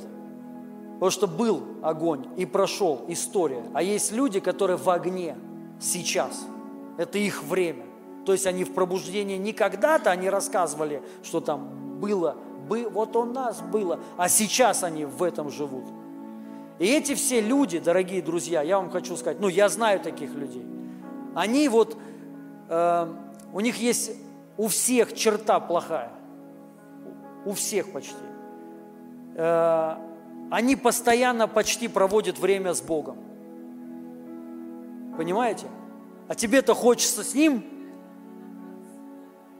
Потому 0.95 1.11
что 1.11 1.27
был 1.27 1.63
огонь 1.81 2.27
и 2.37 2.45
прошел 2.45 3.03
история. 3.07 3.63
А 3.73 3.83
есть 3.83 4.11
люди, 4.11 4.39
которые 4.39 4.77
в 4.77 4.89
огне 4.89 5.37
сейчас. 5.79 6.45
Это 6.97 7.17
их 7.17 7.43
время. 7.43 7.85
То 8.25 8.31
есть 8.31 8.47
они 8.47 8.63
в 8.63 8.73
пробуждении 8.73 9.37
не 9.37 9.53
когда-то 9.53 10.09
они 10.09 10.29
рассказывали, 10.29 11.03
что 11.21 11.41
там 11.41 11.99
было, 11.99 12.35
бы, 12.67 12.89
вот 12.89 13.15
у 13.15 13.25
нас 13.25 13.61
было, 13.61 13.99
а 14.17 14.29
сейчас 14.29 14.83
они 14.83 15.05
в 15.05 15.21
этом 15.21 15.49
живут. 15.49 15.85
И 16.79 16.85
эти 16.85 17.13
все 17.13 17.39
люди, 17.39 17.79
дорогие 17.79 18.21
друзья, 18.21 18.61
я 18.61 18.77
вам 18.77 18.89
хочу 18.89 19.15
сказать, 19.15 19.39
ну 19.39 19.47
я 19.47 19.69
знаю 19.69 19.99
таких 19.99 20.33
людей, 20.33 20.65
они 21.35 21.69
вот 21.69 21.97
э, 22.69 23.07
у 23.53 23.59
них 23.59 23.77
есть 23.77 24.11
у 24.57 24.67
всех 24.67 25.13
черта 25.13 25.59
плохая. 25.59 26.11
У 27.45 27.53
всех 27.53 27.91
почти. 27.91 28.15
Э, 29.35 29.97
они 30.49 30.75
постоянно 30.75 31.47
почти 31.47 31.87
проводят 31.87 32.39
время 32.39 32.73
с 32.73 32.81
Богом. 32.81 33.17
Понимаете? 35.17 35.67
А 36.27 36.35
тебе-то 36.35 36.73
хочется 36.73 37.23
с 37.23 37.33
Ним, 37.33 37.63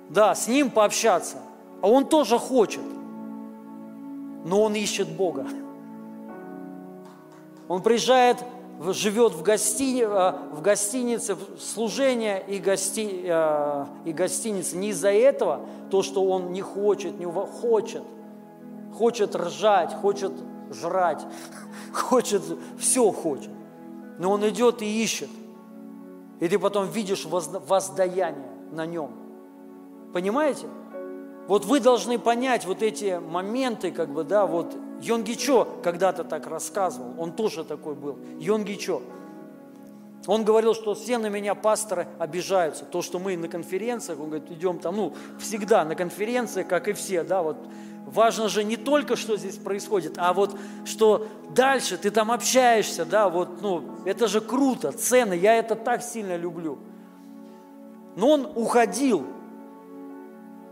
да, 0.10 0.36
с 0.36 0.48
Ним 0.48 0.70
пообщаться. 0.70 1.38
А 1.82 1.90
Он 1.90 2.06
тоже 2.06 2.38
хочет. 2.38 2.84
Но 4.46 4.64
Он 4.64 4.76
ищет 4.76 5.10
Бога. 5.10 5.48
Он 7.68 7.82
приезжает 7.82 8.38
живет 8.82 9.34
в, 9.34 9.42
гостини, 9.42 10.04
э, 10.04 10.34
в 10.52 10.62
гостинице, 10.62 11.36
в 11.36 11.60
служение 11.60 12.44
и, 12.48 12.60
гости, 12.60 13.24
э, 13.24 13.86
и 14.06 14.12
гостинице. 14.12 14.76
Не 14.78 14.90
из-за 14.90 15.12
этого, 15.12 15.62
то, 15.90 16.04
что 16.04 16.24
он 16.26 16.52
не 16.52 16.62
хочет, 16.62 17.18
не 17.18 17.26
хочет, 17.26 18.04
хочет 18.94 19.36
ржать, 19.36 19.94
хочет 19.94 20.34
жрать, 20.72 21.26
хочет, 21.94 22.44
все 22.78 23.12
хочет. 23.12 23.52
Но 24.20 24.32
он 24.32 24.48
идет 24.48 24.82
и 24.82 25.04
ищет. 25.04 25.30
И 26.40 26.48
ты 26.48 26.60
потом 26.60 26.88
видишь 26.88 27.26
воздаяние 27.26 28.50
на 28.72 28.86
нем. 28.86 29.12
Понимаете? 30.14 30.68
Вот 31.48 31.66
вы 31.66 31.80
должны 31.80 32.18
понять 32.18 32.66
вот 32.66 32.82
эти 32.82 33.20
моменты, 33.20 33.92
как 33.92 34.10
бы, 34.10 34.24
да, 34.24 34.46
вот 34.46 34.76
Йонги 35.02 35.34
Чо 35.34 35.68
когда-то 35.84 36.24
так 36.24 36.48
рассказывал, 36.48 37.14
он 37.20 37.34
тоже 37.34 37.64
такой 37.64 37.96
был. 37.96 38.18
Йонги 38.40 38.74
Чо. 38.74 39.02
Он 40.28 40.44
говорил, 40.44 40.74
что 40.74 40.96
все 40.96 41.18
на 41.18 41.28
меня 41.28 41.56
пасторы 41.56 42.08
обижаются. 42.18 42.86
То, 42.86 43.02
что 43.02 43.20
мы 43.20 43.38
на 43.38 43.48
конференциях, 43.48 44.20
он 44.20 44.30
говорит, 44.30 44.52
идем 44.52 44.80
там, 44.80 44.96
ну, 44.96 45.14
всегда 45.40 45.86
на 45.86 45.96
конференциях, 45.96 46.68
как 46.68 46.88
и 46.88 46.94
все, 46.94 47.24
да, 47.24 47.44
вот 47.44 47.58
важно 48.06 48.50
же 48.50 48.64
не 48.64 48.78
только, 48.78 49.16
что 49.16 49.38
здесь 49.38 49.58
происходит, 49.58 50.14
а 50.18 50.34
вот, 50.34 50.58
что 50.86 51.28
дальше 51.50 51.98
ты 51.98 52.12
там 52.12 52.32
общаешься, 52.32 53.06
да, 53.06 53.30
вот, 53.30 53.62
ну, 53.62 53.84
это 54.06 54.28
же 54.28 54.42
круто, 54.42 54.92
цены, 54.92 55.34
я 55.34 55.56
это 55.56 55.76
так 55.76 56.02
сильно 56.02 56.36
люблю. 56.36 56.80
Но 58.16 58.30
он 58.30 58.52
уходил, 58.56 59.26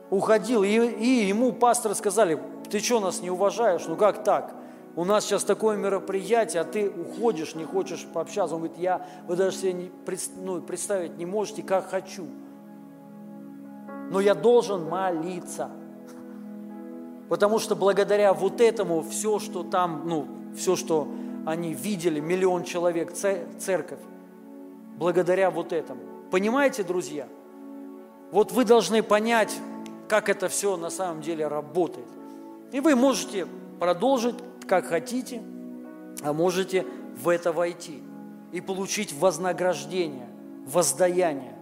уходил, 0.10 0.64
и, 0.64 0.70
и 0.70 1.28
ему 1.28 1.52
пасторы 1.52 1.96
сказали, 1.96 2.40
ты 2.70 2.80
что, 2.80 3.00
нас 3.00 3.22
не 3.22 3.30
уважаешь? 3.30 3.84
Ну 3.88 3.96
как 3.96 4.24
так? 4.24 4.56
У 4.96 5.06
нас 5.06 5.26
сейчас 5.26 5.44
такое 5.44 5.76
мероприятие, 5.76 6.62
а 6.62 6.66
ты 6.66 6.88
уходишь, 6.90 7.56
не 7.56 7.66
хочешь 7.66 8.06
пообщаться. 8.06 8.56
Он 8.56 8.62
говорит, 8.62 8.78
я, 8.78 9.06
вы 9.28 9.36
даже 9.36 9.58
себе 9.58 9.74
не, 9.74 9.92
ну, 10.38 10.62
представить 10.62 11.18
не 11.18 11.26
можете, 11.26 11.64
как 11.64 11.90
хочу. 11.90 12.28
Но 14.12 14.20
я 14.20 14.36
должен 14.36 14.88
молиться. 14.88 15.72
Потому 17.28 17.58
что 17.58 17.76
благодаря 17.76 18.34
вот 18.34 18.62
этому 18.62 19.02
все, 19.02 19.40
что 19.40 19.64
там, 19.64 20.04
ну, 20.06 20.28
все, 20.56 20.76
что 20.76 21.08
они 21.48 21.74
видели, 21.74 22.20
миллион 22.20 22.64
человек, 22.64 23.14
церковь, 23.14 24.00
благодаря 24.98 25.50
вот 25.50 25.74
этому. 25.74 26.02
Понимаете, 26.30 26.84
друзья? 26.84 27.28
Вот 28.32 28.52
вы 28.52 28.66
должны 28.66 29.02
понять, 29.02 29.56
как 30.08 30.30
это 30.30 30.50
все 30.50 30.78
на 30.78 30.92
самом 30.92 31.22
деле 31.22 31.48
работает. 31.48 32.08
И 32.72 32.80
вы 32.80 32.96
можете 32.96 33.48
продолжить, 33.80 34.36
как 34.66 34.88
хотите, 34.88 35.42
а 36.22 36.34
можете 36.34 36.86
в 37.16 37.30
это 37.30 37.52
войти 37.52 38.02
и 38.52 38.62
получить 38.62 39.14
вознаграждение, 39.14 40.28
воздаяние 40.66 41.56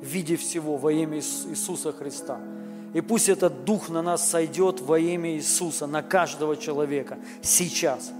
в 0.00 0.04
виде 0.04 0.36
всего 0.36 0.76
во 0.76 0.92
имя 0.92 1.18
Иисуса 1.18 1.92
Христа. 1.92 2.38
И 2.94 3.00
пусть 3.00 3.28
этот 3.28 3.64
Дух 3.64 3.88
на 3.88 4.02
нас 4.02 4.28
сойдет 4.28 4.80
во 4.80 4.98
имя 4.98 5.34
Иисуса, 5.34 5.86
на 5.86 6.02
каждого 6.02 6.56
человека, 6.56 7.18
сейчас. 7.42 8.12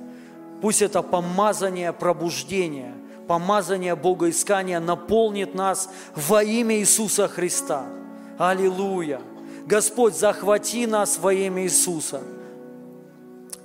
Пусть 0.61 0.82
это 0.82 1.03
помазание 1.03 1.93
пробуждения, 1.93 2.95
помазание 3.27 3.95
богоискания 3.95 4.81
наполнит 4.81 5.55
нас 5.55 5.89
во 6.15 6.43
имя 6.43 6.77
Иисуса 6.78 7.28
Христа. 7.28 7.86
Аллилуйя! 8.39 9.20
Господь, 9.66 10.16
захвати 10.16 10.86
нас 10.86 11.19
во 11.19 11.32
имя 11.32 11.65
Иисуса. 11.65 12.23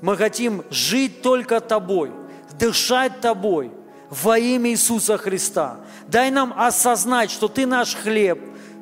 Мы 0.04 0.18
хотим 0.18 0.66
жить 0.70 1.22
только 1.22 1.62
Тобой, 1.62 2.12
дышать 2.60 3.22
Тобой 3.22 3.72
во 4.10 4.38
имя 4.38 4.72
Иисуса 4.72 5.18
Христа. 5.18 5.78
Дай 6.10 6.30
нам 6.30 6.54
осознать, 6.58 7.32
что 7.32 7.48
Ты 7.48 7.66
наш 7.66 7.96
хлеб, 7.96 8.38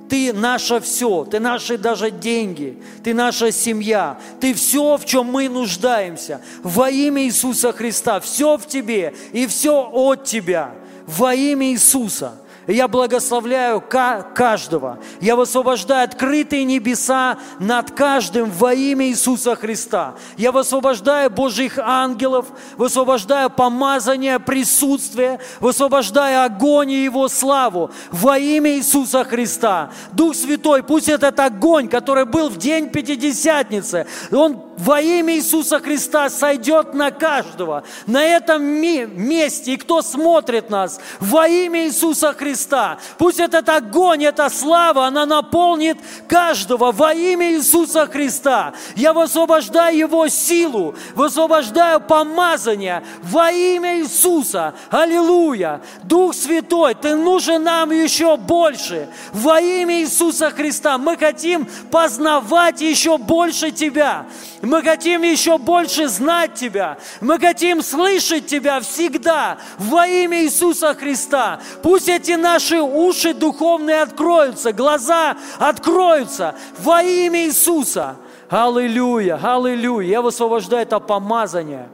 Ты 0.10 0.34
наше 0.34 0.80
все, 0.80 1.23
Ты 1.26 1.39
наши 1.39 1.77
даже 1.77 2.10
деньги, 2.10 2.81
Ты 3.03 3.14
наша 3.14 3.52
семья, 3.52 4.19
Ты 4.39 4.56
все, 4.56 4.98
в 4.98 5.06
чем 5.06 5.27
мы 5.27 5.48
нуждаемся. 5.48 6.41
Во 6.64 6.89
имя 6.89 7.23
Иисуса 7.26 7.72
Христа, 7.72 8.19
все 8.19 8.57
в 8.57 8.65
Тебе 8.65 9.14
и 9.31 9.45
все 9.45 9.88
от 9.93 10.23
Тебя. 10.23 10.72
Во 11.06 11.35
имя 11.35 11.68
Иисуса– 11.68 12.41
я 12.72 12.88
благословляю 12.88 13.81
каждого. 13.81 14.99
Я 15.19 15.35
высвобождаю 15.35 16.06
открытые 16.06 16.64
небеса 16.64 17.38
над 17.60 17.91
каждым 17.91 18.49
во 18.52 18.73
имя 18.73 19.07
Иисуса 19.07 19.56
Христа. 19.56 20.15
Я 20.38 20.52
высвобождаю 20.52 21.30
Божьих 21.30 21.77
ангелов, 21.77 22.48
высвобождаю 22.77 23.49
помазание, 23.49 24.39
присутствие, 24.39 25.39
высвобождаю 25.60 26.45
огонь 26.45 26.91
и 26.91 27.03
Его 27.03 27.27
славу 27.27 27.91
во 28.11 28.38
имя 28.38 28.77
Иисуса 28.77 29.23
Христа. 29.23 29.91
Дух 30.14 30.35
Святой, 30.35 30.84
пусть 30.84 31.10
этот 31.10 31.39
огонь, 31.39 31.88
который 31.88 32.26
был 32.26 32.49
в 32.49 32.57
день 32.57 32.89
Пятидесятницы, 32.89 34.07
он 34.31 34.70
во 34.81 34.99
имя 34.99 35.35
Иисуса 35.35 35.79
Христа 35.79 36.27
сойдет 36.31 36.95
на 36.95 37.11
каждого, 37.11 37.83
на 38.07 38.23
этом 38.23 38.63
месте, 38.63 39.73
и 39.73 39.77
кто 39.77 40.01
смотрит 40.01 40.71
нас, 40.71 40.99
во 41.19 41.47
имя 41.47 41.85
Иисуса 41.85 42.33
Христа. 42.33 42.97
Пусть 43.19 43.39
этот 43.39 43.69
огонь, 43.69 44.25
эта 44.25 44.49
слава, 44.49 45.05
она 45.05 45.27
наполнит 45.27 45.99
каждого 46.27 46.91
во 46.91 47.13
имя 47.13 47.51
Иисуса 47.51 48.07
Христа. 48.07 48.73
Я 48.95 49.13
высвобождаю 49.13 49.95
Его 49.95 50.27
силу, 50.29 50.95
высвобождаю 51.13 51.99
помазание 51.99 53.03
во 53.21 53.51
имя 53.51 53.99
Иисуса. 53.99 54.73
Аллилуйя! 54.89 55.81
Дух 56.03 56.33
Святой, 56.33 56.95
Ты 56.95 57.15
нужен 57.15 57.63
нам 57.63 57.91
еще 57.91 58.35
больше. 58.35 59.09
Во 59.31 59.61
имя 59.61 60.01
Иисуса 60.01 60.49
Христа 60.49 60.97
мы 60.97 61.17
хотим 61.17 61.67
познавать 61.91 62.81
еще 62.81 63.19
больше 63.19 63.69
Тебя. 63.69 64.25
Мы 64.72 64.84
хотим 64.84 65.23
еще 65.23 65.57
больше 65.57 66.07
знать 66.07 66.53
Тебя. 66.53 66.98
Мы 67.19 67.38
хотим 67.39 67.81
слышать 67.81 68.48
Тебя 68.48 68.80
всегда 68.80 69.57
во 69.77 70.07
имя 70.07 70.45
Иисуса 70.45 70.93
Христа. 70.93 71.60
Пусть 71.84 72.07
эти 72.07 72.38
наши 72.38 72.80
уши 72.80 73.34
духовные 73.34 74.02
откроются, 74.02 74.72
глаза 74.72 75.35
откроются 75.60 76.56
во 76.80 77.03
имя 77.03 77.48
Иисуса. 77.48 78.15
Аллилуйя, 78.49 79.38
аллилуйя. 79.43 80.07
Я 80.07 80.22
высвобождаю 80.22 80.84
это 80.84 81.02
помазание, 81.02 81.89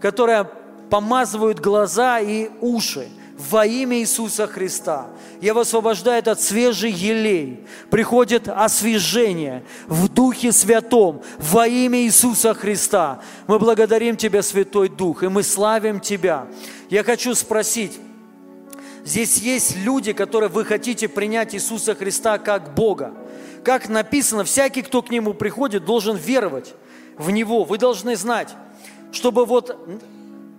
которое 0.00 0.50
помазывает 0.90 1.60
глаза 1.60 2.18
и 2.18 2.50
уши 2.60 3.08
во 3.38 3.64
имя 3.64 4.00
Иисуса 4.00 4.48
Христа. 4.48 5.06
Я 5.42 5.54
высвобождаю 5.54 6.20
этот 6.20 6.40
свежий 6.40 6.92
елей. 6.92 7.66
Приходит 7.90 8.46
освежение 8.46 9.64
в 9.88 10.08
Духе 10.08 10.52
Святом 10.52 11.20
во 11.38 11.66
имя 11.66 12.00
Иисуса 12.02 12.54
Христа. 12.54 13.20
Мы 13.48 13.58
благодарим 13.58 14.16
Тебя, 14.16 14.40
Святой 14.42 14.88
Дух, 14.88 15.24
и 15.24 15.28
мы 15.28 15.42
славим 15.42 15.98
Тебя. 15.98 16.46
Я 16.90 17.02
хочу 17.02 17.34
спросить, 17.34 17.98
здесь 19.04 19.38
есть 19.38 19.76
люди, 19.78 20.12
которые 20.12 20.48
вы 20.48 20.64
хотите 20.64 21.08
принять 21.08 21.56
Иисуса 21.56 21.96
Христа 21.96 22.38
как 22.38 22.76
Бога. 22.76 23.12
Как 23.64 23.88
написано, 23.88 24.44
всякий, 24.44 24.82
кто 24.82 25.02
к 25.02 25.10
Нему 25.10 25.34
приходит, 25.34 25.84
должен 25.84 26.16
веровать 26.16 26.72
в 27.18 27.32
Него. 27.32 27.64
Вы 27.64 27.78
должны 27.78 28.14
знать, 28.14 28.50
чтобы 29.10 29.44
вот 29.44 29.76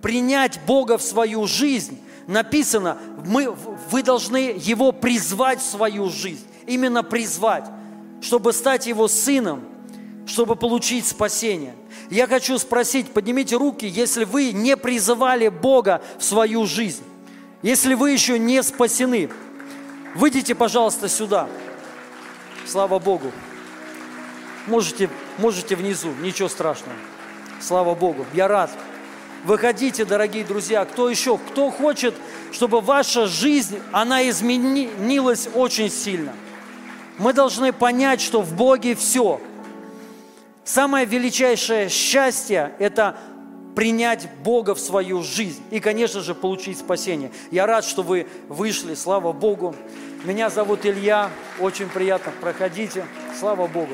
принять 0.02 0.60
Бога 0.66 0.98
в 0.98 1.02
свою 1.02 1.46
жизнь, 1.46 1.98
написано, 2.26 2.98
мы, 3.26 3.50
вы 3.90 4.02
должны 4.02 4.54
Его 4.56 4.92
призвать 4.92 5.60
в 5.60 5.64
свою 5.64 6.08
жизнь. 6.10 6.46
Именно 6.66 7.02
призвать, 7.02 7.64
чтобы 8.20 8.52
стать 8.52 8.86
Его 8.86 9.08
сыном, 9.08 9.64
чтобы 10.26 10.56
получить 10.56 11.06
спасение. 11.06 11.74
Я 12.10 12.26
хочу 12.26 12.58
спросить, 12.58 13.10
поднимите 13.10 13.56
руки, 13.56 13.86
если 13.86 14.24
вы 14.24 14.52
не 14.52 14.76
призывали 14.76 15.48
Бога 15.48 16.02
в 16.18 16.24
свою 16.24 16.66
жизнь, 16.66 17.02
если 17.62 17.94
вы 17.94 18.10
еще 18.10 18.38
не 18.38 18.62
спасены, 18.62 19.30
выйдите, 20.14 20.54
пожалуйста, 20.54 21.08
сюда. 21.08 21.48
Слава 22.66 22.98
Богу. 22.98 23.30
Можете, 24.66 25.10
можете 25.38 25.76
внизу, 25.76 26.10
ничего 26.22 26.48
страшного. 26.48 26.96
Слава 27.60 27.94
Богу. 27.94 28.24
Я 28.32 28.48
рад. 28.48 28.70
Выходите, 29.44 30.06
дорогие 30.06 30.42
друзья. 30.42 30.86
Кто 30.86 31.10
еще? 31.10 31.36
Кто 31.36 31.70
хочет, 31.70 32.14
чтобы 32.50 32.80
ваша 32.80 33.26
жизнь, 33.26 33.78
она 33.92 34.26
изменилась 34.26 35.50
очень 35.54 35.90
сильно? 35.90 36.32
Мы 37.18 37.34
должны 37.34 37.74
понять, 37.74 38.22
что 38.22 38.40
в 38.40 38.54
Боге 38.54 38.94
все. 38.94 39.38
Самое 40.64 41.04
величайшее 41.04 41.90
счастье– 41.90 42.72
это 42.78 43.18
принять 43.76 44.30
Бога 44.42 44.74
в 44.74 44.80
свою 44.80 45.22
жизнь 45.22 45.62
и, 45.70 45.78
конечно 45.78 46.22
же, 46.22 46.34
получить 46.34 46.78
спасение. 46.78 47.30
Я 47.50 47.66
рад, 47.66 47.84
что 47.84 48.02
вы 48.02 48.26
вышли, 48.48 48.94
слава 48.94 49.32
Богу. 49.34 49.76
Меня 50.24 50.48
зовут 50.48 50.86
Илья, 50.86 51.28
очень 51.60 51.90
приятно, 51.90 52.32
проходите, 52.40 53.04
слава 53.38 53.66
Богу. 53.66 53.92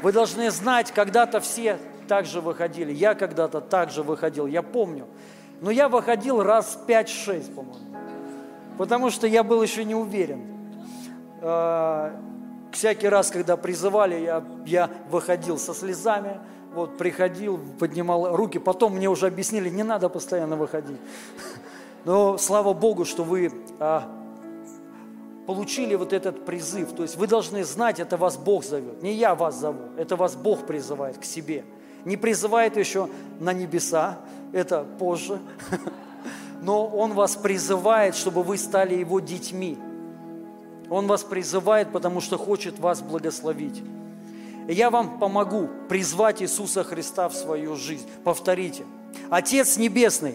Вы 0.00 0.12
должны 0.12 0.50
знать, 0.50 0.92
когда-то 0.92 1.40
все 1.40 1.78
также 2.08 2.40
выходили. 2.40 2.92
Я 2.92 3.14
когда-то 3.14 3.60
также 3.60 4.02
выходил, 4.02 4.46
я 4.46 4.62
помню. 4.62 5.06
Но 5.60 5.70
я 5.70 5.88
выходил 5.88 6.42
раз 6.42 6.78
5-6, 6.86 7.54
по-моему. 7.54 7.78
Потому 8.76 9.10
что 9.10 9.26
я 9.26 9.44
был 9.44 9.62
еще 9.62 9.84
не 9.84 9.94
уверен. 9.94 10.40
А, 11.42 12.12
всякий 12.72 13.08
раз, 13.08 13.30
когда 13.30 13.56
призывали, 13.56 14.16
я, 14.20 14.44
я 14.66 14.90
выходил 15.10 15.58
со 15.58 15.74
слезами, 15.74 16.38
вот 16.74 16.96
приходил, 16.96 17.60
поднимал 17.78 18.36
руки. 18.36 18.58
Потом 18.58 18.96
мне 18.96 19.08
уже 19.08 19.26
объяснили, 19.26 19.68
не 19.68 19.82
надо 19.82 20.08
постоянно 20.08 20.56
выходить. 20.56 20.98
Но 22.04 22.38
слава 22.38 22.72
Богу, 22.72 23.04
что 23.04 23.24
вы 23.24 23.52
а, 23.80 24.08
получили 25.46 25.96
вот 25.96 26.12
этот 26.12 26.44
призыв. 26.44 26.92
То 26.92 27.02
есть 27.02 27.16
вы 27.16 27.26
должны 27.26 27.64
знать, 27.64 27.98
это 27.98 28.16
вас 28.16 28.36
Бог 28.36 28.64
зовет. 28.64 29.02
Не 29.02 29.12
я 29.14 29.34
вас 29.34 29.56
зову, 29.56 29.90
это 29.96 30.14
вас 30.14 30.36
Бог 30.36 30.66
призывает 30.66 31.18
к 31.18 31.24
себе– 31.24 31.64
не 32.04 32.16
призывает 32.16 32.76
еще 32.76 33.08
на 33.40 33.52
небеса, 33.52 34.18
это 34.52 34.84
позже, 34.98 35.40
но 36.62 36.86
Он 36.86 37.12
вас 37.12 37.36
призывает, 37.36 38.14
чтобы 38.14 38.42
вы 38.42 38.58
стали 38.58 38.94
Его 38.94 39.20
детьми. 39.20 39.78
Он 40.90 41.06
вас 41.06 41.22
призывает, 41.22 41.92
потому 41.92 42.20
что 42.20 42.38
хочет 42.38 42.78
вас 42.78 43.02
благословить. 43.02 43.82
И 44.68 44.72
я 44.72 44.90
вам 44.90 45.18
помогу 45.18 45.68
призвать 45.88 46.42
Иисуса 46.42 46.82
Христа 46.82 47.28
в 47.28 47.34
свою 47.34 47.76
жизнь. 47.76 48.08
Повторите. 48.24 48.84
Отец 49.30 49.76
Небесный, 49.76 50.34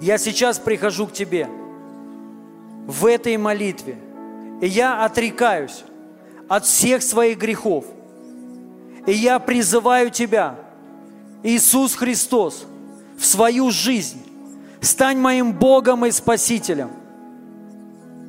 я 0.00 0.18
сейчас 0.18 0.58
прихожу 0.58 1.06
к 1.06 1.12
Тебе 1.12 1.48
в 2.86 3.06
этой 3.06 3.36
молитве, 3.36 3.98
и 4.60 4.66
я 4.68 5.04
отрекаюсь 5.04 5.84
от 6.48 6.64
всех 6.64 7.02
своих 7.02 7.38
грехов– 7.38 7.84
и 9.06 9.12
я 9.12 9.38
призываю 9.38 10.10
Тебя, 10.10 10.56
Иисус 11.42 11.94
Христос, 11.94 12.66
в 13.18 13.24
свою 13.24 13.70
жизнь. 13.70 14.22
Стань 14.80 15.18
моим 15.18 15.52
Богом 15.52 16.04
и 16.04 16.10
Спасителем. 16.10 16.90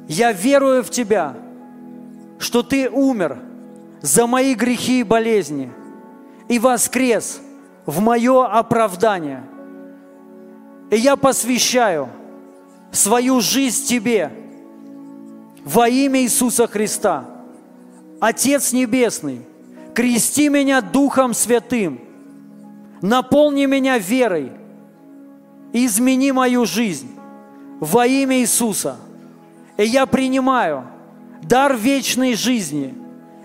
Я 0.08 0.32
верую 0.32 0.84
в 0.84 0.90
Тебя, 0.90 1.36
что 2.40 2.64
Ты 2.64 2.90
умер 2.90 3.40
за 4.02 4.28
мои 4.28 4.54
грехи 4.54 5.00
и 5.00 5.04
болезни 5.04 5.72
и 6.48 6.60
воскрес 6.60 7.42
в 7.86 8.02
мое 8.02 8.46
оправдание. 8.46 9.44
И 10.92 10.98
я 10.98 11.16
посвящаю 11.16 12.10
свою 12.92 13.42
жизнь 13.42 13.86
Тебе 13.86 14.32
во 15.64 15.90
имя 15.90 16.22
Иисуса 16.22 16.68
Христа. 16.68 17.26
Отец 18.20 18.72
Небесный– 18.72 19.42
крести 19.96 20.50
меня 20.50 20.82
Духом 20.82 21.34
Святым, 21.34 22.02
наполни 23.02 23.66
меня 23.66 23.98
верой, 23.98 24.52
измени 25.72 26.32
мою 26.32 26.66
жизнь 26.66 27.16
во 27.80 28.06
имя 28.06 28.40
Иисуса. 28.40 28.98
И 29.78 29.86
я 29.86 30.06
принимаю 30.06 30.86
дар 31.42 31.76
вечной 31.76 32.36
жизни 32.36 32.94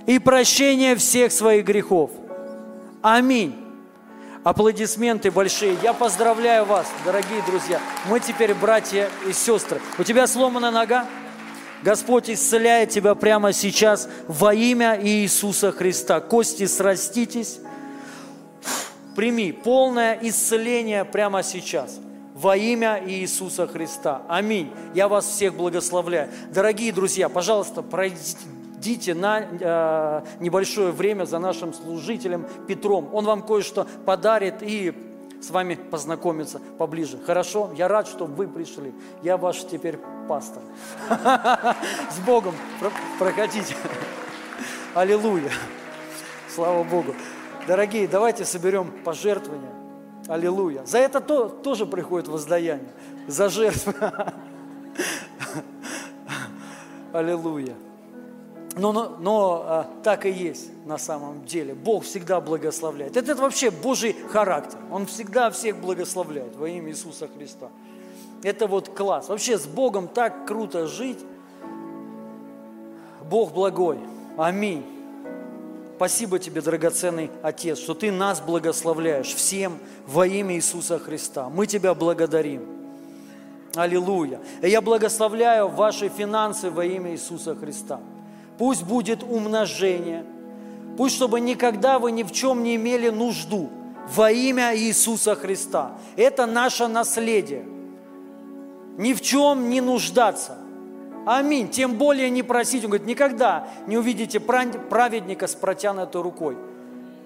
и 0.07 0.19
прощение 0.19 0.97
всех 0.97 1.33
своих 1.33 1.65
грехов. 1.65 2.11
Аминь. 3.01 3.57
Аплодисменты 4.43 5.31
большие. 5.31 5.77
Я 5.83 5.93
поздравляю 5.93 6.65
вас, 6.65 6.87
дорогие 7.05 7.43
друзья. 7.47 7.79
Мы 8.09 8.21
теперь 8.21 8.55
братья 8.55 9.09
и 9.29 9.33
сестры. 9.33 9.81
У 9.99 10.03
тебя 10.03 10.27
сломана 10.27 10.71
нога? 10.71 11.07
Господь 11.83 12.29
исцеляет 12.29 12.91
тебя 12.91 13.15
прямо 13.15 13.53
сейчас 13.53 14.09
во 14.29 14.55
имя 14.55 14.99
Иисуса 15.03 15.73
Христа. 15.73 16.21
Кости 16.21 16.67
сраститесь. 16.67 17.61
Прими 19.17 19.53
полное 19.53 20.19
исцеление 20.23 21.05
прямо 21.05 21.43
сейчас 21.43 21.99
во 22.35 22.57
имя 22.57 23.03
Иисуса 23.07 23.67
Христа. 23.67 24.23
Аминь. 24.29 24.71
Я 24.95 25.09
вас 25.09 25.27
всех 25.27 25.55
благословляю. 25.55 26.31
Дорогие 26.53 26.93
друзья, 26.93 27.29
пожалуйста, 27.29 27.83
пройдите, 27.83 29.15
на 29.15 29.41
э, 29.41 30.23
небольшое 30.41 30.91
время 30.91 31.25
за 31.25 31.39
нашим 31.39 31.75
служителем 31.75 32.47
Петром. 32.67 33.11
Он 33.13 33.27
вам 33.27 33.43
кое-что 33.43 33.87
подарит 34.07 34.63
и 34.63 34.95
с 35.41 35.51
вами 35.51 35.75
познакомиться 35.75 36.61
поближе. 36.79 37.19
Хорошо? 37.27 37.71
Я 37.75 37.89
рад, 37.89 38.07
что 38.07 38.27
вы 38.27 38.47
пришли. 38.47 38.95
Я 39.23 39.37
ваш 39.37 39.65
теперь 39.65 39.99
пастор. 40.29 40.63
С 42.11 42.19
Богом 42.25 42.55
проходите. 43.19 43.75
Аллилуйя. 44.95 45.51
Слава 46.55 46.85
Богу. 46.85 47.15
Дорогие, 47.67 48.09
давайте 48.09 48.45
соберем 48.45 48.93
пожертвования. 49.05 49.71
Аллилуйя. 50.29 50.85
За 50.85 50.99
это 50.99 51.21
то, 51.21 51.49
тоже 51.49 51.87
приходит 51.87 52.29
воздаяние. 52.29 52.91
За 53.27 53.49
жертву. 53.49 53.95
Аллилуйя. 57.13 57.75
Но, 58.77 58.93
но, 58.93 59.17
но 59.19 59.65
а, 59.67 59.91
так 60.03 60.27
и 60.27 60.31
есть 60.31 60.71
на 60.87 60.97
самом 60.97 61.45
деле. 61.45 61.75
Бог 61.75 62.05
всегда 62.05 62.41
благословляет. 62.41 63.17
Это, 63.17 63.33
это 63.33 63.43
вообще 63.43 63.71
Божий 63.71 64.15
характер. 64.29 64.79
Он 64.91 65.07
всегда 65.07 65.51
всех 65.51 65.77
благословляет 65.79 66.55
во 66.57 66.69
имя 66.69 66.91
Иисуса 66.91 67.29
Христа. 67.29 67.69
Это 68.43 68.67
вот 68.67 68.89
класс. 68.89 69.29
Вообще 69.29 69.59
с 69.59 69.67
Богом 69.67 70.07
так 70.07 70.47
круто 70.47 70.87
жить. 70.87 71.19
Бог 73.29 73.53
благой. 73.53 73.99
Аминь. 74.37 74.85
Спасибо 75.97 76.39
тебе, 76.39 76.63
драгоценный 76.63 77.31
Отец, 77.43 77.79
что 77.79 77.93
ты 77.93 78.11
нас 78.11 78.41
благословляешь 78.41 79.35
всем 79.35 79.79
во 80.07 80.27
имя 80.27 80.55
Иисуса 80.55 80.99
Христа. 80.99 81.51
Мы 81.51 81.67
тебя 81.67 81.93
благодарим. 81.95 82.67
Аллилуйя. 83.75 84.41
Я 84.63 84.81
благословляю 84.81 85.69
ваши 85.69 86.09
финансы 86.09 86.71
во 86.71 86.85
имя 86.85 87.13
Иисуса 87.13 87.55
Христа 87.55 88.01
пусть 88.61 88.83
будет 88.83 89.23
умножение, 89.23 90.23
пусть 90.99 91.15
чтобы 91.17 91.41
никогда 91.41 91.99
вы 91.99 92.13
ни 92.13 92.23
в 92.23 92.31
чем 92.31 92.63
не 92.63 92.77
имели 92.77 93.09
нужду 93.09 93.71
во 94.15 94.31
имя 94.31 94.77
Иисуса 94.77 95.35
Христа. 95.35 95.93
Это 96.15 96.45
наше 96.45 96.87
наследие. 96.87 97.65
Ни 98.99 99.15
в 99.15 99.23
чем 99.23 99.71
не 99.71 99.81
нуждаться. 99.81 100.59
Аминь. 101.25 101.71
Тем 101.71 101.95
более 101.95 102.29
не 102.29 102.43
просить. 102.43 102.85
Он 102.85 102.91
говорит, 102.91 103.07
никогда 103.07 103.67
не 103.87 103.97
увидите 103.97 104.41
праведника 104.41 105.47
с 105.47 105.55
протянутой 105.55 106.21
рукой. 106.21 106.59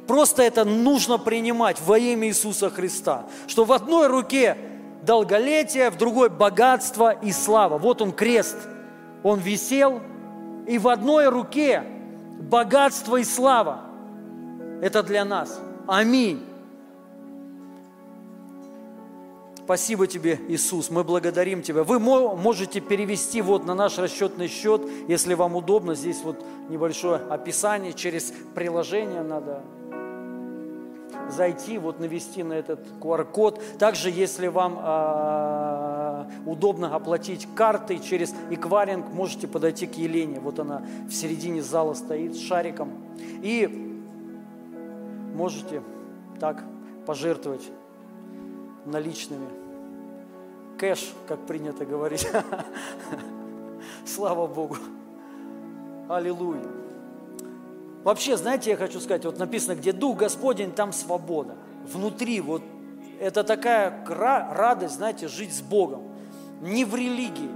Просто 0.06 0.44
это 0.44 0.64
нужно 0.64 1.18
принимать 1.18 1.80
во 1.80 1.98
имя 1.98 2.28
Иисуса 2.28 2.70
Христа. 2.70 3.24
Что 3.48 3.64
в 3.64 3.72
одной 3.72 4.06
руке 4.06 4.56
долголетие, 5.02 5.90
в 5.90 5.98
другой 5.98 6.30
богатство 6.30 7.10
и 7.10 7.32
слава. 7.32 7.76
Вот 7.76 8.02
он 8.02 8.12
крест. 8.12 8.56
Он 9.24 9.40
висел, 9.40 10.00
и 10.66 10.78
в 10.78 10.88
одной 10.88 11.28
руке 11.28 11.84
богатство 12.40 13.16
и 13.16 13.24
слава. 13.24 13.80
Это 14.80 15.02
для 15.02 15.24
нас. 15.24 15.60
Аминь. 15.86 16.44
Спасибо 19.64 20.06
тебе, 20.06 20.38
Иисус, 20.48 20.90
мы 20.90 21.04
благодарим 21.04 21.62
Тебя. 21.62 21.84
Вы 21.84 21.98
можете 21.98 22.80
перевести 22.80 23.40
вот 23.40 23.64
на 23.64 23.74
наш 23.74 23.96
расчетный 23.96 24.46
счет, 24.46 24.82
если 25.08 25.32
вам 25.32 25.56
удобно. 25.56 25.94
Здесь 25.94 26.20
вот 26.22 26.44
небольшое 26.68 27.16
описание 27.16 27.94
через 27.94 28.30
приложение 28.54 29.22
надо 29.22 29.62
зайти, 31.30 31.78
вот 31.78 31.98
навести 31.98 32.42
на 32.42 32.52
этот 32.52 32.80
QR-код. 33.00 33.62
Также, 33.78 34.10
если 34.10 34.48
вам 34.48 34.78
э, 34.78 35.93
удобно 36.46 36.94
оплатить 36.94 37.48
картой 37.54 37.98
через 37.98 38.34
эквайринг, 38.50 39.12
можете 39.12 39.48
подойти 39.48 39.86
к 39.86 39.94
Елене. 39.94 40.40
Вот 40.40 40.58
она 40.58 40.84
в 41.08 41.12
середине 41.12 41.62
зала 41.62 41.94
стоит 41.94 42.34
с 42.34 42.40
шариком. 42.40 42.90
И 43.42 43.66
можете 45.34 45.82
так 46.40 46.64
пожертвовать 47.06 47.70
наличными. 48.86 49.46
Кэш, 50.78 51.12
как 51.28 51.40
принято 51.46 51.84
говорить. 51.84 52.28
Слава 54.04 54.46
Богу. 54.46 54.76
Аллилуйя. 56.08 56.62
Вообще, 58.02 58.36
знаете, 58.36 58.70
я 58.70 58.76
хочу 58.76 59.00
сказать, 59.00 59.24
вот 59.24 59.38
написано, 59.38 59.74
где 59.76 59.92
Дух 59.92 60.18
Господень, 60.18 60.72
там 60.72 60.92
свобода. 60.92 61.56
Внутри 61.90 62.40
вот 62.40 62.62
это 63.20 63.44
такая 63.44 64.04
радость, 64.06 64.96
знаете, 64.96 65.28
жить 65.28 65.54
с 65.54 65.62
Богом. 65.62 66.02
Не 66.64 66.86
в 66.86 66.94
религии, 66.94 67.50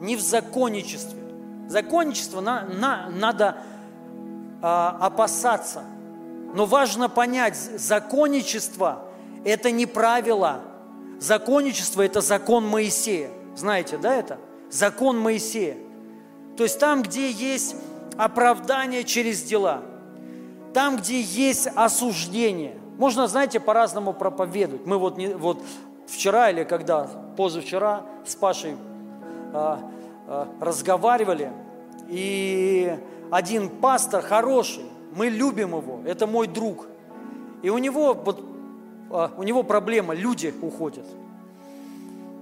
не 0.00 0.16
в 0.16 0.20
законничестве. 0.20 1.18
Законничество 1.66 2.42
на, 2.42 2.64
на, 2.64 3.08
надо 3.08 3.56
а, 4.60 4.98
опасаться. 5.00 5.82
Но 6.52 6.66
важно 6.66 7.08
понять, 7.08 7.56
законничество– 7.56 9.04
это 9.46 9.70
не 9.70 9.86
правило. 9.86 10.60
Законничество– 11.18 12.02
это 12.04 12.20
закон 12.20 12.66
Моисея. 12.68 13.30
Знаете, 13.56 13.96
да, 13.96 14.14
это? 14.14 14.38
Закон 14.70 15.18
Моисея. 15.18 15.78
То 16.58 16.64
есть 16.64 16.78
там, 16.78 17.02
где 17.02 17.30
есть 17.30 17.76
оправдание 18.18 19.04
через 19.04 19.42
дела. 19.42 19.80
Там, 20.74 20.98
где 20.98 21.18
есть 21.22 21.66
осуждение. 21.74 22.76
Можно, 22.98 23.26
знаете, 23.26 23.58
по-разному 23.58 24.12
проповедовать. 24.12 24.84
Мы 24.84 24.98
вот, 24.98 25.16
не, 25.16 25.28
вот 25.28 25.62
вчера 26.06 26.50
или 26.50 26.64
когда, 26.64 27.08
позавчера 27.38 28.04
с 28.24 28.34
Пашей 28.34 28.76
а, 29.52 29.90
а, 30.26 30.48
разговаривали, 30.60 31.52
и 32.08 32.96
один 33.30 33.68
пастор 33.68 34.22
хороший, 34.22 34.84
мы 35.14 35.28
любим 35.28 35.76
его, 35.76 36.00
это 36.04 36.26
мой 36.26 36.46
друг. 36.46 36.86
И 37.62 37.70
у 37.70 37.78
него, 37.78 38.14
вот, 38.14 38.44
а, 39.10 39.32
у 39.36 39.42
него 39.42 39.62
проблема, 39.62 40.14
люди 40.14 40.52
уходят. 40.60 41.06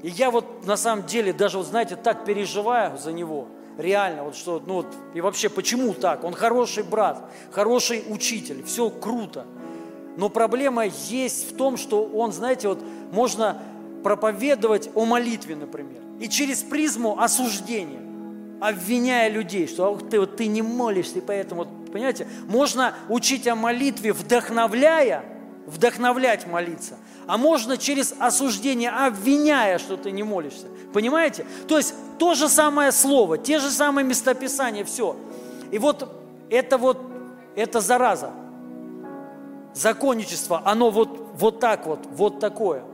И 0.03 0.09
я 0.09 0.31
вот 0.31 0.67
на 0.67 0.77
самом 0.77 1.07
деле 1.07 1.33
даже, 1.33 1.59
вот, 1.59 1.67
знаете, 1.67 1.97
так 1.97 2.25
переживаю 2.25 2.99
за 2.99 3.13
него– 3.13 3.47
Реально, 3.79 4.25
вот 4.25 4.37
что, 4.37 4.63
ну 4.65 4.75
вот, 4.75 4.87
и 5.15 5.21
вообще, 5.23 5.49
почему 5.49 5.95
так? 5.95 6.25
Он 6.25 6.35
хороший 6.35 6.83
брат, 6.83 7.23
хороший 7.51 8.05
учитель, 8.09 8.63
все 8.65 8.91
круто. 8.91 9.47
Но 10.19 10.29
проблема 10.29 10.85
есть 10.85 11.51
в 11.51 11.57
том, 11.57 11.79
что 11.79 12.05
он, 12.05 12.33
знаете, 12.33 12.69
вот 12.69 12.81
можно 13.13 13.63
проповедовать 14.03 14.91
о 14.95 15.05
молитве, 15.05 15.57
например, 15.57 16.03
и 16.21 16.29
через 16.29 16.63
призму 16.63 17.21
осуждения, 17.21 18.01
обвиняя 18.61 19.29
людей, 19.29 19.67
что 19.67 19.97
ты, 19.97 20.21
вот, 20.21 20.37
ты 20.37 20.47
не 20.47 20.63
молишься, 20.63 21.19
и 21.19 21.21
поэтому, 21.21 21.65
вот, 21.65 21.93
понимаете, 21.93 22.29
можно 22.47 22.95
учить 23.09 23.47
о 23.49 23.57
молитве, 23.57 24.13
вдохновляя, 24.13 25.25
вдохновлять 25.67 26.47
молиться, 26.47 26.97
а 27.27 27.37
можно 27.39 27.77
через 27.77 28.15
осуждение, 28.19 28.91
обвиняя, 28.91 29.79
что 29.79 29.97
ты 29.97 30.11
не 30.11 30.23
молишься. 30.23 30.67
Понимаете? 30.93 31.47
То 31.69 31.77
есть 31.77 31.95
то 32.19 32.35
же 32.35 32.49
самое 32.49 32.93
слово, 32.93 33.39
те 33.39 33.59
же 33.59 33.71
самые 33.71 34.05
местописания, 34.05 34.85
все. 34.85 35.17
И 35.71 35.79
вот 35.79 36.09
это 36.51 36.79
вот, 36.79 37.01
это 37.57 37.81
зараза. 37.81 38.31
Законничество, 39.75 40.63
оно 40.65 40.91
вот, 40.91 41.31
вот 41.35 41.61
так 41.61 41.87
вот, 41.87 42.01
вот 42.11 42.41
такое. 42.41 42.85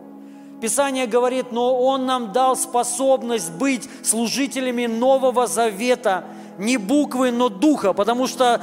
Писание 0.60 1.06
говорит, 1.06 1.52
но 1.52 1.78
Он 1.78 2.06
нам 2.06 2.32
дал 2.32 2.56
способность 2.56 3.52
быть 3.52 3.88
служителями 4.02 4.86
Нового 4.86 5.46
Завета, 5.46 6.24
не 6.58 6.76
буквы, 6.76 7.30
но 7.30 7.48
духа, 7.48 7.92
потому 7.92 8.26
что 8.26 8.60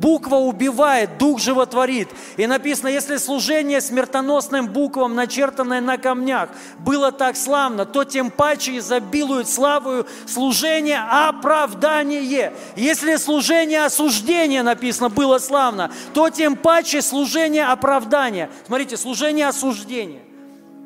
буква 0.00 0.36
убивает, 0.36 1.18
дух 1.18 1.40
животворит. 1.40 2.08
И 2.36 2.46
написано, 2.46 2.88
если 2.88 3.18
служение 3.18 3.80
смертоносным 3.80 4.68
буквам, 4.68 5.14
начертанное 5.14 5.80
на 5.80 5.98
камнях, 5.98 6.48
было 6.78 7.12
так 7.12 7.36
славно, 7.36 7.84
то 7.84 8.04
тем 8.04 8.30
паче 8.30 8.78
изобилует 8.78 9.48
славою 9.48 10.06
служение 10.26 10.98
оправдание. 10.98 12.54
Если 12.76 13.16
служение 13.16 13.84
осуждения, 13.84 14.62
написано, 14.62 15.10
было 15.10 15.38
славно, 15.38 15.90
то 16.14 16.30
тем 16.30 16.56
паче 16.56 17.02
служение 17.02 17.66
оправдания. 17.66 18.50
Смотрите, 18.66 18.96
служение 18.96 19.48
осуждения. 19.48 20.22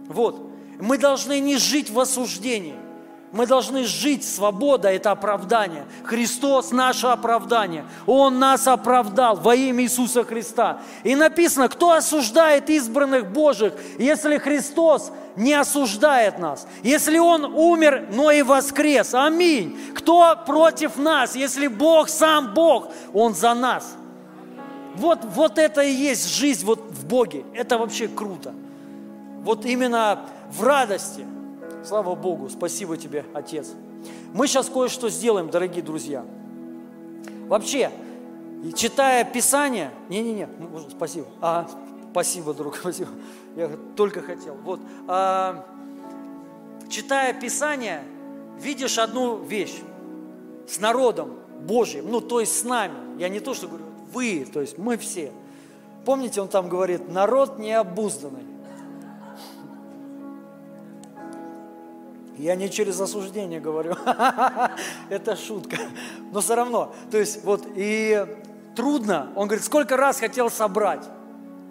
Вот. 0.09 0.48
Мы 0.81 0.99
должны 0.99 1.41
не 1.41 1.57
жить 1.57 1.91
в 1.91 1.99
осуждении. 1.99 2.77
Мы 3.31 3.47
должны 3.47 3.85
жить. 3.85 4.25
Свобода– 4.25 4.89
это 4.91 5.11
оправдание. 5.11 5.85
Христос– 6.05 6.71
наше 6.73 7.09
оправдание. 7.09 7.85
Он 8.07 8.39
нас 8.39 8.67
оправдал 8.67 9.37
во 9.37 9.55
имя 9.55 9.85
Иисуса 9.85 10.25
Христа. 10.25 10.81
И 11.05 11.15
написано, 11.15 11.69
кто 11.69 11.93
осуждает 11.93 12.71
избранных 12.71 13.31
Божьих, 13.31 13.75
если 13.99 14.39
Христос 14.39 15.13
не 15.37 15.53
осуждает 15.53 16.39
нас. 16.39 16.67
Если 16.83 17.19
Он 17.19 17.45
умер, 17.45 18.09
но 18.13 18.31
и 18.31 18.43
воскрес. 18.43 19.13
Аминь. 19.13 19.79
Кто 19.95 20.35
против 20.47 20.97
нас, 20.97 21.37
если 21.37 21.67
Бог 21.67 22.09
сам 22.09 22.55
Бог, 22.55 22.89
Он 23.13 23.35
за 23.35 23.53
нас. 23.53 23.95
Вот, 24.95 25.21
вот 25.23 25.59
это 25.59 25.83
и 25.83 25.93
есть 25.93 26.35
жизнь 26.35 26.65
вот 26.65 26.81
в 26.91 27.07
Боге. 27.07 27.45
Это 27.53 27.77
вообще 27.77 28.09
круто. 28.09 28.55
Вот 29.43 29.65
именно 29.65 30.21
в 30.51 30.63
радости– 30.63 31.25
Слава 31.85 32.15
Богу, 32.15 32.49
спасибо 32.51 32.97
тебе, 32.97 33.25
Отец. 33.33 33.71
Мы 34.35 34.47
сейчас 34.47 34.69
кое-что 34.69 35.09
сделаем, 35.09 35.49
дорогие 35.49 35.83
друзья. 35.83 36.25
Вообще, 37.47 37.91
читая 38.77 39.25
Писание, 39.25 39.91
не-не-не, 40.09 40.49
спасибо, 40.91 41.27
а, 41.41 41.69
спасибо, 42.11 42.53
друг, 42.53 42.77
спасибо, 42.81 43.11
я 43.57 43.71
только 43.97 44.21
хотел. 44.21 44.55
Вот, 44.65 44.81
а, 45.07 45.65
читая 46.91 47.33
Писание, 47.33 48.03
видишь 48.61 48.99
одну 48.99 49.39
вещь 49.39 49.77
с 50.69 50.81
народом 50.81 51.37
Божьим, 51.61 52.11
ну, 52.11 52.21
то 52.21 52.41
есть 52.41 52.59
с 52.59 52.65
нами. 52.65 53.19
Я 53.19 53.29
не 53.29 53.41
то, 53.41 53.55
что 53.55 53.67
говорю, 53.67 53.85
вы, 54.13 54.47
то 54.53 54.61
есть 54.61 54.79
мы 54.79 54.99
все. 54.99 55.33
Помните, 56.05 56.41
он 56.41 56.49
там 56.49 56.69
говорит, 56.69 57.09
народ 57.09 57.59
необузданный. 57.59 58.58
Я 62.39 62.55
не 62.55 62.71
через 62.71 63.01
осуждение 63.01 63.61
говорю, 63.61 63.97
это 65.11 65.37
шутка, 65.37 65.77
но 66.33 66.41
все 66.41 66.55
равно. 66.55 66.95
То 67.11 67.19
есть 67.19 67.45
вот 67.45 67.67
и 67.75 68.27
трудно, 68.77 69.33
он 69.35 69.49
говорит, 69.49 69.65
сколько 69.65 69.97
раз 69.97 70.21
хотел 70.21 70.49
собрать 70.49 71.03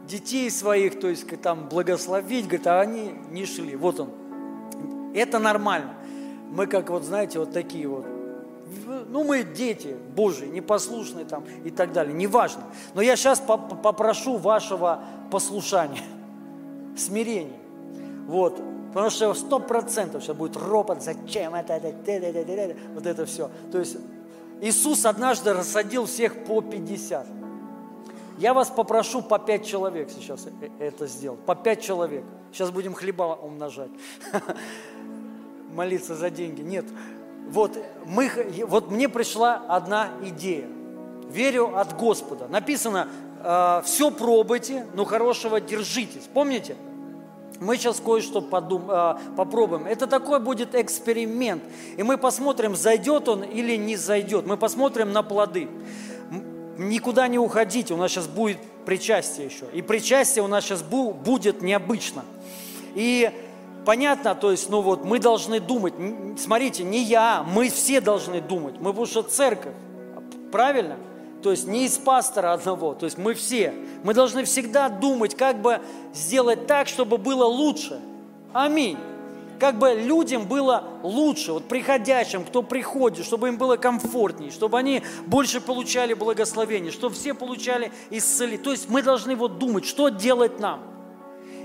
детей 0.07 0.52
своих, 0.52 0.99
то 0.99 1.07
есть 1.07 1.26
там 1.41 1.69
благословить, 1.69 2.45
говорит, 2.45 2.68
а 2.68 2.81
они 2.81 3.14
не 3.31 3.45
шли. 3.45 3.76
Вот 3.76 3.99
он. 4.02 4.10
Это 5.14 5.39
нормально. 5.39 5.94
Мы 6.52 6.68
как 6.68 6.89
вот, 6.89 7.03
знаете, 7.03 7.39
вот 7.39 7.53
такие 7.53 7.88
вот. 7.88 8.06
Ну, 9.07 9.23
мы 9.23 9.44
дети 9.44 9.95
Божьи, 10.15 10.45
непослушные 10.45 11.23
там 11.23 11.45
и 11.64 11.69
так 11.69 11.94
далее, 11.94 12.14
неважно. 12.14 12.64
Но 12.94 13.02
я 13.02 13.15
сейчас 13.15 13.39
попрошу 13.39 14.35
вашего 14.35 15.03
послушания, 15.31 16.03
смирения. 16.98 17.57
Вот, 18.27 18.60
Потому 18.93 19.09
что 19.09 19.34
сто 19.34 19.59
процентов 19.59 20.23
сейчас 20.23 20.35
будет 20.35 20.55
ропот, 20.57 21.03
зачем 21.03 21.55
это, 21.55 21.73
это, 21.73 21.88
это, 21.88 22.11
это, 22.11 22.51
это, 22.51 22.76
вот 22.93 23.05
это 23.05 23.26
все. 23.26 23.49
То 23.72 23.80
есть 23.80 23.97
Иисус 24.61 25.05
однажды 25.05 25.53
рассадил 25.53 26.05
всех 26.05 26.45
по 26.45 26.61
50. 26.61 27.27
Я 28.38 28.53
вас 28.53 28.69
попрошу 28.69 29.22
по 29.22 29.39
5 29.39 29.65
человек 29.65 30.09
сейчас 30.11 30.45
э, 30.45 30.69
это 30.80 31.07
сделать. 31.07 31.39
По 31.41 31.55
5 31.55 31.81
человек. 31.81 32.23
Сейчас 32.51 32.69
будем 32.69 32.93
хлеба 32.93 33.38
умножать. 33.41 33.89
Молиться 35.73 36.15
за 36.15 36.30
деньги. 36.30 36.61
Нет. 36.61 36.85
Вот, 37.49 37.77
мы, 38.05 38.30
вот 38.68 38.91
мне 38.91 39.09
пришла 39.09 39.64
одна 39.68 40.09
идея. 40.23 40.68
Верю 41.30 41.77
от 41.77 41.97
Господа. 41.97 42.47
Написано, 42.47 43.07
э, 43.43 43.81
все 43.85 44.11
пробуйте, 44.11 44.85
но 44.93 45.05
хорошего 45.05 45.59
держитесь. 45.59 46.30
Помните? 46.31 46.76
Мы 47.59 47.77
сейчас 47.77 47.99
кое-что 47.99 48.41
подум, 48.41 48.85
а, 48.89 49.19
попробуем. 49.35 49.88
Это 49.88 50.07
такой 50.07 50.39
будет 50.39 50.75
эксперимент. 50.75 51.63
И 51.97 52.03
мы 52.03 52.17
посмотрим, 52.17 52.75
зайдет 52.75 53.27
он 53.27 53.43
или 53.43 53.75
не 53.75 53.95
зайдет. 53.95 54.45
Мы 54.45 54.57
посмотрим 54.57 55.11
на 55.11 55.23
плоды. 55.23 55.67
Никуда 56.77 57.27
не 57.27 57.39
уходите, 57.39 57.93
у 57.93 57.97
нас 57.97 58.11
сейчас 58.11 58.27
будет 58.27 58.59
причастие 58.85 59.47
еще. 59.47 59.65
И 59.73 59.81
причастие 59.81 60.43
у 60.43 60.47
нас 60.47 60.63
сейчас 60.63 60.84
бу, 60.84 61.11
будет 61.11 61.61
необычно. 61.61 62.23
И 62.93 63.31
понятно, 63.85 64.35
то 64.35 64.51
есть, 64.51 64.69
ну 64.69 64.81
вот, 64.81 65.03
мы 65.03 65.17
должны 65.17 65.59
думать. 65.59 65.95
Смотрите, 66.38 66.84
не 66.84 67.01
я, 67.03 67.43
мы 67.43 67.69
все 67.69 67.99
должны 67.99 68.41
думать. 68.41 68.75
Мы 68.79 68.91
потому 68.91 69.07
что 69.07 69.23
церковь. 69.23 69.73
Правильно? 70.51 70.97
То 71.47 71.51
есть 71.51 71.65
не 71.65 71.85
из 71.85 71.97
пастора 71.97 72.51
одного, 72.51 72.93
то 72.93 73.05
есть 73.05 73.17
мы 73.17 73.33
все. 73.33 73.73
Мы 74.03 74.13
должны 74.13 74.43
всегда 74.43 74.89
думать, 74.89 75.33
как 75.33 75.61
бы 75.61 75.79
сделать 76.13 76.67
так, 76.67 76.89
чтобы 76.89 77.17
было 77.17 77.45
лучше. 77.45 78.01
Аминь. 78.51 78.97
Как 79.57 79.79
бы 79.79 79.93
людям 79.93 80.45
было 80.45 80.83
лучше, 81.03 81.53
вот 81.53 81.63
приходящим, 81.69 82.43
кто 82.43 82.63
приходит, 82.63 83.25
чтобы 83.25 83.47
им 83.47 83.57
было 83.57 83.77
комфортнее, 83.77 84.51
чтобы 84.51 84.77
они 84.77 85.03
больше 85.25 85.61
получали 85.61 86.13
благословение, 86.13 86.91
чтобы 86.91 87.15
все 87.15 87.33
получали 87.33 87.93
исцеление. 88.09 88.59
То 88.59 88.71
есть 88.71 88.89
мы 88.89 89.01
должны 89.01 89.33
вот 89.37 89.57
думать, 89.57 89.85
что 89.85 90.09
делать 90.09 90.59
нам– 90.59 90.81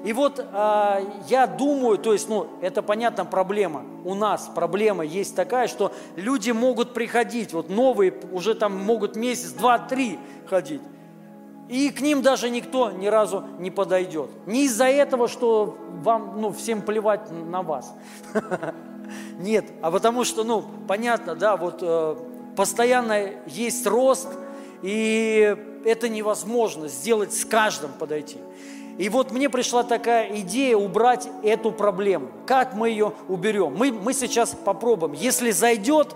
и 0.05 0.13
вот 0.13 0.41
э, 0.41 1.05
я 1.29 1.47
думаю, 1.47 1.97
то 1.99 2.13
есть, 2.13 2.29
ну, 2.29 2.49
это 2.61 2.83
понятно 2.83 3.25
проблема. 3.25 3.85
У 4.05 4.15
нас 4.15 4.51
проблема 4.53 5.05
есть 5.05 5.37
такая, 5.37 5.69
что 5.69 5.93
люди 6.17 6.51
могут 6.51 6.93
приходить, 6.93 7.53
вот 7.53 7.69
новые 7.71 8.13
уже 8.33 8.55
там 8.55 8.77
могут 8.77 9.15
месяц, 9.15 9.53
два, 9.53 9.79
три 9.79 10.19
ходить. 10.49 10.83
И 11.69 11.91
к 11.91 12.01
ним 12.01 12.21
даже 12.21 12.51
никто 12.51 12.91
ни 12.91 13.07
разу 13.07 13.45
не 13.59 13.71
подойдет. 13.71 14.29
Не 14.47 14.65
из-за 14.65 14.87
этого, 14.87 15.29
что 15.29 15.79
вам, 16.03 16.41
ну, 16.41 16.53
всем 16.53 16.83
плевать 16.83 17.31
на 17.31 17.63
вас. 17.63 17.95
Нет, 19.39 19.67
а 19.83 19.91
потому 19.91 20.25
что, 20.25 20.43
ну, 20.43 20.65
понятно, 20.89 21.37
да, 21.37 21.57
вот 21.57 21.79
э, 21.81 22.17
постоянно 22.57 23.31
есть 23.47 23.87
рост, 23.87 24.29
и 24.83 25.57
это 25.85 26.09
невозможно 26.09 26.89
сделать 26.89 27.33
с 27.33 27.45
каждым 27.45 27.93
подойти. 27.93 28.39
И 28.99 29.09
вот 29.09 29.33
мне 29.33 29.49
пришла 29.49 29.83
такая 29.83 30.41
идея 30.41 30.77
убрать 30.77 31.29
эту 31.43 31.73
проблему. 31.73 32.29
Как 32.47 32.75
мы 32.75 32.91
ее 32.91 33.13
уберем? 33.29 33.75
Мы, 33.77 33.93
мы 33.93 34.13
сейчас 34.13 34.57
попробуем. 34.65 35.13
Если 35.15 35.51
зайдет, 35.51 36.15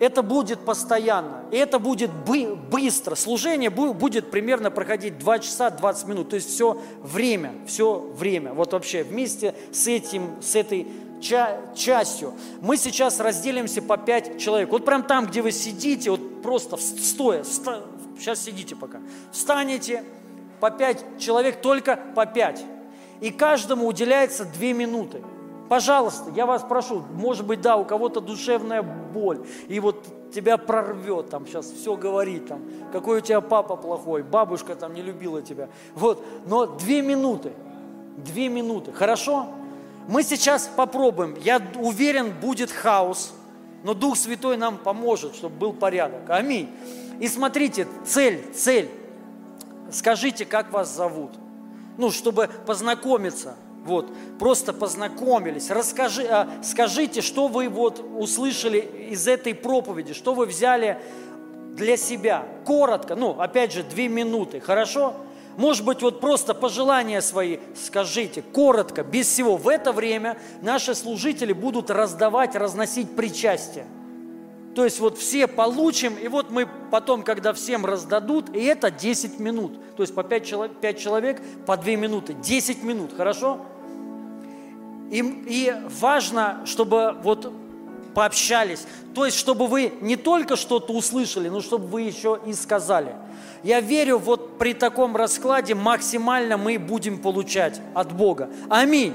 это 0.00 0.22
будет 0.22 0.60
постоянно. 0.60 1.44
И 1.50 1.56
это 1.56 1.78
будет 1.78 2.12
бы, 2.12 2.56
быстро. 2.56 3.14
Служение 3.14 3.70
будет 3.70 4.30
примерно 4.30 4.70
проходить 4.70 5.18
2 5.18 5.38
часа 5.38 5.70
20 5.70 6.08
минут. 6.08 6.30
То 6.30 6.36
есть 6.36 6.50
все 6.50 6.80
время, 7.02 7.52
все 7.66 8.00
время. 8.16 8.52
Вот 8.52 8.72
вообще 8.72 9.04
вместе 9.04 9.54
с, 9.72 9.86
этим, 9.86 10.42
с 10.42 10.56
этой 10.56 10.86
ча 11.20 11.58
частью. 11.74 12.34
Мы 12.60 12.76
сейчас 12.76 13.20
разделимся 13.20 13.82
по 13.82 13.96
5 13.96 14.38
человек. 14.38 14.70
Вот 14.70 14.84
прям 14.84 15.04
там, 15.04 15.26
где 15.26 15.42
вы 15.42 15.52
сидите, 15.52 16.10
вот 16.10 16.42
просто 16.42 16.76
стоя, 16.76 17.44
сейчас 17.44 18.42
сидите 18.42 18.76
пока. 18.76 18.98
Встанете, 19.32 20.02
по 20.60 20.70
пять 20.70 21.04
человек, 21.18 21.60
только 21.60 21.98
по 22.14 22.26
пять. 22.26 22.64
И 23.20 23.30
каждому 23.30 23.86
уделяется 23.86 24.44
две 24.44 24.72
минуты. 24.72 25.22
Пожалуйста, 25.68 26.30
я 26.36 26.44
вас 26.44 26.62
прошу, 26.62 27.02
может 27.14 27.46
быть, 27.46 27.60
да, 27.60 27.76
у 27.76 27.84
кого-то 27.84 28.20
душевная 28.20 28.82
боль, 28.82 29.46
и 29.68 29.80
вот 29.80 30.06
тебя 30.34 30.58
прорвет, 30.58 31.30
там 31.30 31.46
сейчас 31.46 31.70
все 31.70 31.96
говорит, 31.96 32.48
там, 32.48 32.60
какой 32.92 33.18
у 33.18 33.20
тебя 33.20 33.40
папа 33.40 33.76
плохой, 33.76 34.22
бабушка 34.22 34.74
там 34.74 34.92
не 34.92 35.00
любила 35.00 35.40
тебя. 35.40 35.68
Вот, 35.94 36.22
но 36.46 36.66
две 36.66 37.00
минуты, 37.00 37.52
две 38.16 38.48
минуты, 38.48 38.92
хорошо? 38.92 39.46
Мы 40.06 40.22
сейчас 40.22 40.70
попробуем, 40.76 41.34
я 41.40 41.62
уверен, 41.76 42.30
будет 42.38 42.70
хаос, 42.70 43.32
но 43.84 43.94
Дух 43.94 44.18
Святой 44.18 44.58
нам 44.58 44.76
поможет, 44.76 45.34
чтобы 45.34 45.56
был 45.56 45.72
порядок. 45.72 46.28
Аминь. 46.28 46.70
И 47.20 47.28
смотрите, 47.28 47.86
цель, 48.04 48.44
цель– 48.52 48.90
скажите, 49.94 50.44
как 50.44 50.72
вас 50.72 50.94
зовут. 50.94 51.32
Ну, 51.96 52.10
чтобы 52.10 52.48
познакомиться. 52.66 53.54
Вот, 53.84 54.10
просто 54.38 54.72
познакомились. 54.72 55.70
Расскажи, 55.70 56.24
а, 56.24 56.48
скажите, 56.62 57.20
что 57.20 57.48
вы 57.48 57.68
вот 57.68 58.02
услышали 58.16 58.78
из 58.78 59.28
этой 59.28 59.54
проповеди, 59.54 60.14
что 60.14 60.32
вы 60.32 60.46
взяли 60.46 60.98
для 61.74 61.96
себя. 61.98 62.46
Коротко, 62.64 63.14
ну, 63.14 63.38
опять 63.38 63.72
же, 63.72 63.82
две 63.82 64.08
минуты, 64.08 64.60
хорошо? 64.60 65.14
Может 65.56 65.84
быть, 65.84 66.02
вот 66.02 66.20
просто 66.20 66.54
пожелания 66.54 67.20
свои 67.20 67.58
скажите, 67.76 68.42
коротко, 68.42 69.04
без 69.04 69.26
всего. 69.26 69.56
В 69.56 69.68
это 69.68 69.92
время 69.92 70.38
наши 70.62 70.94
служители 70.94 71.52
будут 71.52 71.90
раздавать, 71.90 72.56
разносить 72.56 73.14
причастие. 73.14 73.86
То 74.74 74.84
есть 74.84 74.98
вот 74.98 75.18
все 75.18 75.46
получим, 75.46 76.16
и 76.16 76.26
вот 76.26 76.50
мы 76.50 76.66
потом, 76.90 77.22
когда 77.22 77.52
всем 77.52 77.86
раздадут, 77.86 78.54
и 78.54 78.62
это 78.64 78.90
10 78.90 79.38
минут. 79.38 79.72
То 79.96 80.02
есть 80.02 80.14
по 80.14 80.24
5 80.24 80.46
человек, 80.46 80.76
5 80.78 80.98
человек 80.98 81.42
по 81.66 81.76
2 81.76 81.96
минуты. 81.96 82.34
10 82.34 82.82
минут, 82.82 83.12
хорошо? 83.16 83.60
И, 85.10 85.18
и 85.46 85.72
важно, 86.00 86.62
чтобы 86.66 87.16
вот 87.22 87.52
пообщались. 88.14 88.86
То 89.14 89.26
есть, 89.26 89.36
чтобы 89.36 89.66
вы 89.66 89.92
не 90.00 90.16
только 90.16 90.56
что-то 90.56 90.92
услышали, 90.92 91.48
но 91.48 91.60
чтобы 91.60 91.86
вы 91.86 92.02
еще 92.02 92.40
и 92.44 92.52
сказали. 92.52 93.14
Я 93.62 93.80
верю, 93.80 94.18
вот 94.18 94.58
при 94.58 94.74
таком 94.74 95.16
раскладе 95.16 95.74
максимально 95.74 96.56
мы 96.56 96.78
будем 96.78 97.18
получать 97.18 97.80
от 97.94 98.12
Бога. 98.12 98.50
Аминь. 98.68 99.14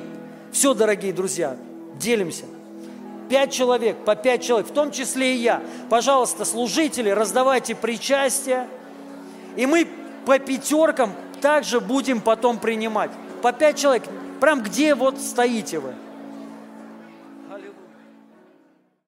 Все, 0.52 0.74
дорогие 0.74 1.14
друзья, 1.14 1.58
делимся. 2.00 2.46
Пять 3.30 3.54
человек, 3.54 3.98
по 4.04 4.16
пять 4.16 4.44
человек, 4.44 4.68
в 4.68 4.74
том 4.74 4.92
числе 4.92 5.36
и 5.36 5.38
я. 5.38 5.62
Пожалуйста, 5.90 6.46
служители, 6.46 7.10
раздавайте 7.12 7.76
причастие. 7.76 8.68
И 9.56 9.66
мы 9.68 9.88
по 10.26 10.40
пятеркам 10.40 11.14
также 11.40 11.80
будем 11.80 12.22
потом 12.22 12.58
принимать. 12.58 13.12
По 13.42 13.54
пять 13.54 13.78
человек. 13.78 14.04
Прям 14.42 14.64
где 14.64 14.96
вот 14.96 15.20
стоите 15.20 15.80
вы. 15.80 15.94